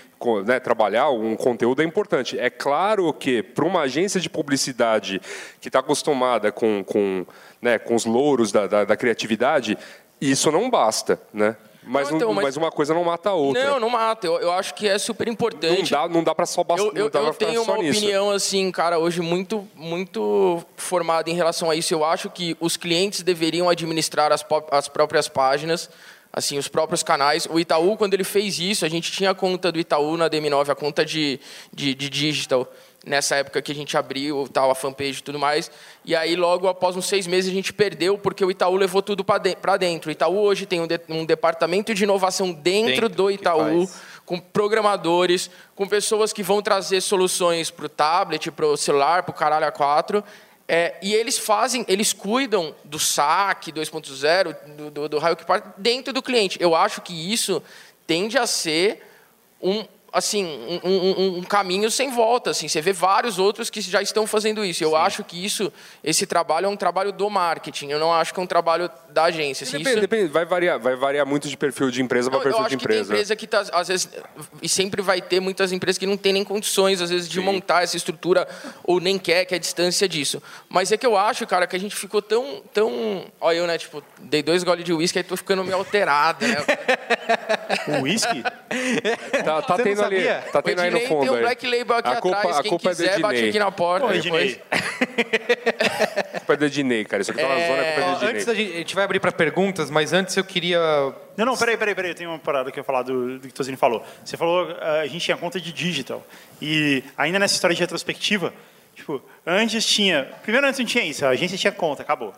né, 0.45 0.59
trabalhar 0.61 1.11
um 1.11 1.37
conteúdo 1.37 1.83
é 1.83 1.85
importante. 1.85 2.39
É 2.39 2.49
claro 2.51 3.13
que 3.13 3.43
para 3.43 3.65
uma 3.65 3.83
agência 3.83 4.21
de 4.21 4.29
publicidade 4.31 5.21
que 5.61 5.69
está 5.69 5.81
acostumada 5.81 6.51
com, 6.53 6.83
com, 6.85 7.27
né, 7.61 7.79
com 7.79 7.95
os 7.95 8.05
louros 8.05 8.51
da, 8.53 8.67
da, 8.67 8.85
da 8.85 8.97
criatividade, 8.97 9.77
isso 10.21 10.51
não 10.51 10.71
basta. 10.71 11.21
Né? 11.33 11.57
Mas, 11.89 12.09
Não, 12.11 12.17
então, 12.17 12.29
não- 12.29 12.35
mas- 12.35 12.45
mas 12.47 12.57
uma 12.57 12.71
coisa 12.73 12.93
não 12.93 13.05
mata 13.05 13.31
a 13.31 13.35
outra. 13.35 13.65
Não, 13.65 13.79
não 13.79 13.89
mata. 13.89 14.27
Eu, 14.27 14.41
eu 14.41 14.51
acho 14.53 14.75
que 14.75 14.89
é 14.89 14.99
super 14.99 15.27
Não 15.27 15.33
importante. 15.35 15.89
dá, 15.93 16.09
não 16.09 16.25
dá 16.25 16.35
para 16.35 16.45
só 16.45 16.65
bastar. 16.65 16.85
Eu, 16.89 16.93
eu, 16.97 17.05
eu 17.05 17.33
tenho 17.35 17.63
uma 17.63 17.75
opinião, 17.75 18.31
assim, 18.33 18.73
cara, 18.73 18.99
hoje 18.99 19.21
muito, 19.21 19.69
muito 19.77 20.65
formada 20.77 21.31
em 21.31 21.35
relação 21.35 21.71
a 21.71 21.77
isso. 21.77 21.95
Eu 21.95 22.05
acho 22.05 22.29
que 22.29 22.57
os 22.59 22.77
clientes 22.77 23.23
deveriam 23.23 23.69
administrar 23.69 24.33
as, 24.33 24.45
as 24.73 24.89
próprias 24.89 25.29
páginas, 25.29 25.89
assim, 26.37 26.59
os 26.59 26.69
próprios 26.69 27.03
canais. 27.03 27.49
O 27.51 27.59
Itaú, 27.59 27.97
quando 27.97 28.13
ele 28.15 28.23
fez 28.23 28.59
isso, 28.61 28.85
a 28.85 28.89
gente 28.91 29.11
tinha 29.11 29.31
a 29.31 29.35
conta 29.35 29.73
do 29.73 29.81
Itaú 29.81 30.17
na 30.19 30.29
DM9, 30.31 30.69
a 30.69 30.75
conta 30.75 31.03
de, 31.05 31.41
de, 31.73 31.95
de 31.95 32.09
digital, 32.11 32.71
nessa 33.07 33.37
época 33.37 33.63
que 33.63 33.73
a 33.73 33.75
gente 33.75 33.97
abriu 33.97 34.47
tal, 34.53 34.71
a 34.71 34.75
fanpage 34.75 35.21
e 35.21 35.23
tudo 35.23 35.39
mais. 35.39 35.71
E 36.05 36.15
aí, 36.15 36.37
logo 36.37 36.69
após 36.69 36.95
uns 36.95 37.07
seis 37.07 37.27
meses, 37.27 37.51
a 37.51 37.55
gente 37.55 37.73
perdeu, 37.73 38.19
porque 38.19 38.45
o 38.45 38.51
Itaú 38.51 38.77
levou 38.77 39.01
tudo 39.01 39.25
para 39.25 39.77
dentro. 39.79 40.09
O 40.11 40.13
Itaú 40.13 40.37
hoje 40.39 40.67
tem 40.67 40.81
um, 40.81 40.87
de- 40.87 41.01
um 41.09 41.25
departamento 41.25 41.95
de 41.95 42.05
inovação 42.05 42.53
dentro, 42.53 42.87
Dentro, 42.93 43.09
do 43.09 43.31
Itaú 43.31 43.89
com 44.27 44.39
programadores, 44.41 45.49
com 45.77 45.87
pessoas 45.87 46.33
que 46.33 46.43
vão 46.43 46.61
trazer 46.61 47.01
soluções 47.01 47.71
para 47.71 47.87
o 47.87 47.89
tablet, 47.89 48.51
para 48.51 48.67
o 48.67 48.77
celular, 48.77 49.23
para 49.23 49.31
o 49.31 49.35
caralho 49.35 49.67
A4. 49.73 50.23
É, 50.69 50.97
e 51.01 51.15
eles 51.15 51.39
fazem, 51.39 51.85
eles 51.87 52.13
cuidam 52.13 52.75
do 52.85 52.99
saque 52.99 53.73
2.0, 53.73 54.57
do, 54.77 54.91
do, 54.91 55.09
do 55.09 55.19
raio 55.19 55.37
que 55.37 55.47
parte 55.47 55.69
dentro 55.77 56.13
do 56.13 56.23
cliente. 56.23 56.59
Eu 56.61 56.75
acho 56.75 57.01
que 57.01 57.33
isso 57.33 57.63
tende 58.07 58.37
a 58.37 58.47
ser 58.47 59.03
um 59.63 59.85
assim 60.17 60.45
um, 60.83 60.89
um- 60.91 61.39
um- 61.39 61.43
caminho 61.43 61.91
sem 61.91 62.11
volta 62.11 62.51
assim 62.51 62.67
você 62.69 62.81
vê 62.81 62.93
vários 62.93 63.39
outros 63.39 63.69
que 63.71 63.81
já 63.81 64.01
estão 64.03 64.27
fazendo 64.27 64.65
isso 64.65 64.83
eu 64.83 64.97
acho 64.97 65.23
que 65.23 65.45
isso 65.45 65.73
esse 66.03 66.27
trabalho 66.27 66.67
é 66.67 66.69
um 66.69 66.77
trabalho 66.77 67.13
do 67.13 67.29
marketing 67.31 67.91
eu 67.91 67.99
não 67.99 68.13
acho 68.13 68.33
que 68.33 68.41
é 68.41 68.43
um 68.43 68.47
trabalho 68.47 68.91
da 69.11 69.25
agência 69.25 69.65
assim, 69.65 69.79
Depende, 69.79 69.91
isso- 69.91 70.01
depende, 70.01 70.29
vai, 70.33 70.45
variar, 70.45 70.79
vai 70.79 70.95
variar 70.97 71.27
muito 71.27 71.49
de 71.49 71.57
perfil 71.57 71.91
de 71.91 72.03
empresa 72.03 72.31
para 72.31 72.41
perfil 72.41 72.61
acho 72.61 72.69
de 72.71 72.77
que 72.77 72.87
tem 72.87 72.97
empresa. 72.97 73.13
empresa 73.13 73.37
que 73.37 73.47
tá, 73.47 73.65
às 73.73 73.89
vezes, 73.89 74.09
e 74.61 74.69
sempre 74.69 75.01
vai 75.01 75.21
ter 75.23 75.41
muitas 75.41 75.73
empresas 75.73 75.97
que 75.99 76.07
não 76.07 76.17
tem 76.17 76.33
nem 76.33 76.45
condições, 76.45 77.01
às 77.01 77.09
vezes, 77.11 77.27
de 77.29 77.41
montar 77.41 77.83
essa 77.83 77.97
estrutura, 77.97 78.47
ou 78.85 79.01
nem 79.01 79.19
quer, 79.19 79.45
que 79.47 79.55
é 79.55 79.57
a 79.57 79.61
distância 79.61 80.07
disso. 80.09 80.43
Mas 80.69 80.93
é 80.93 80.97
que 80.99 81.07
eu 81.07 81.17
acho, 81.17 81.47
cara, 81.47 81.67
que 81.67 81.75
a 81.75 81.79
gente 81.81 81.97
ficou 81.97 82.21
tão. 82.21 82.63
tão 82.75 83.25
olha, 83.41 83.57
eu, 83.57 83.67
né, 83.67 83.79
tipo, 83.79 84.03
dei 84.19 84.43
dois 84.43 84.63
goles 84.63 84.85
de 84.85 84.93
uísque, 84.93 85.19
aí 85.19 85.25
tô 85.25 85.37
ficando 85.37 85.65
meio 85.65 85.77
alterado, 85.79 86.47
né? 86.47 86.57
O 87.89 88.03
whisky? 88.03 88.43
Tá, 88.43 89.63
tá 89.63 89.77
Você 89.77 89.83
não 89.83 89.85
tendo 89.85 90.05
ali, 90.05 90.25
tá 90.53 90.63
tendo 90.63 90.81
aí 90.81 90.91
no 90.91 91.01
fundo. 91.01 91.21
tem 91.23 91.31
um 91.31 91.35
aí. 91.35 91.41
black 91.41 91.67
label 91.67 91.97
aqui 91.97 92.09
a 92.09 92.17
culpa, 92.17 92.39
atrás, 92.39 92.59
a 92.59 92.63
quem 92.63 92.71
culpa 92.71 92.89
é 92.89 92.91
quiser, 92.91 93.17
do 93.17 93.23
bate 93.23 93.49
aqui 93.49 93.59
na 93.59 93.71
porta 93.71 94.07
Pô, 94.07 94.13
depois. 94.13 94.59
A 94.73 96.39
culpa 96.39 96.55
é 96.55 96.57
do 96.57 96.65
Ednei, 96.65 97.05
cara. 97.05 97.23
Isso 97.23 97.31
aqui 97.31 97.41
tá 97.41 97.49
na 97.49 97.55
zona, 97.55 97.83
a 97.83 97.85
culpa 97.85 98.01
é 98.01 98.05
Ó, 98.05 98.09
do 98.09 98.17
Ednei. 98.17 98.31
antes 98.31 98.45
da 98.47 98.55
gente, 98.55 98.73
a 98.73 98.77
gente 98.79 98.95
vai 98.95 99.05
abrir 99.05 99.21
para 99.21 99.33
perguntas, 99.33 99.91
mas 99.91 100.13
antes 100.13 100.37
eu 100.37 100.45
queria. 100.45 100.79
Não, 101.37 101.47
não, 101.47 101.57
peraí, 101.57 101.77
peraí, 101.77 101.95
peraí. 101.95 102.15
Tem 102.15 102.27
uma 102.27 102.39
parada 102.39 102.71
que 102.71 102.79
eu 102.79 102.83
ia 102.83 102.85
falar 102.85 103.03
do, 103.03 103.39
do 103.39 103.41
que 103.41 103.49
o 103.49 103.55
Tozini 103.55 103.77
falou. 103.77 104.05
Você 104.25 104.37
falou, 104.37 104.75
ah, 104.81 105.01
a 105.01 105.07
gente 105.07 105.23
tinha 105.25 105.37
conta 105.37 105.61
de 105.61 105.73
digital. 105.73 106.25
E 106.61 107.03
ainda 107.17 107.39
nessa 107.39 107.55
história 107.55 107.75
de 107.75 107.81
retrospectiva, 107.81 108.53
tipo, 108.95 109.23
antes 109.47 109.85
tinha... 109.85 110.29
Primeiro, 110.43 110.67
antes 110.67 110.79
não 110.79 110.87
tinha 110.87 111.05
isso. 111.05 111.25
A 111.25 111.31
agência 111.31 111.59
tinha 111.59 111.73
conta, 111.73 112.03
acabou. 112.03 112.33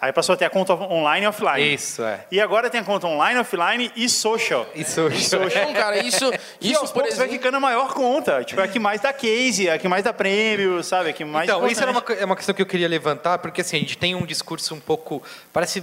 Aí 0.00 0.12
passou 0.14 0.32
a 0.32 0.36
ter 0.36 0.46
a 0.46 0.50
conta 0.50 0.72
online 0.74 1.26
e 1.26 1.28
offline. 1.28 1.74
Isso, 1.74 2.02
é. 2.02 2.24
E 2.30 2.40
agora 2.40 2.70
tem 2.70 2.80
a 2.80 2.84
conta 2.84 3.06
online, 3.06 3.38
offline 3.38 3.92
e 3.94 4.08
social. 4.08 4.66
Isso, 4.74 5.06
isso. 5.08 5.36
Não, 5.38 5.72
cara, 5.74 5.98
isso, 5.98 6.32
E 6.60 6.70
isso 6.70 6.80
aos 6.80 6.90
por 6.90 7.00
poucos 7.02 7.16
vai 7.18 7.26
exemplo... 7.26 7.32
ficando 7.32 7.56
a 7.58 7.60
maior 7.60 7.92
conta. 7.92 8.42
Tipo, 8.42 8.62
é 8.62 8.64
a 8.64 8.68
que 8.68 8.78
mais 8.78 9.02
dá 9.02 9.12
case, 9.12 9.68
é 9.68 9.74
a 9.74 9.78
que 9.78 9.86
mais 9.88 10.02
dá 10.02 10.12
prêmio, 10.12 10.82
sabe? 10.82 11.08
É 11.08 11.10
a 11.10 11.12
que 11.12 11.24
mais 11.24 11.48
Então, 11.50 11.66
isso 11.66 11.82
era 11.82 11.90
uma, 11.90 11.98
importante. 11.98 12.16
co- 12.16 12.22
é 12.22 12.24
uma 12.24 12.34
questão 12.36 12.54
que 12.54 12.62
eu 12.62 12.66
queria 12.66 12.88
levantar, 12.88 13.38
porque 13.40 13.60
assim, 13.60 13.76
a 13.76 13.80
gente 13.80 13.98
tem 13.98 14.14
um 14.14 14.24
discurso 14.24 14.74
um 14.74 14.80
pouco. 14.80 15.22
Parece. 15.52 15.82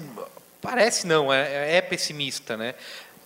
Parece 0.62 1.06
não, 1.06 1.32
é, 1.32 1.78
é 1.78 1.82
pessimista, 1.82 2.58
né? 2.58 2.74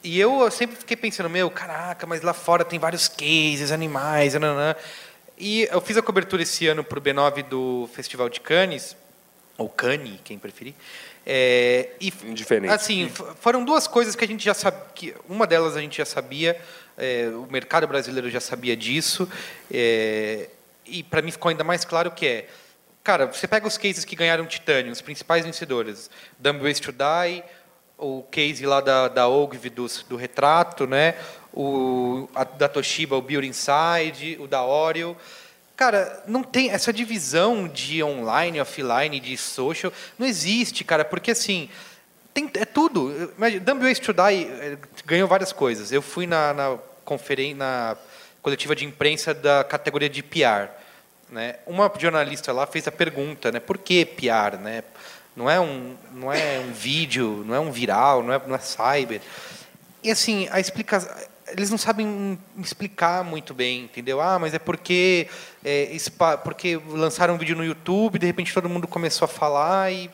E 0.03 0.19
eu 0.19 0.51
sempre 0.51 0.75
fiquei 0.75 0.97
pensando, 0.97 1.29
meu, 1.29 1.49
caraca, 1.49 2.05
mas 2.05 2.21
lá 2.21 2.33
fora 2.33 2.65
tem 2.65 2.77
vários 2.77 3.07
cases, 3.07 3.71
animais, 3.71 4.33
nananã. 4.33 4.75
E 5.37 5.67
eu 5.71 5.79
fiz 5.79 5.95
a 5.95 6.01
cobertura 6.01 6.43
esse 6.43 6.67
ano 6.67 6.83
para 6.83 6.99
o 6.99 7.01
B9 7.01 7.43
do 7.43 7.89
Festival 7.93 8.27
de 8.29 8.39
Cannes, 8.41 8.95
ou 9.61 9.69
Cannes, 9.69 10.19
quem 10.23 10.37
preferir. 10.37 10.73
É, 11.25 11.89
e 12.01 12.11
Indiferente. 12.25 12.73
assim 12.73 13.07
foram 13.39 13.63
duas 13.63 13.87
coisas 13.87 14.15
que 14.15 14.25
a 14.25 14.27
gente 14.27 14.43
já 14.43 14.55
sabia 14.55 15.15
uma 15.29 15.45
delas 15.45 15.77
a 15.77 15.79
gente 15.79 15.99
já 15.99 16.05
sabia 16.05 16.59
é, 16.97 17.29
o 17.35 17.45
mercado 17.51 17.87
brasileiro 17.87 18.27
já 18.27 18.39
sabia 18.39 18.75
disso 18.75 19.29
é, 19.71 20.49
e 20.83 21.03
para 21.03 21.21
mim 21.21 21.29
ficou 21.29 21.49
ainda 21.49 21.63
mais 21.63 21.85
claro 21.85 22.09
que 22.09 22.25
é 22.25 22.47
cara 23.03 23.27
você 23.27 23.47
pega 23.47 23.67
os 23.67 23.77
cases 23.77 24.03
que 24.03 24.15
ganharam 24.15 24.47
titânio 24.47 24.91
os 24.91 24.99
principais 24.99 25.45
vencedores 25.45 26.09
Dumb 26.39 26.59
Ways 26.59 26.79
to 26.79 26.91
Die 26.91 27.43
o 27.99 28.23
case 28.23 28.65
lá 28.65 28.81
da, 28.81 29.07
da 29.07 29.27
Ogilvy 29.27 29.69
do, 29.69 29.85
do 30.09 30.15
retrato 30.15 30.87
né 30.87 31.13
o 31.53 32.27
a, 32.33 32.43
da 32.43 32.67
Toshiba 32.67 33.15
o 33.15 33.21
Beauty 33.21 33.47
Inside 33.47 34.39
o 34.39 34.47
da 34.47 34.65
Oreo 34.65 35.15
Cara, 35.81 36.21
não 36.27 36.43
tem 36.43 36.69
essa 36.69 36.93
divisão 36.93 37.67
de 37.67 38.03
online, 38.03 38.61
offline, 38.61 39.19
de 39.19 39.35
social, 39.35 39.91
não 40.15 40.27
existe, 40.27 40.83
cara, 40.83 41.03
porque 41.03 41.31
assim, 41.31 41.71
tem, 42.31 42.47
é 42.53 42.65
tudo. 42.65 43.33
Dumb 43.63 43.81
Ways 43.81 43.97
to 43.97 44.13
Die 44.13 44.43
eh, 44.43 44.77
ganhou 45.07 45.27
várias 45.27 45.51
coisas. 45.51 45.91
Eu 45.91 46.03
fui 46.03 46.27
na, 46.27 46.53
na 46.53 46.77
na 47.55 47.97
coletiva 48.43 48.75
de 48.75 48.85
imprensa 48.85 49.33
da 49.33 49.63
categoria 49.63 50.07
de 50.07 50.21
PR. 50.21 50.69
Né? 51.31 51.55
Uma 51.65 51.91
jornalista 51.97 52.53
lá 52.53 52.67
fez 52.67 52.87
a 52.87 52.91
pergunta, 52.91 53.51
né? 53.51 53.59
Por 53.59 53.79
que 53.79 54.05
PR, 54.05 54.57
né? 54.61 54.83
Não 55.35 55.49
é 55.49 55.59
um, 55.59 55.95
não 56.13 56.31
é 56.31 56.59
um 56.59 56.71
vídeo, 56.71 57.43
não 57.43 57.55
é 57.55 57.59
um 57.59 57.71
viral, 57.71 58.21
não 58.21 58.35
é, 58.35 58.41
não 58.45 58.55
é 58.55 58.59
cyber. 58.59 59.19
E 60.03 60.11
assim, 60.11 60.47
a 60.51 60.59
explicação 60.59 61.09
eles 61.51 61.69
não 61.69 61.77
sabem 61.77 62.37
explicar 62.57 63.23
muito 63.23 63.53
bem, 63.53 63.83
entendeu? 63.83 64.21
Ah, 64.21 64.39
mas 64.39 64.53
é 64.53 64.59
porque 64.59 65.27
é, 65.63 65.95
porque 66.43 66.79
lançaram 66.87 67.35
um 67.35 67.37
vídeo 67.37 67.55
no 67.55 67.63
YouTube, 67.63 68.19
de 68.19 68.25
repente 68.25 68.53
todo 68.53 68.69
mundo 68.69 68.87
começou 68.87 69.25
a 69.25 69.29
falar 69.29 69.91
e 69.91 70.09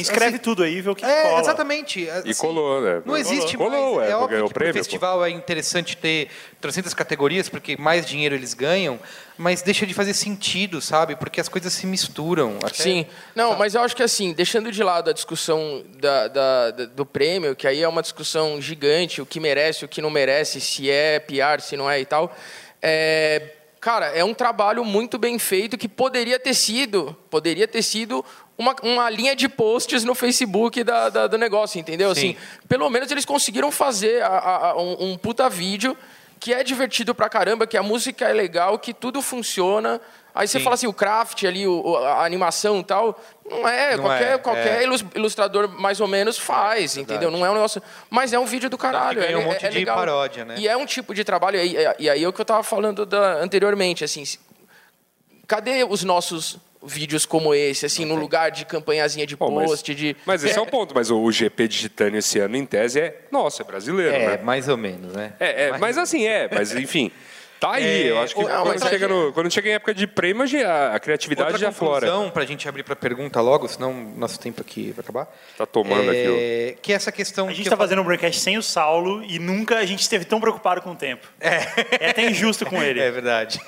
Escreve 0.00 0.36
assim, 0.36 0.38
tudo 0.38 0.62
aí 0.62 0.76
e 0.76 0.80
vê 0.80 0.90
o 0.90 0.94
que 0.94 1.04
é, 1.04 1.22
cola. 1.24 1.40
exatamente. 1.40 2.00
E 2.00 2.10
assim, 2.10 2.34
colou, 2.34 2.80
né? 2.80 3.02
Não 3.04 3.16
existe 3.16 3.56
colou, 3.56 3.96
mais. 3.96 4.08
é, 4.08 4.12
É, 4.12 4.16
porque 4.16 4.24
óbvio 4.24 4.38
que 4.46 4.50
o 4.50 4.54
pro 4.54 4.66
pô. 4.66 4.72
festival 4.72 5.24
é 5.24 5.30
interessante 5.30 5.96
ter 5.96 6.28
300 6.60 6.94
categorias, 6.94 7.48
porque 7.48 7.76
mais 7.76 8.06
dinheiro 8.06 8.34
eles 8.34 8.54
ganham, 8.54 8.98
mas 9.36 9.60
deixa 9.62 9.86
de 9.86 9.92
fazer 9.92 10.14
sentido, 10.14 10.80
sabe? 10.80 11.14
Porque 11.16 11.40
as 11.40 11.48
coisas 11.48 11.72
se 11.72 11.86
misturam. 11.86 12.56
Até- 12.62 12.74
Sim, 12.82 13.06
não, 13.34 13.56
mas 13.56 13.74
eu 13.74 13.82
acho 13.82 13.94
que 13.94 14.02
assim, 14.02 14.32
deixando 14.32 14.72
de 14.72 14.82
lado 14.82 15.10
a 15.10 15.12
discussão 15.12 15.84
da, 16.00 16.28
da- 16.28 16.70
da- 16.70 16.84
do 16.86 17.04
prêmio, 17.04 17.54
que 17.54 17.66
aí 17.66 17.82
é 17.82 17.88
uma 17.88 18.00
discussão 18.02 18.60
gigante, 18.60 19.20
o 19.20 19.26
que 19.26 19.38
merece, 19.38 19.84
o 19.84 19.88
que 19.88 20.00
não 20.00 20.10
merece, 20.10 20.60
se 20.60 20.90
é 20.90 21.18
PR, 21.18 21.60
se 21.60 21.76
não 21.76 21.90
é 21.90 22.00
e 22.00 22.06
tal, 22.06 22.34
é, 22.80 23.42
cara, 23.80 24.06
é 24.06 24.24
um 24.24 24.34
trabalho 24.34 24.84
muito 24.84 25.18
bem 25.18 25.38
feito 25.38 25.76
que 25.76 25.88
poderia 25.88 26.38
ter 26.38 26.54
sido, 26.54 27.16
poderia 27.30 27.66
ter 27.68 27.82
sido 27.82 28.24
uma, 28.58 28.74
uma 28.82 29.10
linha 29.10 29.34
de 29.34 29.48
posts 29.48 30.04
no 30.04 30.14
Facebook 30.14 30.84
da, 30.84 31.08
da- 31.08 31.26
do 31.26 31.38
negócio, 31.38 31.78
entendeu? 31.80 32.14
Sim. 32.14 32.30
Assim, 32.30 32.36
pelo 32.68 32.88
menos 32.90 33.10
eles 33.10 33.24
conseguiram 33.24 33.70
fazer 33.72 34.22
a- 34.22 34.26
a- 34.28 34.70
a- 34.70 34.76
um, 34.80 35.12
um 35.12 35.18
puta 35.18 35.48
vídeo 35.48 35.96
que 36.38 36.52
é 36.52 36.62
divertido 36.64 37.14
pra 37.14 37.28
caramba, 37.28 37.66
que 37.66 37.76
a 37.76 37.82
música 37.82 38.28
é 38.28 38.32
legal, 38.32 38.78
que 38.78 38.92
tudo 38.92 39.22
funciona. 39.22 40.00
Aí 40.34 40.48
você 40.48 40.58
Sim. 40.58 40.64
fala 40.64 40.74
assim, 40.74 40.86
o 40.86 40.92
craft 40.92 41.44
ali, 41.44 41.66
o- 41.68 41.96
a 41.98 42.24
animação 42.24 42.80
e 42.80 42.84
tal, 42.84 43.20
não 43.48 43.68
é. 43.68 43.96
Não 43.96 44.04
qualquer 44.04 44.32
é, 44.34 44.38
qualquer 44.38 44.80
é. 44.80 44.82
ilus- 44.84 45.04
ilustrador 45.14 45.68
mais 45.68 46.00
ou 46.00 46.08
menos 46.08 46.36
faz, 46.38 46.96
entendeu? 46.96 47.30
Não 47.30 47.44
é 47.46 47.50
um 47.50 47.54
negócio. 47.54 47.80
Mas 48.10 48.32
é 48.32 48.38
um 48.38 48.44
vídeo 48.46 48.68
do 48.68 48.76
caralho. 48.78 49.20
ganha 49.20 49.38
um 49.38 49.42
é, 49.42 49.44
monte 49.44 49.66
é 49.66 49.68
de 49.68 49.78
legal. 49.78 49.96
paródia, 49.96 50.44
né? 50.44 50.54
E 50.58 50.66
é 50.66 50.76
um 50.76 50.84
tipo 50.86 51.14
de 51.14 51.22
trabalho. 51.22 51.58
E 51.58 51.60
aí, 51.60 51.94
e 51.98 52.10
aí 52.10 52.24
é 52.24 52.28
o 52.28 52.32
que 52.32 52.40
eu 52.40 52.44
tava 52.44 52.62
falando 52.64 53.06
da- 53.06 53.34
anteriormente, 53.34 54.02
assim. 54.02 54.24
Cadê 55.46 55.84
os 55.84 56.02
nossos 56.02 56.58
vídeos 56.84 57.24
como 57.26 57.54
esse, 57.54 57.86
assim, 57.86 58.04
no 58.04 58.14
lugar 58.14 58.50
de 58.50 58.64
campanhazinha 58.64 59.26
de 59.26 59.36
Bom, 59.36 59.50
mas- 59.50 59.70
post, 59.70 59.94
de. 59.94 60.16
Mas 60.26 60.42
esse 60.44 60.58
é 60.58 60.60
o 60.62 60.66
ponto. 60.66 60.94
Mas 60.94 61.10
o 61.10 61.30
GP 61.30 61.68
de 61.68 61.78
Titânio 61.78 62.18
esse 62.18 62.38
ano, 62.38 62.56
em 62.56 62.66
tese, 62.66 63.00
é. 63.00 63.20
Nossa, 63.30 63.62
é 63.62 63.64
brasileiro, 63.64 64.14
É, 64.14 64.36
né? 64.36 64.42
mais 64.42 64.68
ou 64.68 64.76
menos, 64.76 65.12
né? 65.14 65.32
É, 65.40 65.64
é, 65.68 65.78
mas 65.78 65.96
assim, 65.98 66.26
é. 66.26 66.48
Mas 66.52 66.74
enfim. 66.76 67.10
Tá 67.60 67.74
aí. 67.74 68.08
É, 68.08 68.10
eu 68.10 68.20
acho 68.20 68.34
que 68.34 68.42
não, 68.42 68.64
quando, 68.64 68.88
chega 68.88 69.04
é- 69.04 69.08
no- 69.08 69.32
quando 69.32 69.48
chega 69.52 69.68
em 69.68 69.72
época 69.74 69.94
de 69.94 70.04
prêmio, 70.08 70.44
a, 70.68 70.96
a 70.96 70.98
criatividade 70.98 71.52
Outra 71.52 71.66
já 71.66 71.70
flora. 71.70 72.06
conclusão, 72.08 72.28
pra 72.28 72.44
gente 72.44 72.68
abrir 72.68 72.82
pra 72.82 72.96
pergunta 72.96 73.40
logo, 73.40 73.68
senão 73.68 73.92
nosso 74.16 74.40
tempo 74.40 74.60
aqui 74.60 74.90
vai 74.90 75.00
acabar. 75.04 75.32
Tá 75.56 75.64
tomando 75.64 76.10
aqui 76.10 76.26
é, 76.26 76.74
Que 76.82 76.92
é 76.92 76.96
essa 76.96 77.12
questão 77.12 77.46
A 77.46 77.52
gente 77.52 77.66
tá 77.70 77.76
falo- 77.76 77.82
fazendo 77.86 78.02
um 78.02 78.04
broadcast 78.04 78.40
sem 78.40 78.58
o 78.58 78.62
Saulo 78.64 79.22
e 79.22 79.38
nunca 79.38 79.78
a 79.78 79.86
gente 79.86 80.00
esteve 80.00 80.24
tão 80.24 80.40
preocupado 80.40 80.82
com 80.82 80.90
o 80.90 80.96
tempo. 80.96 81.24
É. 81.40 81.58
É 82.04 82.10
até 82.10 82.28
injusto 82.28 82.66
com 82.66 82.76
ele. 82.82 82.98
É 82.98 83.12
verdade. 83.12 83.60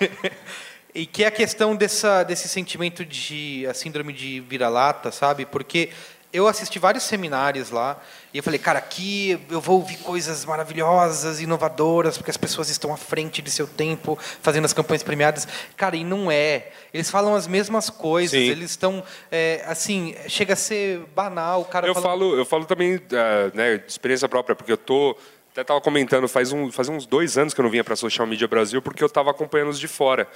E 0.94 1.06
que 1.06 1.24
é 1.24 1.26
a 1.26 1.30
questão 1.30 1.74
dessa, 1.74 2.22
desse 2.22 2.48
sentimento 2.48 3.04
de 3.04 3.66
a 3.68 3.74
síndrome 3.74 4.12
de 4.12 4.40
vira-lata, 4.40 5.10
sabe? 5.10 5.44
Porque 5.44 5.90
eu 6.32 6.46
assisti 6.46 6.78
vários 6.78 7.02
seminários 7.04 7.70
lá 7.70 8.00
e 8.32 8.38
eu 8.38 8.42
falei, 8.44 8.58
cara, 8.60 8.78
aqui 8.78 9.40
eu 9.50 9.60
vou 9.60 9.76
ouvir 9.80 9.96
coisas 9.98 10.44
maravilhosas, 10.44 11.40
inovadoras, 11.40 12.16
porque 12.16 12.30
as 12.30 12.36
pessoas 12.36 12.68
estão 12.68 12.92
à 12.92 12.96
frente 12.96 13.42
de 13.42 13.50
seu 13.50 13.66
tempo, 13.66 14.16
fazendo 14.40 14.64
as 14.66 14.72
campanhas 14.72 15.02
premiadas. 15.02 15.48
Cara, 15.76 15.96
e 15.96 16.04
não 16.04 16.30
é. 16.30 16.70
Eles 16.92 17.10
falam 17.10 17.34
as 17.34 17.46
mesmas 17.48 17.90
coisas, 17.90 18.30
Sim. 18.38 18.48
eles 18.50 18.70
estão, 18.70 19.02
é, 19.32 19.64
assim, 19.66 20.14
chega 20.28 20.52
a 20.52 20.56
ser 20.56 21.00
banal. 21.14 21.62
O 21.62 21.64
cara 21.64 21.88
Eu 21.88 21.94
fala- 21.94 22.06
falo, 22.06 22.36
eu 22.36 22.44
falo 22.44 22.64
também 22.66 23.00
ah, 23.12 23.50
né, 23.52 23.78
de 23.78 23.90
experiência 23.90 24.28
própria, 24.28 24.54
porque 24.54 24.70
eu 24.72 24.76
tô. 24.76 25.16
Até 25.52 25.60
estava 25.60 25.80
comentando, 25.80 26.26
faz, 26.26 26.50
um, 26.50 26.70
faz 26.72 26.88
uns 26.88 27.06
dois 27.06 27.38
anos 27.38 27.54
que 27.54 27.60
eu 27.60 27.62
não 27.62 27.70
vinha 27.70 27.84
para 27.84 27.94
Social 27.94 28.26
Media 28.26 28.48
Brasil, 28.48 28.82
porque 28.82 29.02
eu 29.04 29.06
estava 29.06 29.30
acompanhando 29.30 29.68
os 29.70 29.78
de 29.78 29.86
fora. 29.86 30.26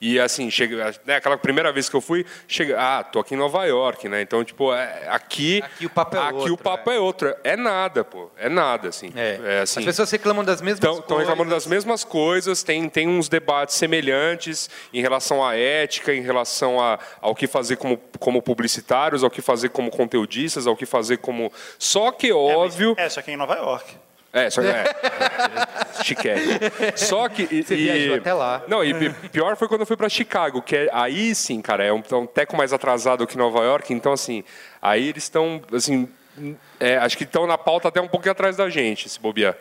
E 0.00 0.18
assim, 0.18 0.50
chega, 0.50 0.94
né, 1.04 1.16
aquela 1.16 1.36
primeira 1.36 1.72
vez 1.72 1.88
que 1.88 1.96
eu 1.96 2.00
fui, 2.00 2.26
chega, 2.46 2.78
ah, 2.78 3.02
tô 3.02 3.18
aqui 3.18 3.34
em 3.34 3.38
Nova 3.38 3.64
York, 3.64 4.08
né? 4.08 4.22
Então, 4.22 4.44
tipo, 4.44 4.72
é, 4.72 5.08
aqui. 5.08 5.62
Aqui 5.62 5.86
o 5.86 5.90
papo 5.90 6.16
é 6.16 6.20
aqui 6.20 6.34
outro, 6.34 6.54
o 6.54 6.58
papo 6.58 6.90
é. 6.90 6.98
outro. 6.98 7.34
É 7.42 7.56
nada, 7.56 8.04
pô. 8.04 8.30
É 8.36 8.48
nada, 8.48 8.88
assim. 8.88 9.12
É. 9.14 9.60
assim, 9.62 9.80
As 9.80 9.86
pessoas 9.86 10.10
reclamam 10.10 10.44
das 10.44 10.60
mesmas 10.60 10.78
Estão 10.78 11.02
coisas. 11.02 11.28
reclamando 11.28 11.50
das 11.50 11.66
mesmas 11.66 12.04
coisas, 12.04 12.62
tem, 12.62 12.88
tem 12.88 13.08
uns 13.08 13.28
debates 13.28 13.76
semelhantes 13.76 14.68
em 14.92 15.00
relação 15.00 15.44
à 15.44 15.56
ética, 15.56 16.14
em 16.14 16.22
relação 16.22 16.80
a, 16.80 16.98
ao 17.20 17.34
que 17.34 17.46
fazer 17.46 17.76
como, 17.76 17.96
como 18.18 18.42
publicitários, 18.42 19.22
ao 19.24 19.30
que 19.30 19.42
fazer 19.42 19.70
como 19.70 19.90
conteudistas, 19.90 20.66
ao 20.66 20.76
que 20.76 20.86
fazer 20.86 21.18
como. 21.18 21.52
Só 21.78 22.10
que, 22.10 22.32
óbvio. 22.32 22.94
É, 22.96 23.08
só 23.08 23.22
que 23.22 23.30
em 23.30 23.36
Nova 23.36 23.54
York. 23.54 23.94
É, 24.34 24.50
só 24.50 24.60
que. 24.60 24.66
É, 24.68 24.84
chiquérrimo. 26.04 26.52
Só 26.96 27.28
que. 27.28 27.48
e- 27.50 27.62
Você 27.62 27.74
e- 27.74 27.84
viajou 27.84 28.16
até 28.16 28.32
lá. 28.34 28.62
Não, 28.68 28.84
e 28.84 28.92
pi- 28.92 29.28
pior 29.30 29.56
foi 29.56 29.68
quando 29.68 29.82
eu 29.82 29.86
fui 29.86 29.96
pra 29.96 30.08
Chicago, 30.08 30.60
que 30.60 30.76
é, 30.76 30.90
aí 30.92 31.34
sim, 31.34 31.62
cara, 31.62 31.84
é 31.84 31.92
um, 31.92 32.02
é 32.10 32.14
um 32.16 32.26
teco 32.26 32.56
mais 32.56 32.72
atrasado 32.72 33.26
que 33.26 33.38
Nova 33.38 33.60
York, 33.60 33.92
então 33.94 34.12
assim, 34.12 34.42
aí 34.82 35.08
eles 35.08 35.22
estão, 35.22 35.62
assim. 35.72 36.08
é, 36.80 36.96
acho 36.98 37.16
que 37.16 37.24
estão 37.24 37.46
na 37.46 37.56
pauta 37.56 37.88
até 37.88 38.00
um 38.00 38.08
pouquinho 38.08 38.32
atrás 38.32 38.56
da 38.56 38.68
gente, 38.68 39.08
se 39.08 39.20
bobear. 39.20 39.54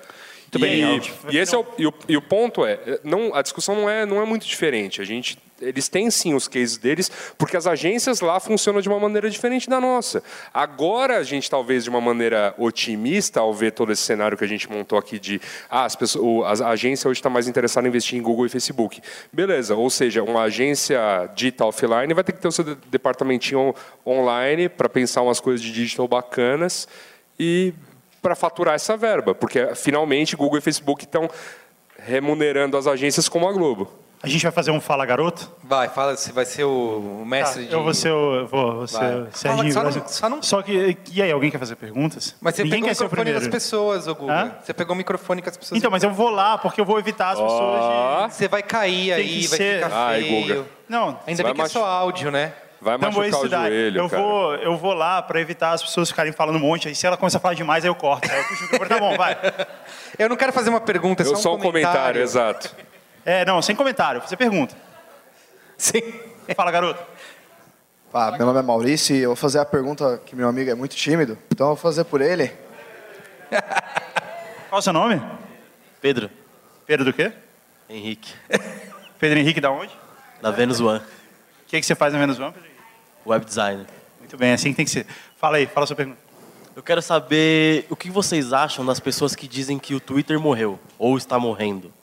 e, 0.55 0.57
bem, 0.57 1.01
e 1.29 1.37
esse 1.37 1.53
é 1.53 1.57
o, 1.57 1.65
e, 1.77 1.85
o, 1.87 1.93
e 2.09 2.17
o 2.17 2.21
ponto 2.21 2.65
é, 2.65 2.79
não, 3.03 3.33
a 3.35 3.41
discussão 3.41 3.75
não 3.75 3.89
é, 3.89 4.05
não 4.05 4.21
é 4.21 4.25
muito 4.25 4.45
diferente. 4.47 5.01
A 5.01 5.05
gente, 5.05 5.37
eles 5.63 5.87
têm 5.87 6.09
sim 6.11 6.33
os 6.33 6.47
cases 6.47 6.77
deles, 6.77 7.11
porque 7.37 7.57
as 7.57 7.65
agências 7.65 8.19
lá 8.21 8.39
funcionam 8.39 8.81
de 8.81 8.89
uma 8.89 8.99
maneira 8.99 9.29
diferente 9.29 9.69
da 9.69 9.79
nossa. 9.79 10.21
Agora 10.53 11.17
a 11.17 11.23
gente 11.23 11.49
talvez 11.49 11.83
de 11.83 11.89
uma 11.89 12.01
maneira 12.01 12.53
otimista 12.57 13.39
ao 13.39 13.53
ver 13.53 13.71
todo 13.71 13.91
esse 13.91 14.01
cenário 14.01 14.37
que 14.37 14.43
a 14.43 14.47
gente 14.47 14.69
montou 14.69 14.97
aqui 14.97 15.17
de 15.19 15.41
ah, 15.69 15.85
as 15.85 15.95
pessoas, 15.95 16.61
a 16.61 16.69
agência 16.69 17.09
hoje 17.09 17.19
está 17.19 17.29
mais 17.29 17.47
interessada 17.47 17.87
em 17.87 17.89
investir 17.89 18.17
em 18.17 18.21
Google 18.21 18.45
e 18.45 18.49
Facebook. 18.49 19.01
Beleza, 19.31 19.75
ou 19.75 19.89
seja, 19.89 20.21
uma 20.23 20.43
agência 20.43 20.99
digital 21.35 21.69
offline 21.69 22.13
vai 22.13 22.23
ter 22.23 22.33
que 22.33 22.39
ter 22.39 22.47
o 22.47 22.51
seu 22.51 22.63
de- 22.63 22.75
departamentinho 22.89 23.59
on- 23.59 23.73
online 24.05 24.67
para 24.69 24.89
pensar 24.89 25.21
umas 25.21 25.39
coisas 25.39 25.61
de 25.61 25.71
digital 25.71 26.07
bacanas 26.07 26.87
e 27.39 27.73
para 28.21 28.35
faturar 28.35 28.75
essa 28.75 28.95
verba, 28.95 29.35
porque 29.35 29.75
finalmente 29.75 30.35
Google 30.35 30.57
e 30.57 30.61
Facebook 30.61 31.03
estão 31.03 31.29
remunerando 31.99 32.77
as 32.77 32.87
agências 32.87 33.27
como 33.29 33.47
a 33.47 33.51
Globo. 33.51 33.89
A 34.23 34.27
gente 34.29 34.41
vai 34.41 34.53
fazer 34.53 34.71
um 34.71 34.79
Fala 34.79 35.05
Garoto? 35.05 35.51
Vai, 35.61 35.89
fala 35.89 36.15
se 36.15 36.31
vai 36.31 36.45
ser 36.45 36.63
o 36.63 37.19
o 37.21 37.25
mestre 37.25 37.63
Tá, 37.63 37.67
de... 37.69 37.73
eu 37.75 37.83
vou 37.83 37.93
ser 37.93 38.09
o. 38.11 38.35
eu 38.35 38.47
Vou, 38.47 38.75
vou 38.77 38.87
ser 38.87 39.03
o 39.03 39.27
Serginho 39.33 39.73
só 39.73 39.83
não- 39.83 40.07
só 40.07 40.29
não- 40.29 40.41
Só 40.41 40.61
que. 40.61 40.97
E 41.11 41.21
aí, 41.21 41.29
alguém 41.29 41.51
quer 41.51 41.57
fazer 41.59 41.75
perguntas? 41.75 42.33
Mas 42.39 42.55
você 42.55 42.63
Ninguém 42.63 42.79
pegou 42.83 42.87
o 42.87 42.91
o 42.91 42.93
microfone 43.03 43.21
primeiro. 43.25 43.39
das 43.41 43.49
pessoas, 43.49 44.07
ô 44.07 44.15
Guga. 44.15 44.33
Hã? 44.33 44.51
Você 44.63 44.73
pegou 44.73 44.93
o 44.93 44.97
microfone 44.97 45.41
que 45.41 45.49
as 45.49 45.57
pessoas... 45.57 45.77
Então, 45.77 45.91
mas 45.91 46.03
eu 46.03 46.11
vou 46.11 46.29
lá 46.29 46.57
porque 46.57 46.79
eu 46.79 46.85
vou 46.85 46.97
evitar 46.97 47.31
as 47.31 47.39
pessoas 47.41 48.29
de. 48.29 48.33
Você 48.35 48.47
vai 48.47 48.63
cair 48.63 49.07
Tem 49.07 49.25
aí, 49.25 49.47
vai 49.47 49.57
ser- 49.57 49.83
ficar 49.83 49.91
Ai, 50.07 50.21
feio. 50.21 50.41
Guga. 50.41 50.65
Não, 50.87 51.19
Ainda 51.27 51.43
Vai 51.43 51.51
bem 51.53 51.61
que 51.61 51.67
é 51.67 51.67
só 51.67 51.85
áudio, 51.85 52.31
né? 52.31 52.53
Vai 52.81 52.95
Então 52.95 53.11
vou 53.11 53.21
machucar 53.23 53.39
o 53.41 53.43
estudar. 53.45 53.67
joelho, 53.67 53.97
eu, 54.01 54.09
cara. 54.09 54.21
vou, 54.23 54.55
eu 54.55 54.77
vou 54.77 54.93
lá 54.93 55.21
pra 55.21 55.41
evitar 55.41 55.71
as 55.71 55.83
pessoas 55.83 56.09
ficarem 56.09 56.31
falando 56.31 56.55
um 56.55 56.59
monte. 56.59 56.87
Aí 56.87 56.95
se 56.95 57.05
ela 57.05 57.17
começar 57.17 57.39
a 57.39 57.41
falar 57.41 57.53
demais, 57.55 57.83
aí 57.83 57.89
eu 57.89 57.95
corto. 57.95 58.29
Aí 58.31 58.37
eu 58.37 58.43
puxo 58.45 58.61
o 58.61 58.63
microfone. 58.71 58.89
Tá 58.89 58.99
bom, 58.99 59.17
vai. 59.17 59.37
Eu 60.19 60.29
não 60.29 60.35
quero 60.37 60.53
fazer 60.53 60.69
uma 60.69 60.79
pergunta, 60.79 61.23
é 61.23 61.25
Eu 61.25 61.29
só 61.35 61.41
só 61.41 61.51
um 61.53 61.55
um 61.55 61.59
comentário, 61.59 62.21
exato. 62.21 62.69
É, 63.25 63.45
não, 63.45 63.61
sem 63.61 63.75
comentário. 63.75 64.21
Você 64.21 64.35
pergunta. 64.35 64.75
Sim. 65.77 66.01
Fala, 66.55 66.71
garoto. 66.71 67.03
Ah, 68.13 68.31
meu 68.31 68.45
nome 68.45 68.59
é 68.59 68.61
Maurício 68.61 69.15
e 69.15 69.21
eu 69.21 69.29
vou 69.29 69.35
fazer 69.35 69.57
a 69.59 69.65
pergunta 69.65 70.21
que 70.23 70.35
meu 70.35 70.47
amigo 70.47 70.69
é 70.69 70.75
muito 70.75 70.95
tímido, 70.95 71.35
então 71.51 71.69
eu 71.69 71.75
vou 71.75 71.81
fazer 71.81 72.03
por 72.03 72.21
ele. 72.21 72.51
Qual 74.69 74.77
o 74.77 74.81
seu 74.83 74.93
nome? 74.93 75.19
Pedro, 75.99 76.29
Pedro 76.85 77.05
do 77.05 77.11
quê? 77.11 77.33
Henrique, 77.89 78.31
Pedro 79.19 79.39
Henrique 79.39 79.59
da 79.59 79.71
onde? 79.71 79.91
da 80.43 80.51
Venus 80.51 80.79
One, 80.79 80.99
O 80.99 81.03
que, 81.67 81.79
que 81.79 81.85
você 81.85 81.95
faz 81.95 82.13
na 82.13 82.19
Menos 82.19 82.37
One, 82.37 82.51
Pedro 82.51 82.69
web 83.25 83.45
designer. 83.45 83.87
Muito 84.19 84.37
bem, 84.37 84.51
assim 84.51 84.71
que 84.71 84.75
tem 84.75 84.85
que 84.85 84.91
ser. 84.91 85.07
Fala 85.37 85.57
aí, 85.57 85.65
fala 85.65 85.85
a 85.85 85.87
sua 85.87 85.95
pergunta. 85.95 86.19
Eu 86.75 86.83
quero 86.83 87.01
saber 87.01 87.85
o 87.89 87.95
que 87.95 88.09
vocês 88.09 88.51
acham 88.51 88.85
das 88.85 88.99
pessoas 88.99 89.35
que 89.35 89.47
dizem 89.47 89.79
que 89.79 89.95
o 89.95 89.99
Twitter 89.99 90.39
morreu 90.39 90.79
ou 90.97 91.17
está 91.17 91.39
morrendo. 91.39 91.93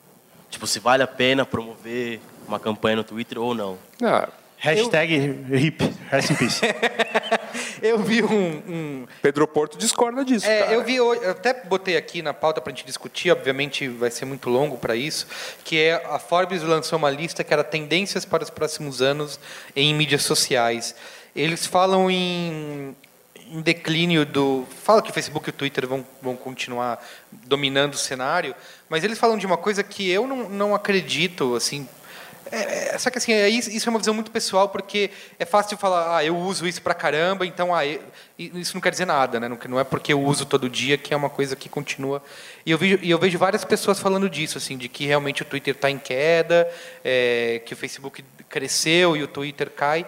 Tipo, 0.51 0.67
se 0.67 0.77
vale 0.79 1.01
a 1.01 1.07
pena 1.07 1.43
promover 1.45 2.19
uma 2.47 2.59
campanha 2.59 2.97
no 2.97 3.03
Twitter 3.03 3.39
ou 3.39 3.55
não. 3.55 3.77
Ah, 4.03 4.29
Hashtag 4.57 5.17
RIP, 5.49 5.81
rest 6.11 6.29
in 6.29 6.35
peace. 6.35 6.61
Eu 7.81 7.97
vi 7.97 8.21
um... 8.23 8.27
um- 8.67 9.07
Pedro 9.23 9.47
Porto 9.47 9.75
discorda 9.75 10.23
disso, 10.23 10.45
É, 10.45 10.59
cara. 10.59 10.73
eu 10.73 10.83
vi 10.83 11.01
hoje, 11.01 11.21
eu 11.23 11.31
até 11.31 11.51
botei 11.63 11.97
aqui 11.97 12.21
na 12.21 12.31
pauta 12.33 12.61
pra 12.61 12.71
gente 12.71 12.85
discutir, 12.85 13.31
obviamente 13.31 13.87
vai 13.87 14.11
ser 14.11 14.25
muito 14.25 14.49
longo 14.51 14.77
para 14.77 14.95
isso, 14.95 15.25
que 15.63 15.79
é 15.79 15.93
a 16.05 16.19
Forbes 16.19 16.61
lançou 16.61 16.99
uma 16.99 17.09
lista 17.09 17.43
que 17.43 17.51
era 17.51 17.63
tendências 17.63 18.23
para 18.23 18.43
os 18.43 18.51
próximos 18.51 19.01
anos 19.01 19.39
em 19.75 19.95
mídias 19.95 20.21
sociais. 20.23 20.93
Eles 21.35 21.65
falam 21.65 22.09
em, 22.11 22.95
em 23.51 23.61
declínio 23.61 24.25
do. 24.25 24.65
Fala 24.81 25.01
que 25.01 25.11
o 25.11 25.13
Facebook 25.13 25.49
e 25.49 25.51
o 25.51 25.53
Twitter 25.53 25.85
vão, 25.85 26.05
vão 26.21 26.37
continuar 26.37 27.05
dominando 27.31 27.95
o 27.95 27.97
cenário, 27.97 28.55
mas 28.87 29.03
eles 29.03 29.19
falam 29.19 29.37
de 29.37 29.45
uma 29.45 29.57
coisa 29.57 29.83
que 29.83 30.09
eu 30.09 30.25
não, 30.25 30.49
não 30.49 30.73
acredito, 30.73 31.53
assim. 31.53 31.87
É, 32.49 32.95
é, 32.95 32.97
só 32.97 33.09
que 33.09 33.17
assim, 33.17 33.31
é 33.33 33.47
isso, 33.47 33.87
é 33.87 33.89
uma 33.89 33.99
visão 33.99 34.13
muito 34.13 34.31
pessoal, 34.31 34.69
porque 34.69 35.09
é 35.37 35.45
fácil 35.45 35.77
falar, 35.77 36.17
ah, 36.17 36.25
eu 36.25 36.35
uso 36.35 36.67
isso 36.67 36.81
pra 36.81 36.93
caramba, 36.93 37.45
então 37.45 37.73
ah, 37.73 37.85
eu- 37.85 38.01
isso 38.37 38.73
não 38.73 38.81
quer 38.81 38.91
dizer 38.91 39.05
nada, 39.05 39.39
né? 39.39 39.47
Não, 39.47 39.57
não 39.69 39.79
é 39.79 39.83
porque 39.83 40.11
eu 40.11 40.21
uso 40.21 40.45
todo 40.45 40.69
dia 40.69 40.97
que 40.97 41.13
é 41.13 41.17
uma 41.17 41.29
coisa 41.29 41.55
que 41.55 41.69
continua. 41.69 42.21
E 42.65 42.71
eu 42.71 42.77
vejo, 42.77 42.99
e 43.01 43.09
eu 43.11 43.19
vejo 43.19 43.37
várias 43.37 43.63
pessoas 43.63 43.99
falando 43.99 44.29
disso, 44.29 44.57
assim, 44.57 44.77
de 44.77 44.89
que 44.89 45.05
realmente 45.05 45.41
o 45.43 45.45
Twitter 45.45 45.75
está 45.75 45.89
em 45.89 45.97
queda, 45.97 46.69
é, 47.03 47.61
que 47.65 47.73
o 47.73 47.77
Facebook 47.77 48.23
cresceu 48.49 49.15
e 49.15 49.23
o 49.23 49.27
Twitter 49.27 49.69
cai. 49.69 50.05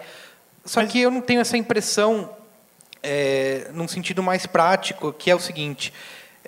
Só 0.64 0.84
que 0.84 1.00
eu 1.00 1.10
não 1.10 1.20
tenho 1.20 1.40
essa 1.40 1.56
impressão 1.56 2.30
é, 3.04 3.68
num 3.72 3.86
sentido 3.86 4.22
mais 4.22 4.46
prático, 4.46 5.12
que 5.12 5.30
é 5.30 5.34
o 5.34 5.38
seguinte: 5.38 5.92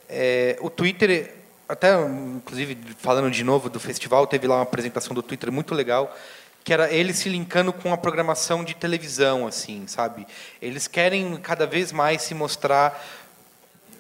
é, 0.09 0.57
o 0.61 0.71
Twitter, 0.71 1.35
até 1.69 1.95
inclusive 2.01 2.79
falando 2.97 3.31
de 3.31 3.45
novo 3.45 3.69
do 3.69 3.79
festival, 3.79 4.27
teve 4.27 4.47
lá 4.47 4.57
uma 4.57 4.63
apresentação 4.63 5.15
do 5.15 5.23
Twitter 5.23 5.53
muito 5.53 5.75
legal, 5.75 6.17
que 6.65 6.73
era 6.73 6.91
ele 6.91 7.13
se 7.13 7.29
linkando 7.29 7.73
com 7.73 7.93
a 7.93 7.99
programação 7.99 8.65
de 8.65 8.75
televisão, 8.75 9.47
assim, 9.47 9.87
sabe? 9.87 10.27
Eles 10.61 10.89
querem 10.89 11.37
cada 11.37 11.67
vez 11.67 11.93
mais 11.93 12.23
se 12.23 12.35
mostrar 12.35 13.05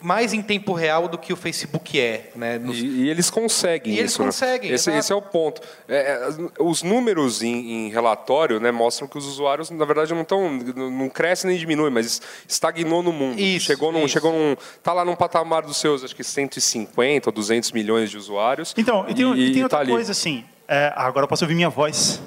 mais 0.01 0.33
em 0.33 0.43
tempo 0.43 0.73
real 0.73 1.09
do 1.09 1.17
que 1.19 1.33
o 1.33 1.37
Facebook 1.37 1.99
é, 2.01 2.31
né? 2.37 2.59
Nos- 2.59 2.77
E, 2.79 2.87
e 2.87 3.09
eles 3.11 3.31
conseguem 3.31 3.95
E 3.95 3.99
eles 3.99 4.13
isso. 4.13 4.21
né? 4.21 4.27
conseguem, 4.27 4.71
Esse, 4.73 4.91
esse 4.91 5.13
é 5.13 5.15
o 5.17 5.23
ponto. 5.23 5.61
É, 5.89 5.97
é, 5.97 6.63
os 6.63 6.83
números 6.83 7.43
em, 7.43 7.87
em 7.87 7.89
relatório 7.91 8.61
né, 8.61 8.71
mostram 8.71 9.09
que 9.09 9.17
os 9.19 9.27
usuários, 9.27 9.71
na 9.71 9.85
verdade, 9.85 10.13
não 10.15 10.23
estão. 10.23 10.51
não 10.51 11.09
crescem 11.09 11.51
nem 11.51 11.59
diminuem, 11.59 11.91
mas 11.93 12.21
estagnou 12.49 13.03
no 13.03 13.13
mundo. 13.13 13.39
Isso, 13.41 13.67
chegou 13.67 13.91
num. 13.93 14.01
isso. 14.05 14.09
Chegou 14.15 14.33
num. 14.33 14.57
Tá 14.83 14.93
lá 14.93 15.05
num 15.05 15.17
patamar 15.17 15.63
dos 15.63 15.77
seus, 15.79 16.05
acho 16.05 16.15
que 16.15 16.23
150 16.25 17.29
ou 17.29 17.33
200 17.33 17.73
milhões 17.73 18.11
de 18.11 18.17
usuários. 18.19 18.75
Então, 18.77 19.05
e 19.09 19.15
tem, 19.15 19.33
e 19.39 19.53
tem 19.53 19.63
outra 19.63 19.79
tá 19.79 19.83
ali. 19.83 19.93
coisa 19.93 20.13
assim. 20.13 20.45
é, 20.69 20.93
agora 20.97 21.25
eu 21.25 21.29
posso 21.29 21.45
ouvir 21.45 21.55
minha 21.55 21.71
voz. 21.71 22.21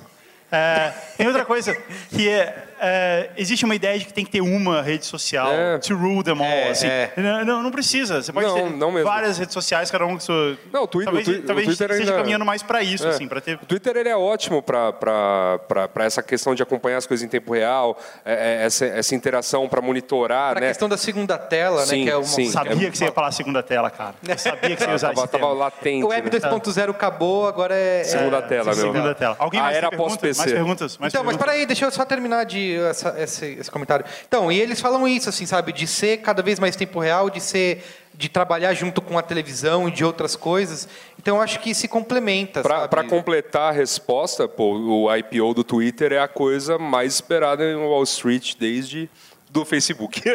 É, 0.51 0.91
tem 1.15 1.27
outra 1.27 1.45
coisa 1.45 1.75
que 2.09 2.27
é, 2.27 2.68
é, 2.81 3.29
existe 3.37 3.65
uma 3.65 3.75
ideia 3.75 3.97
de 3.99 4.05
que 4.05 4.13
tem 4.13 4.23
que 4.25 4.31
ter 4.31 4.41
uma 4.41 4.81
rede 4.81 5.05
social 5.05 5.51
É. 5.51 5.77
to 5.79 5.95
rule 5.95 6.23
them 6.23 6.39
all. 6.39 6.45
É, 6.45 6.69
assim. 6.69 6.87
é. 6.87 7.11
Não, 7.45 7.63
não, 7.63 7.71
precisa. 7.71 8.21
Você 8.21 8.31
pode 8.33 8.47
Não, 8.47 8.55
ter 8.55 8.69
não 8.77 9.03
várias 9.03 9.37
redes 9.37 9.53
sociais, 9.53 9.89
cada 9.91 10.05
um 10.05 10.13
com 10.13 10.19
sua. 10.19 10.57
Não, 10.71 10.83
o 10.83 10.87
Twitter- 10.87 11.13
talvez 11.13 11.27
o 11.39 11.41
talvez 11.43 11.67
Twitter 11.67 11.91
esteja 11.91 12.09
ainda- 12.11 12.17
caminhando 12.21 12.45
mais 12.45 12.63
para 12.63 12.81
isso, 12.83 13.05
É. 13.05 13.09
assim, 13.09 13.27
para 13.27 13.41
ter. 13.41 13.55
O 13.61 13.65
Twitter 13.65 13.95
ele 13.97 14.09
é 14.09 14.15
ótimo 14.17 14.61
para 14.61 16.05
essa 16.05 16.21
questão 16.23 16.53
de 16.55 16.63
acompanhar 16.63 16.97
as 16.97 17.05
coisas 17.07 17.23
em 17.25 17.29
tempo 17.29 17.53
real, 17.53 17.97
é, 18.25 18.63
essa, 18.65 18.85
essa 18.85 19.15
interação 19.15 19.67
para 19.67 19.81
monitorar, 19.81 20.51
Pra 20.53 20.61
né? 20.61 20.67
questão 20.67 20.87
da 20.89 20.97
segunda 20.97 21.37
tela, 21.37 21.85
Sim, 21.85 21.99
né? 21.99 22.03
Que 22.05 22.09
é 22.11 22.15
uma... 22.17 22.23
sim. 22.23 22.49
Sabia 22.49 22.87
É- 22.87 22.91
que 22.91 22.97
você 22.97 23.05
ia 23.05 23.11
falar 23.11 23.31
segunda 23.31 23.61
tela, 23.63 23.89
cara. 23.89 24.15
Eu 24.27 24.37
sabia 24.37 24.75
que 24.75 24.81
você 24.83 24.89
ia 24.89 24.95
usar 24.95 25.09
Tava, 25.13 25.21
esse 25.23 25.31
tava 25.31 25.43
termo. 25.45 25.59
latente. 25.59 26.03
O 26.03 26.07
Web 26.09 26.29
né? 26.31 26.39
2.0 26.39 26.89
acabou, 26.91 27.47
agora 27.47 27.75
é... 27.75 28.03
Segunda 28.03 28.37
é... 28.37 28.41
tela, 28.41 28.65
meu. 28.65 28.73
Segunda 28.75 29.15
tela. 29.15 29.35
Alguém 29.39 29.59
A 29.59 29.63
mais 29.63 29.77
era 29.77 29.89
perguntas? 29.89 30.13
pós-PC. 30.13 30.39
Mais 30.39 30.51
perguntas? 30.53 30.97
Mais 30.97 31.13
Então, 31.13 31.23
mas 31.23 31.33
perguntas? 31.35 31.53
peraí, 31.53 31.65
deixa 31.65 31.85
eu 31.85 31.91
só 31.91 32.05
terminar 32.05 32.45
de 32.45 32.68
essa- 32.75 33.15
esse, 33.17 33.45
esse 33.59 33.71
comentário. 33.71 34.05
Então, 34.27 34.51
e 34.51 34.59
eles 34.59 34.79
falam 34.81 35.07
isso, 35.07 35.29
assim, 35.29 35.45
sabe, 35.45 35.71
de 35.71 35.85
ser 35.87 36.17
cada 36.17 36.41
vez 36.41 36.59
mais 36.59 36.75
tempo 36.75 36.99
real, 36.99 37.29
de 37.29 37.39
ser, 37.41 37.83
de 38.13 38.27
trabalhar 38.29 38.73
junto 38.73 39.01
com 39.01 39.17
a 39.17 39.21
televisão 39.21 39.87
e 39.87 39.91
de 39.91 40.03
outras 40.03 40.35
coisas. 40.35 40.87
Então, 41.17 41.37
eu 41.37 41.41
acho 41.41 41.59
que 41.59 41.73
se 41.73 41.87
complementa? 41.87 42.61
Para 42.61 43.03
completar 43.03 43.69
a 43.69 43.71
resposta, 43.71 44.47
pô, 44.47 44.73
o 44.77 45.15
IPO 45.15 45.53
do 45.53 45.63
Twitter 45.63 46.11
é 46.13 46.19
a 46.19 46.27
coisa 46.27 46.77
mais 46.77 47.13
esperada 47.15 47.63
em 47.63 47.75
Wall 47.75 48.03
Street 48.03 48.55
desde 48.59 49.09
do 49.49 49.65
Facebook. 49.65 50.21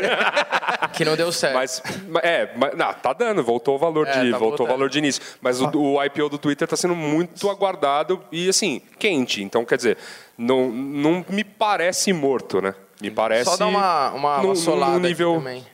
Que 0.92 1.04
não 1.04 1.16
deu 1.16 1.32
certo. 1.32 1.54
mas 1.54 1.82
é, 2.22 2.50
mas, 2.56 2.76
não, 2.76 2.92
tá 2.94 3.12
dando, 3.12 3.42
voltou 3.42 3.74
o 3.74 3.78
valor 3.78 4.06
É, 4.06 4.22
de 4.22 4.30
tá 4.30 4.38
voltou 4.38 4.64
o 4.64 4.68
valor 4.68 4.88
de 4.88 4.98
início. 4.98 5.20
Mas 5.40 5.60
o, 5.60 5.68
o 5.76 6.04
IPO 6.04 6.28
do 6.28 6.38
Twitter 6.38 6.66
está 6.66 6.76
sendo 6.76 6.94
muito 6.94 7.50
aguardado 7.50 8.22
e 8.30 8.48
assim 8.48 8.80
quente. 8.96 9.42
Então 9.42 9.64
quer 9.64 9.76
dizer, 9.76 9.98
não, 10.38 10.68
não 10.70 11.24
me 11.28 11.42
parece 11.42 12.12
morto, 12.12 12.60
né? 12.60 12.74
Me 13.00 13.10
parece 13.10 13.50
Só 13.50 13.56
dar 13.56 13.66
uma, 13.66 14.10
uma, 14.12 14.38
num- 14.38 14.44
uma 14.50 14.54
solada 14.54 14.98
aqui 14.98 15.08
nível 15.08 15.34
também. 15.34 15.66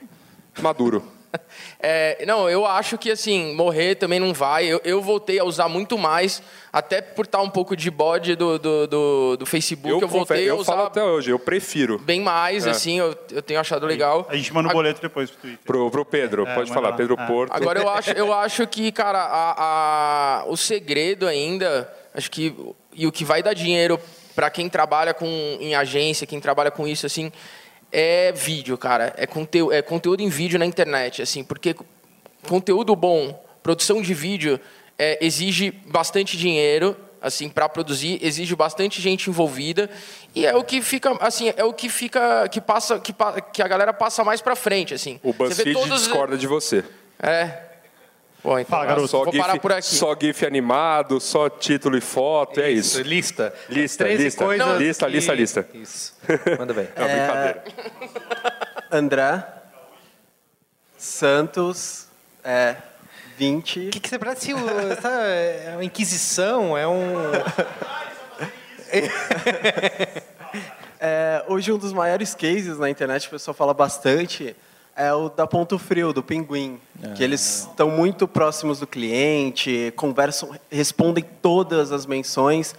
maduro. 0.59 1.03
É, 1.83 2.23
não, 2.27 2.47
eu 2.47 2.63
acho 2.65 2.95
que 2.97 3.09
assim, 3.09 3.55
morrer 3.55 3.95
também 3.95 4.19
não 4.19 4.33
vai. 4.33 4.65
Eu, 4.67 4.79
eu 4.83 5.01
voltei 5.01 5.39
a 5.39 5.43
usar 5.43 5.67
muito 5.67 5.97
mais, 5.97 6.41
até 6.71 7.01
por 7.01 7.25
estar 7.25 7.41
um 7.41 7.49
pouco 7.49 7.75
de 7.75 7.89
bode 7.89 8.35
do, 8.35 8.59
do, 8.59 8.87
do, 8.87 9.37
do 9.37 9.45
Facebook. 9.47 9.89
Eu, 9.89 9.99
confe- 10.01 10.13
voltei 10.17 10.43
a 10.43 10.47
eu 10.49 10.63
falo 10.63 10.77
usar 10.81 10.87
até 10.87 11.03
hoje, 11.03 11.31
eu 11.31 11.39
prefiro. 11.39 11.97
bem 11.97 12.21
mais, 12.21 12.67
É. 12.67 12.69
assim, 12.69 12.99
eu, 12.99 13.15
eu 13.31 13.41
tenho 13.41 13.59
achado 13.59 13.85
legal. 13.87 14.27
A 14.29 14.35
gente 14.35 14.53
manda 14.53 14.69
o 14.69 14.71
boleto 14.71 15.01
depois 15.01 15.31
pro 15.31 15.41
Twitter. 15.41 15.59
Pro, 15.65 15.89
pro 15.91 16.05
Pedro, 16.05 16.45
É, 16.47 16.53
pode 16.53 16.71
falar, 16.71 16.89
lá. 16.89 16.95
Pedro 16.95 17.15
É. 17.19 17.25
Porto. 17.25 17.51
Agora 17.51 17.79
eu 17.79 17.89
acho, 17.89 18.11
eu 18.11 18.31
acho 18.33 18.67
que, 18.67 18.91
cara, 18.91 19.19
a, 19.19 20.41
a- 20.41 20.45
o 20.47 20.55
segredo 20.55 21.25
ainda, 21.27 21.91
acho 22.13 22.29
que 22.29 22.55
e 22.93 23.07
o 23.07 23.11
que 23.11 23.25
vai 23.25 23.41
dar 23.41 23.53
dinheiro 23.53 23.99
para 24.35 24.49
quem 24.51 24.69
trabalha 24.69 25.13
com 25.13 25.25
em 25.59 25.73
agência, 25.75 26.27
quem 26.27 26.39
trabalha 26.39 26.69
com 26.69 26.87
isso 26.87 27.05
assim, 27.05 27.31
é 27.91 28.31
vídeo, 28.31 28.77
cara. 28.77 29.13
É 29.17 29.25
conteúdo, 29.25 29.73
é 29.73 29.81
conteúdo 29.81 30.21
em 30.21 30.29
vídeo 30.29 30.57
na 30.59 30.65
internet, 30.65 31.21
assim, 31.21 31.43
porque 31.43 31.75
conteúdo 32.47 32.95
bom, 32.95 33.43
produção 33.61 34.01
de 34.01 34.13
vídeo 34.13 34.59
é, 34.97 35.17
exige 35.25 35.71
bastante 35.87 36.37
dinheiro 36.37 36.95
assim 37.21 37.47
para 37.49 37.69
produzir 37.69 38.17
exige 38.19 38.55
bastante 38.55 38.99
gente 38.99 39.29
envolvida 39.29 39.87
e 40.33 40.43
é 40.43 40.55
o 40.55 40.63
que 40.63 40.81
fica 40.81 41.15
assim 41.23 41.53
é 41.55 41.63
o 41.63 41.71
que 41.71 41.87
fica 41.87 42.49
que 42.49 42.59
passa 42.59 42.97
que, 42.99 43.13
que 43.53 43.61
a 43.61 43.67
galera 43.67 43.93
passa 43.93 44.23
mais 44.23 44.41
para 44.41 44.55
frente 44.55 44.95
assim 44.95 45.19
O 45.21 45.31
BuzzFeed 45.31 45.73
todos- 45.73 46.01
discorda 46.01 46.35
de 46.35 46.47
você. 46.47 46.83
é 47.21 47.70
Bom, 48.43 48.57
então, 48.57 48.69
Fala, 48.71 48.85
garoto. 48.87 49.07
Só 49.07 49.23
vou 49.23 49.31
GIF, 49.31 49.41
parar 49.41 49.59
por 49.59 49.71
aqui. 49.71 49.85
Só 49.85 50.15
GIF 50.19 50.45
animado, 50.45 51.19
só 51.19 51.49
título 51.49 51.95
e 51.97 52.01
foto, 52.01 52.59
é 52.59 52.71
isso. 52.71 53.01
Lista. 53.01 53.53
Lista, 53.69 54.03
13 54.05 54.23
lista. 54.23 54.43
coisas 54.43 54.77
Lista, 54.79 55.05
que- 55.05 55.11
lista, 55.11 55.33
lista. 55.33 55.67
Isso. 55.73 56.15
Manda 56.57 56.73
bem. 56.73 56.87
É 56.95 57.01
uma 57.01 57.07
brincadeira. 57.07 57.63
André 58.91 59.43
Santos, 60.97 62.07
é, 62.43 62.75
20. 63.37 63.87
O 63.87 63.89
que, 63.91 63.99
que 63.99 64.09
você 64.09 64.19
parece? 64.19 64.51
é 64.51 65.71
uma 65.73 65.83
inquisição, 65.83 66.77
é 66.77 66.87
um. 66.87 67.31
É, 71.03 71.43
hoje 71.47 71.71
um 71.71 71.79
dos 71.79 71.91
maiores 71.91 72.35
cases 72.35 72.77
na 72.77 72.87
internet, 72.87 73.25
o 73.27 73.31
pessoal 73.31 73.55
fala 73.55 73.73
bastante, 73.73 74.55
é 74.95 75.13
o 75.13 75.29
da 75.29 75.47
Ponto 75.47 75.77
Frio, 75.79 76.13
do 76.13 76.21
Pinguim. 76.21 76.79
Que 77.15 77.23
eles 77.23 77.67
estão 77.69 77.89
muito 77.89 78.27
próximos 78.27 78.79
do 78.79 78.85
cliente, 78.87 79.91
conversam, 79.95 80.55
respondem 80.71 81.25
todas 81.41 81.91
as 81.91 82.05
menções. 82.05 82.75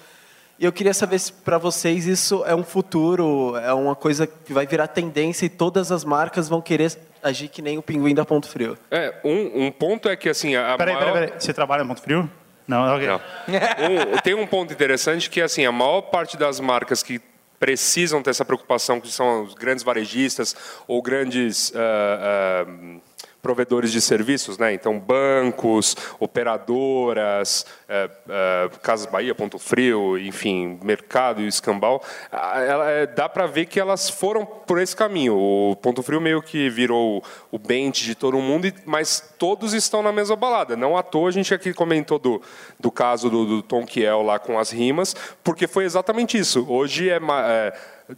E 0.58 0.64
eu 0.64 0.72
queria 0.72 0.94
saber 0.94 1.18
se 1.18 1.32
para 1.32 1.58
vocês 1.58 2.06
isso 2.06 2.44
é 2.46 2.54
um 2.54 2.62
futuro, 2.62 3.56
é 3.56 3.72
uma 3.72 3.96
coisa 3.96 4.26
que 4.26 4.52
vai 4.52 4.66
virar 4.66 4.86
tendência 4.86 5.46
e 5.46 5.48
todas 5.48 5.90
as 5.90 6.04
marcas 6.04 6.48
vão 6.48 6.60
querer 6.60 6.96
agir 7.22 7.48
que 7.48 7.60
nem 7.60 7.78
o 7.78 7.82
Pinguim 7.82 8.14
da 8.14 8.24
Ponto 8.24 8.48
Frio. 8.48 8.78
É, 8.90 9.14
um, 9.24 9.66
um 9.66 9.70
ponto 9.72 10.08
é 10.08 10.14
que 10.16 10.28
assim, 10.28 10.54
a 10.54 10.76
Peraí, 10.76 10.94
maior... 10.94 11.12
peraí, 11.12 11.26
peraí. 11.28 11.40
Você 11.40 11.52
trabalha 11.52 11.82
em 11.82 11.86
Ponto 11.88 12.00
Frio? 12.02 12.30
Não, 12.68 12.94
ok. 12.94 13.08
Não. 13.08 13.20
Um- 14.14 14.18
tem 14.22 14.34
um 14.34 14.46
ponto 14.46 14.72
interessante 14.72 15.28
que 15.28 15.40
assim, 15.40 15.66
a 15.66 15.72
maior 15.72 16.02
parte 16.02 16.36
das 16.36 16.60
marcas 16.60 17.02
que 17.02 17.20
precisam 17.62 18.20
ter 18.20 18.30
essa 18.30 18.44
preocupação, 18.44 19.00
que 19.00 19.06
são 19.08 19.44
os 19.44 19.54
grandes 19.54 19.84
varejistas 19.84 20.56
ou 20.88 21.00
grandes 21.00 21.72
ah, 21.76 22.66
ah, 22.66 23.00
provedores 23.42 23.90
de 23.90 24.00
serviços, 24.00 24.56
né? 24.56 24.72
Então 24.72 25.00
bancos, 25.00 25.96
operadoras, 26.20 27.66
eh, 27.88 28.08
eh, 28.28 28.70
Casas 28.80 29.10
Bahia, 29.10 29.34
Ponto 29.34 29.58
Frio, 29.58 30.16
enfim, 30.16 30.78
mercado 30.80 31.42
e 31.42 31.48
escambau, 31.48 32.00
ela, 32.30 32.88
eh, 32.88 33.06
dá 33.08 33.28
para 33.28 33.48
ver 33.48 33.66
que 33.66 33.80
elas 33.80 34.08
foram 34.08 34.46
por 34.46 34.80
esse 34.80 34.94
caminho. 34.94 35.36
O 35.36 35.74
Ponto 35.74 36.04
Frio 36.04 36.20
meio 36.20 36.40
que 36.40 36.70
virou 36.70 37.22
o 37.50 37.58
bench 37.58 38.04
de 38.04 38.14
todo 38.14 38.38
mundo, 38.38 38.72
mas 38.86 39.34
todos 39.36 39.74
estão 39.74 40.04
na 40.04 40.12
mesma 40.12 40.36
balada. 40.36 40.76
Não 40.76 40.96
à 40.96 41.02
toa 41.02 41.28
a 41.28 41.32
gente 41.32 41.52
aqui 41.52 41.74
comentou 41.74 42.20
do, 42.20 42.40
do 42.78 42.92
caso 42.92 43.28
do, 43.28 43.44
do 43.44 43.62
Tom 43.62 43.84
Kiel 43.84 44.22
lá 44.22 44.38
com 44.38 44.56
as 44.56 44.70
rimas, 44.70 45.16
porque 45.42 45.66
foi 45.66 45.84
exatamente 45.84 46.38
isso. 46.38 46.64
Hoje 46.68 47.10
é, 47.10 47.16
é, 47.16 47.74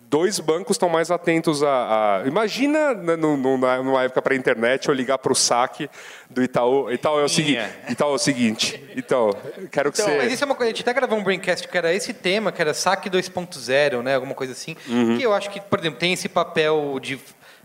dois 0.09 0.39
bancos 0.41 0.75
estão 0.75 0.89
mais 0.89 1.11
atentos 1.11 1.63
a. 1.63 2.23
a- 2.23 2.27
imagina 2.27 2.95
né, 2.95 3.17
no- 3.17 3.37
no- 3.37 3.59
na- 3.59 3.83
numa 3.83 4.03
época 4.03 4.21
para 4.23 4.35
a 4.35 4.37
internet 4.37 4.89
eu 4.89 4.95
ligar 4.95 5.19
para 5.19 5.33
o 5.33 5.35
saque 5.35 5.89
do 6.31 6.43
Itaú. 6.43 6.91
Itaú 6.91 7.21
é 7.21 7.25
o 7.25 7.29
seguinte. 7.29 7.61
Itaú 7.89 8.13
é 8.13 8.15
o 8.15 8.19
seguinte. 8.19 8.85
Então, 8.97 9.31
quero 9.71 9.93
que 9.93 10.01
Então, 10.01 10.11
você. 10.13 10.19
mas 10.19 10.33
isso 10.33 10.43
é 10.43 10.47
uma 10.47 10.55
coisa, 10.55 10.71
a 10.73 10.75
gente 10.75 10.83
até 10.83 10.93
gravou 10.93 11.19
um 11.19 11.23
Braincast 11.23 11.69
que 11.69 11.79
era 11.79 11.93
esse 11.93 12.13
tema, 12.13 12.51
que 12.51 12.61
era 12.61 12.73
saque 12.75 13.09
2.0, 13.11 14.03
né? 14.03 14.15
Alguma 14.15 14.35
coisa 14.35 14.53
assim. 14.53 14.77
Uhum. 14.89 15.17
Que 15.17 15.23
eu 15.25 15.33
acho 15.33 15.51
que, 15.51 15.61
por 15.61 15.79
exemplo, 15.79 15.99
tem 15.99 16.13
esse 16.13 16.29
papel 16.29 16.99
de. 17.01 17.19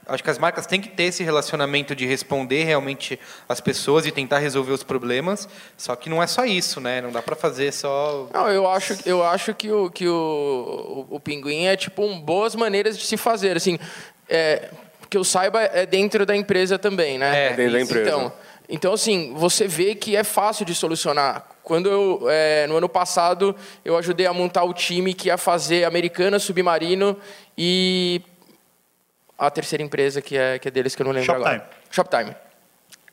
Acho 0.10 0.24
que 0.24 0.30
as 0.30 0.38
marcas 0.38 0.66
têm 0.66 0.82
que 0.82 0.90
ter 0.90 1.04
esse 1.04 1.24
relacionamento 1.24 1.96
de 1.96 2.06
responder 2.06 2.64
realmente 2.64 3.20
as 3.48 3.62
pessoas 3.62 4.06
e 4.06 4.12
tentar 4.12 4.40
resolver 4.40 4.72
os 4.72 4.84
problemas. 4.84 5.48
Só 5.78 5.96
que 5.96 6.10
não 6.10 6.22
é 6.22 6.28
só 6.28 6.46
isso, 6.46 6.82
né? 6.82 7.00
Não 7.02 7.12
dá 7.12 7.22
para 7.22 7.36
fazer 7.36 7.72
só. 7.72 8.28
Não, 8.34 8.50
eu 8.50 8.70
acho, 8.70 8.98
eu 9.06 9.24
acho 9.24 9.54
que, 9.54 9.72
o, 9.72 9.90
que 9.90 10.08
o, 10.08 11.06
o, 11.10 11.16
o 11.16 11.20
pinguim 11.20 11.66
é 11.66 11.78
tipo 11.78 12.04
um, 12.04 12.20
boas 12.20 12.56
maneiras 12.56 12.98
de 12.98 13.06
se 13.06 13.18
fazer. 13.18 13.56
Assim, 13.56 13.78
é, 14.28 14.70
que 15.10 15.18
eu 15.18 15.24
saiba, 15.24 15.62
é 15.62 15.86
dentro 15.86 16.26
da 16.26 16.36
empresa 16.36 16.78
também, 16.78 17.18
né? 17.18 17.48
É, 17.48 17.54
dentro 17.54 17.74
da 17.74 17.82
empresa. 17.82 18.10
Então, 18.10 18.34
então, 18.72 18.94
assim, 18.94 19.34
você 19.36 19.68
vê 19.68 19.96
que 19.96 20.16
é 20.16 20.24
fácil 20.24 20.64
de 20.64 20.76
solucionar. 20.76 21.48
Quando 21.64 21.90
eu, 21.90 22.28
é, 22.30 22.68
no 22.68 22.78
ano 22.78 22.88
passado, 22.88 23.56
eu 23.84 23.98
ajudei 23.98 24.28
a 24.28 24.34
montar 24.34 24.64
o 24.64 24.74
time 24.74 25.14
que 25.14 25.28
ia 25.28 25.38
fazer 25.38 25.86
Americana, 25.86 26.38
Submarino 26.38 27.18
e 27.58 28.22
a 29.40 29.50
terceira 29.50 29.84
empresa 29.84 30.22
que 30.22 30.38
é, 30.38 30.60
que 30.60 30.68
é 30.68 30.72
deles, 30.72 30.96
que 30.96 31.02
eu 31.02 31.06
não 31.06 31.12
lembro 31.14 31.26
Shoptime. 31.28 31.48
agora. 31.56 31.70
Shoptime. 31.90 32.36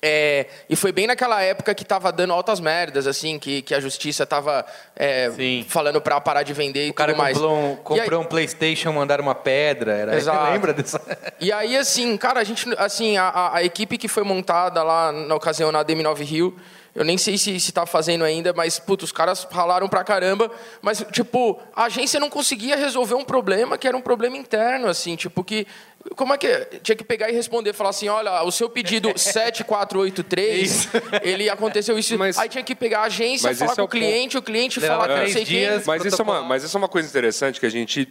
É, 0.02 0.46
e 0.68 0.76
foi 0.76 0.92
bem 0.92 1.06
naquela 1.06 1.40
época 1.42 1.74
que 1.74 1.84
tava 1.84 2.12
dando 2.12 2.32
altas 2.32 2.60
merdas, 2.60 3.06
assim, 3.06 3.38
que, 3.38 3.62
que 3.62 3.74
a 3.74 3.80
justiça 3.80 4.26
tava 4.26 4.64
é, 4.94 5.30
falando 5.66 6.00
pra 6.02 6.20
parar 6.20 6.42
de 6.42 6.52
vender 6.52 6.86
e 6.86 6.90
O 6.90 6.94
cara 6.94 7.12
tudo 7.12 7.22
mais. 7.22 7.36
comprou, 7.38 7.56
um, 7.56 7.70
E 7.90 7.94
aí- 7.94 8.00
comprou 8.02 8.20
um 8.20 8.24
PlayStation, 8.24 8.92
mandaram 8.92 9.22
uma 9.24 9.34
pedra. 9.34 9.92
Era, 9.96 10.14
Exato. 10.16 10.52
Lembra 10.52 10.72
dessa? 10.74 11.00
E 11.40 11.50
aí, 11.50 11.76
assim, 11.76 12.16
cara, 12.18 12.40
a 12.40 12.44
gente, 12.44 12.66
assim, 12.78 13.16
a, 13.16 13.24
a- 13.28 13.56
a 13.56 13.64
equipe 13.64 13.96
que 13.96 14.06
foi 14.06 14.22
montada 14.22 14.82
lá 14.82 15.10
na 15.10 15.34
ocasião 15.34 15.72
na 15.72 15.82
DM9 15.84 16.22
Rio, 16.22 16.56
eu 16.94 17.04
nem 17.04 17.18
sei 17.18 17.36
se, 17.36 17.58
se 17.58 17.72
tá 17.72 17.84
fazendo 17.84 18.22
ainda, 18.22 18.52
mas, 18.52 18.78
puto, 18.78 19.04
os 19.04 19.12
caras 19.12 19.46
ralaram 19.50 19.88
pra 19.88 20.04
caramba. 20.04 20.50
Mas, 20.80 21.04
tipo, 21.10 21.60
a 21.74 21.84
agência 21.84 22.20
não 22.20 22.30
conseguia 22.30 22.76
resolver 22.76 23.14
um 23.14 23.24
problema 23.24 23.76
que 23.76 23.88
era 23.88 23.96
um 23.96 24.00
problema 24.02 24.36
interno, 24.36 24.88
assim, 24.88 25.16
tipo, 25.16 25.42
que 25.42 25.66
Como 26.14 26.32
é 26.32 26.38
que 26.38 26.46
é? 26.46 26.64
Tinha 26.82 26.94
que 26.94 27.04
pegar 27.04 27.28
e 27.30 27.32
responder, 27.32 27.72
falar 27.72 27.90
assim, 27.90 28.08
olha, 28.08 28.42
o 28.42 28.52
seu 28.52 28.68
pedido 28.68 29.12
7483, 29.18 30.88
ele 31.22 31.48
aconteceu 31.50 31.98
isso. 31.98 32.16
Aí 32.38 32.48
tinha 32.48 32.62
que 32.62 32.74
pegar 32.74 33.00
a 33.00 33.04
agência, 33.04 33.48
Mas 33.48 33.58
falar 33.58 33.70
esse 33.70 33.76
com 33.76 33.82
é 33.82 33.84
o 33.84 33.88
cliente, 33.88 34.38
o 34.38 34.42
cliente 34.42 34.80
Leva 34.80 34.94
falar 34.94 35.06
com 35.06 35.12
não 35.12 35.20
três 35.20 35.32
sei 35.32 35.44
quem. 35.44 35.58
dias. 35.58 35.86
Mas 35.86 36.04
isso, 36.04 36.20
é 36.20 36.24
uma, 36.24 36.42
mas 36.42 36.62
isso 36.62 36.76
é 36.76 36.78
uma 36.78 36.88
coisa 36.88 37.08
interessante 37.08 37.58
que 37.58 37.66
a 37.66 37.70
gente 37.70 38.08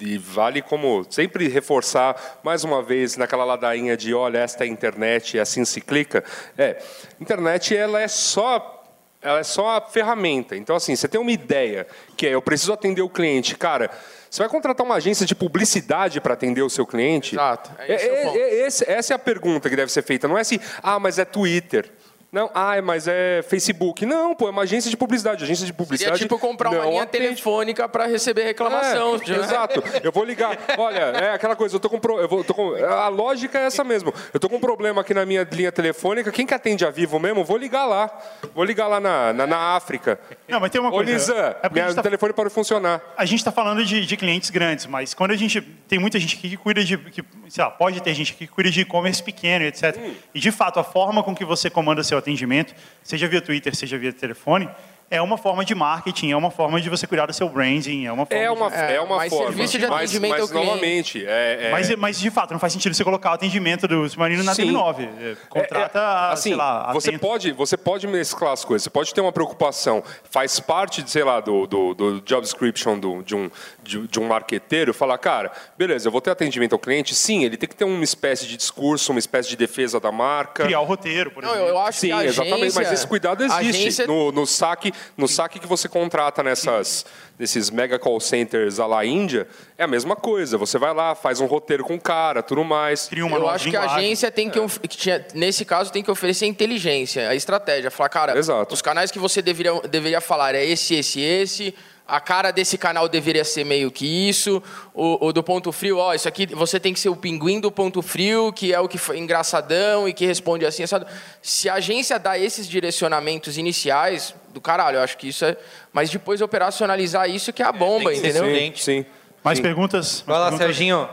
e 0.00 0.18
vale 0.18 0.62
como 0.62 1.06
sempre 1.08 1.48
reforçar 1.48 2.40
mais 2.42 2.64
uma 2.64 2.82
vez 2.82 3.16
naquela 3.16 3.44
ladainha 3.44 3.96
de 3.96 4.14
olha 4.14 4.38
esta 4.38 4.64
é 4.64 4.66
a 4.66 4.70
internet 4.70 5.36
e 5.36 5.40
assim 5.40 5.64
se 5.64 5.80
clica. 5.80 6.24
É, 6.56 6.82
internet 7.20 7.76
ela 7.76 8.00
é 8.00 8.08
só 8.08 8.74
ela 9.20 9.40
é 9.40 9.44
só 9.44 9.76
a 9.76 9.80
ferramenta. 9.80 10.56
Então 10.56 10.76
assim, 10.76 10.94
você 10.94 11.08
tem 11.08 11.20
uma 11.20 11.32
ideia 11.32 11.86
que 12.16 12.26
é 12.26 12.34
eu 12.34 12.42
preciso 12.42 12.72
atender 12.72 13.02
o 13.02 13.08
cliente, 13.08 13.56
cara. 13.56 13.90
Você 14.30 14.42
vai 14.42 14.48
contratar 14.48 14.84
uma 14.84 14.96
agência 14.96 15.24
de 15.24 15.34
publicidade 15.34 16.20
para 16.20 16.34
atender 16.34 16.62
o 16.62 16.68
seu 16.70 16.86
cliente? 16.86 17.34
Exato. 17.34 17.70
É 17.78 17.94
esse 17.94 18.04
é 18.06 18.08
É- 18.20 18.24
ponto. 18.24 18.36
é- 18.38 18.54
esse- 18.66 18.90
essa 18.90 19.14
é 19.14 19.16
a 19.16 19.18
pergunta 19.18 19.70
que 19.70 19.76
deve 19.76 19.90
ser 19.90 20.02
feita. 20.02 20.28
Não 20.28 20.36
é 20.36 20.42
assim, 20.42 20.58
ah, 20.82 20.98
mas 20.98 21.18
é 21.18 21.24
Twitter. 21.24 21.90
Não, 22.30 22.50
ah, 22.54 22.80
mas 22.82 23.08
é 23.08 23.42
Facebook. 23.48 24.04
Não, 24.04 24.34
pô, 24.34 24.48
é 24.48 24.50
uma 24.50 24.62
agência 24.62 24.90
de 24.90 24.96
publicidade. 24.98 25.44
Agência 25.44 25.64
de 25.64 25.72
Seria 25.72 25.76
publicidade. 25.86 26.18
tipo 26.18 26.38
comprar 26.38 26.68
uma 26.70 26.84
linha 26.84 27.02
atende. 27.02 27.24
telefônica 27.24 27.88
para 27.88 28.04
receber 28.06 28.42
reclamação. 28.44 29.14
É, 29.14 29.18
né? 29.32 29.36
Exato. 29.38 29.82
Eu 30.02 30.12
vou 30.12 30.24
ligar. 30.24 30.58
Olha, 30.76 30.98
é 30.98 31.32
aquela 31.32 31.56
coisa, 31.56 31.74
eu 31.76 31.80
tô 31.80 31.88
com, 31.88 31.98
pro- 31.98 32.20
eu 32.20 32.28
vou- 32.28 32.44
tô 32.44 32.52
com- 32.52 32.74
a 32.74 33.08
lógica 33.08 33.58
é 33.58 33.62
essa 33.64 33.82
mesmo. 33.82 34.12
Eu 34.34 34.38
tô 34.38 34.46
com 34.46 34.56
um 34.56 34.60
problema 34.60 35.00
aqui 35.00 35.14
na 35.14 35.24
minha 35.24 35.48
linha 35.50 35.72
telefônica. 35.72 36.30
Quem 36.30 36.44
que 36.44 36.52
atende 36.52 36.84
a 36.84 36.90
Vivo 36.90 37.18
mesmo? 37.18 37.42
Vou 37.44 37.56
ligar 37.56 37.86
lá. 37.86 38.10
Vou 38.54 38.62
ligar 38.62 38.88
lá 38.88 39.00
na, 39.00 39.32
na, 39.32 39.46
na 39.46 39.58
África. 39.76 40.20
Não, 40.46 40.60
mas 40.60 40.70
tem 40.70 40.80
uma 40.82 40.90
Ô, 40.90 40.92
coisa. 40.92 41.10
Lisan, 41.10 41.34
é 41.34 41.52
porque 41.52 41.66
a 41.66 41.70
meu 41.82 41.84
gente 41.86 41.96
tá- 41.96 42.02
telefone 42.02 42.32
pode 42.34 42.50
funcionar. 42.50 43.00
A 43.16 43.24
gente 43.24 43.38
está 43.38 43.50
falando 43.50 43.82
de, 43.82 44.04
de 44.04 44.16
clientes 44.18 44.50
grandes, 44.50 44.84
mas 44.84 45.14
quando 45.14 45.30
a 45.30 45.36
gente 45.36 45.62
tem 45.62 45.98
muita 45.98 46.18
gente 46.18 46.36
aqui 46.36 46.50
que 46.50 46.56
cuida 46.58 46.84
de, 46.84 46.98
que, 46.98 47.24
sei 47.48 47.64
lá, 47.64 47.70
pode 47.70 48.02
ter 48.02 48.12
gente 48.12 48.32
aqui 48.34 48.46
que 48.46 48.52
cuida 48.52 48.70
de 48.70 48.82
e-commerce 48.82 49.22
pequeno, 49.22 49.64
etc. 49.64 49.96
Hum. 49.98 50.12
E 50.34 50.38
de 50.40 50.52
fato 50.52 50.78
a 50.78 50.84
forma 50.84 51.22
com 51.22 51.34
que 51.34 51.44
você 51.44 51.70
comanda 51.70 52.04
seu 52.04 52.17
atendimento, 52.18 52.74
seja 53.02 53.28
via 53.28 53.40
Twitter, 53.40 53.74
seja 53.74 53.98
via 53.98 54.12
telefone, 54.12 54.68
é 55.10 55.22
uma 55.22 55.38
forma 55.38 55.64
de 55.64 55.74
marketing, 55.74 56.30
é 56.32 56.36
uma 56.36 56.50
forma 56.50 56.80
de 56.80 56.90
você 56.90 57.06
cuidar 57.06 57.26
do 57.26 57.32
seu 57.32 57.48
branding, 57.48 58.04
é 58.06 58.12
uma 58.12 58.26
forma. 58.26 58.42
É 58.44 58.50
uma, 58.50 58.68
de... 58.70 58.76
é, 58.76 59.00
uma 59.00 59.16
mas 59.16 59.30
forma. 59.32 59.46
serviço 59.46 59.78
de 59.78 59.86
mas, 59.86 59.96
atendimento 60.10 60.30
mas 60.32 60.40
ao 60.42 60.48
cliente. 60.48 60.66
novamente, 60.66 61.24
é, 61.26 61.58
é- 61.68 61.70
Mas, 61.72 61.96
mas 61.96 62.18
de 62.20 62.30
fato 62.30 62.52
não 62.52 62.60
faz 62.60 62.72
sentido 62.72 62.94
você 62.94 63.02
colocar 63.04 63.30
o 63.30 63.34
atendimento 63.34 63.88
do 63.88 64.08
submarino 64.08 64.42
na 64.42 64.54
Sim. 64.54 64.66
TV9. 64.72 65.08
É, 65.20 65.36
Contrata, 65.48 65.98
É, 65.98 66.02
é, 66.02 66.32
assim, 66.32 66.42
sei 66.50 66.54
lá, 66.56 66.92
você 66.92 67.08
atento. 67.10 67.22
pode, 67.26 67.52
você 67.52 67.76
pode 67.76 68.06
mesclar 68.06 68.52
as 68.52 68.64
coisas. 68.64 68.84
Você 68.84 68.90
pode 68.90 69.14
ter 69.14 69.20
uma 69.20 69.32
preocupação, 69.32 70.02
faz 70.30 70.60
parte, 70.60 71.02
de, 71.02 71.10
sei 71.10 71.24
lá, 71.24 71.40
do, 71.40 71.66
do, 71.66 71.94
do 71.94 72.20
job 72.20 72.42
description 72.42 72.98
do, 72.98 73.22
de, 73.22 73.34
um, 73.34 73.50
de, 73.82 74.06
de 74.08 74.20
um 74.20 74.26
marqueteiro, 74.26 74.92
falar, 74.92 75.16
cara, 75.18 75.50
beleza, 75.76 76.08
eu 76.08 76.12
vou 76.12 76.20
ter 76.20 76.30
atendimento 76.30 76.74
ao 76.74 76.78
cliente. 76.78 77.14
Sim, 77.14 77.44
ele 77.44 77.56
tem 77.56 77.68
que 77.68 77.74
ter 77.76 77.84
uma 77.84 78.04
espécie 78.04 78.46
de 78.46 78.56
discurso, 78.56 79.10
uma 79.12 79.18
espécie 79.18 79.48
de 79.48 79.56
defesa 79.56 79.98
da 79.98 80.12
marca. 80.12 80.64
criar 80.64 80.80
o 80.80 80.84
roteiro, 80.84 81.30
por 81.30 81.42
Não, 81.42 81.50
exemplo. 81.50 81.68
eu, 81.68 81.74
eu 81.74 81.78
acho 81.80 81.98
Sim, 82.00 82.06
que 82.08 82.12
a 82.12 82.16
agência, 82.18 82.42
exatamente. 82.42 82.74
Mas 82.74 82.92
esse 82.92 83.06
cuidado 83.06 83.42
existe 83.42 83.68
agência- 83.70 84.06
no, 84.06 84.30
no 84.30 84.46
saque, 84.46 84.92
no 85.16 85.26
saque 85.28 85.58
que 85.58 85.66
você 85.66 85.88
contrata 85.88 86.42
nessas, 86.42 87.04
nesses 87.38 87.70
mega 87.70 87.98
call 87.98 88.18
centers 88.20 88.78
à 88.80 88.86
la 88.86 89.04
Índia. 89.04 89.46
É 89.76 89.84
a 89.84 89.86
mesma 89.86 90.16
coisa. 90.16 90.56
Você 90.58 90.78
vai 90.78 90.92
lá, 90.94 91.14
faz 91.14 91.40
um 91.40 91.46
roteiro 91.46 91.84
com 91.84 91.94
o 91.94 92.00
cara, 92.00 92.42
tudo 92.42 92.64
mais. 92.64 93.08
Cria 93.08 93.24
uma 93.26 93.36
Eu 93.36 93.48
acho 93.48 93.70
que 93.70 93.76
a 93.76 93.82
agência 93.94 94.30
tem 94.30 94.48
que, 94.50 94.58
of- 94.58 94.80
que 94.80 94.96
tinha- 94.96 95.24
nesse 95.34 95.64
caso, 95.64 95.92
tem 95.92 96.02
que 96.02 96.10
oferecer 96.10 96.46
inteligência, 96.46 97.28
a 97.28 97.34
estratégia. 97.34 97.90
Falar, 97.90 98.08
cara, 98.08 98.38
Exato. 98.38 98.74
os 98.74 98.82
canais 98.82 99.10
que 99.10 99.18
você 99.18 99.40
deveria, 99.42 99.80
deveria 99.82 100.20
falar 100.20 100.54
é 100.54 100.64
esse, 100.64 100.94
esse, 100.94 101.20
esse. 101.20 101.74
A 102.08 102.20
cara 102.20 102.50
desse 102.50 102.78
canal 102.78 103.06
deveria 103.06 103.44
ser 103.44 103.64
meio 103.64 103.90
que 103.90 104.28
isso. 104.28 104.62
O, 104.94 105.26
o 105.26 105.32
do 105.32 105.42
ponto 105.42 105.70
frio, 105.70 105.98
ó, 105.98 106.14
isso 106.14 106.26
aqui 106.26 106.46
você 106.46 106.80
tem 106.80 106.94
que 106.94 106.98
ser 106.98 107.10
o 107.10 107.16
pinguim 107.16 107.60
do 107.60 107.70
ponto 107.70 108.00
frio, 108.00 108.50
que 108.50 108.72
é 108.72 108.80
o 108.80 108.88
que 108.88 108.96
foi 108.96 109.18
engraçadão 109.18 110.08
e 110.08 110.14
que 110.14 110.24
responde 110.24 110.64
assim. 110.64 110.82
Assado. 110.82 111.06
Se 111.42 111.68
a 111.68 111.74
agência 111.74 112.18
dá 112.18 112.38
esses 112.38 112.66
direcionamentos 112.66 113.58
iniciais, 113.58 114.34
do 114.48 114.60
caralho, 114.60 114.96
eu 114.96 115.02
acho 115.02 115.18
que 115.18 115.28
isso 115.28 115.44
é. 115.44 115.54
Mas 115.92 116.08
depois 116.08 116.40
operacionalizar 116.40 117.28
isso 117.28 117.52
que 117.52 117.62
é 117.62 117.66
a 117.66 117.72
bomba, 117.72 118.10
tem 118.10 118.22
que 118.22 118.32
ser 118.32 118.38
entendeu? 118.38 118.58
Sim, 118.58 118.72
sim. 118.74 119.06
Mais 119.44 119.60
perguntas? 119.60 120.24
Vai 120.26 120.38
lá, 120.38 120.44
perguntas? 120.46 120.66
Serginho. 120.66 121.08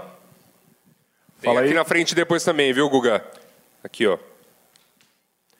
Tem 1.42 1.50
Fala 1.50 1.60
aqui 1.60 1.70
aí. 1.70 1.76
na 1.76 1.84
frente 1.84 2.16
depois 2.16 2.44
também, 2.44 2.72
viu, 2.72 2.90
Guga? 2.90 3.24
Aqui, 3.84 4.08
ó. 4.08 4.18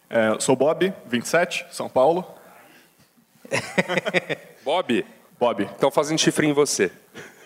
É, 0.10 0.40
sou 0.40 0.56
Bob, 0.56 0.94
27, 1.08 1.66
São 1.72 1.90
Paulo. 1.90 2.26
Bob, 4.64 5.06
Bob. 5.40 5.64
estão 5.64 5.92
fazendo 5.92 6.18
chifre 6.20 6.48
em 6.48 6.54
você. 6.54 6.92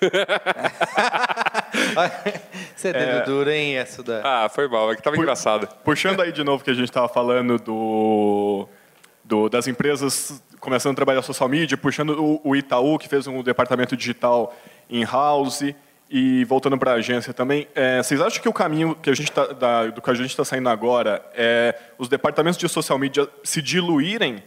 Você 2.76 2.90
é 2.90 2.94
dedo 2.94 3.26
duro, 3.26 3.50
hein, 3.50 3.76
essa 3.78 4.02
da... 4.02 4.22
Ah, 4.46 4.50
foi 4.50 4.68
mal, 4.68 4.92
é 4.92 4.96
que 4.96 5.02
tava 5.02 5.18
engraçado. 5.18 5.68
Puxando 5.84 6.22
aí 6.22 6.32
de 6.32 6.44
novo 6.44 6.64
que 6.64 6.70
a 6.72 6.74
gente 6.74 6.90
estava 6.90 7.08
falando 7.10 7.58
do, 7.58 8.68
do- 9.24 9.50
das 9.50 9.68
empresas 9.68 10.42
começando 10.60 10.94
a 10.94 10.96
trabalhar 10.96 11.22
social 11.22 11.48
media, 11.50 11.78
puxando 11.78 12.12
o, 12.22 12.42
o 12.44 12.56
Itaú, 12.56 12.98
que 12.98 13.08
fez 13.10 13.28
um 13.28 13.42
departamento 13.44 13.96
digital 13.98 14.56
in-house, 14.90 15.74
e 16.10 16.44
voltando 16.46 16.78
para 16.78 16.92
a 16.92 16.96
agência 16.96 17.34
também, 17.34 17.68
é, 17.76 18.02
vocês 18.02 18.20
acham 18.20 18.42
que 18.42 18.50
o 18.50 18.54
caminho 18.54 18.96
que 18.96 19.10
a 19.12 19.14
gente 19.16 19.32
tá, 19.32 19.46
da- 19.48 19.88
do 19.88 20.02
que 20.02 20.10
a 20.10 20.14
gente 20.14 20.30
está 20.32 20.44
saindo 20.44 20.68
agora 20.70 21.24
é 21.36 21.76
os 21.98 22.08
departamentos 22.10 22.58
de 22.58 22.68
social 22.68 22.98
media 22.98 23.28
se 23.44 23.62
diluírem 23.62 24.42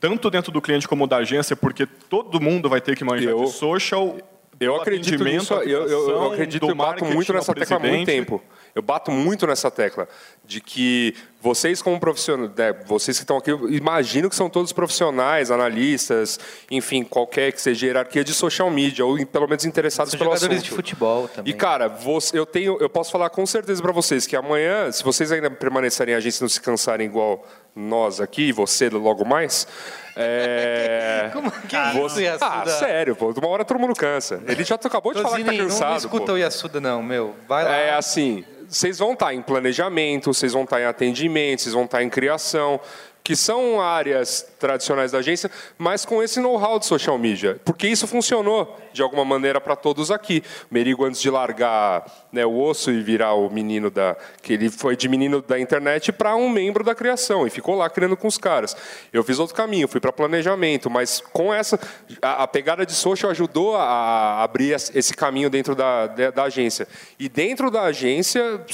tanto 0.00 0.30
dentro 0.30 0.52
do 0.52 0.60
cliente 0.60 0.86
como 0.86 1.06
da 1.06 1.16
agência, 1.18 1.56
porque 1.56 1.86
todo 1.86 2.40
mundo 2.40 2.68
vai 2.68 2.80
ter 2.80 2.96
que 2.96 3.04
manjar 3.04 3.30
Eu- 3.32 3.46
social, 3.46 4.16
Eu 4.60 4.74
acredito 4.76 5.22
nisso, 5.22 5.54
eu, 5.54 5.86
eu- 5.86 6.10
eu 6.10 6.32
acredito, 6.32 6.68
eu 6.68 6.74
bato 6.74 7.04
muito 7.04 7.32
nessa 7.32 7.54
tecla 7.54 7.76
há 7.76 7.80
muito 7.80 8.06
tempo. 8.06 8.42
Eu 8.74 8.82
bato 8.82 9.10
muito 9.10 9.46
nessa 9.46 9.70
tecla 9.70 10.08
de 10.48 10.62
que 10.62 11.14
vocês 11.42 11.82
como 11.82 12.00
profissionais, 12.00 12.50
né, 12.56 12.72
vocês 12.86 13.18
que 13.18 13.22
estão 13.22 13.36
aqui, 13.36 13.50
eu 13.52 13.68
imagino 13.70 14.30
que 14.30 14.34
são 14.34 14.48
todos 14.48 14.72
profissionais, 14.72 15.50
analistas, 15.50 16.40
enfim, 16.70 17.04
qualquer 17.04 17.52
que 17.52 17.60
seja 17.60 17.84
hierarquia 17.86 18.24
de 18.24 18.32
social 18.32 18.70
media 18.70 19.04
ou 19.04 19.24
pelo 19.26 19.46
menos 19.46 19.66
interessados 19.66 20.10
São 20.12 20.18
pelo 20.18 20.30
jogadores 20.30 20.56
assunto. 20.62 20.70
de 20.70 20.74
futebol 20.74 21.28
também. 21.28 21.52
E 21.52 21.54
cara, 21.54 21.86
você- 21.86 22.36
eu 22.38 22.46
tenho, 22.46 22.78
eu 22.80 22.88
posso 22.88 23.12
falar 23.12 23.28
com 23.28 23.44
certeza 23.44 23.82
para 23.82 23.92
vocês 23.92 24.26
que 24.26 24.34
amanhã, 24.34 24.90
se 24.90 25.04
vocês 25.04 25.30
ainda 25.30 25.50
permanecerem 25.50 26.14
a 26.14 26.16
agência 26.16 26.40
e 26.40 26.44
não 26.44 26.48
se 26.48 26.60
cansarem 26.62 27.06
igual 27.06 27.46
nós 27.76 28.18
aqui, 28.18 28.50
você 28.50 28.88
logo 28.88 29.24
mais, 29.26 29.68
é... 30.16 31.28
Como 31.34 31.50
que 31.50 31.76
você... 31.92 32.24
isso, 32.26 32.38
Ah, 32.44 32.62
Yasuda? 32.64 32.70
sério, 32.78 33.14
pô, 33.14 33.32
de 33.32 33.38
uma 33.38 33.48
hora 33.48 33.64
todo 33.64 33.78
mundo 33.78 33.94
cansa. 33.94 34.42
Ele 34.46 34.64
já 34.64 34.74
acabou 34.74 35.12
de 35.14 35.22
falar 35.22 35.36
que 35.36 35.44
tá 35.44 35.52
cansado. 35.52 35.80
não, 35.82 35.90
não 35.90 35.96
escuta 35.96 36.26
pô. 36.26 36.32
o 36.32 36.38
Yasuda, 36.38 36.80
não, 36.80 37.02
meu. 37.02 37.34
Vai 37.46 37.64
lá. 37.64 37.76
É 37.76 37.94
assim, 37.94 38.44
vocês 38.68 38.98
vão 38.98 39.12
estar 39.12 39.32
em 39.32 39.40
planejamento, 39.40 40.34
vocês 40.38 40.52
vão 40.52 40.64
estar 40.64 40.80
em 40.80 40.84
atendimento, 40.84 41.62
vocês 41.62 41.74
vão 41.74 41.84
estar 41.84 42.02
em 42.02 42.08
criação, 42.08 42.80
que 43.28 43.36
são 43.36 43.78
áreas 43.78 44.40
tradicionais 44.58 45.12
da 45.12 45.18
agência, 45.18 45.50
mas 45.76 46.06
com 46.06 46.22
esse 46.22 46.40
know-how 46.40 46.78
de 46.78 46.86
social 46.86 47.18
media, 47.18 47.60
porque 47.62 47.86
isso 47.86 48.06
funcionou 48.06 48.74
de 48.90 49.02
alguma 49.02 49.22
maneira 49.22 49.60
para 49.60 49.76
todos 49.76 50.10
aqui. 50.10 50.42
O 50.70 50.74
Merigo 50.74 51.04
antes 51.04 51.20
de 51.20 51.28
largar 51.28 52.06
né, 52.32 52.46
o 52.46 52.58
osso 52.58 52.90
e 52.90 53.02
virar 53.02 53.34
o 53.34 53.50
menino 53.50 53.90
da 53.90 54.16
que 54.40 54.54
ele 54.54 54.70
foi 54.70 54.96
de 54.96 55.10
menino 55.10 55.42
da 55.42 55.60
internet 55.60 56.10
para 56.10 56.34
um 56.36 56.48
membro 56.48 56.82
da 56.82 56.94
criação 56.94 57.46
e 57.46 57.50
ficou 57.50 57.74
lá 57.74 57.90
criando 57.90 58.16
com 58.16 58.26
os 58.26 58.38
caras. 58.38 58.74
Eu 59.12 59.22
fiz 59.22 59.38
outro 59.38 59.54
caminho, 59.54 59.86
fui 59.88 60.00
para 60.00 60.10
planejamento, 60.10 60.88
mas 60.88 61.20
com 61.30 61.52
essa 61.52 61.78
a, 62.22 62.44
a 62.44 62.48
pegada 62.48 62.86
de 62.86 62.94
social 62.94 63.30
ajudou 63.30 63.76
a 63.76 64.42
abrir 64.42 64.72
esse 64.72 65.12
caminho 65.12 65.50
dentro 65.50 65.74
da, 65.74 66.06
da, 66.06 66.30
da 66.30 66.42
agência. 66.44 66.88
E 67.18 67.28
dentro 67.28 67.70
da 67.70 67.82
agência 67.82 68.64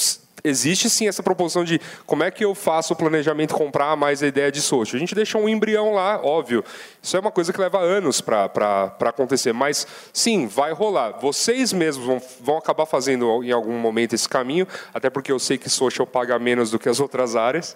existe 0.45 0.91
sim 0.91 1.09
essa 1.09 1.23
proposição 1.23 1.65
de 1.65 1.81
como 2.05 2.23
é 2.23 2.31
que 2.31 2.45
eu 2.45 2.55
faço 2.55 2.93
o 2.93 2.97
planejamento 2.97 3.55
comprar 3.55 3.97
mais 3.97 4.23
a 4.23 4.27
ideia 4.27 4.53
de 4.53 4.61
social. 4.61 4.97
A 4.97 5.01
gente 5.01 5.15
deixa 5.15 5.39
um 5.39 5.49
embrião 5.49 5.95
lá, 5.95 6.21
óbvio. 6.23 6.63
Isso 7.03 7.17
é 7.17 7.21
uma 7.21 7.31
coisa 7.33 7.53
que 7.53 7.61
leva 7.61 7.81
anos 7.81 8.21
para 8.21 8.95
acontecer, 9.01 9.55
mas 9.55 9.87
sim, 10.13 10.47
vai 10.47 10.73
rolar. 10.73 11.19
Vocês 11.19 11.73
mesmos 11.73 12.07
vão, 12.07 12.23
vão 12.41 12.59
acabar 12.59 12.85
fazendo 12.85 13.43
em 13.43 13.53
algum 13.53 13.79
momento 13.79 14.15
esse 14.15 14.29
caminho, 14.29 14.69
até 14.93 15.09
porque 15.09 15.33
eu 15.33 15.39
sei 15.39 15.57
que 15.57 15.71
social 15.71 16.07
paga 16.07 16.39
menos 16.39 16.71
do 16.71 16.79
que 16.79 16.89
as 16.89 17.01
outras 17.01 17.35
áreas. 17.35 17.75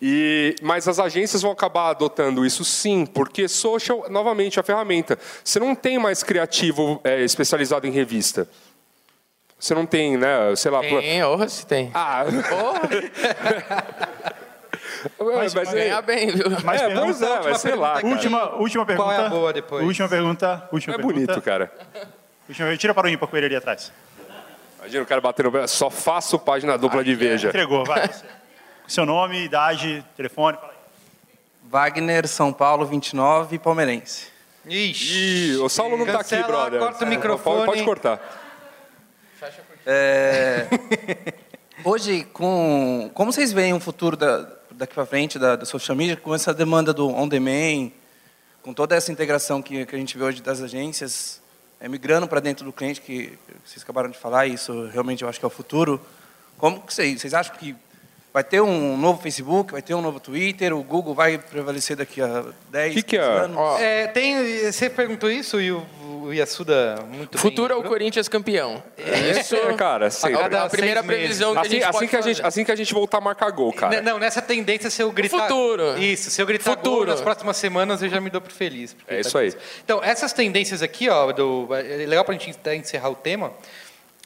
E, 0.00 0.54
mas 0.62 0.86
as 0.86 0.98
agências 0.98 1.42
vão 1.42 1.50
acabar 1.50 1.90
adotando 1.90 2.44
isso 2.44 2.64
sim, 2.64 3.06
porque 3.06 3.48
social, 3.48 4.06
novamente, 4.10 4.58
é 4.58 4.60
a 4.60 4.62
ferramenta. 4.62 5.18
Você 5.42 5.58
não 5.58 5.74
tem 5.74 5.98
mais 5.98 6.22
criativo 6.22 7.00
é, 7.02 7.22
especializado 7.24 7.86
em 7.86 7.90
revista. 7.90 8.48
Você 9.64 9.74
não 9.74 9.86
tem, 9.86 10.18
né? 10.18 10.54
Sei 10.56 10.70
lá. 10.70 10.80
Tem, 10.82 11.24
honra 11.24 11.48
se 11.48 11.66
tem. 11.66 11.90
Ah, 11.94 12.22
Mas- 15.18 15.54
mas, 15.54 15.54
mas 15.54 15.70
Ganhar 15.72 16.02
bem, 16.02 16.26
viu? 16.32 16.46
É, 16.46 16.50
perguntas? 16.50 17.02
pois 17.02 17.22
é, 17.22 17.40
mas 17.42 17.60
sei 17.60 17.74
lá. 17.74 17.94
cara. 17.94 18.06
Última, 18.06 18.54
última 18.56 18.84
pergunta. 18.86 19.08
Qual 19.08 19.22
é 19.22 19.26
a 19.26 19.28
boa 19.30 19.52
depois? 19.54 19.84
Última 19.86 20.06
pergunta. 20.08 20.68
Última 20.70 20.94
É 20.94 20.96
pergunta. 20.98 21.14
bonito, 21.18 21.40
cara. 21.42 21.72
Última, 22.46 22.76
tira 22.76 22.92
para 22.92 23.06
o 23.06 23.10
ímpar 23.10 23.26
com 23.28 23.36
ele 23.38 23.46
ali 23.46 23.56
atrás. 23.56 23.90
Imagina 24.80 25.02
o 25.02 25.06
cara 25.06 25.20
batendo. 25.22 25.66
Só 25.68 25.88
faço 25.88 26.38
página 26.38 26.76
dupla 26.76 27.00
é. 27.00 27.04
de 27.04 27.14
veja. 27.14 27.48
Entregou, 27.48 27.84
vai. 27.86 28.10
Seu 28.86 29.06
nome, 29.06 29.44
idade, 29.44 30.04
telefone. 30.14 30.58
Fala 30.58 30.72
aí. 30.72 30.78
Wagner, 31.70 32.28
São 32.28 32.52
Paulo, 32.52 32.84
29, 32.84 33.58
palmeirense. 33.58 34.26
Ixi. 34.66 35.52
Ih, 35.52 35.56
o 35.56 35.68
Saulo 35.70 35.96
não 35.96 36.04
tá 36.04 36.12
aqui, 36.20 36.36
Cancela, 36.36 36.46
brother. 36.46 36.80
corta 36.80 37.04
o 37.04 37.06
É, 37.06 37.10
microfone. 37.10 37.64
Pode 37.66 37.82
cortar. 37.82 38.43
Fecha. 39.44 39.62
É, 39.84 40.66
hoje, 41.84 42.24
com, 42.32 43.10
como 43.12 43.30
vocês 43.30 43.52
veem 43.52 43.74
o 43.74 43.80
futuro 43.80 44.16
da, 44.16 44.48
daqui 44.70 44.94
para 44.94 45.04
frente 45.04 45.38
da, 45.38 45.54
da 45.54 45.66
social 45.66 45.94
media, 45.94 46.16
com 46.16 46.34
essa 46.34 46.54
demanda 46.54 46.94
do 46.94 47.10
on-demand, 47.10 47.90
com 48.62 48.72
toda 48.72 48.96
essa 48.96 49.12
integração 49.12 49.60
que, 49.60 49.84
que 49.84 49.94
a 49.94 49.98
gente 49.98 50.16
vê 50.16 50.24
hoje 50.24 50.40
das 50.40 50.62
agências, 50.62 51.42
é, 51.78 51.86
migrando 51.86 52.26
para 52.26 52.40
dentro 52.40 52.64
do 52.64 52.72
cliente, 52.72 53.02
que, 53.02 53.38
vocês 53.62 53.82
acabaram 53.82 54.08
de 54.08 54.16
falar, 54.16 54.46
isso 54.46 54.86
realmente 54.86 55.22
eu 55.22 55.28
acho 55.28 55.38
que 55.38 55.44
é 55.44 55.48
o 55.48 55.50
futuro. 55.50 56.00
Como 56.56 56.80
que 56.80 56.94
vocês, 56.94 57.20
vocês 57.20 57.34
acham 57.34 57.54
que 57.54 57.76
vai 58.34 58.42
ter 58.42 58.60
um 58.60 58.96
novo 58.96 59.22
Facebook, 59.22 59.70
vai 59.70 59.80
ter 59.80 59.94
um 59.94 60.00
novo 60.02 60.18
Twitter, 60.18 60.74
o 60.76 60.82
Google 60.82 61.14
vai 61.14 61.38
prevalecer 61.38 61.96
daqui 61.96 62.20
a 62.20 62.44
10, 62.70 62.94
Que 62.94 63.02
que 63.02 63.16
é? 63.16 63.20
15 63.20 63.30
anos? 63.44 63.80
É, 63.80 64.06
tem, 64.08 64.58
você 64.72 64.90
perguntou 64.90 65.30
isso 65.30 65.60
e 65.60 65.70
o, 65.70 65.80
o 66.24 66.32
Yasuda 66.32 66.96
muito 67.12 67.38
Futuro 67.38 67.72
é 67.72 67.76
o 67.76 67.82
Corinthians 67.84 68.26
campeão. 68.26 68.82
Isso, 69.38 69.54
É, 69.54 69.72
cara, 69.74 70.10
sempre. 70.10 70.56
a, 70.56 70.64
a 70.64 70.68
primeira 70.68 71.00
meses. 71.02 71.20
previsão 71.38 71.52
que 71.52 71.58
a 71.58 71.60
Assim, 71.60 71.70
gente 71.70 71.84
assim 71.84 71.92
pode 71.92 72.08
que 72.08 72.16
a 72.16 72.20
gente, 72.22 72.36
fazer. 72.38 72.48
assim 72.48 72.64
que 72.64 72.72
a 72.72 72.76
gente 72.76 72.92
voltar 72.92 73.18
a 73.18 73.20
marcar 73.20 73.50
gol, 73.52 73.72
cara. 73.72 73.94
N- 73.94 74.00
Não, 74.02 74.18
nessa 74.18 74.42
tendência, 74.42 74.90
se 74.90 75.00
eu 75.00 75.12
gritar. 75.12 75.42
futuro. 75.46 75.96
Isso, 75.98 76.28
se 76.28 76.42
eu 76.42 76.46
gritar 76.46 76.74
gol 76.74 76.82
Futuro. 76.84 77.10
nas 77.12 77.20
próximas 77.20 77.56
semanas, 77.56 78.02
eu 78.02 78.08
já 78.08 78.20
me 78.20 78.30
dou 78.30 78.40
por 78.40 78.50
feliz. 78.50 78.96
É 79.06 79.14
tá 79.14 79.20
isso 79.20 79.38
aí. 79.38 79.50
difícil. 79.50 79.68
Então, 79.84 80.02
essas 80.02 80.32
tendências 80.32 80.82
aqui, 80.82 81.08
ó, 81.08 81.30
do, 81.30 81.68
é 81.72 82.04
legal 82.04 82.24
pra 82.24 82.34
gente 82.34 82.52
encerrar 82.74 83.10
o 83.10 83.14
tema. 83.14 83.52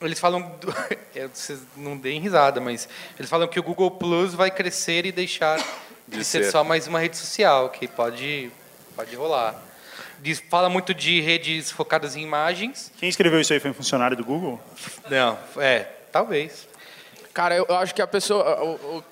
Eles 0.00 0.18
falam. 0.20 0.42
Do, 0.60 0.72
é, 1.14 1.26
vocês 1.32 1.60
não 1.76 1.96
deem 1.96 2.20
risada, 2.20 2.60
mas 2.60 2.88
eles 3.18 3.28
falam 3.30 3.48
que 3.48 3.58
o 3.58 3.62
Google 3.62 3.90
Plus 3.90 4.34
vai 4.34 4.50
crescer 4.50 5.04
e 5.06 5.12
deixar 5.12 5.58
de, 6.06 6.18
De 6.18 6.24
ser. 6.24 6.44
ser. 6.44 6.50
só 6.52 6.62
mais 6.62 6.86
uma 6.86 7.00
rede 7.00 7.16
social, 7.16 7.68
que 7.70 7.88
pode, 7.88 8.50
pode 8.94 9.14
rolar. 9.16 9.60
Diz- 10.20 10.42
fala 10.48 10.68
muito 10.68 10.92
de 10.94 11.20
redes 11.20 11.70
focadas 11.70 12.14
em 12.16 12.22
imagens. 12.22 12.92
Quem 12.98 13.08
escreveu 13.08 13.40
isso 13.40 13.52
aí 13.52 13.60
foi 13.60 13.70
um 13.70 13.74
funcionário 13.74 14.16
do 14.16 14.24
Google? 14.24 14.60
Não, 15.10 15.38
é, 15.58 15.86
talvez. 16.12 16.66
Cara, 17.34 17.56
eu, 17.56 17.66
eu 17.68 17.76
acho 17.76 17.94
que 17.94 18.02
a 18.02 18.06
pessoa. 18.06 18.60
O, 18.62 18.74
o, 18.98 19.04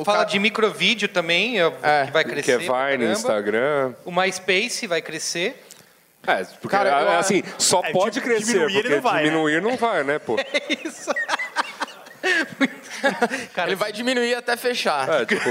o 0.00 0.04
Fala 0.04 0.18
cara- 0.18 0.30
de 0.30 0.38
microvídeo 0.38 1.08
também, 1.08 1.60
é, 1.60 1.70
que 2.06 2.10
vai 2.12 2.24
Que 2.24 2.30
crescer. 2.30 2.62
é 2.62 2.66
pra 2.66 2.90
Vine. 2.90 3.12
Instagram. 3.12 3.94
O 4.04 4.10
MySpace 4.10 4.86
vai 4.86 5.00
crescer. 5.00 5.64
É, 6.26 6.44
porque 6.60 6.68
Cara, 6.76 6.88
eu- 7.02 7.08
é, 7.10 7.16
assim, 7.16 7.42
só 7.58 7.80
É, 7.84 7.92
pode 7.92 8.20
crescer, 8.20 8.44
diminuir 8.46 8.72
ele 8.72 8.82
porque 8.82 8.94
não 8.96 9.02
vai, 9.02 9.14
né? 9.14 9.22
diminuir 9.28 9.62
não 9.62 9.76
vai, 9.76 10.04
né, 10.04 10.18
pô? 10.18 10.36
ele 13.66 13.74
vai 13.76 13.92
diminuir 13.92 14.34
até 14.34 14.56
fechar. 14.56 15.08
É, 15.22 15.26
tipo. 15.26 15.44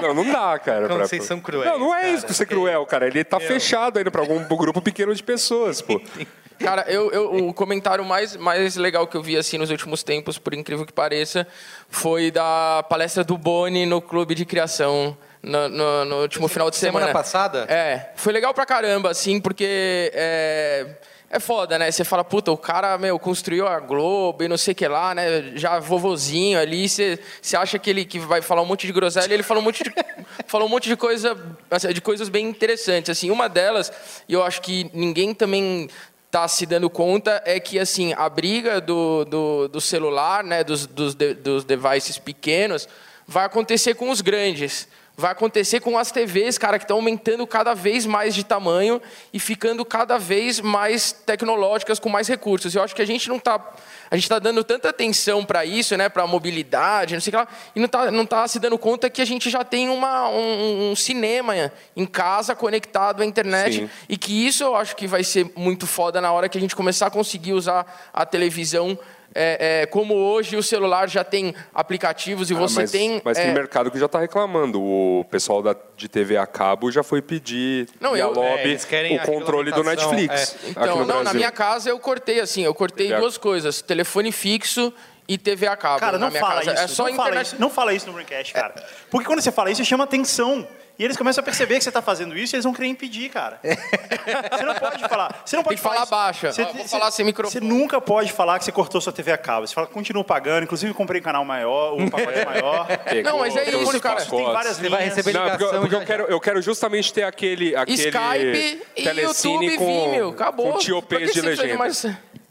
Não, 0.00 0.12
não 0.14 0.30
dá, 0.30 0.58
cara. 0.58 0.86
Como 0.86 0.98
pra- 0.98 1.06
vocês 1.08 1.24
são 1.24 1.40
cruéis, 1.40 1.70
Não, 1.70 1.78
não 1.78 1.94
é 1.94 2.00
cara. 2.02 2.12
isso 2.12 2.26
que 2.26 2.34
ser 2.34 2.46
cruel, 2.46 2.84
cara. 2.86 3.06
Ele 3.06 3.22
tá 3.24 3.38
fechado 3.38 3.98
ainda 3.98 4.10
pra 4.10 4.20
algum 4.20 4.42
grupo 4.56 4.80
pequeno 4.82 5.14
de 5.14 5.22
pessoas, 5.22 5.80
pô. 5.80 6.00
Cara, 6.58 6.84
eu, 6.88 7.08
eu- 7.12 7.46
o 7.46 7.54
comentário 7.54 8.04
mais, 8.04 8.34
mais 8.36 8.74
legal 8.74 9.06
que 9.06 9.16
eu 9.16 9.22
vi 9.22 9.36
assim 9.36 9.56
nos 9.58 9.70
últimos 9.70 10.02
tempos, 10.02 10.38
por 10.38 10.52
incrível 10.52 10.84
que 10.84 10.92
pareça, 10.92 11.46
foi 11.88 12.32
da 12.32 12.84
palestra 12.88 13.22
do 13.22 13.38
Boni 13.38 13.86
no 13.86 14.02
Clube 14.02 14.34
de 14.34 14.44
Criação 14.44 15.16
no, 15.42 15.68
no- 15.68 16.04
no 16.04 16.20
último 16.22 16.48
final 16.48 16.70
de 16.70 16.76
semana. 16.76 17.06
Semana 17.06 17.18
passada? 17.18 17.66
É, 17.68 18.10
foi 18.16 18.32
legal 18.32 18.52
pra 18.54 18.66
caramba, 18.66 19.10
assim, 19.10 19.40
porque 19.40 20.10
é, 20.14 20.86
é 21.30 21.38
foda, 21.40 21.78
né? 21.78 21.90
Você 21.90 22.04
fala, 22.04 22.24
puta, 22.24 22.50
o 22.50 22.56
cara, 22.56 22.96
meu, 22.98 23.18
construiu 23.18 23.66
a 23.66 23.78
Globo 23.80 24.42
e 24.42 24.48
não 24.48 24.56
sei 24.58 24.72
o 24.72 24.74
que 24.74 24.88
lá, 24.88 25.14
né? 25.14 25.52
Já 25.54 25.78
vovozinho 25.78 26.58
ali, 26.58 26.88
você, 26.88 27.18
você 27.40 27.56
acha 27.56 27.78
que 27.78 27.88
ele 27.90 28.04
que 28.04 28.18
vai 28.18 28.40
falar 28.42 28.62
um 28.62 28.66
monte 28.66 28.86
de 28.86 28.92
groselha, 28.92 29.32
ele 29.32 29.42
fala 29.42 29.60
um 29.60 29.62
monte 29.62 29.84
de, 29.84 29.92
falou 30.46 30.66
um 30.66 30.70
monte 30.70 30.88
de 30.88 30.96
coisa, 30.96 31.36
assim, 31.70 31.88
de 31.92 32.00
coisas 32.00 32.28
bem 32.28 32.46
interessantes, 32.46 33.10
assim. 33.10 33.30
Uma 33.30 33.48
delas, 33.48 33.92
e 34.28 34.32
eu 34.32 34.42
acho 34.42 34.60
que 34.62 34.90
ninguém 34.92 35.34
também 35.34 35.88
tá 36.30 36.46
se 36.46 36.66
dando 36.66 36.90
conta 36.90 37.42
é 37.46 37.58
que 37.58 37.78
assim 37.78 38.12
a 38.12 38.28
briga 38.28 38.82
do, 38.82 39.24
do, 39.24 39.68
do 39.68 39.80
celular, 39.80 40.44
né, 40.44 40.62
dos, 40.62 40.84
dos, 40.86 41.14
de- 41.14 41.32
dos 41.32 41.64
devices 41.64 42.18
pequenos, 42.18 42.86
vai 43.26 43.46
acontecer 43.46 43.94
com 43.94 44.10
os 44.10 44.20
grandes. 44.20 44.86
Vai 45.20 45.32
acontecer 45.32 45.80
com 45.80 45.98
as 45.98 46.12
TVs, 46.12 46.58
cara, 46.58 46.78
que 46.78 46.84
estão 46.84 46.98
aumentando 46.98 47.44
cada 47.44 47.74
vez 47.74 48.06
mais 48.06 48.36
de 48.36 48.44
tamanho 48.44 49.02
e 49.32 49.40
ficando 49.40 49.84
cada 49.84 50.16
vez 50.16 50.60
mais 50.60 51.10
tecnológicas, 51.10 51.98
com 51.98 52.08
mais 52.08 52.28
recursos. 52.28 52.72
Eu 52.72 52.84
acho 52.84 52.94
que 52.94 53.02
a 53.02 53.04
gente 53.04 53.28
não 53.28 53.38
está 53.38 53.60
a 54.08 54.14
gente 54.14 54.26
está 54.26 54.38
dando 54.38 54.62
tanta 54.62 54.88
atenção 54.88 55.44
para 55.44 55.64
isso, 55.64 55.96
né, 55.96 56.08
para 56.08 56.22
a 56.22 56.26
mobilidade, 56.26 57.14
não 57.14 57.20
sei 57.20 57.30
o 57.30 57.32
que 57.32 57.36
lá, 57.36 57.48
e 57.74 57.80
não 57.80 57.86
está 57.86 58.10
não 58.12 58.24
tá 58.24 58.46
se 58.46 58.60
dando 58.60 58.78
conta 58.78 59.10
que 59.10 59.20
a 59.20 59.24
gente 59.24 59.50
já 59.50 59.64
tem 59.64 59.88
uma, 59.88 60.28
um, 60.28 60.92
um 60.92 60.96
cinema 60.96 61.52
em 61.96 62.06
casa 62.06 62.54
conectado 62.54 63.20
à 63.20 63.26
internet 63.26 63.80
Sim. 63.80 63.90
e 64.08 64.16
que 64.16 64.46
isso 64.46 64.62
eu 64.62 64.76
acho 64.76 64.94
que 64.94 65.08
vai 65.08 65.24
ser 65.24 65.50
muito 65.56 65.84
foda 65.84 66.20
na 66.20 66.30
hora 66.30 66.48
que 66.48 66.56
a 66.56 66.60
gente 66.60 66.76
começar 66.76 67.08
a 67.08 67.10
conseguir 67.10 67.54
usar 67.54 68.10
a 68.14 68.24
televisão. 68.24 68.96
É, 69.34 69.82
é, 69.82 69.86
como 69.86 70.14
hoje 70.14 70.56
o 70.56 70.62
celular 70.62 71.08
já 71.08 71.22
tem 71.22 71.54
aplicativos 71.74 72.50
e 72.50 72.54
Ah, 72.54 72.58
você 72.58 72.80
mas, 72.80 72.90
tem. 72.90 73.20
Mas 73.24 73.38
é, 73.38 73.44
tem 73.44 73.52
mercado 73.54 73.90
que 73.90 73.98
já 73.98 74.08
tá 74.08 74.18
reclamando. 74.18 74.82
O 74.82 75.24
pessoal 75.30 75.62
da, 75.62 75.76
de 75.96 76.08
TV 76.08 76.36
a 76.36 76.46
cabo 76.46 76.90
já 76.90 77.02
foi 77.02 77.20
pedir 77.22 77.88
Não, 78.00 78.16
eu- 78.16 78.28
lobby 78.32 78.40
é, 78.60 78.64
eles 78.68 78.84
querem 78.84 79.16
o 79.18 79.20
a 79.22 79.24
controle 79.24 79.70
do 79.70 79.84
Netflix 79.84 80.56
é. 80.64 80.70
Então, 80.70 80.82
aqui 80.82 80.98
no 80.98 81.04
não, 81.06 81.22
na 81.22 81.34
minha 81.34 81.52
casa 81.52 81.90
eu 81.90 81.98
cortei 81.98 82.40
assim, 82.40 82.64
eu 82.64 82.74
cortei 82.74 83.06
TV 83.08 83.16
a- 83.16 83.20
duas 83.20 83.38
coisas: 83.38 83.80
telefone 83.82 84.32
fixo 84.32 84.92
e 85.28 85.36
TV 85.36 85.66
a 85.66 85.76
cabo. 85.76 86.00
Cara, 86.00 86.12
na 86.18 86.24
não 86.26 86.30
minha 86.30 86.40
fala 86.40 86.60
casa. 86.62 86.72
isso. 86.74 86.82
É 86.84 86.86
só 86.88 87.04
não, 87.06 87.14
fala 87.14 87.28
internet. 87.28 87.46
isso 87.46 87.56
não 87.60 87.70
fala 87.70 87.92
isso 87.92 88.06
no 88.06 88.12
Braincast, 88.14 88.52
cara. 88.54 88.74
Porque 89.10 89.26
quando 89.26 89.40
você 89.42 89.52
fala 89.52 89.70
isso, 89.70 89.84
chama 89.84 90.04
atenção. 90.04 90.66
E 90.98 91.04
eles 91.04 91.16
começam 91.16 91.40
a 91.42 91.44
perceber 91.44 91.76
que 91.78 91.84
você 91.84 91.90
está 91.90 92.02
fazendo 92.02 92.36
isso 92.36 92.54
e 92.54 92.56
eles 92.56 92.64
vão 92.64 92.74
querer 92.74 92.88
impedir, 92.88 93.28
cara. 93.30 93.60
Você 93.62 94.64
não 94.64 94.74
pode 94.74 95.08
falar. 95.08 95.42
Você 95.44 95.54
não 95.56 95.62
pode 95.62 95.76
Tem 95.80 95.82
que 95.84 95.88
falar 95.94 96.02
isso. 96.02 96.10
baixo. 96.10 96.46
Você, 96.52 96.62
Ó, 96.62 96.72
vou 96.72 96.82
você- 96.82 96.88
falar 96.88 97.10
sem 97.12 97.24
microfone. 97.24 97.52
Você 97.52 97.72
nunca 97.72 98.00
pode 98.00 98.32
falar 98.32 98.58
que 98.58 98.64
você 98.64 98.72
cortou 98.72 99.00
sua 99.00 99.12
TV 99.12 99.30
a 99.30 99.38
cabo. 99.38 99.64
Você 99.66 99.74
fala 99.74 99.86
que 99.86 99.92
continuou 99.92 100.24
pagando. 100.24 100.64
Inclusive, 100.64 100.90
eu 100.90 100.96
comprei 100.96 101.20
um 101.20 101.24
canal 101.24 101.44
maior, 101.44 101.94
um 101.94 102.08
pacote 102.10 102.44
maior. 102.44 102.86
Pegou, 103.04 103.30
Não, 103.32 103.38
mas 103.38 103.54
é 103.56 103.70
isso, 103.70 104.00
cara. 104.00 104.24
Tem 104.24 104.44
várias 104.44 104.76
Você 104.76 104.88
vai 104.88 105.04
receber 105.04 105.32
Não, 105.32 105.40
porque, 105.50 105.62
eu- 105.62 105.66
ligação 105.68 105.80
porque 105.82 105.94
eu, 105.94 106.04
quero, 106.04 106.24
eu 106.24 106.40
quero 106.40 106.62
justamente 106.62 107.12
ter 107.12 107.22
aquele, 107.22 107.76
aquele 107.76 107.96
Skype 107.96 108.82
e 108.96 109.02
telecine 109.04 109.66
YouTube 109.66 109.76
com, 109.78 110.04
Vimeo. 110.10 110.28
Acabou. 110.30 110.72
com 110.72 110.78
tiopês 110.78 111.32
de 111.32 111.40
legenda. 111.40 111.76
mais- 111.78 112.04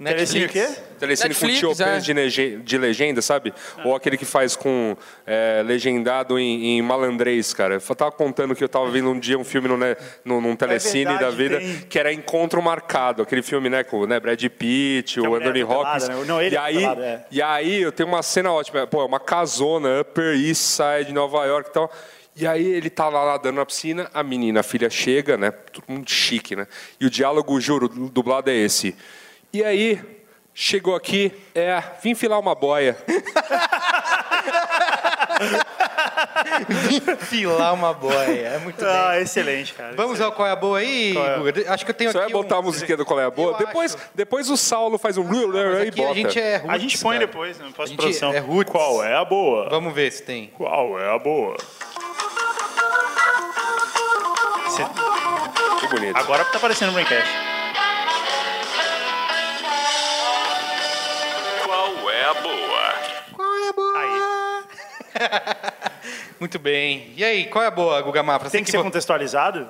Telecine 0.03 0.45
o 0.45 0.49
quê? 0.49 0.67
Telecine 0.99 1.33
com 1.33 1.47
Netflix, 1.47 1.59
tiopês 1.59 1.79
é. 1.81 1.99
de, 1.99 2.13
lege- 2.13 2.57
de 2.57 2.77
legenda, 2.77 3.19
sabe? 3.21 3.51
Ou 3.83 3.95
aquele 3.95 4.15
que 4.15 4.25
faz 4.25 4.55
com 4.55 4.95
é, 5.25 5.63
legendado 5.65 6.37
em, 6.37 6.77
em 6.77 6.81
malandrês, 6.83 7.51
cara. 7.51 7.75
Eu 7.89 7.95
tava 7.95 8.11
contando 8.11 8.55
que 8.55 8.63
eu 8.63 8.69
tava 8.69 8.89
vendo 8.91 9.09
um 9.09 9.19
dia 9.19 9.39
um 9.39 9.43
filme 9.43 9.67
no, 9.67 9.75
ne- 9.75 9.97
no, 10.23 10.39
num 10.39 10.55
telecine 10.55 11.05
verdade, 11.05 11.23
da 11.23 11.31
vida 11.31 11.57
tem. 11.57 11.79
que 11.89 11.97
era 11.97 12.13
Encontro 12.13 12.61
Marcado, 12.61 13.23
aquele 13.23 13.41
filme, 13.41 13.69
né, 13.69 13.83
com 13.83 14.05
né, 14.05 14.19
Brad 14.19 14.43
Pitt, 14.45 15.19
o 15.19 15.33
Anthony 15.35 15.63
Hopkins. 15.63 16.07
né? 16.07 16.15
Não, 16.27 16.39
ele 16.39 16.53
e 16.53 16.57
é 16.57 16.61
aí, 16.61 16.75
pelado, 16.77 17.01
é. 17.01 17.25
e 17.31 17.41
aí 17.41 17.81
eu 17.81 17.91
tenho 17.91 18.09
uma 18.09 18.21
cena 18.21 18.51
ótima, 18.51 18.85
pô, 18.85 19.01
é 19.01 19.05
uma 19.05 19.19
casona, 19.19 20.01
Upper 20.01 20.35
East 20.35 20.61
Side, 20.61 21.11
Nova 21.11 21.43
York 21.45 21.69
e 21.69 21.73
tal. 21.73 21.91
E 22.39 22.45
aí 22.45 22.67
ele 22.67 22.91
tá 22.91 23.09
lá 23.09 23.25
nadando 23.31 23.55
na 23.55 23.65
piscina, 23.65 24.07
a 24.13 24.21
menina, 24.21 24.59
a 24.59 24.63
filha 24.63 24.91
chega, 24.91 25.35
né? 25.37 25.49
Todo 25.49 25.85
mundo 25.87 26.07
chique, 26.07 26.55
né? 26.55 26.67
E 27.01 27.05
o 27.07 27.09
diálogo, 27.09 27.59
juro, 27.59 27.87
dublado 27.89 28.51
é 28.51 28.55
esse. 28.55 28.95
E 29.53 29.63
aí, 29.63 29.99
chegou 30.53 30.95
aqui, 30.95 31.31
é, 31.55 31.81
vim 32.03 32.13
filar 32.13 32.39
uma 32.39 32.53
boia. 32.53 32.97
filar 37.19 37.73
uma 37.73 37.93
boia. 37.93 38.47
É 38.47 38.57
muito 38.59 38.77
bem. 38.83 38.87
Ah, 38.93 39.19
excelente, 39.19 39.73
cara. 39.73 39.95
Vamos 39.95 40.19
ao 40.21 40.31
qual 40.31 40.47
é 40.47 40.51
a 40.51 40.55
boa 40.55 40.79
aí, 40.79 41.15
é? 41.15 41.69
Acho 41.69 41.85
que 41.85 41.91
eu 41.91 41.95
tenho 41.95 42.11
Você 42.11 42.17
vai 42.17 42.25
aqui 42.27 42.33
botar 42.33 42.55
um... 42.57 42.59
a 42.59 42.61
musiquinha 42.61 42.97
do 42.97 43.05
Qual 43.05 43.19
é 43.19 43.25
a 43.25 43.29
Boa? 43.31 43.53
Eu 43.53 43.57
Depois, 43.65 43.95
acho. 43.95 44.03
depois 44.13 44.49
o 44.49 44.57
Saulo 44.57 44.97
faz 44.97 45.17
um... 45.17 45.23
Mas 45.23 45.35
e 45.85 45.87
aqui 45.87 46.01
a 46.01 46.03
bota. 46.07 46.15
gente 46.15 46.39
é 46.39 46.57
roots, 46.57 46.69
A 46.69 46.77
gente 46.77 46.97
põe 46.99 47.15
cara. 47.17 47.27
depois, 47.27 47.57
né? 47.57 47.67
A 47.69 47.73
Pós-produção. 47.73 48.31
gente 48.31 48.37
é 48.37 48.41
roots. 48.41 48.71
Qual 48.71 49.03
é 49.03 49.15
a 49.15 49.25
boa? 49.25 49.69
Vamos 49.69 49.93
ver 49.93 50.11
se 50.11 50.23
tem. 50.23 50.47
Qual 50.47 50.99
é 50.99 51.13
a 51.13 51.17
boa? 51.19 51.55
Você- 54.65 54.83
Que 55.79 55.87
bonito. 55.87 56.17
Agora 56.17 56.43
tá 56.45 56.57
aparecendo 56.57 56.89
no 56.89 56.93
Braincast. 56.93 57.46
Qual 63.33 63.55
é 63.55 63.69
a 63.69 63.73
boa? 63.73 63.99
Aí. 63.99 64.63
Muito 66.39 66.59
bem. 66.59 67.11
E 67.15 67.23
aí, 67.23 67.45
qual 67.45 67.63
é 67.63 67.67
a 67.67 67.71
boa, 67.71 67.99
Guga 68.01 68.21
Mafra? 68.21 68.49
Tem 68.49 68.63
que 68.63 68.69
ser 68.69 68.81
contextualizado? 68.81 69.67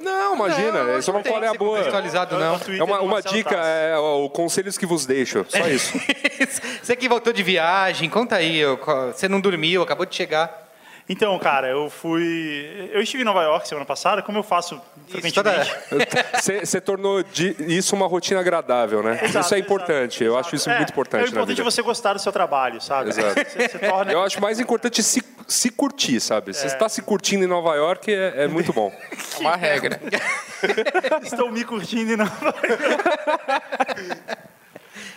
Não, 0.00 0.34
imagina, 0.34 0.72
Não, 0.72 0.90
é 0.90 0.98
uma 0.98 1.12
não 1.12 1.22
tem 1.22 1.32
qual 1.32 1.36
é 1.36 1.40
que 1.40 1.46
a 1.46 1.52
ser 1.52 1.58
boa. 1.58 1.76
contextualizado, 1.76 2.34
É 2.34 2.38
não. 2.38 2.60
É 2.78 2.82
uma, 2.82 3.00
uma 3.00 3.22
dica, 3.22 3.54
é 3.56 3.96
o 3.96 4.28
conselhos 4.28 4.76
que 4.76 4.84
vos 4.84 5.06
deixo, 5.06 5.46
só 5.48 5.68
isso. 5.68 5.92
Você 6.82 6.96
que 6.96 7.08
voltou 7.08 7.32
de 7.32 7.42
viagem, 7.42 8.10
conta 8.10 8.36
aí. 8.36 8.64
ó, 8.64 8.76
Você 9.12 9.28
não 9.28 9.40
dormiu, 9.40 9.82
acabou 9.82 10.04
de 10.04 10.14
chegar. 10.16 10.60
Então, 11.08 11.36
cara, 11.38 11.68
eu 11.68 11.90
fui. 11.90 12.88
Eu 12.92 13.02
estive 13.02 13.22
em 13.22 13.26
Nova 13.26 13.42
York 13.42 13.66
semana 13.66 13.84
passada, 13.84 14.22
como 14.22 14.38
eu 14.38 14.42
faço 14.42 14.80
frequentemente. 15.08 15.70
Você 16.64 16.80
tornou 16.80 17.22
de- 17.24 17.56
isso 17.58 17.94
uma 17.96 18.06
rotina 18.06 18.40
agradável, 18.40 19.02
né? 19.02 19.14
Exato, 19.14 19.26
isso 19.26 19.36
é 19.36 19.40
exato, 19.40 19.56
importante, 19.58 20.24
eu 20.24 20.38
acho 20.38 20.54
isso 20.54 20.70
É, 20.70 20.76
muito 20.76 20.90
importante 20.90 21.24
É 21.24 21.28
importante 21.28 21.60
você 21.60 21.82
gostar 21.82 22.12
do 22.14 22.20
seu 22.20 22.32
trabalho, 22.32 22.80
sabe? 22.80 23.10
Exato. 23.10 23.34
Você, 23.34 23.68
você 23.68 23.78
torna. 23.80 24.12
Eu 24.12 24.22
acho 24.22 24.40
mais 24.40 24.60
importante 24.60 25.02
se, 25.02 25.22
se 25.48 25.70
curtir, 25.70 26.20
sabe? 26.20 26.50
É. 26.50 26.54
Se 26.54 26.60
você 26.60 26.66
está 26.68 26.88
se 26.88 27.02
curtindo 27.02 27.44
em 27.44 27.48
Nova 27.48 27.74
York, 27.74 28.10
é, 28.12 28.44
é 28.44 28.48
muito 28.48 28.72
bom. 28.72 28.92
É 29.34 29.40
uma 29.40 29.56
regra. 29.56 30.00
Estou 31.24 31.50
me 31.50 31.64
curtindo 31.64 32.12
em 32.12 32.16
Nova 32.16 32.44
York. 32.44 32.68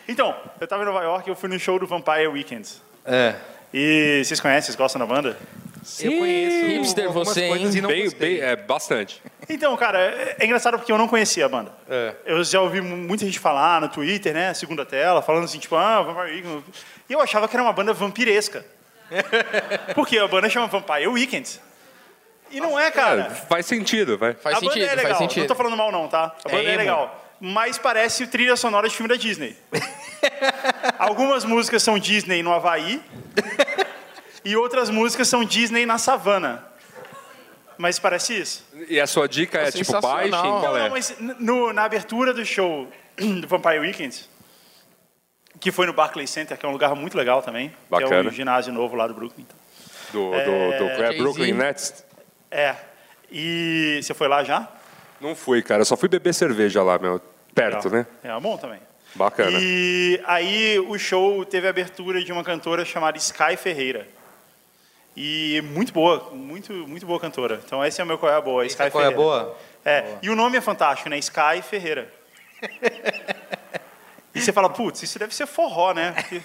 Então, 0.08 0.36
eu 0.60 0.68
tava 0.68 0.84
em 0.84 0.86
Nova 0.86 1.04
York 1.04 1.30
e 1.30 1.32
eu 1.32 1.36
fui 1.36 1.50
no 1.50 1.60
show 1.60 1.78
do 1.80 1.86
Vampire 1.88 2.28
Weekends. 2.28 2.82
É. 3.06 3.36
E 3.78 4.24
vocês 4.24 4.40
conhecem, 4.40 4.68
vocês 4.68 4.76
gostam 4.78 5.00
da 5.00 5.06
banda? 5.06 5.38
Eu 6.00 6.12
conheço 6.18 6.66
Hipster 6.68 7.06
algumas 7.08 7.28
você, 7.28 7.48
coisas 7.50 7.74
hein? 7.76 7.80
e 7.80 7.82
não 7.82 7.90
Bem, 7.90 8.04
gostei. 8.06 8.40
bem, 8.40 8.42
é, 8.50 8.56
bastante. 8.56 9.22
Então, 9.50 9.76
cara, 9.76 10.00
é 10.00 10.38
é 10.40 10.46
engraçado 10.46 10.78
porque 10.78 10.92
eu 10.92 10.98
não 10.98 11.10
conhecia 11.10 11.46
a 11.46 11.50
banda. 11.50 11.74
É. 11.90 12.14
Eu 12.26 12.42
já 12.44 12.62
ouvi 12.62 12.80
mu- 12.80 12.96
muita 12.96 13.26
gente 13.26 13.38
falar 13.38 13.82
no 13.82 13.90
Twitter, 13.90 14.34
né, 14.34 14.54
segunda 14.54 14.86
tela, 14.86 15.22
falando 15.22 15.44
assim, 15.44 15.60
tipo, 15.60 15.76
ah, 15.76 16.02
Vampire 16.02 16.36
Weekend. 16.38 16.64
E 17.10 17.14
eu 17.14 17.20
achava 17.20 17.48
que 17.50 17.56
era 17.56 17.62
uma 17.64 17.74
banda 17.74 17.92
vampiresca. 17.94 18.66
Porque 19.94 20.18
a 20.18 20.28
banda 20.28 20.50
chama 20.50 20.68
Vampire 20.68 21.08
Weekends. 21.08 21.60
E 22.50 22.62
não 22.62 22.80
é, 22.80 22.88
É, 22.88 22.92
cara. 22.92 23.26
faz 23.30 23.66
sentido, 23.66 24.18
vai. 24.18 24.34
Faz 24.36 24.56
a 24.56 24.60
banda 24.62 24.74
sentido, 24.74 24.90
é 24.90 24.96
legal, 24.96 25.12
faz 25.12 25.20
não 25.22 25.30
sentido. 25.30 25.48
tô 25.48 25.56
falando 25.56 25.76
mal 25.76 25.92
não, 25.92 26.08
tá? 26.08 26.34
A 26.46 26.50
banda 26.50 26.64
é, 26.64 26.68
emo. 26.70 26.78
legal. 26.78 27.22
Mas 27.42 27.78
parece 27.78 28.26
trilha 28.28 28.56
sonora 28.56 28.88
de 28.88 28.96
filme 28.96 29.10
da 29.10 29.16
Disney. 29.22 29.56
Algumas 30.97 31.43
músicas 31.45 31.84
são 31.84 31.97
Disney 31.99 32.41
no 32.43 32.53
Havaí 32.53 33.01
e 34.43 34.55
outras 34.55 34.89
músicas 34.89 35.28
são 35.28 35.43
Disney 35.43 35.86
na 35.86 35.97
savana. 35.97 36.63
Mas 37.78 37.99
parece 37.99 38.39
isso. 38.39 38.66
E 38.88 38.99
a 38.99 39.07
sua 39.07 39.28
dica 39.28 39.57
é, 39.59 39.66
tipo, 39.72 39.78
Sensacional. 39.86 40.11
baixem, 40.18 40.32
qual 40.32 40.61
Não, 40.61 40.78
é? 40.78 40.84
não, 40.84 40.89
mas 40.91 41.16
no- 41.20 41.74
na 41.74 41.84
abertura 41.84 42.34
do 42.34 42.45
show 42.45 42.89
do 43.18 43.47
Vampire 43.47 43.80
Weekends, 43.80 44.30
que 45.59 45.72
foi 45.72 45.86
no 45.86 45.91
Barclays 45.93 46.30
Center, 46.30 46.57
que 46.57 46.66
é 46.66 46.70
um 46.70 46.72
lugar 46.72 46.95
muito 46.95 47.18
legal 47.18 47.41
também, 47.41 47.70
que 47.70 47.76
é 47.95 47.99
Bacana. 48.01 48.30
o 48.30 48.32
ginásio 48.32 48.72
novo 48.72 48.95
lá 48.95 49.07
do 49.07 49.13
Brooklyn. 49.13 49.45
Do, 50.13 50.32
do, 50.32 50.32
do 50.32 50.84
é, 50.86 50.97
Jay-Z. 50.97 51.18
Brooklyn 51.18 51.53
Nets? 51.53 52.05
É. 52.49 52.76
E 53.30 53.99
você 54.01 54.13
foi 54.13 54.30
lá 54.30 54.43
já? 54.43 54.70
Não 55.20 55.36
fui, 55.36 55.61
cara. 55.61 55.84
Só 55.84 55.97
fui 55.97 56.07
beber 56.07 56.34
cerveja 56.34 56.82
lá, 56.84 56.97
meu. 56.97 57.20
Perto, 57.53 57.89
Legal. 57.89 58.05
né? 58.24 58.36
É 58.36 58.39
bom 58.39 58.55
também. 58.57 58.80
Bacana. 59.16 59.57
E 59.59 60.22
aí 60.26 60.78
o 60.80 60.97
show 60.99 61.45
teve 61.45 61.68
a 61.68 61.70
abertura 61.70 62.24
de 62.24 62.32
uma 62.32 62.43
cantora 62.43 62.84
chamada 62.84 63.18
Sky 63.18 63.55
Ferreira. 63.57 64.07
E 65.16 65.61
muito 65.74 65.93
boa, 65.93 66.30
muito, 66.34 66.74
muito 66.74 67.05
boa 67.05 67.20
cantora. 67.20 67.61
Então 67.66 67.84
esse 67.86 68.01
é 68.01 68.03
o 68.03 68.07
meu 68.07 68.18
qual 68.18 68.32
é 68.32 68.36
a 68.36 68.41
boa, 68.41 68.66
Sky 68.66 68.89
Qual 68.91 69.03
é 69.03 69.07
a 69.07 69.09
Ferreira. 69.11 69.16
boa? 69.16 69.57
É, 69.86 70.03
e 70.22 70.30
o 70.30 70.36
nome 70.36 70.57
é 70.57 70.61
fantástico, 70.61 71.07
né? 71.09 71.18
Sky 71.18 71.61
Ferreira. 71.63 72.11
e 74.34 74.41
você 74.41 74.51
fala, 74.51 74.70
putz, 74.70 75.01
isso 75.03 75.18
deve 75.18 75.34
ser 75.34 75.45
forró, 75.47 75.93
né? 75.93 76.11
Porque- 76.11 76.41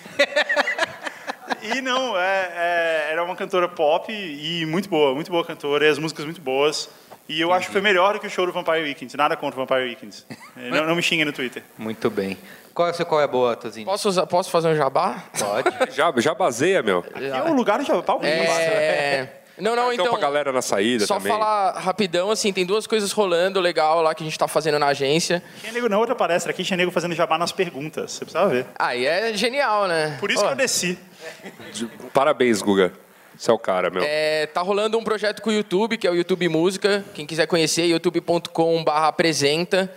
E 1.62 1.80
não, 1.82 2.16
é, 2.18 2.52
é- 2.54 3.08
era 3.12 3.22
uma 3.24 3.34
cantora 3.36 3.68
pop 3.68 4.10
e 4.12 4.64
muito 4.66 4.88
boa, 4.88 5.14
muito 5.14 5.30
boa 5.30 5.44
cantora, 5.44 5.84
e 5.84 5.88
as 5.88 5.98
músicas 5.98 6.24
muito 6.24 6.40
boas. 6.40 6.88
E 7.28 7.40
eu 7.40 7.52
acho 7.52 7.66
que 7.66 7.72
foi 7.72 7.80
melhor 7.80 8.14
do 8.14 8.20
que 8.20 8.26
o 8.26 8.30
show 8.30 8.46
do 8.46 8.52
Vampire 8.52 8.82
Weekends. 8.82 9.14
Nada 9.14 9.36
contra 9.36 9.60
o 9.60 9.64
Vampire 9.66 9.88
Weekends. 9.88 10.24
Não, 10.56 10.86
não 10.86 10.94
me 10.96 11.02
xinguem 11.02 11.24
no 11.24 11.32
Twitter. 11.32 11.62
Muito 11.78 12.10
bem. 12.10 12.36
Qual 12.80 12.88
é 12.88 13.04
qual 13.04 13.20
é 13.20 13.24
a 13.24 13.28
boa, 13.28 13.54
Tozinho? 13.56 13.84
Posso, 13.84 14.08
usar- 14.08 14.26
posso 14.26 14.50
fazer 14.50 14.68
um 14.68 14.74
jabá? 14.74 15.24
Pode. 15.38 15.70
Já, 15.94 16.10
já 16.16 16.34
baseia, 16.34 16.82
meu. 16.82 17.04
É 17.14 17.42
o 17.50 17.52
lugar 17.52 17.78
de 17.80 17.90
pau 18.02 18.20
É... 18.22 19.28
Não, 19.58 19.76
não, 19.76 19.92
Então, 19.92 20.06
então... 20.06 20.18
pra 20.18 20.26
galera 20.26 20.50
na 20.50 20.62
saída 20.62 21.04
Só 21.06 21.16
também. 21.18 21.30
falar 21.30 21.72
rapidão, 21.72 22.30
assim, 22.30 22.50
tem 22.50 22.64
duas 22.64 22.86
coisas 22.86 23.12
rolando 23.12 23.60
legal 23.60 24.00
lá 24.00 24.14
que 24.14 24.22
a 24.22 24.26
gente 24.26 24.38
tá 24.38 24.48
fazendo 24.48 24.78
na 24.78 24.86
agência. 24.86 25.42
Tinha 25.60 25.72
nego 25.72 25.86
na 25.90 25.98
outra 25.98 26.14
palestra 26.14 26.50
aqui, 26.52 26.64
tinha 26.64 26.78
nego 26.78 26.90
fazendo 26.90 27.14
jabá 27.14 27.36
nas 27.36 27.52
perguntas. 27.52 28.12
Você 28.12 28.24
precisava 28.24 28.48
ver. 28.48 28.66
Aí 28.78 29.04
é 29.04 29.34
genial, 29.34 29.86
né? 29.86 30.16
Por 30.18 30.30
isso 30.30 30.42
que 30.42 30.50
eu 30.50 30.56
desci. 30.56 30.98
Parabéns, 32.14 32.62
Guga. 32.62 32.94
Você 33.36 33.50
é 33.50 33.54
o 33.54 33.58
cara, 33.58 33.90
meu. 33.90 34.02
É, 34.04 34.46
tá 34.46 34.62
rolando 34.62 34.98
um 34.98 35.04
projeto 35.04 35.42
com 35.42 35.50
o 35.50 35.52
YouTube, 35.52 35.98
que 35.98 36.06
é 36.06 36.10
o 36.10 36.14
YouTube 36.14 36.48
Música. 36.48 37.04
Quem 37.12 37.26
quiser 37.26 37.46
conhecer, 37.46 37.84
youtube.com.br 37.84 38.90
apresenta. 38.90 39.92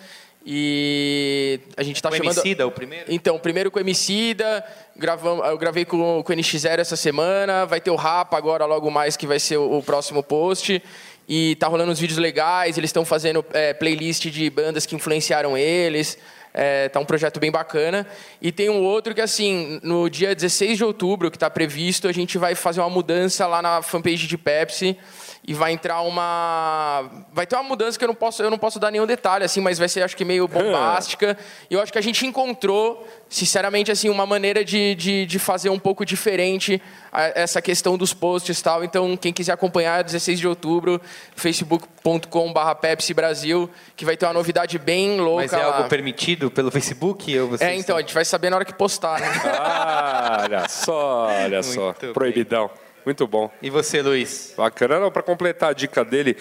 E 0.45 1.59
a 1.77 1.83
gente 1.83 2.01
tá 2.01 2.09
O 2.09 2.15
chamando. 2.15 2.37
Emicida, 2.37 2.67
o 2.67 2.71
primeiro? 2.71 3.05
Então, 3.07 3.39
primeiro 3.39 3.71
com 3.71 3.79
o 3.79 3.81
Emicida, 3.81 4.63
gravamos, 4.95 5.45
eu 5.47 5.57
gravei 5.57 5.85
com, 5.85 6.21
com 6.21 6.33
o 6.33 6.35
NX0 6.35 6.79
essa 6.79 6.97
semana, 6.97 7.65
vai 7.65 7.79
ter 7.79 7.91
o 7.91 7.95
Rapa 7.95 8.37
agora 8.37 8.65
logo 8.65 8.91
mais, 8.91 9.15
que 9.15 9.25
vai 9.25 9.39
ser 9.39 9.57
o, 9.57 9.77
o 9.77 9.83
próximo 9.83 10.21
post. 10.21 10.83
E 11.29 11.55
tá 11.55 11.67
rolando 11.67 11.91
uns 11.91 11.99
vídeos 11.99 12.19
legais, 12.19 12.77
eles 12.77 12.89
estão 12.89 13.05
fazendo 13.05 13.45
é, 13.53 13.73
playlist 13.73 14.25
de 14.25 14.49
bandas 14.49 14.85
que 14.85 14.95
influenciaram 14.95 15.57
eles. 15.57 16.17
É, 16.53 16.89
tá 16.89 16.99
um 16.99 17.05
projeto 17.05 17.39
bem 17.39 17.49
bacana. 17.49 18.05
E 18.41 18.51
tem 18.51 18.69
um 18.69 18.83
outro 18.83 19.15
que, 19.15 19.21
assim, 19.21 19.79
no 19.81 20.09
dia 20.09 20.35
16 20.35 20.77
de 20.77 20.83
outubro, 20.83 21.31
que 21.31 21.37
está 21.37 21.49
previsto, 21.49 22.07
a 22.07 22.11
gente 22.11 22.37
vai 22.37 22.53
fazer 22.53 22.81
uma 22.81 22.89
mudança 22.89 23.47
lá 23.47 23.61
na 23.61 23.81
fanpage 23.81 24.27
de 24.27 24.37
Pepsi 24.37 24.97
e 25.45 25.53
vai 25.53 25.73
entrar 25.73 26.01
uma 26.01 27.03
vai 27.33 27.45
ter 27.45 27.55
uma 27.57 27.63
mudança 27.63 27.97
que 27.99 28.03
eu 28.03 28.07
não 28.07 28.15
posso 28.15 28.41
eu 28.41 28.49
não 28.49 28.57
posso 28.57 28.79
dar 28.79 28.89
nenhum 28.91 29.05
detalhe 29.05 29.43
assim 29.43 29.59
mas 29.59 29.77
vai 29.77 29.89
ser 29.89 30.01
acho 30.01 30.15
que 30.15 30.23
meio 30.23 30.47
bombástica 30.47 31.37
e 31.69 31.73
eu 31.73 31.81
acho 31.81 31.91
que 31.91 31.97
a 31.97 32.01
gente 32.01 32.25
encontrou 32.25 33.05
sinceramente 33.27 33.91
assim 33.91 34.07
uma 34.09 34.25
maneira 34.25 34.63
de, 34.63 34.95
de, 34.95 35.25
de 35.25 35.39
fazer 35.39 35.69
um 35.69 35.77
pouco 35.79 36.05
diferente 36.05 36.81
a- 37.11 37.31
essa 37.35 37.61
questão 37.61 37.97
dos 37.97 38.13
posts 38.13 38.57
e 38.57 38.63
tal 38.63 38.83
então 38.85 39.17
quem 39.17 39.33
quiser 39.33 39.51
acompanhar 39.51 40.01
16 40.03 40.39
de 40.39 40.47
outubro 40.47 41.01
facebook.com/barra 41.35 42.75
Pepsi 42.75 43.13
Brasil 43.13 43.69
que 43.95 44.05
vai 44.05 44.15
ter 44.15 44.25
uma 44.25 44.33
novidade 44.33 44.77
bem 44.79 45.19
louca 45.19 45.41
Mas 45.41 45.53
é 45.53 45.57
lá. 45.57 45.75
algo 45.77 45.89
permitido 45.89 46.49
pelo 46.51 46.71
Facebook? 46.71 47.37
Você 47.39 47.63
é 47.65 47.75
então 47.75 47.97
a 47.97 48.01
gente 48.01 48.13
vai 48.13 48.23
saber 48.25 48.49
na 48.49 48.57
hora 48.57 48.65
que 48.65 48.73
postar 48.73 49.19
né? 49.19 49.27
Ah, 49.45 50.39
olha 50.43 50.67
só, 50.69 51.27
olha 51.27 51.61
só. 51.63 51.81
Muito 51.85 52.13
bem. 52.13 52.82
Muito 53.05 53.27
bom. 53.27 53.51
E 53.61 53.69
você, 53.69 54.01
Luiz? 54.01 54.53
Bacana. 54.55 55.09
Pra 55.11 55.21
completar 55.23 55.69
a 55.69 55.73
dica 55.73 56.03
dele, 56.05 56.37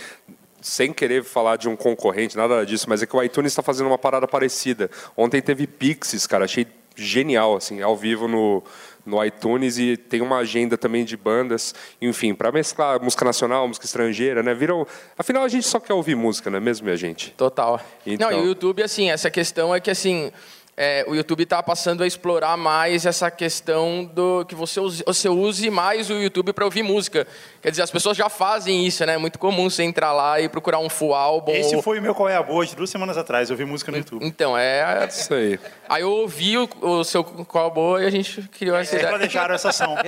sem 0.61 0.93
querer 0.93 1.25
falar 1.25 1.57
de 1.57 1.69
um 1.69 1.75
concorrente, 1.77 2.37
nada 2.37 2.65
disso, 2.65 2.87
mas 2.89 3.03
é 3.03 3.07
que 3.07 3.17
o 3.17 3.23
iTunes 3.23 3.53
está 3.53 3.63
fazendo 3.63 3.87
uma 3.89 3.99
parada 3.99 4.29
parecida. 4.29 4.91
Ontem 5.17 5.43
teve 5.43 5.67
Pixies, 5.67 6.27
cara, 6.27 6.45
achei 6.45 6.67
genial, 6.95 7.57
assim, 7.57 7.81
ao 7.81 7.97
vivo 7.97 8.29
no, 8.29 8.63
no 9.05 9.25
iTunes 9.25 9.79
e 9.79 9.97
tem 9.97 10.21
uma 10.21 10.37
agenda 10.39 10.77
também 10.77 11.05
de 11.05 11.17
bandas, 11.17 11.75
enfim, 12.01 12.35
para 12.35 12.53
mesclar 12.53 13.03
música 13.03 13.25
nacional, 13.25 13.67
música 13.67 13.87
estrangeira, 13.87 14.43
né? 14.43 14.53
Viram, 14.55 14.87
afinal 15.19 15.43
a 15.43 15.49
gente 15.49 15.67
só 15.67 15.81
quer 15.81 15.95
ouvir 15.95 16.15
música, 16.15 16.51
não 16.51 16.59
é 16.59 16.61
mesmo, 16.61 16.85
minha 16.85 16.97
gente? 16.97 17.31
Total. 17.33 17.81
Então- 18.07 18.31
Não, 18.31 18.39
e 18.39 18.43
o 18.43 18.47
YouTube, 18.49 18.83
assim, 18.83 19.11
essa 19.11 19.31
questão 19.31 19.75
é 19.75 19.81
que, 19.81 19.91
assim, 19.91 20.31
é, 20.77 21.05
o 21.07 21.15
YouTube 21.15 21.43
está 21.43 21.63
passando 21.63 22.03
a 22.03 22.07
explorar 22.07 22.57
mais 22.57 23.05
essa 23.05 23.31
questão 23.31 24.05
do 24.05 24.45
que 24.47 24.55
você 24.55 24.81
use, 24.81 25.03
você 25.07 25.29
use 25.29 25.69
mais 25.71 26.09
o 26.09 26.15
YouTube 26.15 26.53
para 26.55 26.65
ouvir 26.65 26.83
música. 26.83 27.27
Quer 27.61 27.71
dizer, 27.71 27.83
as 27.83 27.91
pessoas 27.91 28.17
já 28.17 28.29
fazem 28.31 28.87
isso, 28.87 29.05
né? 29.05 29.15
É 29.15 29.19
muito 29.19 29.39
comum 29.39 29.69
você 29.69 29.83
entrar 29.83 30.13
lá 30.13 30.41
e 30.41 30.49
procurar 30.49 30.79
um 30.79 30.89
full 30.89 31.15
álbum. 31.15 31.53
Esse 31.53 31.77
ou- 31.77 31.83
foi 31.83 31.99
o 31.99 32.03
meu 32.03 32.15
Qual 32.15 32.29
é 32.29 32.37
a 32.37 32.43
Boa 32.43 32.65
de 32.65 32.75
duas 32.75 32.89
semanas 32.89 33.19
atrás. 33.19 33.51
Eu 33.51 33.57
vi 33.57 33.65
música 33.67 33.93
no 33.93 33.99
YouTube. 33.99 34.25
Então, 34.25 34.57
é... 34.57 35.07
Isso 35.09 35.35
aí. 35.35 35.61
Aí 35.89 36.03
eu 36.03 36.11
ouvi 36.11 36.57
o, 36.57 36.69
o 36.81 37.05
seu 37.05 37.23
qual 37.23 37.71
boa 37.71 38.03
e 38.03 38.07
a 38.07 38.11
gente 38.11 38.41
criou 38.49 38.77
essa 38.77 38.95
Eles 38.95 39.03
ideia. 39.05 39.09
planejaram 39.19 39.55
essa 39.55 39.69
ação. 39.69 39.95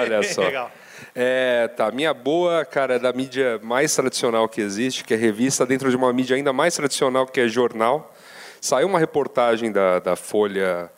Olha 0.00 0.22
só. 0.34 0.42
Legal. 0.42 0.70
É, 1.14 1.66
tá. 1.68 1.90
Minha 1.90 2.12
boa, 2.12 2.64
cara, 2.64 2.96
é 2.96 2.98
da 2.98 3.10
mídia 3.12 3.58
mais 3.62 3.94
tradicional 3.94 4.46
que 4.48 4.60
existe, 4.60 5.02
que 5.02 5.14
é 5.14 5.16
revista, 5.16 5.64
dentro 5.64 5.88
de 5.90 5.96
uma 5.96 6.12
mídia 6.12 6.36
ainda 6.36 6.52
mais 6.52 6.74
tradicional, 6.76 7.26
que 7.26 7.40
é 7.40 7.48
jornal. 7.48 8.14
Saiu 8.60 8.86
uma 8.88 8.98
reportagem 8.98 9.72
da, 9.72 9.98
da 9.98 10.16
Folha 10.16 10.90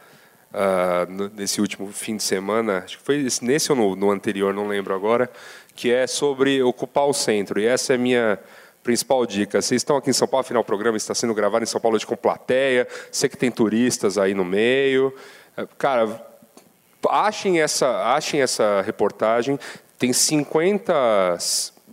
ah, 0.53 1.07
no- 1.09 1.29
nesse 1.35 1.61
último 1.61 1.91
fim 1.93 2.17
de 2.17 2.23
semana, 2.23 2.83
acho 2.85 2.99
que 2.99 3.05
foi 3.05 3.17
esse- 3.23 3.45
nesse 3.45 3.71
ou 3.73 3.77
no, 3.79 3.97
no 3.97 4.11
anterior, 4.11 4.53
não 4.53 4.67
lembro 4.69 4.95
agora, 4.95 5.31
que 5.75 5.91
é 5.91 6.07
sobre 6.07 6.63
ocupar 6.63 7.07
o 7.07 7.13
centro. 7.15 7.59
E 7.61 7.67
essa 7.67 7.93
é 7.95 7.97
a 7.97 7.99
minha 7.99 8.39
principal 8.83 9.25
dica. 9.25 9.63
Vocês 9.63 9.81
estão 9.81 9.97
aqui 9.97 10.11
em 10.11 10.13
São 10.13 10.27
Paulo, 10.29 10.43
afinal 10.45 10.63
o 10.63 10.65
programa 10.67 10.97
está 10.97 11.15
sendo 11.15 11.33
gravado 11.33 11.63
em 11.63 11.67
São 11.67 11.81
Paulo 11.81 11.95
hoje 11.97 12.07
com 12.07 12.17
plateia, 12.17 12.87
sei 13.11 13.29
que 13.29 13.37
tem 13.37 13.51
turistas 13.51 14.19
aí 14.19 14.35
no 14.35 14.45
meio. 14.45 15.15
É, 15.57 15.67
Cara, 15.79 16.21
achem 17.09 17.61
essa, 17.61 18.15
achem 18.15 18.41
essa 18.43 18.83
reportagem. 18.83 19.59
Tem 19.99 20.13
50, 20.13 20.93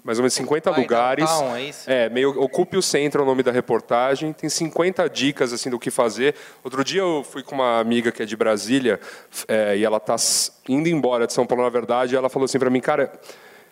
mais 0.03 0.17
ou 0.17 0.23
menos 0.23 0.33
50 0.33 0.69
Ocupy 0.69 0.81
lugares. 0.81 1.25
Downtown, 1.25 1.55
é 1.55 1.63
isso? 1.63 1.89
É, 1.89 2.09
meio 2.09 2.29
Ocupe 2.41 2.77
o 2.77 2.81
Centro 2.81 3.21
é 3.21 3.23
o 3.23 3.25
nome 3.25 3.43
da 3.43 3.51
reportagem. 3.51 4.33
Tem 4.33 4.49
50 4.49 5.09
dicas 5.09 5.53
assim 5.53 5.69
do 5.69 5.79
que 5.79 5.91
fazer. 5.91 6.35
Outro 6.63 6.83
dia 6.83 7.01
eu 7.01 7.23
fui 7.23 7.43
com 7.43 7.55
uma 7.55 7.79
amiga 7.79 8.11
que 8.11 8.23
é 8.23 8.25
de 8.25 8.35
Brasília 8.35 8.99
é, 9.47 9.77
e 9.77 9.85
ela 9.85 9.97
está 9.97 10.15
indo 10.67 10.87
embora 10.89 11.27
de 11.27 11.33
São 11.33 11.45
Paulo, 11.45 11.63
na 11.63 11.69
verdade. 11.69 12.13
E 12.13 12.17
ela 12.17 12.29
falou 12.29 12.45
assim 12.45 12.59
para 12.59 12.69
mim, 12.69 12.81
cara, 12.81 13.11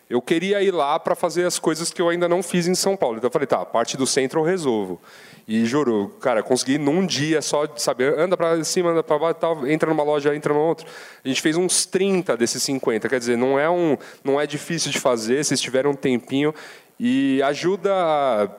eu 0.09 0.21
queria 0.21 0.61
ir 0.61 0.71
lá 0.71 0.97
para 0.99 1.15
fazer 1.15 1.45
as 1.45 1.59
coisas 1.59 1.91
que 1.91 2.01
eu 2.01 2.07
ainda 2.07 2.29
não 2.29 2.41
fiz 2.41 2.67
em 2.67 2.75
São 2.75 2.95
Paulo. 2.95 3.17
Então 3.17 3.27
eu 3.27 3.31
falei, 3.31 3.47
tá, 3.47 3.61
a 3.61 3.65
parte 3.65 3.97
do 3.97 4.07
centro 4.07 4.39
eu 4.39 4.43
resolvo. 4.43 5.01
E 5.47 5.65
juro, 5.65 6.09
cara, 6.19 6.43
consegui 6.43 6.77
num 6.77 7.05
dia 7.05 7.41
só 7.41 7.65
de 7.65 7.81
saber, 7.81 8.17
anda 8.19 8.35
para 8.35 8.61
cima, 8.63 8.91
anda 8.91 9.01
para 9.01 9.17
baixo, 9.17 9.39
tal, 9.39 9.67
entra 9.67 9.89
numa 9.89 10.03
loja, 10.03 10.35
entra 10.35 10.53
no 10.53 10.59
outro. 10.59 10.85
A 11.23 11.27
gente 11.27 11.41
fez 11.41 11.55
uns 11.55 11.85
30 11.85 12.35
desses 12.35 12.61
50, 12.63 13.07
quer 13.07 13.19
dizer, 13.19 13.37
não 13.37 13.57
é 13.57 13.69
um, 13.69 13.97
não 14.23 14.39
é 14.39 14.45
difícil 14.45 14.91
de 14.91 14.99
fazer, 14.99 15.43
se 15.43 15.55
tiver 15.55 15.87
um 15.87 15.93
tempinho. 15.93 16.53
E 16.99 17.41
ajuda 17.43 17.91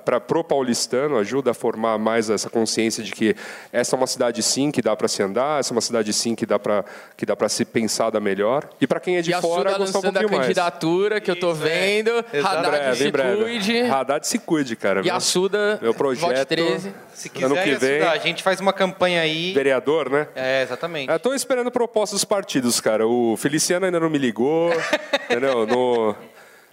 para 0.04 0.20
pro 0.20 0.44
paulistano, 0.44 1.18
ajuda 1.18 1.50
a 1.50 1.54
formar 1.54 1.98
mais 1.98 2.30
essa 2.30 2.48
consciência 2.48 3.02
de 3.02 3.10
que 3.10 3.34
essa 3.72 3.94
é 3.94 3.96
uma 3.96 4.06
cidade 4.06 4.42
sim 4.44 4.70
que 4.70 4.80
dá 4.80 4.94
para 4.94 5.08
se 5.08 5.20
andar, 5.24 5.58
essa 5.58 5.72
é 5.72 5.74
uma 5.74 5.80
cidade 5.80 6.12
sim 6.12 6.36
que 6.36 6.46
dá 6.46 6.56
para 6.56 6.84
que 7.16 7.26
dá 7.26 7.34
para 7.34 7.48
se 7.48 7.64
pensar 7.64 8.10
da 8.10 8.20
melhor. 8.20 8.68
E 8.80 8.86
para 8.86 9.00
quem 9.00 9.16
é 9.16 9.22
de 9.22 9.32
e 9.32 9.40
fora, 9.40 9.74
a 9.74 9.78
gostar 9.78 9.98
um 9.98 10.00
a 10.00 10.04
pouquinho 10.04 10.28
mais. 10.30 10.42
candidatura 10.42 11.20
que 11.20 11.28
eu 11.30 11.34
tô 11.38 11.52
vendo. 11.52 12.10
Em 12.32 12.40
Haddad 12.40 12.70
breve, 12.70 12.96
se 12.96 13.10
breve. 13.10 13.42
cuide. 13.42 13.80
Haddad 13.82 14.26
se 14.26 14.38
cuide, 14.38 14.76
cara. 14.76 15.00
E 15.00 15.04
Meu- 15.04 15.14
a 15.16 15.20
Suda, 15.20 15.78
Meu 15.82 15.92
vote 15.92 15.98
projeto. 16.20 16.48
13. 16.48 16.92
Se 17.14 17.28
ano 17.42 17.56
quiser 17.56 17.64
que 17.64 17.74
vem, 17.74 17.96
ajudar, 17.96 18.12
a 18.12 18.18
gente 18.18 18.42
faz 18.44 18.60
uma 18.60 18.72
campanha 18.72 19.20
aí. 19.20 19.52
vereador, 19.52 20.08
né? 20.08 20.28
É, 20.36 20.62
exatamente. 20.62 21.10
Eu 21.10 21.18
tô 21.18 21.34
esperando 21.34 21.72
propostas 21.72 22.20
dos 22.20 22.24
partidos, 22.24 22.80
cara. 22.80 23.04
O 23.04 23.36
Feliciano 23.36 23.84
ainda 23.84 23.98
não 23.98 24.08
me 24.08 24.18
ligou, 24.18 24.70
entendeu? 25.28 25.66
No... 25.66 26.14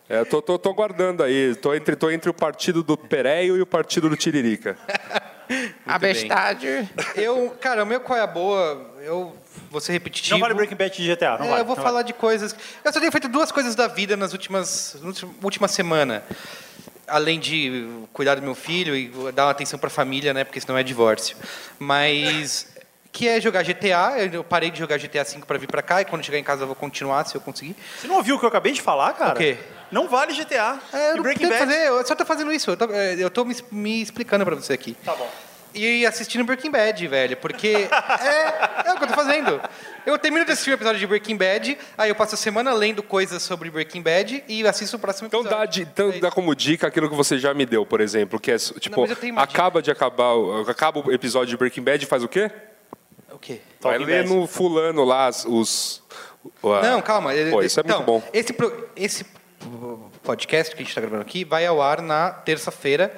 É, 0.07 0.23
tô, 0.23 0.41
tô, 0.41 0.57
tô 0.59 0.73
guardando 0.73 1.23
aí. 1.23 1.55
Tô 1.55 1.73
entre, 1.73 1.95
tô 1.95 2.11
entre 2.11 2.29
o 2.29 2.33
partido 2.33 2.83
do 2.83 2.95
Pereio 2.95 3.57
e 3.57 3.61
o 3.61 3.65
partido 3.65 4.09
do 4.09 4.15
Tiririca. 4.15 4.77
A 5.85 5.99
bestade. 5.99 6.67
Eu, 7.15 7.55
cara, 7.61 7.83
o 7.83 7.85
meu 7.85 7.99
qual 7.99 8.17
é 8.17 8.21
a 8.23 8.27
boa? 8.27 8.93
Eu 9.01 9.35
vou 9.69 9.79
ser 9.79 9.91
repetitivo. 9.91 10.35
Não 10.35 10.41
vale 10.41 10.55
Breaking 10.55 10.75
Bad 10.75 10.95
de 10.97 11.07
GTA, 11.07 11.37
não 11.37 11.45
É, 11.45 11.49
vale. 11.49 11.61
eu 11.61 11.65
vou 11.65 11.75
falar 11.75 11.91
vale. 11.91 12.07
de 12.07 12.13
coisas. 12.13 12.55
Eu 12.83 12.91
só 12.91 12.99
tenho 12.99 13.11
feito 13.11 13.27
duas 13.27 13.51
coisas 13.51 13.75
da 13.75 13.87
vida 13.87 14.17
nas 14.17 14.33
últimas 14.33 14.97
na 15.03 15.11
última 15.43 15.67
semana. 15.67 16.23
Além 17.07 17.39
de 17.39 17.87
cuidar 18.11 18.33
do 18.33 18.41
meu 18.41 18.55
filho 18.55 18.95
e 18.95 19.11
dar 19.33 19.45
uma 19.45 19.51
atenção 19.51 19.77
para 19.77 19.85
a 19.87 19.91
família, 19.91 20.33
né? 20.33 20.43
Porque 20.43 20.59
senão 20.59 20.75
é 20.75 20.81
divórcio. 20.81 21.37
Mas 21.77 22.73
que 23.11 23.27
é 23.27 23.39
jogar 23.39 23.63
GTA. 23.63 24.17
Eu 24.33 24.43
parei 24.43 24.71
de 24.71 24.79
jogar 24.79 24.97
GTA 24.97 25.23
V 25.23 25.39
para 25.45 25.57
vir 25.59 25.67
para 25.67 25.81
cá 25.83 26.01
e 26.01 26.05
quando 26.05 26.23
chegar 26.23 26.39
em 26.39 26.43
casa 26.43 26.63
eu 26.63 26.67
vou 26.67 26.75
continuar 26.75 27.23
se 27.25 27.35
eu 27.35 27.41
conseguir. 27.41 27.75
Você 28.01 28.07
não 28.07 28.15
ouviu 28.15 28.35
o 28.35 28.39
que 28.39 28.45
eu 28.45 28.49
acabei 28.49 28.73
de 28.73 28.81
falar, 28.81 29.13
cara? 29.13 29.35
O 29.35 29.37
quê? 29.37 29.57
Não 29.91 30.07
vale 30.07 30.33
GTA. 30.33 30.79
É, 30.93 31.09
eu 31.11 31.13
e 31.13 31.15
não 31.17 31.23
Breaking 31.23 31.47
Bad. 31.49 31.59
fazer, 31.59 31.87
eu 31.87 32.05
só 32.05 32.15
tô 32.15 32.25
fazendo 32.25 32.51
isso. 32.51 32.71
Eu 32.71 32.77
tô, 32.77 32.85
é, 32.91 33.15
eu 33.15 33.29
tô 33.29 33.45
me, 33.45 33.55
me 33.71 34.01
explicando 34.01 34.43
para 34.45 34.55
você 34.55 34.73
aqui. 34.73 34.95
Tá 35.03 35.15
bom. 35.15 35.29
E 35.77 36.05
assistindo 36.05 36.45
Breaking 36.45 36.71
Bad, 36.71 37.05
velho, 37.05 37.35
porque 37.35 37.67
é, 37.91 38.87
é 38.89 38.93
o 38.93 38.97
que 38.97 39.03
eu 39.03 39.07
tô 39.09 39.13
fazendo. 39.13 39.59
Eu 40.05 40.17
termino 40.17 40.45
de 40.45 40.51
assistir 40.53 40.71
um 40.71 40.73
episódio 40.73 40.99
de 40.99 41.05
Breaking 41.05 41.35
Bad, 41.35 41.77
aí 41.97 42.09
eu 42.09 42.15
passo 42.15 42.35
a 42.35 42.37
semana 42.37 42.71
lendo 42.73 43.03
coisas 43.03 43.43
sobre 43.43 43.69
Breaking 43.69 44.01
Bad 44.01 44.41
e 44.47 44.65
assisto 44.65 44.95
o 44.95 44.99
próximo 44.99 45.27
Então 45.27 45.41
episódio. 45.41 45.59
dá, 45.59 45.65
de- 45.65 45.81
então 45.81 46.19
dá 46.19 46.31
como 46.31 46.55
dica 46.55 46.87
aquilo 46.87 47.09
que 47.09 47.15
você 47.15 47.37
já 47.37 47.53
me 47.53 47.65
deu, 47.65 47.85
por 47.85 47.99
exemplo, 47.99 48.39
que 48.39 48.51
é 48.51 48.57
tipo, 48.57 49.03
uma 49.03 49.41
acaba 49.43 49.81
de 49.81 49.91
acabar, 49.91 50.33
o- 50.35 50.61
acaba 50.69 50.99
o 51.05 51.11
episódio 51.11 51.49
de 51.49 51.57
Breaking 51.57 51.83
Bad 51.83 52.03
e 52.05 52.07
faz 52.07 52.23
o 52.23 52.27
quê? 52.29 52.49
O 53.29 53.37
quê? 53.37 53.59
Vai 53.81 53.93
Talking 53.97 54.05
ler 54.05 54.23
Bad. 54.23 54.33
no 54.33 54.47
fulano 54.47 55.03
lá 55.03 55.27
os. 55.29 56.01
o- 56.63 56.71
a- 56.71 56.81
Não, 56.83 57.01
calma. 57.01 57.31
Pô, 57.51 57.61
isso 57.61 57.81
é 57.81 57.83
Então, 57.83 57.97
muito 57.97 58.05
bom. 58.05 58.23
Esse, 58.31 58.53
pro- 58.53 58.89
esse 58.95 59.25
podcast 60.23 60.75
que 60.75 60.81
a 60.81 60.83
gente 60.83 60.89
está 60.89 61.01
gravando 61.01 61.21
aqui 61.21 61.43
vai 61.43 61.65
ao 61.65 61.81
ar 61.81 62.01
na 62.01 62.29
terça-feira, 62.31 63.11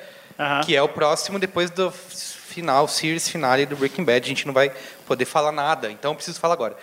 que 0.66 0.76
é 0.76 0.82
o 0.82 0.88
próximo 0.90 1.40
depois 1.40 1.70
do 1.70 1.92
final, 1.92 2.88
series 2.88 3.28
finale 3.30 3.66
do 3.66 3.76
Breaking 3.76 4.04
Bad. 4.04 4.26
A 4.26 4.28
gente 4.28 4.46
não 4.48 4.54
vai 4.54 4.72
poder 5.06 5.26
falar 5.26 5.52
nada, 5.52 5.92
então 5.92 6.12
eu 6.12 6.16
preciso 6.16 6.40
falar 6.40 6.54
agora. 6.54 6.76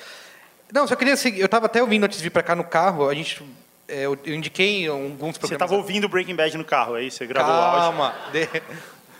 Não, 0.72 0.86
só 0.86 0.96
queria 0.96 1.16
seguir. 1.16 1.40
Eu 1.40 1.46
estava 1.46 1.66
até 1.66 1.80
ouvindo 1.82 2.04
antes 2.04 2.18
de 2.18 2.24
vir 2.24 2.30
para 2.30 2.42
cá 2.42 2.54
no 2.56 2.64
carro. 2.64 3.08
A 3.08 3.14
gente, 3.14 3.42
é, 3.86 4.02
eu, 4.02 4.18
eu 4.24 4.34
indiquei 4.34 4.86
alguns 4.88 5.34
Você 5.34 5.40
programas. 5.40 5.58
tava 5.70 5.74
ouvindo 5.80 6.08
Breaking 6.08 6.34
Bad 6.34 6.56
no 6.56 6.64
carro, 6.64 6.94
aí 6.94 7.10
você 7.10 7.26
gravou 7.26 7.52
o 7.52 7.56
áudio. 7.56 7.80
Calma, 7.80 8.14
de- 8.32 8.62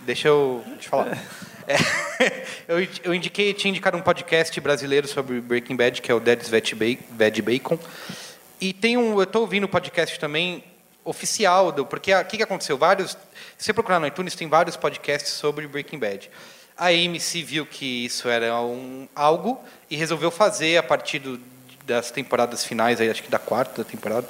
deixa 0.01 0.28
eu 0.28 0.64
te 0.78 0.88
falar. 0.88 1.18
É, 1.66 1.78
eu, 2.68 2.86
eu 3.05 3.14
indiquei, 3.14 3.55
tinha 3.55 3.70
indicado 3.70 3.97
um 3.97 4.03
podcast 4.03 4.61
brasileiro 4.61 5.09
sobre 5.09 5.40
Breaking 5.40 5.74
Bad, 5.76 6.03
que 6.03 6.12
é 6.12 6.14
o 6.14 6.20
Dead's 6.20 6.51
Bad 6.51 7.40
Bacon. 7.40 7.78
E 8.64 8.72
tem 8.72 8.96
um, 8.96 9.18
eu 9.18 9.24
estou 9.24 9.42
ouvindo 9.42 9.64
um 9.64 9.68
podcast 9.68 10.18
também 10.18 10.64
oficial, 11.04 11.70
do, 11.70 11.84
porque 11.84 12.14
o 12.14 12.24
que, 12.24 12.38
que 12.38 12.42
aconteceu? 12.42 12.78
Vários, 12.78 13.10
se 13.58 13.66
você 13.66 13.74
procurar 13.74 14.00
no 14.00 14.06
iTunes, 14.06 14.34
tem 14.34 14.48
vários 14.48 14.74
podcasts 14.74 15.34
sobre 15.34 15.68
Breaking 15.68 15.98
Bad. 15.98 16.30
A 16.74 16.86
AMC 16.86 17.42
viu 17.42 17.66
que 17.66 18.06
isso 18.06 18.26
era 18.26 18.58
um, 18.62 19.06
algo 19.14 19.62
e 19.90 19.96
resolveu 19.96 20.30
fazer 20.30 20.78
a 20.78 20.82
partir 20.82 21.18
do- 21.18 21.38
das 21.84 22.10
temporadas 22.10 22.64
finais, 22.64 23.02
aí, 23.02 23.10
acho 23.10 23.22
que 23.22 23.30
da 23.30 23.38
quarta 23.38 23.84
temporada, 23.84 24.26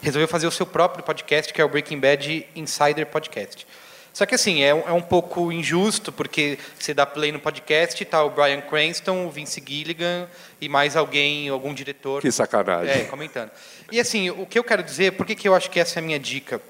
resolveu 0.00 0.26
fazer 0.28 0.46
o 0.46 0.50
seu 0.50 0.64
próprio 0.64 1.04
podcast, 1.04 1.52
que 1.52 1.60
é 1.60 1.64
o 1.64 1.68
Breaking 1.68 2.00
Bad 2.00 2.48
Insider 2.56 3.04
Podcast. 3.04 3.66
Só 4.14 4.24
que 4.24 4.34
assim, 4.36 4.62
é, 4.62 4.72
um- 4.72 4.88
é 4.88 4.92
um 4.92 5.02
pouco 5.02 5.50
injusto, 5.52 6.12
porque 6.12 6.56
você 6.78 6.94
dá 6.94 7.04
play 7.04 7.32
no 7.32 7.40
podcast, 7.40 8.02
tá 8.04 8.22
o 8.24 8.30
Brian 8.30 8.60
Cranston, 8.62 9.26
o 9.26 9.30
Vince 9.30 9.62
Gilligan 9.66 10.28
e 10.60 10.68
mais 10.68 10.96
alguém, 10.96 11.48
algum 11.48 11.74
diretor. 11.74 12.22
Que 12.22 12.30
sacanagem. 12.30 12.92
É, 12.94 13.04
comentando. 13.06 13.50
E 13.90 13.98
assim, 13.98 14.30
o 14.30 14.46
que 14.46 14.56
eu 14.58 14.62
quero 14.64 14.82
dizer, 14.84 15.12
por 15.12 15.26
que, 15.26 15.34
que 15.34 15.48
eu 15.48 15.54
acho 15.54 15.68
que 15.68 15.80
essa 15.80 15.98
é 15.98 16.00
a 16.00 16.02
minha 16.02 16.18
dica? 16.18 16.62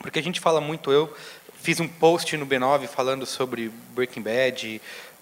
Porque 0.00 0.20
a 0.20 0.22
gente 0.22 0.38
fala 0.40 0.60
muito, 0.60 0.92
eu 0.92 1.12
fiz 1.60 1.80
um 1.80 1.88
post 1.88 2.36
no 2.36 2.46
B9 2.46 2.86
falando 2.86 3.26
sobre 3.26 3.72
Breaking 3.92 4.22
Bad, 4.22 4.80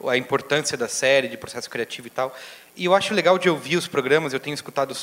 a 0.09 0.17
importância 0.17 0.77
da 0.77 0.89
série, 0.89 1.27
de 1.29 1.37
processo 1.39 1.71
criativo 1.71 2.07
e 2.07 2.11
tal. 2.11 2.37
E 2.77 2.85
eu 2.85 2.95
acho 2.95 3.15
legal 3.15 3.39
de 3.39 3.49
ouvir 3.49 3.77
os 3.77 3.89
programas, 3.89 4.33
eu 4.35 4.41
tenho 4.41 4.53
escutado 4.55 4.95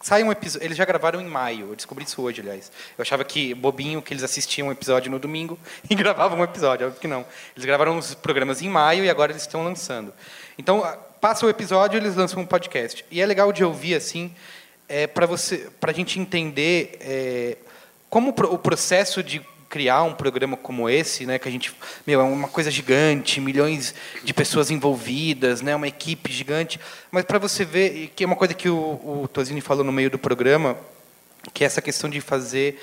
sai 0.00 0.22
um 0.22 0.30
episódio, 0.30 0.66
eles 0.66 0.76
já 0.76 0.84
gravaram 0.84 1.20
em 1.20 1.26
maio, 1.26 1.70
eu 1.70 1.76
descobri 1.76 2.04
isso 2.04 2.22
hoje, 2.22 2.40
aliás. 2.40 2.70
Eu 2.96 3.02
achava 3.02 3.24
que 3.24 3.54
bobinho 3.54 4.00
que 4.00 4.12
eles 4.12 4.22
assistiam 4.22 4.68
um 4.68 4.72
episódio 4.72 5.10
no 5.10 5.18
domingo 5.18 5.58
e 5.88 5.94
gravavam 5.94 6.38
um 6.38 6.44
episódio, 6.44 6.86
óbvio 6.86 7.00
que 7.00 7.08
não. 7.08 7.24
Eles 7.56 7.64
gravaram 7.64 7.96
os 7.98 8.14
programas 8.14 8.62
em 8.62 8.68
maio 8.68 9.04
e 9.04 9.10
agora 9.10 9.32
eles 9.32 9.42
estão 9.42 9.64
lançando. 9.64 10.12
Então, 10.56 10.82
passa 11.20 11.46
o 11.46 11.48
episódio, 11.48 11.98
eles 11.98 12.16
lançam 12.16 12.42
um 12.42 12.46
podcast. 12.46 13.04
E 13.10 13.20
é 13.20 13.26
legal 13.26 13.52
de 13.52 13.64
ouvir 13.64 13.94
assim, 13.94 14.34
é, 14.88 15.06
para 15.06 15.26
você, 15.26 15.70
para 15.80 15.90
a 15.90 15.94
gente 15.94 16.18
entender 16.18 16.96
é, 17.00 17.56
como 18.08 18.30
o 18.30 18.58
processo 18.58 19.22
de 19.22 19.44
criar 19.68 20.02
um 20.02 20.14
programa 20.14 20.56
como 20.56 20.88
esse, 20.88 21.26
né, 21.26 21.38
que 21.38 21.48
a 21.48 21.50
gente, 21.50 21.74
meu, 22.06 22.20
é 22.20 22.24
uma 22.24 22.48
coisa 22.48 22.70
gigante, 22.70 23.40
milhões 23.40 23.94
de 24.24 24.32
pessoas 24.32 24.70
envolvidas, 24.70 25.60
né, 25.60 25.76
uma 25.76 25.88
equipe 25.88 26.32
gigante, 26.32 26.80
mas 27.10 27.24
para 27.24 27.38
você 27.38 27.64
ver 27.64 28.12
que 28.16 28.24
é 28.24 28.26
uma 28.26 28.36
coisa 28.36 28.54
que 28.54 28.68
o, 28.68 28.76
o 28.76 29.60
falou 29.60 29.84
no 29.84 29.92
meio 29.92 30.10
do 30.10 30.18
programa, 30.18 30.76
que 31.52 31.64
é 31.64 31.66
essa 31.66 31.82
questão 31.82 32.08
de 32.08 32.20
fazer 32.20 32.80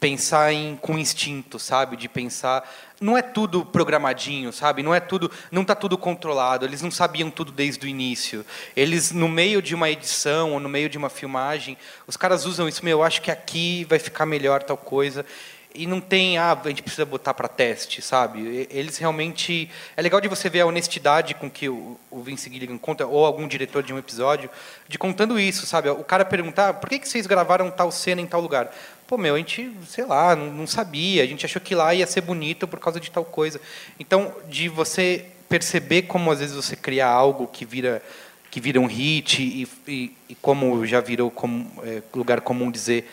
pensar 0.00 0.52
em 0.52 0.76
com 0.76 0.96
instinto, 0.96 1.58
sabe? 1.58 1.96
De 1.96 2.08
pensar, 2.08 2.68
não 3.00 3.18
é 3.18 3.22
tudo 3.22 3.64
programadinho, 3.64 4.52
sabe? 4.52 4.82
Não 4.82 4.94
é 4.94 5.00
tudo, 5.00 5.30
não 5.50 5.64
tá 5.64 5.74
tudo 5.74 5.98
controlado. 5.98 6.64
Eles 6.64 6.82
não 6.82 6.90
sabiam 6.90 7.30
tudo 7.30 7.50
desde 7.50 7.84
o 7.84 7.88
início. 7.88 8.46
Eles 8.76 9.10
no 9.10 9.28
meio 9.28 9.60
de 9.60 9.74
uma 9.74 9.90
edição 9.90 10.52
ou 10.52 10.60
no 10.60 10.68
meio 10.68 10.88
de 10.88 10.96
uma 10.96 11.10
filmagem, 11.10 11.76
os 12.06 12.16
caras 12.16 12.44
usam 12.44 12.68
isso, 12.68 12.84
meu, 12.84 12.98
eu 12.98 13.02
acho 13.02 13.20
que 13.20 13.30
aqui 13.30 13.84
vai 13.84 13.98
ficar 13.98 14.24
melhor 14.24 14.62
tal 14.62 14.76
coisa. 14.76 15.26
E 15.74 15.86
não 15.86 16.00
tem, 16.00 16.38
ah, 16.38 16.58
a 16.64 16.68
gente 16.68 16.82
precisa 16.82 17.04
botar 17.04 17.34
para 17.34 17.46
teste, 17.46 18.00
sabe? 18.00 18.66
Eles 18.70 18.96
realmente. 18.96 19.70
É 19.96 20.02
legal 20.02 20.20
de 20.20 20.26
você 20.26 20.48
ver 20.48 20.60
a 20.62 20.66
honestidade 20.66 21.34
com 21.34 21.50
que 21.50 21.68
o, 21.68 21.98
o 22.10 22.22
Vince 22.22 22.50
Gilligan 22.50 22.78
conta, 22.78 23.06
ou 23.06 23.24
algum 23.24 23.46
diretor 23.46 23.82
de 23.82 23.92
um 23.92 23.98
episódio, 23.98 24.48
de 24.88 24.98
contando 24.98 25.38
isso, 25.38 25.66
sabe? 25.66 25.90
O 25.90 26.02
cara 26.02 26.24
perguntar, 26.24 26.74
por 26.74 26.88
que, 26.88 26.98
que 26.98 27.08
vocês 27.08 27.26
gravaram 27.26 27.70
tal 27.70 27.92
cena 27.92 28.20
em 28.20 28.26
tal 28.26 28.40
lugar? 28.40 28.74
Pô, 29.06 29.18
meu, 29.18 29.34
a 29.34 29.38
gente, 29.38 29.70
sei 29.86 30.04
lá, 30.04 30.34
não, 30.34 30.46
não 30.52 30.66
sabia. 30.66 31.22
A 31.22 31.26
gente 31.26 31.44
achou 31.44 31.60
que 31.60 31.74
lá 31.74 31.94
ia 31.94 32.06
ser 32.06 32.22
bonito 32.22 32.66
por 32.66 32.80
causa 32.80 32.98
de 32.98 33.10
tal 33.10 33.24
coisa. 33.24 33.60
Então, 34.00 34.34
de 34.48 34.68
você 34.68 35.26
perceber 35.48 36.02
como 36.02 36.30
às 36.30 36.40
vezes 36.40 36.56
você 36.56 36.76
cria 36.76 37.06
algo 37.06 37.46
que 37.46 37.64
vira 37.64 38.02
que 38.50 38.60
vira 38.60 38.80
um 38.80 38.86
hit 38.86 39.42
e, 39.42 39.68
e, 39.86 40.16
e 40.30 40.34
como 40.36 40.86
já 40.86 41.00
virou 41.00 41.30
como, 41.30 41.70
é, 41.84 42.02
lugar 42.14 42.40
comum 42.40 42.70
dizer 42.70 43.06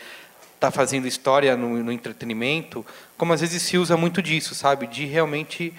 está 0.55 0.71
fazendo 0.71 1.07
história 1.07 1.55
no, 1.55 1.83
no 1.83 1.91
entretenimento, 1.91 2.85
como 3.17 3.33
às 3.33 3.41
vezes 3.41 3.61
se 3.61 3.77
usa 3.77 3.95
muito 3.95 4.21
disso, 4.21 4.55
sabe? 4.55 4.87
De 4.87 5.05
realmente 5.05 5.73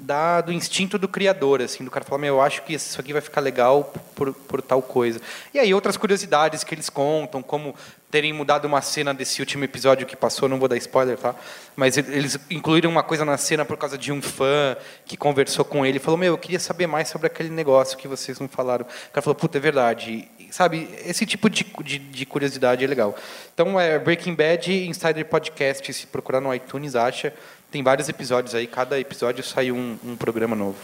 da, 0.00 0.40
do 0.40 0.52
instinto 0.52 0.98
do 0.98 1.06
criador, 1.06 1.60
assim, 1.60 1.84
do 1.84 1.90
cara 1.90 2.04
falar, 2.04 2.20
meu, 2.20 2.36
eu 2.36 2.40
acho 2.40 2.62
que 2.62 2.72
isso 2.72 2.98
aqui 2.98 3.12
vai 3.12 3.20
ficar 3.20 3.40
legal 3.40 3.92
por, 4.14 4.32
por 4.32 4.62
tal 4.62 4.80
coisa. 4.80 5.20
E 5.52 5.58
aí 5.58 5.74
outras 5.74 5.96
curiosidades 5.96 6.64
que 6.64 6.74
eles 6.74 6.88
contam, 6.88 7.42
como 7.42 7.74
terem 8.10 8.32
mudado 8.32 8.64
uma 8.64 8.80
cena 8.80 9.14
desse 9.14 9.40
último 9.40 9.62
episódio 9.62 10.06
que 10.06 10.16
passou, 10.16 10.48
não 10.48 10.58
vou 10.58 10.68
dar 10.68 10.76
spoiler, 10.78 11.16
tá? 11.16 11.34
Mas 11.76 11.96
eles 11.96 12.38
incluíram 12.50 12.90
uma 12.90 13.02
coisa 13.02 13.24
na 13.24 13.36
cena 13.36 13.64
por 13.64 13.76
causa 13.76 13.96
de 13.96 14.10
um 14.10 14.20
fã 14.22 14.76
que 15.04 15.16
conversou 15.16 15.64
com 15.64 15.84
ele 15.84 15.98
e 15.98 16.00
falou, 16.00 16.18
meu, 16.18 16.32
eu 16.32 16.38
queria 16.38 16.58
saber 16.58 16.86
mais 16.86 17.08
sobre 17.08 17.26
aquele 17.26 17.50
negócio 17.50 17.96
que 17.96 18.08
vocês 18.08 18.40
não 18.40 18.48
falaram. 18.48 18.84
O 18.84 19.12
cara 19.12 19.22
falou, 19.22 19.34
puta, 19.34 19.58
é 19.58 19.60
verdade. 19.60 20.28
Sabe, 20.50 20.88
esse 21.04 21.24
tipo 21.24 21.48
de, 21.48 21.64
de, 21.84 21.98
de 21.98 22.26
curiosidade 22.26 22.84
é 22.84 22.86
legal. 22.86 23.14
Então, 23.54 23.78
é 23.78 23.98
Breaking 23.98 24.34
Bad 24.34 24.72
Insider 24.86 25.24
Podcast, 25.24 25.92
se 25.92 26.06
procurar 26.06 26.40
no 26.40 26.52
iTunes, 26.54 26.94
acha. 26.96 27.32
Tem 27.70 27.82
vários 27.82 28.08
episódios 28.08 28.54
aí, 28.54 28.66
cada 28.66 28.98
episódio 28.98 29.44
sai 29.44 29.70
um, 29.70 29.96
um 30.04 30.16
programa 30.16 30.56
novo. 30.56 30.76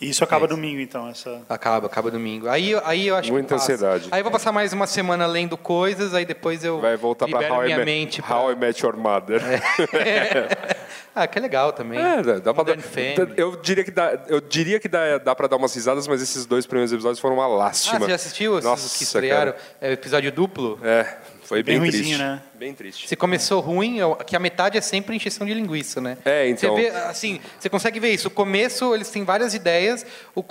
E 0.00 0.10
isso 0.10 0.24
acaba 0.24 0.46
domingo, 0.48 0.80
então, 0.80 1.08
essa... 1.08 1.40
Acaba, 1.48 1.86
acaba 1.86 2.10
domingo. 2.10 2.48
Aí, 2.48 2.74
aí 2.84 3.06
eu 3.06 3.16
acho 3.16 3.32
Muita 3.32 3.54
ansiedade. 3.54 4.08
Aí 4.10 4.20
eu 4.20 4.24
vou 4.24 4.32
passar 4.32 4.50
mais 4.50 4.72
uma 4.72 4.86
semana 4.86 5.24
lendo 5.26 5.56
coisas, 5.56 6.12
aí 6.12 6.24
depois 6.26 6.64
eu 6.64 6.80
Vai 6.80 6.96
voltar 6.96 7.28
para 7.28 7.38
libero 7.38 7.54
How, 7.54 7.62
I 7.62 7.66
minha 7.66 7.84
mente. 7.84 8.20
pra- 8.20 8.36
How 8.36 8.52
I 8.52 8.56
Met 8.56 8.84
Your 8.84 8.96
Mother. 8.96 9.40
ah, 11.14 11.26
que 11.26 11.38
é 11.38 11.40
legal 11.42 11.72
também. 11.72 11.98
É, 11.98 12.22
dá, 12.22 12.38
dá 12.38 12.54
pra 12.54 12.64
dar- 12.64 12.78
eu 13.36 13.56
diria 13.62 13.84
que 13.84 13.90
dá, 13.90 14.18
eu 14.28 14.40
diria 14.40 14.80
que 14.80 14.88
dá, 14.88 15.18
dá 15.18 15.34
para 15.34 15.46
dar 15.48 15.56
umas 15.56 15.74
risadas, 15.74 16.06
mas 16.08 16.20
esses 16.22 16.44
dois 16.46 16.66
primeiros 16.66 16.92
episódios 16.92 17.20
foram 17.20 17.36
uma 17.36 17.44
Ah, 17.44 17.48
lástima. 17.48 18.00
você 18.00 18.08
já 18.08 18.14
assistiu 18.14 18.52
esses 18.54 18.64
Nossa, 18.64 18.96
que 18.98 19.04
estrearam? 19.04 19.54
É 19.80 19.90
o 19.90 19.92
episódio 19.92 20.32
duplo? 20.32 20.78
É. 20.82 21.16
Foi 21.44 21.62
Bem 21.62 21.78
bem, 21.78 21.90
triste. 21.90 22.16
né? 22.16 22.40
Bem 22.54 22.72
triste. 22.72 23.06
Se 23.06 23.14
começou 23.14 23.60
ruim, 23.60 23.98
que 24.26 24.34
a 24.34 24.38
metade 24.38 24.78
é 24.78 24.80
sempre 24.80 25.14
encheção 25.14 25.46
de 25.46 25.52
linguiça, 25.52 26.00
né? 26.00 26.16
É, 26.24 26.48
então. 26.48 26.74
Você 26.74 26.82
vê, 26.82 26.88
assim, 26.88 27.38
você 27.60 27.68
consegue 27.68 28.00
ver 28.00 28.12
isso. 28.14 28.28
O 28.28 28.30
começo, 28.30 28.94
eles 28.94 29.10
têm 29.10 29.24
várias 29.24 29.52
ideias, 29.52 30.06
o 30.34 30.42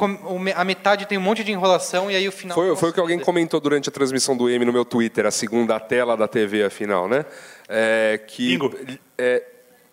a 0.56 0.64
metade 0.64 1.08
tem 1.08 1.18
um 1.18 1.22
monte 1.22 1.44
de 1.44 1.52
enrolação, 1.52 2.12
e 2.12 2.16
aí 2.16 2.28
o 2.28 2.32
final... 2.32 2.54
Foi, 2.56 2.76
foi 2.76 2.90
o 2.92 2.94
que 2.94 3.00
alguém 3.00 3.18
comentou 3.20 3.60
durante 3.60 3.90
a 3.90 3.92
transmissão 3.92 4.38
do 4.38 4.48
M 4.48 4.64
no 4.66 4.72
meu 4.72 4.86
Twitter, 4.86 5.26
a 5.26 5.32
segunda 5.32 5.80
tela 5.80 6.16
da 6.16 6.28
TV, 6.28 6.64
afinal, 6.64 7.08
né? 7.08 7.26
É, 7.68 8.22
que 8.28 8.60
é, 9.18 9.42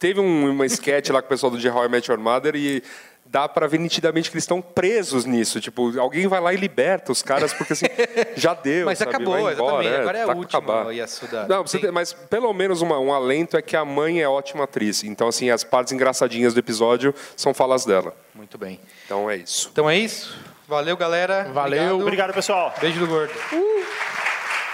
teve 0.00 0.18
um, 0.18 0.50
uma 0.50 0.66
sketch 0.66 1.10
lá 1.10 1.22
com 1.22 1.26
o 1.26 1.28
pessoal 1.28 1.52
do 1.52 1.60
The 1.62 1.70
How 1.70 1.84
I 1.84 1.88
Met 1.88 2.10
Your 2.10 2.18
Mother 2.18 2.56
e 2.56 2.82
dá 3.24 3.48
pra 3.48 3.68
ver 3.68 3.78
nitidamente 3.78 4.28
que 4.28 4.34
eles 4.34 4.42
estão 4.42 4.60
presos 4.60 5.24
nisso. 5.24 5.60
Tipo, 5.60 5.96
alguém 6.00 6.26
vai 6.26 6.40
lá 6.40 6.52
e 6.52 6.56
liberta 6.56 7.12
os 7.12 7.22
caras, 7.22 7.52
porque 7.52 7.74
assim, 7.74 7.86
já 8.34 8.54
deu, 8.54 8.86
Mas 8.86 8.98
sabe? 8.98 9.10
acabou, 9.10 9.34
Vai 9.40 9.52
embora, 9.54 9.84
exatamente. 9.84 10.00
Agora 10.00 10.18
é 10.18 10.22
a 10.22 10.26
tá 10.26 10.32
pra 10.32 10.40
última. 10.80 10.92
Yasuda. 10.94 11.46
Não, 11.48 11.64
você 11.64 11.78
tem- 11.78 11.92
mas 11.92 12.12
pelo 12.12 12.52
menos 12.52 12.82
uma- 12.82 12.98
um 12.98 13.12
alento 13.14 13.56
é 13.56 13.62
que 13.62 13.76
a 13.76 13.84
mãe 13.84 14.20
é 14.20 14.28
ótima 14.28 14.64
atriz. 14.64 15.04
Então, 15.04 15.28
assim, 15.28 15.48
as 15.48 15.62
partes 15.62 15.92
engraçadinhas 15.92 16.52
do 16.54 16.58
episódio 16.58 17.14
são 17.36 17.54
falas 17.54 17.84
dela. 17.84 18.16
Muito 18.34 18.58
bem. 18.58 18.80
Então 19.06 19.30
é 19.30 19.36
isso. 19.36 19.68
Então 19.72 19.88
é 19.88 19.96
isso. 19.96 20.36
Valeu, 20.66 20.96
galera. 20.96 21.50
Valeu. 21.52 22.00
Obrigado, 22.00 22.32
pessoal. 22.32 22.74
Beijo 22.80 22.98
do 22.98 23.06
gordo. 23.06 23.32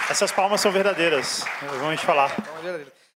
Essas 0.09 0.31
palmas 0.33 0.61
são 0.63 0.71
verdadeiras. 0.73 1.45
Vamos 1.81 2.01
te 2.01 2.07
falar. 2.07 2.33
Então, 2.39 2.87